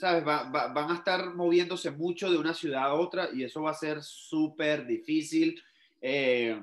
¿sabes? 0.00 0.24
van 0.24 0.90
a 0.90 0.94
estar 0.94 1.34
moviéndose 1.34 1.90
mucho 1.90 2.30
de 2.30 2.38
una 2.38 2.54
ciudad 2.54 2.84
a 2.84 2.94
otra 2.94 3.28
y 3.34 3.44
eso 3.44 3.60
va 3.60 3.72
a 3.72 3.74
ser 3.74 4.02
súper 4.02 4.86
difícil. 4.86 5.62
Eh, 6.00 6.58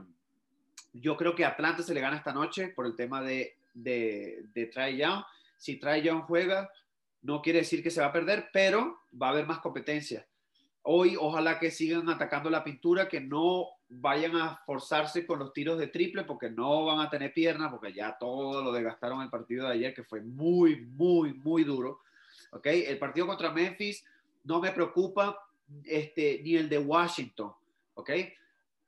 yo 0.91 1.15
creo 1.15 1.35
que 1.35 1.45
Atlanta 1.45 1.83
se 1.83 1.93
le 1.93 2.01
gana 2.01 2.17
esta 2.17 2.33
noche 2.33 2.69
por 2.69 2.87
el 2.87 2.95
tema 2.95 3.21
de, 3.21 3.55
de, 3.75 4.43
de 4.55 4.65
Trae 4.65 4.97
Young. 4.97 5.23
Si 5.55 5.75
Trae 5.75 6.01
Young 6.01 6.23
juega, 6.23 6.71
no 7.21 7.43
quiere 7.43 7.59
decir 7.59 7.83
que 7.83 7.91
se 7.91 8.01
va 8.01 8.07
a 8.07 8.11
perder, 8.11 8.49
pero 8.51 9.01
va 9.21 9.27
a 9.27 9.31
haber 9.31 9.45
más 9.45 9.59
competencia. 9.59 10.25
Hoy, 10.81 11.15
ojalá 11.19 11.59
que 11.59 11.69
sigan 11.69 12.09
atacando 12.09 12.49
la 12.49 12.63
pintura, 12.63 13.07
que 13.07 13.21
no 13.21 13.67
vayan 13.87 14.35
a 14.35 14.63
forzarse 14.65 15.27
con 15.27 15.37
los 15.37 15.53
tiros 15.53 15.77
de 15.77 15.87
triple, 15.87 16.23
porque 16.23 16.49
no 16.49 16.85
van 16.85 17.01
a 17.01 17.09
tener 17.11 17.33
piernas, 17.33 17.69
porque 17.69 17.93
ya 17.93 18.17
todo 18.17 18.63
lo 18.63 18.71
desgastaron 18.71 19.21
el 19.21 19.29
partido 19.29 19.67
de 19.67 19.73
ayer, 19.73 19.93
que 19.93 20.03
fue 20.03 20.21
muy, 20.21 20.87
muy, 20.87 21.35
muy 21.35 21.63
duro. 21.63 21.99
¿Ok? 22.51 22.65
El 22.67 22.97
partido 22.97 23.27
contra 23.27 23.51
Memphis 23.51 24.05
no 24.43 24.59
me 24.59 24.71
preocupa, 24.71 25.37
este, 25.83 26.41
ni 26.43 26.55
el 26.55 26.69
de 26.69 26.79
Washington. 26.79 27.51
¿Ok? 27.95 28.11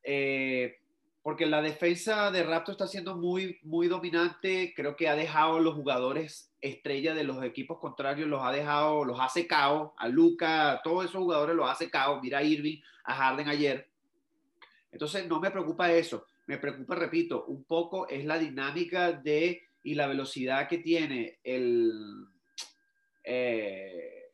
Eh, 0.04 0.78
porque 1.22 1.46
la 1.46 1.62
defensa 1.62 2.32
de 2.32 2.44
Raptor 2.44 2.74
está 2.74 2.88
siendo 2.88 3.16
muy, 3.16 3.60
muy 3.64 3.88
dominante. 3.88 4.74
Creo 4.76 4.96
que 4.96 5.10
ha 5.10 5.16
dejado 5.16 5.58
a 5.58 5.62
los 5.62 5.76
jugadores 5.76 6.52
estrella 6.62 7.14
de 7.14 7.24
los 7.24 7.44
equipos 7.44 7.80
contrarios, 7.80 8.28
los 8.28 8.44
ha 8.44 8.52
dejado, 8.52 9.04
los 9.04 9.20
ha 9.20 9.30
secado. 9.30 9.94
A 9.98 10.08
Luca, 10.08 10.72
a 10.72 10.82
todos 10.82 11.06
esos 11.06 11.22
jugadores 11.22 11.56
los 11.56 11.70
ha 11.70 11.76
secado. 11.76 12.22
Mira 12.22 12.40
a 12.40 12.44
Irving, 12.44 12.80
a 13.04 13.16
Harden 13.16 13.50
ayer. 13.50 13.88
Entonces, 14.92 15.28
no 15.28 15.40
me 15.40 15.52
preocupa 15.52 15.92
eso. 15.92 16.26
Me 16.48 16.58
preocupa, 16.58 16.96
repito, 16.96 17.46
un 17.46 17.64
poco 17.64 18.08
es 18.08 18.26
la 18.26 18.40
dinámica 18.40 19.12
de 19.12 19.62
y 19.84 19.96
la 19.96 20.08
velocidad 20.08 20.68
que 20.68 20.80
tiene 20.80 21.40
el 21.44 22.26
eh, 23.30 24.32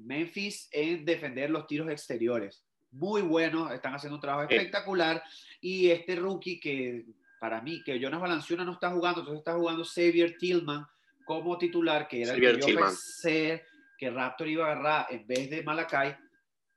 Memphis 0.00 0.68
en 0.70 1.04
defender 1.04 1.50
los 1.50 1.66
tiros 1.66 1.88
exteriores 1.88 2.64
muy 2.94 3.22
buenos, 3.22 3.72
están 3.72 3.94
haciendo 3.94 4.16
un 4.16 4.20
trabajo 4.20 4.48
espectacular. 4.48 5.22
Y 5.60 5.90
este 5.90 6.16
rookie 6.16 6.60
que 6.60 7.04
para 7.40 7.60
mí, 7.60 7.82
que 7.82 7.98
Jonas 7.98 8.20
Valanciuna 8.20 8.64
no 8.64 8.72
está 8.72 8.90
jugando, 8.90 9.20
entonces 9.20 9.40
está 9.40 9.54
jugando 9.54 9.84
Xavier 9.84 10.36
Tillman 10.38 10.86
como 11.24 11.58
titular, 11.58 12.08
que 12.08 12.22
era 12.22 12.34
el 12.34 12.40
que 12.40 12.72
yo 12.72 12.78
pensé 12.78 13.64
que 13.98 14.10
Raptor 14.10 14.48
iba 14.48 14.66
a 14.66 14.72
agarrar 14.72 15.06
en 15.10 15.26
vez 15.26 15.50
de 15.50 15.62
Malakai. 15.62 16.16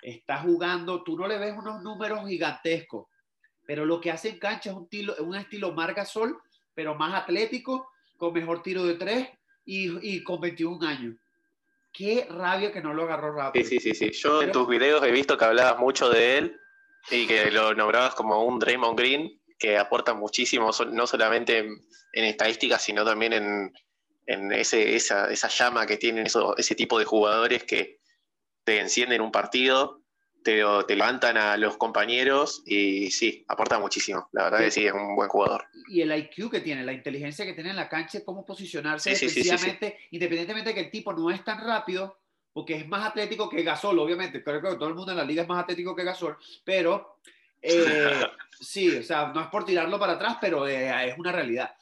Está 0.01 0.39
jugando, 0.39 1.03
tú 1.03 1.17
no 1.17 1.27
le 1.27 1.37
ves 1.37 1.55
unos 1.57 1.81
números 1.81 2.27
gigantescos, 2.27 3.07
pero 3.65 3.85
lo 3.85 3.99
que 3.99 4.11
hace 4.11 4.29
en 4.29 4.39
cancha 4.39 4.69
es 4.69 4.75
un 4.75 4.83
estilo, 4.83 5.15
un 5.19 5.35
estilo 5.35 5.73
Margasol, 5.73 6.37
pero 6.73 6.95
más 6.95 7.13
atlético, 7.13 7.89
con 8.17 8.33
mejor 8.33 8.61
tiro 8.61 8.85
de 8.85 8.95
tres 8.95 9.29
y, 9.65 10.15
y 10.15 10.23
con 10.23 10.39
21 10.39 10.85
años. 10.87 11.15
Qué 11.97 12.27
rabia 12.29 12.71
que 12.71 12.81
no 12.81 12.93
lo 12.93 13.03
agarró 13.03 13.33
rápido. 13.33 13.65
Sí, 13.65 13.79
sí, 13.79 13.93
sí, 13.93 14.11
sí. 14.11 14.11
Yo 14.19 14.43
en 14.43 14.51
tus 14.51 14.67
videos 14.67 15.03
he 15.03 15.11
visto 15.11 15.35
que 15.35 15.45
hablabas 15.45 15.79
mucho 15.79 16.09
de 16.09 16.37
él 16.37 16.61
y 17.09 17.25
que 17.25 17.49
lo 17.49 17.73
nombrabas 17.73 18.13
como 18.13 18.43
un 18.43 18.59
Draymond 18.59 18.97
Green 18.97 19.41
que 19.57 19.79
aporta 19.79 20.13
muchísimo, 20.13 20.69
no 20.91 21.07
solamente 21.07 21.57
en, 21.57 22.23
estadísticas, 22.23 22.83
sino 22.83 23.03
también 23.03 23.33
en, 23.33 24.51
ese, 24.51 24.95
esa, 24.95 25.31
esa, 25.31 25.47
llama 25.47 25.87
que 25.87 25.97
tienen 25.97 26.27
ese 26.57 26.75
tipo 26.75 26.99
de 26.99 27.05
jugadores 27.05 27.63
que 27.63 27.99
te 28.63 28.79
encienden 28.79 29.21
un 29.21 29.31
partido 29.31 30.03
te, 30.47 30.95
levantan 30.95 31.35
a 31.37 31.57
los 31.57 31.75
compañeros 31.75 32.63
y 32.65 33.11
sí, 33.11 33.43
aporta 33.49 33.79
muchísimo. 33.79 34.29
La 34.31 34.45
verdad 34.45 34.59
que 34.59 34.71
sí, 34.71 34.85
es 34.85 34.93
un 34.93 35.13
buen 35.13 35.27
jugador. 35.27 35.65
Y 35.89 36.01
el 36.01 36.15
IQ 36.17 36.49
que 36.49 36.61
tiene, 36.61 36.85
la 36.85 36.93
inteligencia 36.93 37.45
que 37.45 37.53
tiene 37.53 37.71
en 37.71 37.75
la 37.75 37.89
cancha, 37.89 38.23
cómo 38.23 38.45
posicionarse 38.45 39.09
defensivamente, 39.09 39.99
independientemente 40.11 40.69
de 40.69 40.75
que 40.75 40.81
el 40.81 40.91
tipo 40.91 41.11
no 41.11 41.29
es 41.29 41.43
tan 41.43 41.59
rápido, 41.59 42.17
porque 42.53 42.75
es 42.75 42.87
más 42.87 43.05
atlético 43.05 43.49
que 43.49 43.63
Gasol, 43.63 43.99
obviamente. 43.99 44.41
Creo 44.41 44.61
que 44.61 44.75
todo 44.75 44.87
el 44.87 44.95
mundo 44.95 45.11
en 45.11 45.17
la 45.17 45.25
liga 45.25 45.41
es 45.41 45.49
más 45.49 45.63
atlético 45.63 45.93
que 45.93 46.05
Gasol, 46.05 46.37
pero 46.63 47.17
eh, 47.61 48.21
sí, 48.61 48.95
o 48.95 49.03
sea, 49.03 49.33
no 49.33 49.41
es 49.41 49.47
por 49.47 49.65
tirarlo 49.65 49.99
para 49.99 50.13
atrás, 50.13 50.37
pero 50.39 50.65
eh, 50.65 51.09
es 51.09 51.17
una 51.17 51.33
realidad. 51.33 51.75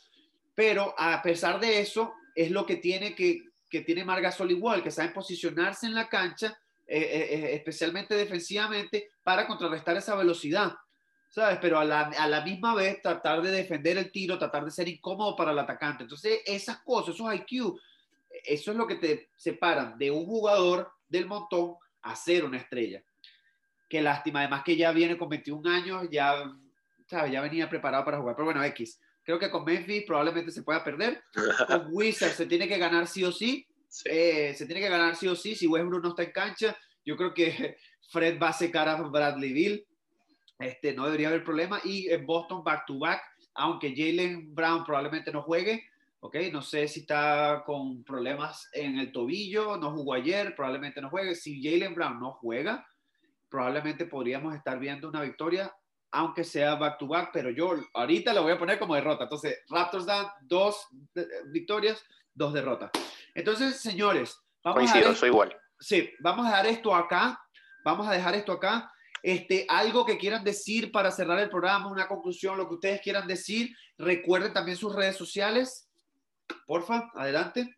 Pero 0.55 0.95
a 0.97 1.21
pesar 1.21 1.59
de 1.59 1.81
eso, 1.81 2.15
es 2.33 2.49
lo 2.49 2.65
que 2.65 2.77
tiene 2.77 3.13
que, 3.13 3.43
que 3.69 3.81
tiene 3.81 4.03
Margasol 4.03 4.49
igual, 4.49 4.81
que 4.81 4.89
sabe 4.89 5.09
posicionarse 5.09 5.85
en 5.85 5.93
la 5.93 6.09
cancha 6.09 6.57
eh, 6.87 6.99
eh, 6.99 7.27
eh, 7.31 7.55
especialmente 7.55 8.15
defensivamente, 8.15 9.11
para 9.23 9.47
contrarrestar 9.47 9.97
esa 9.97 10.15
velocidad, 10.15 10.73
¿sabes? 11.29 11.57
Pero 11.61 11.79
a 11.79 11.85
la, 11.85 12.01
a 12.01 12.27
la, 12.27 12.41
misma 12.41 12.75
vez 12.75 13.01
tratar 13.01 13.41
de 13.41 13.51
defender 13.51 13.97
el 13.97 14.11
tiro, 14.11 14.37
tratar 14.37 14.65
de 14.65 14.71
ser 14.71 14.87
incómodo 14.87 15.35
para 15.35 15.51
el 15.51 15.59
atacante. 15.59 16.03
Entonces, 16.03 16.41
esas 16.45 16.81
cosas, 16.83 17.15
esos 17.15 17.33
IQ, 17.33 17.75
eso 18.43 18.71
es 18.71 18.77
lo 18.77 18.85
que 18.85 18.95
te 18.95 19.29
separan 19.35 19.97
de 19.97 20.11
un 20.11 20.25
jugador 20.25 20.91
del 21.07 21.25
montón 21.25 21.75
a 22.03 22.15
ser 22.15 22.45
una 22.45 22.57
estrella. 22.57 23.03
Qué 23.89 24.01
lástima, 24.01 24.39
además 24.39 24.63
que 24.63 24.75
ya 24.75 24.91
viene 24.91 25.17
con 25.17 25.29
21 25.29 25.69
años, 25.69 26.07
ya, 26.11 26.51
¿sabes? 27.07 27.31
Ya 27.31 27.41
venía 27.41 27.69
preparado 27.69 28.05
para 28.05 28.19
jugar. 28.19 28.35
Pero 28.35 28.45
bueno, 28.45 28.63
X. 28.63 28.99
Creo 29.23 29.39
que 29.39 29.49
con 29.49 29.65
Memphis 29.65 30.03
probablemente 30.05 30.51
se 30.51 30.61
pueda 30.61 30.83
perder. 30.83 31.23
Con 31.67 31.87
Wizards 31.91 32.35
se 32.35 32.45
tiene 32.45 32.67
que 32.67 32.77
ganar 32.77 33.07
sí 33.07 33.23
o 33.23 33.31
sí. 33.31 33.67
Eh, 34.05 34.53
se 34.55 34.65
tiene 34.65 34.81
que 34.81 34.89
ganar 34.89 35.15
sí 35.15 35.27
o 35.27 35.35
sí. 35.35 35.55
Si 35.55 35.67
Westbrook 35.67 36.03
no 36.03 36.09
está 36.09 36.23
en 36.23 36.31
cancha, 36.31 36.77
yo 37.05 37.15
creo 37.15 37.33
que 37.33 37.77
Fred 38.11 38.39
va 38.41 38.49
a 38.49 38.53
secar 38.53 38.87
a 38.89 39.01
Bradley 39.01 39.53
Bill. 39.53 39.87
Este, 40.59 40.93
no 40.93 41.05
debería 41.05 41.27
haber 41.29 41.43
problema. 41.43 41.79
Y 41.83 42.09
en 42.09 42.25
Boston, 42.25 42.63
back 42.63 42.85
to 42.85 42.99
back, 42.99 43.21
aunque 43.55 43.93
Jalen 43.95 44.53
Brown 44.53 44.83
probablemente 44.83 45.31
no 45.31 45.41
juegue, 45.41 45.83
¿ok? 46.19 46.35
No 46.51 46.61
sé 46.61 46.87
si 46.87 47.01
está 47.01 47.63
con 47.65 48.03
problemas 48.03 48.69
en 48.73 48.97
el 48.99 49.11
tobillo, 49.11 49.77
no 49.77 49.91
jugó 49.91 50.13
ayer, 50.13 50.55
probablemente 50.55 51.01
no 51.01 51.09
juegue. 51.09 51.35
Si 51.35 51.61
Jalen 51.63 51.95
Brown 51.95 52.19
no 52.19 52.33
juega, 52.33 52.87
probablemente 53.49 54.05
podríamos 54.05 54.55
estar 54.55 54.79
viendo 54.79 55.09
una 55.09 55.21
victoria, 55.21 55.73
aunque 56.11 56.43
sea 56.43 56.75
back 56.75 56.97
to 56.97 57.07
back, 57.07 57.29
pero 57.33 57.49
yo 57.49 57.75
ahorita 57.93 58.33
lo 58.33 58.43
voy 58.43 58.53
a 58.53 58.57
poner 58.57 58.79
como 58.79 58.95
derrota. 58.95 59.23
Entonces, 59.23 59.59
Raptors 59.69 60.05
dan 60.05 60.27
dos 60.41 60.87
victorias, 61.51 62.03
dos 62.33 62.53
derrotas. 62.53 62.91
Entonces, 63.35 63.81
señores, 63.81 64.39
vamos 64.63 64.89
a 64.89 64.95
ver, 64.95 65.15
soy 65.15 65.29
igual. 65.29 65.55
Sí, 65.79 66.09
vamos 66.19 66.47
a 66.47 66.49
dejar 66.49 66.65
esto 66.67 66.95
acá. 66.95 67.39
Vamos 67.83 68.07
a 68.07 68.11
dejar 68.11 68.33
esto 68.33 68.53
acá. 68.53 68.91
Este, 69.21 69.65
algo 69.69 70.05
que 70.05 70.17
quieran 70.17 70.43
decir 70.43 70.91
para 70.91 71.11
cerrar 71.11 71.39
el 71.39 71.49
programa, 71.49 71.91
una 71.91 72.07
conclusión, 72.07 72.57
lo 72.57 72.67
que 72.67 72.75
ustedes 72.75 73.01
quieran 73.01 73.27
decir. 73.27 73.75
Recuerden 73.97 74.53
también 74.53 74.77
sus 74.77 74.95
redes 74.95 75.17
sociales. 75.17 75.89
Porfa, 76.65 77.11
adelante. 77.13 77.75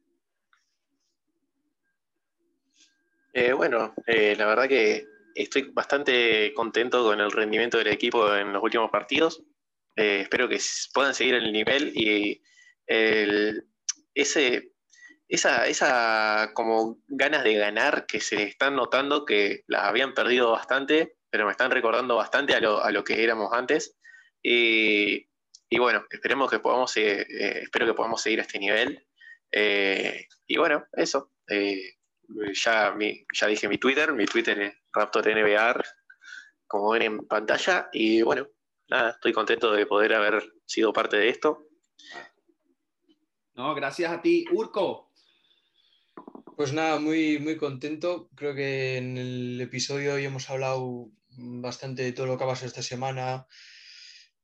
Eh, 3.34 3.53
bueno, 3.53 3.93
eh, 4.05 4.35
la 4.38 4.45
verdad 4.45 4.67
que 4.67 5.05
estoy 5.35 5.71
bastante 5.73 6.53
contento 6.53 7.03
con 7.03 7.19
el 7.19 7.31
rendimiento 7.31 7.77
del 7.77 7.88
equipo 7.88 8.34
en 8.35 8.53
los 8.53 8.63
últimos 8.63 8.91
partidos. 8.91 9.43
Eh, 9.95 10.21
espero 10.21 10.47
que 10.47 10.59
puedan 10.93 11.13
seguir 11.13 11.35
el 11.35 11.51
nivel 11.51 11.91
y 11.95 12.41
el, 12.85 13.67
ese 14.13 14.73
esa, 15.28 15.68
esa 15.68 16.52
como 16.54 16.99
ganas 17.08 17.44
de 17.44 17.56
ganar 17.56 18.06
que 18.06 18.22
se 18.22 18.44
están 18.44 18.76
notando 18.76 19.26
que 19.26 19.64
las 19.68 19.84
habían 19.84 20.14
perdido 20.14 20.52
bastante, 20.52 21.18
pero 21.30 21.45
me 21.45 21.52
están 21.52 21.72
recordando 21.72 22.16
bastante 22.16 22.56
a 22.56 22.60
lo, 22.60 22.84
a 22.84 22.91
lo 22.91 23.04
que 23.04 23.24
éramos 23.24 23.52
antes. 23.54 23.98
Y, 24.41 25.28
y 25.70 25.80
bueno, 25.80 26.06
esperemos 26.10 26.49
que 26.49 26.60
podamos, 26.60 26.95
eh, 26.98 27.22
eh, 27.22 27.60
espero 27.64 27.86
que 27.86 27.94
podamos 27.94 28.22
seguir 28.22 28.40
a 28.40 28.44
este 28.44 28.60
nivel. 28.60 29.06
Eh, 29.52 30.28
y 30.45 30.58
bueno, 30.58 30.86
eso. 30.94 31.32
ya, 32.64 32.95
ya 33.34 33.48
dije 33.48 33.68
mi 33.68 33.78
Twitter, 33.78 34.14
mi 34.14 34.26
Twitter 34.26 34.62
es 34.62 34.74
RaptorNBR, 34.94 35.84
como 36.68 36.91
ven 36.91 37.02
en 37.02 37.28
pantalla. 37.28 37.90
Y 37.91 38.22
bueno, 38.22 38.48
nada, 38.88 39.12
estoy 39.12 39.34
contento 39.34 39.74
de 39.74 39.86
poder 39.86 40.14
haber 40.14 40.41
sido 40.66 40.94
parte 40.94 41.18
de 41.18 41.30
esto. 41.30 41.68
No, 43.56 43.76
gracias 43.76 44.12
a 44.12 44.22
ti, 44.22 44.45
Urco. 44.52 45.06
Pues 46.57 46.73
nada, 46.73 46.99
muy, 46.99 47.38
muy 47.38 47.55
contento. 47.55 48.31
Creo 48.34 48.55
que 48.55 48.97
en 48.97 49.15
el 49.15 49.61
episodio 49.61 50.15
hoy 50.15 50.25
hemos 50.25 50.49
hablado 50.49 51.11
bastante 51.38 52.01
de 52.01 52.13
todo 52.13 52.25
lo 52.25 52.35
que 52.35 52.45
ha 52.45 52.47
pasado 52.47 52.65
esta 52.65 52.81
semana. 52.81 53.45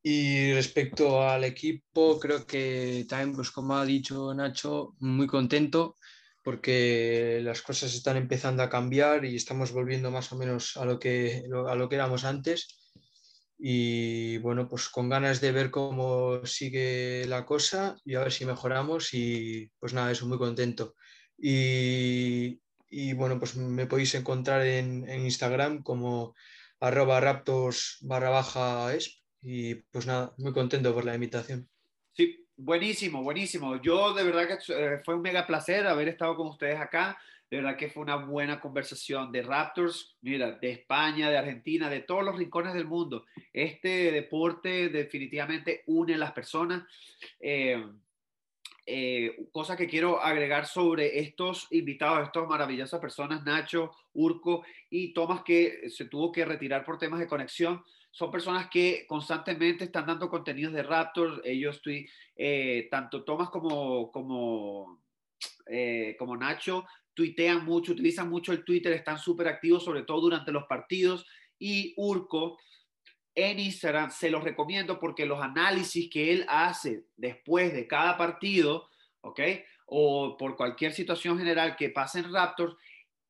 Y 0.03 0.53
respecto 0.53 1.27
al 1.27 1.43
equipo, 1.43 2.19
creo 2.19 2.45
que 2.45 3.07
también, 3.09 3.35
pues 3.35 3.49
como 3.49 3.75
ha 3.75 3.83
dicho 3.83 4.31
Nacho, 4.35 4.95
muy 4.99 5.25
contento 5.25 5.95
porque 6.43 7.39
las 7.41 7.63
cosas 7.63 7.95
están 7.95 8.17
empezando 8.17 8.61
a 8.61 8.69
cambiar 8.69 9.25
y 9.25 9.35
estamos 9.35 9.71
volviendo 9.71 10.11
más 10.11 10.31
o 10.33 10.37
menos 10.37 10.77
a 10.77 10.85
lo 10.85 10.99
que, 10.99 11.43
a 11.67 11.73
lo 11.73 11.89
que 11.89 11.95
éramos 11.95 12.25
antes. 12.25 12.67
Y 13.57 14.37
bueno, 14.37 14.67
pues 14.69 14.87
con 14.89 15.09
ganas 15.09 15.41
de 15.41 15.51
ver 15.51 15.71
cómo 15.71 16.45
sigue 16.45 17.25
la 17.25 17.43
cosa 17.43 17.95
y 18.05 18.13
a 18.13 18.19
ver 18.19 18.31
si 18.31 18.45
mejoramos. 18.45 19.15
Y 19.15 19.71
pues 19.79 19.93
nada, 19.95 20.11
eso 20.11 20.27
muy 20.27 20.37
contento. 20.37 20.93
Y, 21.45 23.13
bueno, 23.15 23.37
pues 23.37 23.57
me 23.57 23.85
podéis 23.85 24.15
encontrar 24.15 24.65
en, 24.65 25.09
Instagram 25.09 25.83
como 25.83 26.35
arroba 26.79 27.19
raptos 27.19 27.97
barra 28.01 28.29
baja 28.29 28.93
Y 29.41 29.75
pues 29.75 30.07
nada, 30.07 30.33
muy 30.37 30.53
contento 30.53 30.93
por 30.93 31.03
la 31.03 31.15
invitación. 31.15 31.67
Sí, 32.13 32.47
buenísimo, 32.55 33.21
buenísimo. 33.23 33.81
Yo 33.81 34.13
de 34.13 34.23
verdad 34.23 34.47
que 34.47 34.73
eh, 34.73 35.01
fue 35.03 35.15
un 35.15 35.21
mega 35.21 35.45
placer 35.45 35.85
haber 35.85 36.07
estado 36.07 36.37
con 36.37 36.47
ustedes 36.47 36.79
acá. 36.79 37.17
De 37.51 37.57
verdad 37.57 37.75
que 37.75 37.89
fue 37.89 38.03
una 38.03 38.15
buena 38.15 38.61
conversación 38.61 39.31
de 39.31 39.43
Raptors, 39.43 40.15
mira, 40.21 40.53
de 40.53 40.71
España, 40.71 41.29
de 41.29 41.37
Argentina, 41.37 41.89
de 41.89 41.99
todos 41.99 42.23
los 42.23 42.37
rincones 42.37 42.73
del 42.73 42.87
mundo. 42.87 43.25
Este 43.51 44.11
deporte 44.13 44.87
definitivamente 44.87 45.83
une 45.87 46.15
a 46.15 46.17
las 46.17 46.31
personas. 46.31 46.83
Eh, 47.39 47.83
eh, 48.85 49.47
cosa 49.51 49.77
que 49.77 49.87
quiero 49.87 50.21
agregar 50.21 50.65
sobre 50.65 51.19
estos 51.19 51.67
invitados, 51.71 52.25
estas 52.25 52.47
maravillosas 52.47 52.99
personas, 52.99 53.43
Nacho, 53.43 53.91
Urco 54.13 54.63
y 54.89 55.13
Tomás, 55.13 55.43
que 55.43 55.89
se 55.89 56.05
tuvo 56.05 56.31
que 56.31 56.45
retirar 56.45 56.83
por 56.83 56.97
temas 56.97 57.19
de 57.19 57.27
conexión. 57.27 57.83
Son 58.11 58.29
personas 58.29 58.69
que 58.69 59.05
constantemente 59.07 59.85
están 59.85 60.05
dando 60.05 60.29
contenidos 60.29 60.73
de 60.73 60.83
Raptors. 60.83 61.41
Ellos 61.43 61.77
estoy, 61.77 62.07
eh, 62.35 62.87
tanto 62.91 63.23
Tomás 63.23 63.49
como, 63.49 64.11
como, 64.11 65.01
como 66.19 66.37
Nacho, 66.37 66.85
tuitean 67.13 67.65
mucho, 67.65 67.93
utilizan 67.93 68.29
mucho 68.29 68.51
el 68.51 68.63
Twitter, 68.63 68.93
están 68.93 69.17
súper 69.17 69.47
activos, 69.47 69.83
sobre 69.83 70.03
todo 70.03 70.21
durante 70.21 70.51
los 70.51 70.65
partidos. 70.65 71.25
Y 71.57 71.93
Urco 71.97 72.57
en 73.35 73.59
Instagram 73.59 74.11
se 74.11 74.29
los 74.29 74.43
recomiendo 74.43 74.99
porque 74.99 75.25
los 75.25 75.41
análisis 75.41 76.09
que 76.09 76.31
él 76.31 76.45
hace 76.47 77.05
después 77.17 77.73
de 77.73 77.87
cada 77.87 78.17
partido, 78.17 78.89
¿ok? 79.21 79.39
O 79.85 80.37
por 80.37 80.55
cualquier 80.55 80.93
situación 80.93 81.37
general 81.37 81.75
que 81.75 81.89
pase 81.89 82.19
en 82.19 82.31
Raptors, 82.31 82.75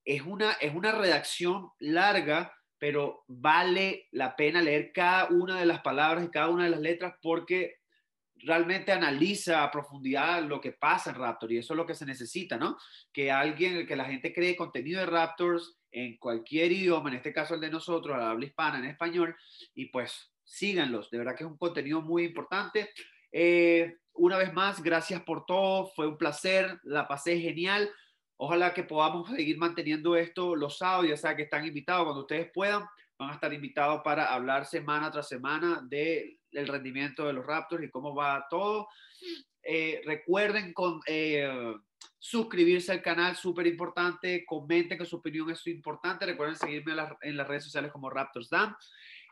es 0.06 0.22
una, 0.22 0.54
es 0.54 0.76
una 0.76 0.92
redacción 0.92 1.70
larga, 1.80 2.54
pero 2.78 3.24
vale 3.28 4.10
la 4.12 4.36
pena 4.36 4.62
leer 4.62 4.92
cada 4.92 5.30
una 5.30 5.60
de 5.60 5.66
las 5.66 5.82
palabras 5.82 6.26
y 6.26 6.32
cada 6.32 6.50
una 6.50 6.66
de 6.66 6.72
las 6.72 6.82
letras 6.82 7.16
porque 7.22 7.78
realmente 8.36 8.92
analiza 8.92 9.64
a 9.64 9.72
profundidad 9.72 10.44
lo 10.44 10.60
que 10.60 10.74
pasa 10.74 11.12
en 11.12 11.16
Raptors 11.16 11.54
y 11.54 11.58
eso 11.60 11.74
es 11.74 11.78
lo 11.78 11.86
que 11.86 11.96
se 11.96 12.06
necesita, 12.06 12.58
¿no? 12.58 12.78
Que 13.14 13.32
alguien, 13.32 13.88
que 13.88 13.96
la 13.96 14.06
gente 14.06 14.34
cree 14.34 14.58
contenido 14.58 15.00
de 15.00 15.06
Raptors 15.06 15.78
en 15.94 16.18
cualquier 16.18 16.72
idioma, 16.72 17.10
en 17.10 17.18
este 17.18 17.32
caso 17.32 17.54
el 17.54 17.62
de 17.62 17.70
nosotros, 17.70 18.18
la 18.18 18.32
habla 18.32 18.46
hispana, 18.46 18.80
en 18.80 18.86
español, 18.86 19.36
y 19.76 19.86
pues 19.86 20.34
síganlos, 20.44 21.10
de 21.12 21.20
verdad 21.20 21.36
que 21.36 21.44
es 21.44 21.50
un 21.50 21.58
contenido 21.58 22.02
muy 22.02 22.26
importante. 22.26 22.90
Eh, 23.32 23.98
una 24.14 24.38
vez 24.38 24.52
más, 24.54 24.82
gracias 24.82 25.22
por 25.22 25.46
todo, 25.46 25.88
fue 25.96 26.08
un 26.08 26.18
placer, 26.18 26.80
la 26.84 27.08
pasé 27.08 27.40
genial. 27.40 27.90
Ojalá 28.38 28.74
que 28.74 28.84
podamos 28.84 29.30
seguir 29.30 29.58
manteniendo 29.58 30.16
esto 30.16 30.56
los 30.56 30.80
sábados, 30.80 31.08
ya 31.08 31.18
sea 31.18 31.36
que 31.36 31.44
están 31.44 31.66
invitados 31.66 32.06
cuando 32.06 32.22
ustedes 32.22 32.52
puedan, 32.52 32.84
van 33.18 33.30
a 33.30 33.34
estar 33.34 33.54
invitados 33.54 34.02
para 34.04 34.34
hablar 34.34 34.66
semana 34.66 35.12
tras 35.12 35.30
semana 35.30 35.82
de 35.88 36.40
el 36.52 36.68
rendimiento 36.68 37.26
de 37.26 37.34
los 37.34 37.46
Raptors 37.46 37.84
y 37.84 37.90
cómo 37.90 38.16
va 38.16 38.46
todo. 38.50 38.88
Eh, 39.62 40.02
recuerden 40.06 40.74
con, 40.74 41.00
eh, 41.08 41.76
suscribirse 42.20 42.92
al 42.92 43.02
canal, 43.02 43.36
súper 43.36 43.68
importante. 43.68 44.46
Comenten 44.46 44.98
que 44.98 45.06
su 45.06 45.18
opinión 45.18 45.50
es 45.50 45.66
importante. 45.68 46.26
Recuerden 46.26 46.56
seguirme 46.56 46.94
en, 47.22 47.38
las 47.38 47.48
redes 47.48 47.64
sociales 47.64 47.92
como 47.92 48.10
Raptors 48.10 48.50
Dan. 48.50 48.76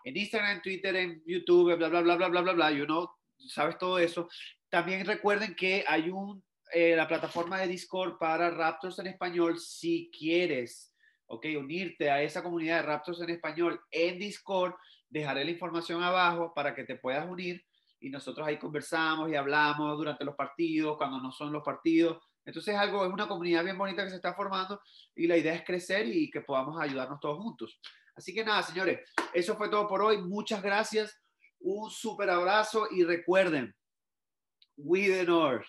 En 0.03 0.17
Instagram, 0.17 0.57
en 0.57 0.61
Twitter, 0.61 0.95
en 0.95 1.23
YouTube, 1.25 1.75
bla, 1.75 1.89
bla, 1.89 2.01
bla, 2.01 2.15
bla, 2.15 2.27
bla, 2.27 2.41
bla, 2.41 2.53
bla. 2.53 2.71
You 2.71 2.85
know, 2.85 3.09
sabes 3.47 3.77
todo 3.77 3.99
eso. 3.99 4.29
También 4.69 5.05
recuerden 5.05 5.55
que 5.55 5.83
hay 5.87 6.09
un, 6.09 6.43
eh, 6.73 6.95
la 6.95 7.07
plataforma 7.07 7.59
de 7.59 7.67
Discord 7.67 8.17
para 8.17 8.49
Raptors 8.49 8.99
en 8.99 9.07
español. 9.07 9.59
Si 9.59 10.09
quieres, 10.17 10.95
ok, 11.27 11.45
unirte 11.57 12.09
a 12.09 12.21
esa 12.21 12.41
comunidad 12.41 12.77
de 12.77 12.87
Raptors 12.87 13.21
en 13.21 13.29
español 13.29 13.81
en 13.91 14.19
Discord, 14.19 14.73
dejaré 15.09 15.43
la 15.45 15.51
información 15.51 16.01
abajo 16.01 16.53
para 16.53 16.73
que 16.73 16.85
te 16.85 16.95
puedas 16.95 17.27
unir 17.29 17.63
y 18.01 18.09
nosotros 18.09 18.47
ahí 18.47 18.57
conversamos 18.57 19.29
y 19.29 19.35
hablamos 19.35 19.95
durante 19.95 20.25
los 20.25 20.35
partidos, 20.35 20.97
cuando 20.97 21.19
no 21.19 21.31
son 21.31 21.53
los 21.53 21.63
partidos. 21.63 22.17
Entonces 22.45 22.75
algo, 22.75 23.05
es 23.05 23.11
una 23.11 23.27
comunidad 23.27 23.63
bien 23.63 23.77
bonita 23.77 24.03
que 24.03 24.09
se 24.09 24.15
está 24.15 24.33
formando 24.33 24.81
y 25.15 25.27
la 25.27 25.37
idea 25.37 25.53
es 25.53 25.63
crecer 25.63 26.07
y 26.07 26.29
que 26.29 26.41
podamos 26.41 26.81
ayudarnos 26.81 27.19
todos 27.19 27.37
juntos. 27.37 27.79
Así 28.15 28.33
que 28.33 28.43
nada, 28.43 28.63
señores, 28.63 28.99
eso 29.33 29.55
fue 29.55 29.69
todo 29.69 29.87
por 29.87 30.01
hoy. 30.01 30.21
Muchas 30.21 30.61
gracias, 30.61 31.21
un 31.59 31.89
súper 31.89 32.29
abrazo 32.29 32.87
y 32.91 33.03
recuerden, 33.03 33.75
we 34.77 35.07
the 35.07 35.23
North. 35.23 35.67